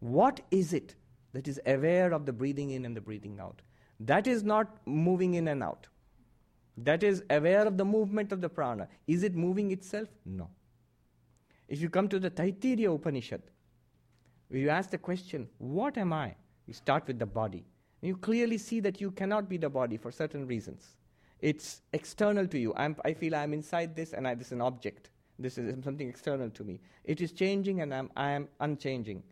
What 0.00 0.40
is 0.50 0.72
it 0.72 0.94
that 1.32 1.46
is 1.46 1.60
aware 1.66 2.12
of 2.12 2.24
the 2.24 2.32
breathing 2.32 2.70
in 2.70 2.84
and 2.86 2.96
the 2.96 3.00
breathing 3.00 3.38
out? 3.40 3.60
That 4.00 4.26
is 4.26 4.42
not 4.42 4.78
moving 4.86 5.34
in 5.34 5.48
and 5.48 5.62
out. 5.62 5.86
That 6.78 7.02
is 7.02 7.22
aware 7.28 7.66
of 7.66 7.76
the 7.76 7.84
movement 7.84 8.32
of 8.32 8.40
the 8.40 8.48
prana. 8.48 8.88
Is 9.06 9.22
it 9.22 9.34
moving 9.34 9.70
itself? 9.70 10.08
No. 10.24 10.48
If 11.68 11.80
you 11.80 11.90
come 11.90 12.08
to 12.08 12.18
the 12.18 12.30
Taittiriya 12.30 12.94
Upanishad, 12.94 13.42
you 14.50 14.70
ask 14.70 14.90
the 14.90 14.98
question, 14.98 15.48
What 15.58 15.98
am 15.98 16.12
I? 16.12 16.34
You 16.66 16.72
start 16.72 17.06
with 17.06 17.18
the 17.18 17.26
body. 17.26 17.64
You 18.00 18.16
clearly 18.16 18.58
see 18.58 18.80
that 18.80 19.00
you 19.00 19.10
cannot 19.10 19.48
be 19.48 19.56
the 19.58 19.70
body 19.70 19.96
for 19.96 20.10
certain 20.10 20.46
reasons. 20.46 20.96
It's 21.42 21.82
external 21.92 22.46
to 22.46 22.58
you. 22.58 22.72
I'm, 22.76 22.96
i 23.04 23.12
feel 23.12 23.34
I'm 23.34 23.52
inside 23.52 23.94
this 23.96 24.12
and 24.12 24.26
I, 24.26 24.34
this 24.34 24.46
is 24.48 24.52
an 24.52 24.62
object. 24.62 25.10
This 25.38 25.58
is 25.58 25.84
something 25.84 26.08
external 26.08 26.48
to 26.50 26.64
me. 26.64 26.80
It 27.04 27.20
is 27.20 27.32
changing 27.32 27.80
and 27.80 27.92
I'm, 27.92 28.10
I 28.16 28.30
am 28.30 28.48
unchanging. 28.60 29.24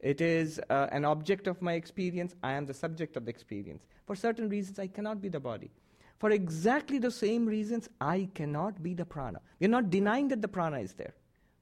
It 0.00 0.20
is 0.20 0.60
uh, 0.70 0.88
an 0.92 1.04
object 1.04 1.46
of 1.46 1.60
my 1.60 1.74
experience. 1.74 2.34
I 2.42 2.52
am 2.52 2.64
the 2.64 2.72
subject 2.72 3.16
of 3.16 3.26
the 3.26 3.30
experience. 3.30 3.86
For 4.06 4.16
certain 4.16 4.48
reasons, 4.48 4.78
I 4.78 4.86
cannot 4.86 5.20
be 5.20 5.28
the 5.28 5.40
body. 5.40 5.70
For 6.18 6.30
exactly 6.30 6.98
the 6.98 7.10
same 7.10 7.44
reasons, 7.46 7.88
I 8.00 8.28
cannot 8.34 8.82
be 8.82 8.94
the 8.94 9.04
prana. 9.04 9.40
We're 9.60 9.68
not 9.68 9.90
denying 9.90 10.28
that 10.28 10.40
the 10.40 10.48
prana 10.48 10.78
is 10.78 10.94
there. 10.94 11.14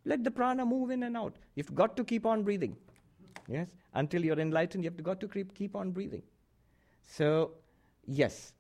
Let 0.05 0.23
the 0.23 0.31
prana 0.31 0.65
move 0.65 0.91
in 0.91 1.03
and 1.03 1.17
out. 1.17 1.37
You've 1.57 1.75
got 1.75 1.97
to 1.97 2.05
keep 2.05 2.25
on 2.25 2.45
breathing. 2.45 2.77
Yes? 3.49 3.69
Until 3.95 4.25
you're 4.25 4.39
enlightened, 4.39 4.85
you 4.85 4.91
have 4.91 5.03
got 5.03 5.21
to 5.21 5.29
keep, 5.29 5.55
keep 5.55 5.75
on 5.75 5.91
breathing. 5.91 6.23
So, 7.07 7.53
yes. 8.07 8.53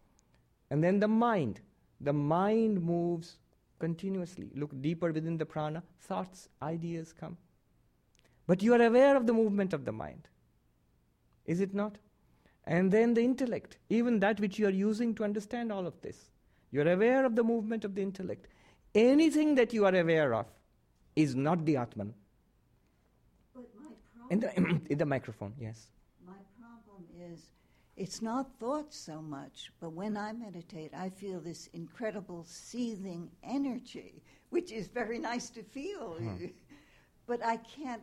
And 0.70 0.82
then 0.82 1.00
the 1.00 1.08
mind. 1.08 1.60
The 2.00 2.12
mind 2.12 2.82
moves 2.82 3.38
continuously. 3.78 4.50
Look 4.54 4.70
deeper 4.82 5.12
within 5.12 5.36
the 5.38 5.46
prana, 5.46 5.82
thoughts, 6.00 6.48
ideas 6.62 7.12
come. 7.12 7.36
But 8.46 8.62
you 8.62 8.74
are 8.74 8.82
aware 8.82 9.16
of 9.16 9.26
the 9.26 9.32
movement 9.32 9.72
of 9.72 9.84
the 9.84 9.92
mind. 9.92 10.28
Is 11.46 11.60
it 11.60 11.74
not? 11.74 11.98
And 12.64 12.90
then 12.90 13.14
the 13.14 13.22
intellect, 13.22 13.78
even 13.88 14.18
that 14.20 14.40
which 14.40 14.58
you 14.58 14.66
are 14.66 14.70
using 14.70 15.14
to 15.14 15.24
understand 15.24 15.70
all 15.70 15.86
of 15.86 16.00
this. 16.00 16.30
You 16.72 16.82
are 16.82 16.92
aware 16.92 17.24
of 17.24 17.36
the 17.36 17.44
movement 17.44 17.84
of 17.84 17.94
the 17.94 18.02
intellect. 18.02 18.48
Anything 18.94 19.54
that 19.54 19.72
you 19.72 19.84
are 19.84 19.94
aware 19.94 20.34
of 20.34 20.46
is 21.14 21.34
not 21.34 21.64
the 21.64 21.76
Atman. 21.76 22.12
But 23.54 23.64
my 23.78 23.90
problem, 24.14 24.30
In 24.30 24.40
the, 24.40 24.80
in 24.92 24.98
the 24.98 25.06
microphone, 25.06 25.54
yes. 25.60 25.86
my 26.26 26.40
problem 26.60 27.04
is 27.32 27.40
it's 27.96 28.20
not 28.20 28.58
thought 28.58 28.92
so 28.92 29.22
much, 29.22 29.72
but 29.80 29.90
when 29.90 30.16
I 30.16 30.32
meditate, 30.32 30.92
I 30.94 31.08
feel 31.08 31.40
this 31.40 31.68
incredible 31.72 32.44
seething 32.46 33.30
energy, 33.42 34.22
which 34.50 34.70
is 34.70 34.86
very 34.88 35.18
nice 35.18 35.48
to 35.50 35.62
feel. 35.62 36.14
Hmm. 36.14 36.46
but 37.26 37.44
I 37.44 37.56
can't 37.56 38.02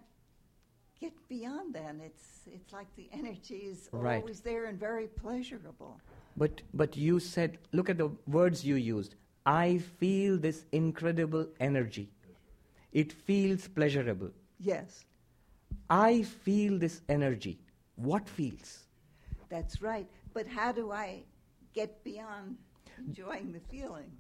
get 1.00 1.14
beyond 1.30 1.74
that. 1.76 1.96
It's, 2.04 2.42
it's 2.48 2.74
like 2.74 2.88
the 2.96 3.08
energy 3.14 3.56
is 3.72 3.90
Right. 3.92 4.18
always 4.22 4.42
there 4.42 4.66
and 4.66 4.80
very 4.80 5.08
pleasurable. 5.08 6.00
But, 6.36 6.62
but 6.74 6.98
you 6.98 7.20
said, 7.20 7.60
look 7.72 7.90
at 7.90 7.98
the 7.98 8.10
words 8.28 8.66
you 8.66 8.76
used. 8.76 9.16
I 9.46 9.78
feel 10.00 10.38
this 10.38 10.66
incredible 10.72 11.48
energy. 11.60 12.10
It 12.92 13.12
feels 13.12 13.68
pleasurable. 13.68 14.32
Yes, 14.60 15.06
I 15.90 16.24
feel 16.24 16.78
this 16.80 17.02
energy. 17.10 17.60
What 17.96 18.28
feels? 18.28 18.86
That's 19.54 19.82
right. 19.84 20.08
But 20.34 20.48
how 20.48 20.72
do 20.72 20.92
I 20.92 21.24
get 21.74 22.04
beyond 22.04 22.58
enjoying 22.98 23.54
the 23.58 23.64
feeling? 23.72 24.12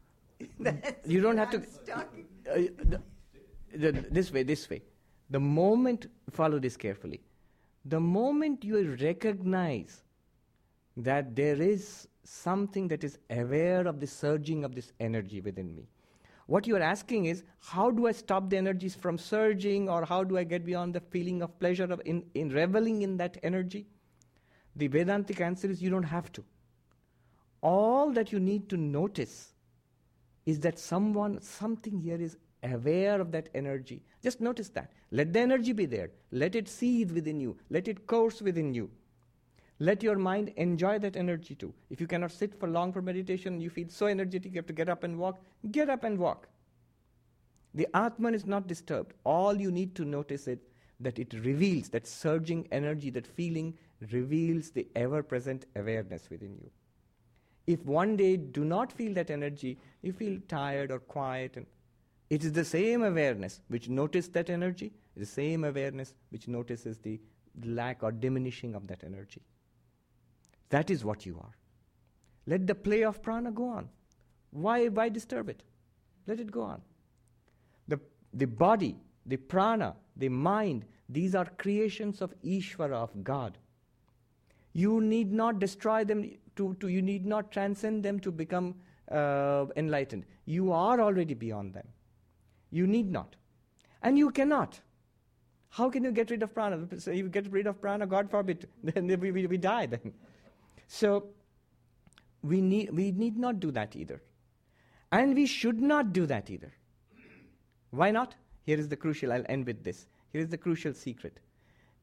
You 1.14 1.22
don't 1.22 1.38
have 1.38 1.51
to- 1.51 1.57
I'm 1.57 1.65
stuck. 1.84 2.10
Uh, 2.49 2.55
the, 2.91 3.01
the, 3.73 3.91
this 4.18 4.31
way, 4.31 4.43
this 4.43 4.69
way. 4.69 4.81
The 5.30 5.39
moment, 5.39 6.05
follow 6.30 6.60
this 6.60 6.77
carefully. 6.77 7.22
The 7.85 7.99
moment 7.99 8.64
you 8.64 8.77
recognize 9.01 10.03
that 10.97 11.35
there 11.35 11.60
is 11.61 12.07
something 12.23 12.88
that 12.89 13.03
is 13.03 13.18
aware 13.30 13.88
of 13.88 13.99
the 13.99 14.07
surging 14.07 14.64
of 14.64 14.76
this 14.76 14.91
energy 14.99 15.41
within 15.41 15.76
me, 15.76 15.88
what 16.45 16.68
you 16.68 16.76
are 16.76 16.81
asking 16.81 17.26
is, 17.26 17.43
how 17.60 17.89
do 17.89 18.05
I 18.05 18.11
stop 18.11 18.49
the 18.49 18.57
energies 18.57 18.95
from 18.95 19.18
surging, 19.18 19.89
or 19.89 20.05
how 20.05 20.23
do 20.23 20.38
I 20.38 20.43
get 20.43 20.65
beyond 20.65 20.93
the 20.93 20.99
feeling 20.99 21.41
of 21.41 21.57
pleasure 21.60 21.85
of 21.85 22.01
in, 22.05 22.23
in 22.35 22.49
reveling 22.49 23.01
in 23.01 23.18
that 23.18 23.38
energy? 23.43 23.88
The 24.75 24.87
Vedantic 24.87 25.39
answer 25.41 25.69
is 25.69 25.81
you 25.81 25.89
don't 25.89 26.03
have 26.03 26.31
to. 26.33 26.43
All 27.61 28.11
that 28.11 28.31
you 28.31 28.39
need 28.39 28.69
to 28.69 28.77
notice 28.77 29.53
is 30.45 30.59
that 30.61 30.79
someone, 30.79 31.41
something 31.41 31.99
here 31.99 32.19
is 32.19 32.37
aware 32.63 33.21
of 33.21 33.31
that 33.31 33.49
energy. 33.53 34.01
Just 34.21 34.41
notice 34.41 34.69
that. 34.69 34.91
Let 35.11 35.31
the 35.33 35.39
energy 35.39 35.73
be 35.73 35.85
there. 35.85 36.09
Let 36.31 36.55
it 36.55 36.67
seethe 36.67 37.11
within 37.11 37.39
you. 37.39 37.57
Let 37.69 37.87
it 37.87 38.07
course 38.07 38.41
within 38.41 38.73
you. 38.73 38.89
Let 39.79 40.03
your 40.03 40.17
mind 40.17 40.53
enjoy 40.55 40.99
that 40.99 41.15
energy 41.15 41.55
too. 41.55 41.73
If 41.89 41.99
you 41.99 42.07
cannot 42.07 42.31
sit 42.31 42.57
for 42.59 42.67
long 42.67 42.93
for 42.93 43.01
meditation, 43.01 43.59
you 43.59 43.69
feel 43.69 43.89
so 43.89 44.05
energetic, 44.07 44.53
you 44.53 44.59
have 44.59 44.67
to 44.67 44.73
get 44.73 44.89
up 44.89 45.03
and 45.03 45.17
walk, 45.17 45.39
get 45.71 45.89
up 45.89 46.03
and 46.03 46.17
walk. 46.17 46.47
The 47.73 47.87
Atman 47.93 48.35
is 48.35 48.45
not 48.45 48.67
disturbed. 48.67 49.13
All 49.23 49.55
you 49.59 49.71
need 49.71 49.95
to 49.95 50.05
notice 50.05 50.47
is 50.47 50.59
that 50.99 51.19
it 51.19 51.33
reveals 51.33 51.89
that 51.89 52.07
surging 52.07 52.67
energy, 52.71 53.09
that 53.09 53.27
feeling 53.27 53.77
reveals 54.11 54.71
the 54.71 54.88
ever 54.95 55.23
present 55.23 55.65
awareness 55.75 56.30
within 56.30 56.57
you. 56.61 56.69
If 57.65 57.85
one 57.85 58.17
day 58.17 58.35
do 58.38 58.65
not 58.65 58.91
feel 58.91 59.13
that 59.13 59.30
energy, 59.30 59.77
you 60.01 60.11
feel 60.11 60.39
tired 60.47 60.91
or 60.91 60.99
quiet, 60.99 61.55
and 61.55 61.65
it 62.30 62.43
is 62.43 62.51
the 62.51 62.65
same 62.65 63.03
awareness 63.03 63.61
which 63.67 63.88
notices 63.88 64.31
that 64.31 64.49
energy, 64.49 64.91
the 65.15 65.25
same 65.25 65.63
awareness 65.63 66.13
which 66.30 66.47
notices 66.47 66.97
the 66.97 67.19
lack 67.63 68.03
or 68.03 68.11
diminishing 68.11 68.75
of 68.75 68.88
that 68.88 69.03
energy. 69.03 69.41
That 70.69 70.89
is 70.89 71.05
what 71.05 71.25
you 71.25 71.38
are. 71.39 71.55
Let 72.47 72.67
the 72.67 72.75
play 72.75 73.03
of 73.03 73.21
prana 73.21 73.51
go 73.51 73.69
on. 73.69 73.89
Why, 74.51 74.88
why 74.88 75.09
disturb 75.09 75.49
it? 75.49 75.63
Let 76.27 76.39
it 76.39 76.51
go 76.51 76.63
on. 76.63 76.81
The, 77.88 77.99
the 78.34 78.45
body, 78.47 78.97
the 79.25 79.38
prana, 79.38 79.95
the 80.17 80.30
mind, 80.30 80.85
these 81.07 81.35
are 81.35 81.45
creations 81.45 82.21
of 82.21 82.34
Ishvara, 82.41 82.95
of 82.95 83.23
God. 83.23 83.57
You 84.73 85.01
need 85.01 85.31
not 85.31 85.59
destroy 85.59 86.03
them, 86.03 86.31
to, 86.55 86.75
to, 86.79 86.87
you 86.87 87.01
need 87.01 87.25
not 87.25 87.51
transcend 87.51 88.03
them 88.03 88.19
to 88.21 88.31
become 88.31 88.75
uh, 89.11 89.65
enlightened. 89.75 90.25
You 90.45 90.71
are 90.71 90.99
already 90.99 91.33
beyond 91.33 91.73
them. 91.73 91.87
You 92.71 92.87
need 92.87 93.11
not. 93.11 93.35
And 94.01 94.17
you 94.17 94.31
cannot. 94.31 94.79
How 95.69 95.89
can 95.89 96.03
you 96.03 96.11
get 96.11 96.29
rid 96.29 96.43
of 96.43 96.53
prana? 96.53 96.87
So 96.99 97.11
you 97.11 97.29
get 97.29 97.51
rid 97.51 97.67
of 97.67 97.81
prana, 97.81 98.05
God 98.05 98.29
forbid, 98.29 98.67
then 98.83 99.07
we, 99.19 99.31
we, 99.31 99.47
we 99.47 99.57
die 99.57 99.85
then. 99.85 100.13
So 100.87 101.27
we 102.43 102.61
need, 102.61 102.91
we 102.91 103.11
need 103.11 103.37
not 103.37 103.59
do 103.59 103.71
that 103.71 103.95
either. 103.95 104.21
And 105.11 105.35
we 105.35 105.45
should 105.45 105.81
not 105.81 106.13
do 106.13 106.25
that 106.25 106.49
either. 106.49 106.71
Why 107.91 108.11
not? 108.11 108.35
Here 108.63 108.77
is 108.77 108.87
the 108.87 108.95
crucial, 108.95 109.31
I'll 109.31 109.45
end 109.47 109.65
with 109.65 109.83
this. 109.83 110.07
Here 110.31 110.41
is 110.41 110.49
the 110.49 110.57
crucial 110.57 110.93
secret. 110.93 111.39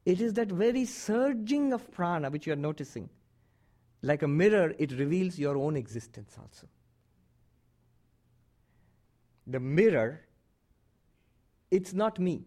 It 0.05 0.19
is 0.19 0.33
that 0.33 0.51
very 0.51 0.85
surging 0.85 1.73
of 1.73 1.91
prana 1.91 2.29
which 2.29 2.47
you 2.47 2.53
are 2.53 2.57
noticing 2.57 3.09
like 4.01 4.23
a 4.23 4.27
mirror, 4.27 4.73
it 4.79 4.91
reveals 4.93 5.37
your 5.37 5.57
own 5.57 5.75
existence 5.75 6.35
also. 6.39 6.67
The 9.45 9.59
mirror, 9.59 10.21
it's 11.69 11.93
not 11.93 12.19
me, 12.19 12.45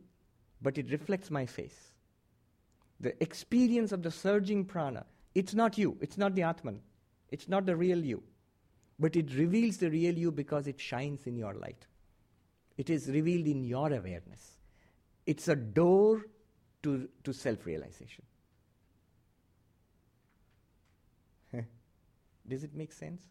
but 0.61 0.79
it 0.79 0.91
reflects 0.91 1.31
my 1.31 1.47
face. 1.47 1.93
The 3.01 3.21
experience 3.23 3.93
of 3.93 4.03
the 4.03 4.11
surging 4.11 4.65
prana, 4.65 5.05
it's 5.35 5.55
not 5.55 5.79
you, 5.79 5.97
it's 6.01 6.19
not 6.19 6.35
the 6.35 6.43
Atman, 6.43 6.81
it's 7.31 7.49
not 7.49 7.67
the 7.67 7.77
real 7.77 7.99
you, 7.99 8.23
but 8.99 9.15
it 9.17 9.33
reveals 9.35 9.77
the 9.77 9.91
real 9.91 10.17
you 10.17 10.33
because 10.33 10.67
it 10.67 10.81
shines 10.81 11.27
in 11.27 11.37
your 11.37 11.55
light. 11.55 11.87
It 12.77 12.91
is 12.91 13.09
revealed 13.09 13.47
in 13.47 13.63
your 13.63 13.93
awareness. 13.93 14.59
It's 15.27 15.47
a 15.47 15.55
door 15.55 16.23
to, 16.85 17.09
to 17.25 17.33
self 17.33 17.67
realization. 17.67 18.25
Does 22.49 22.63
it 22.63 22.75
make 22.75 22.93
sense? 22.93 23.23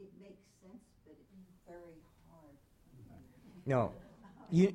It 0.00 0.10
makes 0.20 0.42
sense, 0.60 0.82
but 1.06 1.14
it's 1.14 1.68
very 1.68 2.00
hard. 2.28 2.56
No. 3.64 3.92
You, 4.50 4.72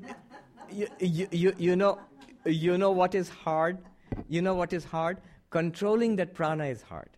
you, 0.71 0.87
you, 0.99 1.27
you, 1.31 1.53
you, 1.57 1.75
know, 1.75 1.99
you 2.45 2.77
know 2.77 2.91
what 2.91 3.15
is 3.15 3.27
hard? 3.27 3.79
You 4.29 4.41
know 4.41 4.55
what 4.55 4.71
is 4.71 4.85
hard? 4.85 5.17
Controlling 5.49 6.15
that 6.17 6.33
prana 6.33 6.65
is 6.65 6.81
hard. 6.81 7.09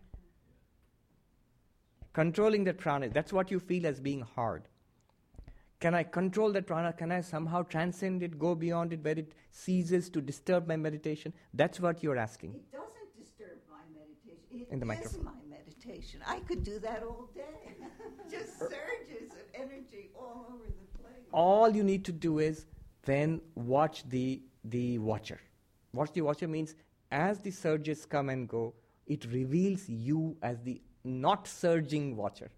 Controlling 2.12 2.64
that 2.64 2.78
prana, 2.78 3.08
that's 3.08 3.32
what 3.32 3.50
you 3.50 3.60
feel 3.60 3.86
as 3.86 4.00
being 4.00 4.20
hard. 4.20 4.64
Can 5.82 5.94
I 5.96 6.04
control 6.04 6.52
that 6.52 6.66
prana? 6.66 6.92
Can 6.92 7.10
I 7.10 7.20
somehow 7.20 7.62
transcend 7.62 8.22
it, 8.22 8.38
go 8.38 8.54
beyond 8.54 8.92
it, 8.92 9.02
where 9.04 9.18
it 9.18 9.32
ceases 9.50 10.08
to 10.10 10.20
disturb 10.20 10.68
my 10.68 10.76
meditation? 10.76 11.32
That's 11.54 11.80
what 11.80 12.02
you're 12.04 12.18
asking. 12.18 12.54
It 12.54 12.70
doesn't 12.70 13.10
disturb 13.18 13.58
my 13.68 13.82
meditation. 14.00 14.60
It 14.60 14.72
In 14.72 14.78
the 14.78 14.84
is 14.84 14.88
microphone. 14.88 15.24
my 15.24 15.56
meditation. 15.56 16.20
I 16.24 16.38
could 16.40 16.62
do 16.62 16.78
that 16.78 17.02
all 17.02 17.28
day. 17.34 17.74
Just 18.30 18.60
surges 18.60 19.32
of 19.32 19.46
energy 19.54 20.10
all 20.16 20.46
over 20.54 20.66
the 20.66 20.98
place. 20.98 21.26
All 21.32 21.68
you 21.70 21.82
need 21.82 22.04
to 22.04 22.12
do 22.12 22.38
is 22.38 22.66
then 23.04 23.40
watch 23.56 24.08
the, 24.08 24.40
the 24.64 24.98
watcher. 25.00 25.40
Watch 25.92 26.12
the 26.12 26.20
watcher 26.20 26.46
means 26.46 26.76
as 27.10 27.40
the 27.40 27.50
surges 27.50 28.06
come 28.06 28.28
and 28.28 28.48
go, 28.48 28.72
it 29.06 29.26
reveals 29.32 29.88
you 29.88 30.36
as 30.42 30.62
the 30.62 30.80
not 31.04 31.48
surging 31.48 32.16
watcher. 32.16 32.50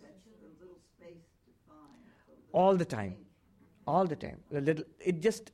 That's 0.00 0.18
the 0.24 0.32
little 0.42 0.78
space 0.96 1.28
to 1.44 1.50
find. 1.68 2.02
the 2.26 2.32
little 2.32 2.45
All 2.56 2.74
the 2.74 2.86
time. 2.86 3.16
All 3.86 4.06
the 4.06 4.16
time. 4.16 4.38
A 4.54 4.60
little, 4.60 4.84
it 4.98 5.20
just, 5.20 5.52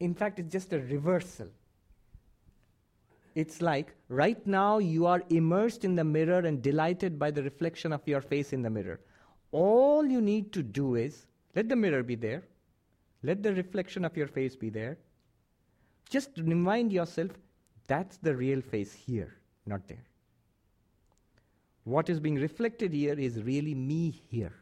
in 0.00 0.14
fact, 0.14 0.40
it's 0.40 0.52
just 0.52 0.72
a 0.72 0.80
reversal. 0.80 1.46
It's 3.36 3.62
like 3.62 3.94
right 4.08 4.44
now 4.44 4.78
you 4.78 5.06
are 5.06 5.22
immersed 5.28 5.84
in 5.84 5.94
the 5.94 6.02
mirror 6.02 6.40
and 6.40 6.60
delighted 6.60 7.20
by 7.20 7.30
the 7.30 7.44
reflection 7.44 7.92
of 7.92 8.06
your 8.06 8.20
face 8.20 8.52
in 8.52 8.62
the 8.62 8.70
mirror. 8.70 9.00
All 9.52 10.04
you 10.04 10.20
need 10.20 10.52
to 10.54 10.64
do 10.64 10.96
is 10.96 11.26
let 11.54 11.68
the 11.68 11.76
mirror 11.76 12.02
be 12.02 12.16
there, 12.16 12.42
let 13.22 13.44
the 13.44 13.54
reflection 13.54 14.04
of 14.04 14.16
your 14.16 14.26
face 14.26 14.56
be 14.56 14.70
there. 14.70 14.98
Just 16.08 16.30
remind 16.38 16.92
yourself 16.92 17.30
that's 17.86 18.16
the 18.16 18.34
real 18.34 18.60
face 18.60 18.92
here, 18.92 19.36
not 19.66 19.86
there. 19.86 20.04
What 21.84 22.10
is 22.10 22.18
being 22.18 22.36
reflected 22.36 22.92
here 22.92 23.14
is 23.14 23.40
really 23.42 23.74
me 23.74 24.10
here. 24.28 24.54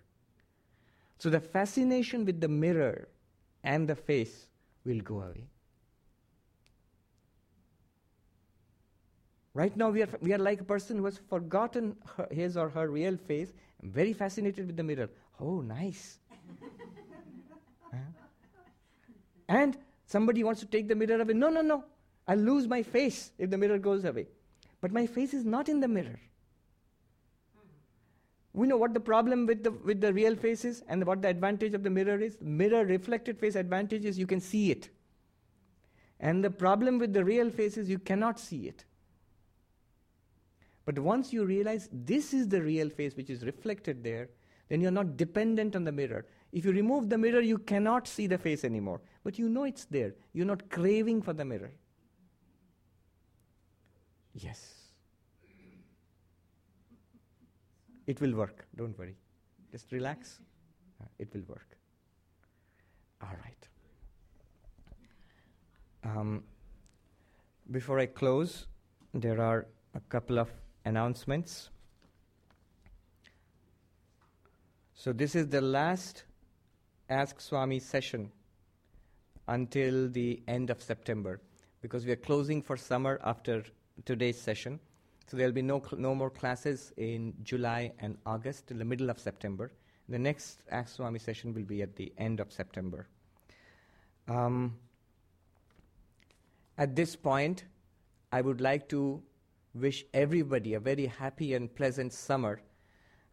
So 1.18 1.30
the 1.30 1.40
fascination 1.40 2.24
with 2.24 2.40
the 2.40 2.48
mirror 2.48 3.08
and 3.64 3.88
the 3.88 3.96
face 3.96 4.46
will 4.84 5.00
go 5.00 5.22
away. 5.22 5.48
Right 9.54 9.76
now, 9.76 9.90
we 9.90 10.02
are, 10.02 10.08
we 10.20 10.32
are 10.32 10.38
like 10.38 10.60
a 10.60 10.64
person 10.64 10.98
who 10.98 11.04
has 11.06 11.18
forgotten 11.18 11.96
her, 12.16 12.28
his 12.30 12.56
or 12.56 12.68
her 12.68 12.88
real 12.88 13.16
face, 13.16 13.52
very 13.82 14.12
fascinated 14.12 14.68
with 14.68 14.76
the 14.76 14.84
mirror. 14.84 15.10
Oh, 15.40 15.60
nice. 15.60 16.18
Huh? 17.90 17.96
And 19.48 19.78
somebody 20.04 20.44
wants 20.44 20.60
to 20.60 20.66
take 20.66 20.88
the 20.88 20.94
mirror 20.94 21.22
away. 21.22 21.32
No, 21.32 21.48
no, 21.48 21.62
no. 21.62 21.82
I'll 22.26 22.36
lose 22.36 22.68
my 22.68 22.82
face 22.82 23.30
if 23.38 23.48
the 23.48 23.56
mirror 23.56 23.78
goes 23.78 24.04
away. 24.04 24.26
But 24.82 24.92
my 24.92 25.06
face 25.06 25.32
is 25.32 25.46
not 25.46 25.70
in 25.70 25.80
the 25.80 25.88
mirror. 25.88 26.20
We 28.52 28.66
know 28.66 28.76
what 28.76 28.94
the 28.94 29.00
problem 29.00 29.46
with 29.46 29.62
the, 29.62 29.70
with 29.70 30.00
the 30.00 30.12
real 30.12 30.34
face 30.34 30.64
is 30.64 30.82
and 30.88 31.04
what 31.06 31.22
the 31.22 31.28
advantage 31.28 31.74
of 31.74 31.82
the 31.82 31.90
mirror 31.90 32.18
is. 32.18 32.38
Mirror 32.40 32.86
reflected 32.86 33.38
face 33.38 33.54
advantage 33.54 34.04
is 34.04 34.18
you 34.18 34.26
can 34.26 34.40
see 34.40 34.70
it. 34.70 34.88
And 36.20 36.42
the 36.42 36.50
problem 36.50 36.98
with 36.98 37.12
the 37.12 37.24
real 37.24 37.50
face 37.50 37.76
is 37.76 37.88
you 37.88 37.98
cannot 37.98 38.40
see 38.40 38.66
it. 38.66 38.84
But 40.84 40.98
once 40.98 41.32
you 41.32 41.44
realize 41.44 41.88
this 41.92 42.32
is 42.32 42.48
the 42.48 42.62
real 42.62 42.88
face 42.88 43.14
which 43.14 43.30
is 43.30 43.44
reflected 43.44 44.02
there, 44.02 44.30
then 44.68 44.80
you're 44.80 44.90
not 44.90 45.16
dependent 45.16 45.76
on 45.76 45.84
the 45.84 45.92
mirror. 45.92 46.26
If 46.52 46.64
you 46.64 46.72
remove 46.72 47.10
the 47.10 47.18
mirror, 47.18 47.40
you 47.40 47.58
cannot 47.58 48.08
see 48.08 48.26
the 48.26 48.38
face 48.38 48.64
anymore. 48.64 49.00
But 49.22 49.38
you 49.38 49.48
know 49.48 49.64
it's 49.64 49.84
there. 49.84 50.14
You're 50.32 50.46
not 50.46 50.70
craving 50.70 51.22
for 51.22 51.34
the 51.34 51.44
mirror. 51.44 51.72
Yes. 54.34 54.77
It 58.09 58.22
will 58.22 58.35
work. 58.35 58.66
Don't 58.74 58.98
worry. 58.98 59.14
Just 59.70 59.93
relax. 59.93 60.40
Uh, 60.98 61.05
it 61.18 61.28
will 61.35 61.43
work. 61.47 61.76
All 63.20 63.36
right. 63.44 63.68
Um, 66.02 66.43
before 67.70 67.98
I 67.98 68.06
close, 68.06 68.66
there 69.12 69.43
are 69.43 69.66
a 69.94 70.01
couple 70.09 70.39
of 70.39 70.48
announcements. 70.86 71.68
So, 74.94 75.12
this 75.12 75.35
is 75.35 75.48
the 75.48 75.60
last 75.60 76.24
Ask 77.10 77.43
Swami 77.43 77.78
session 77.78 78.32
until 79.48 80.09
the 80.09 80.43
end 80.48 80.70
of 80.70 80.82
September 80.82 81.43
because 81.82 82.06
we 82.06 82.12
are 82.12 82.16
closing 82.16 82.62
for 82.62 82.78
summer 82.78 83.20
after 83.22 83.64
today's 84.06 84.40
session. 84.40 84.80
So, 85.30 85.36
there 85.36 85.46
will 85.46 85.55
be 85.55 85.62
no, 85.62 85.82
no 85.96 86.14
more 86.14 86.30
classes 86.30 86.92
in 86.96 87.34
July 87.42 87.92
and 87.98 88.16
August 88.24 88.68
till 88.68 88.78
the 88.78 88.84
middle 88.84 89.10
of 89.10 89.18
September. 89.18 89.70
The 90.09 90.18
next 90.18 90.62
Ask 90.70 90.96
Swami 90.96 91.18
session 91.18 91.52
will 91.52 91.64
be 91.64 91.82
at 91.82 91.96
the 91.96 92.12
end 92.16 92.40
of 92.40 92.50
September. 92.50 93.06
Um, 94.26 94.76
at 96.78 96.96
this 96.96 97.14
point, 97.14 97.64
I 98.32 98.40
would 98.40 98.60
like 98.60 98.88
to 98.88 99.22
wish 99.74 100.05
everybody 100.14 100.74
a 100.74 100.80
very 100.80 101.06
happy 101.06 101.55
and 101.55 101.74
pleasant 101.74 102.12
summer. 102.12 102.60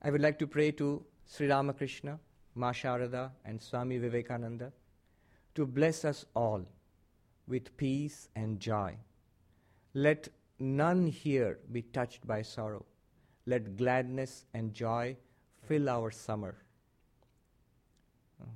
I 0.02 0.12
would 0.12 0.22
like 0.22 0.38
to 0.40 0.48
pray 0.48 0.72
to 0.72 1.04
Sri 1.26 1.48
Ramakrishna, 1.48 2.20
Ma 2.56 2.72
Sharada, 2.72 3.32
and 3.46 3.62
Swami 3.62 3.98
Vivekananda 3.98 4.72
to 5.56 5.66
bless 5.66 6.04
us 6.06 6.26
all 6.36 6.66
with 7.48 7.76
peace 7.78 8.30
and 8.36 8.60
joy. 8.60 8.96
Let 9.94 10.28
none 10.60 11.08
here 11.08 11.60
be 11.72 11.82
touched 11.82 12.26
by 12.26 12.42
sorrow. 12.42 12.86
Let 13.46 13.78
gladness 13.78 14.46
and 14.54 14.74
joy 14.74 15.18
fill 15.68 15.90
our 15.90 16.12
summer. 16.12 16.56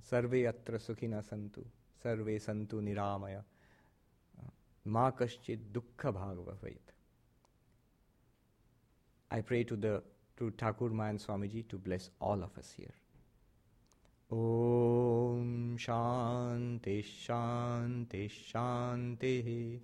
Sarve 0.01 0.45
atra 0.47 0.77
sukhina 0.79 1.23
santu, 1.23 1.63
sarve 2.01 2.39
santu 2.39 2.81
niramaya, 2.81 3.43
ma 4.85 5.11
kaschit 5.11 5.59
dukkha 5.71 6.13
bhagava 6.13 6.55
vayat. 6.63 6.93
I 9.31 9.41
pray 9.41 9.63
to 9.63 9.75
the 9.75 10.03
to 10.37 10.51
Thakur 10.51 10.89
Ma 10.89 11.05
and 11.05 11.19
Swamiji 11.19 11.67
to 11.67 11.77
bless 11.77 12.09
all 12.19 12.41
of 12.41 12.57
us 12.57 12.73
here. 12.75 12.93
Om 14.31 15.75
Shanti 15.77 17.03
Shanti 17.03 18.29
Shanti 18.29 19.79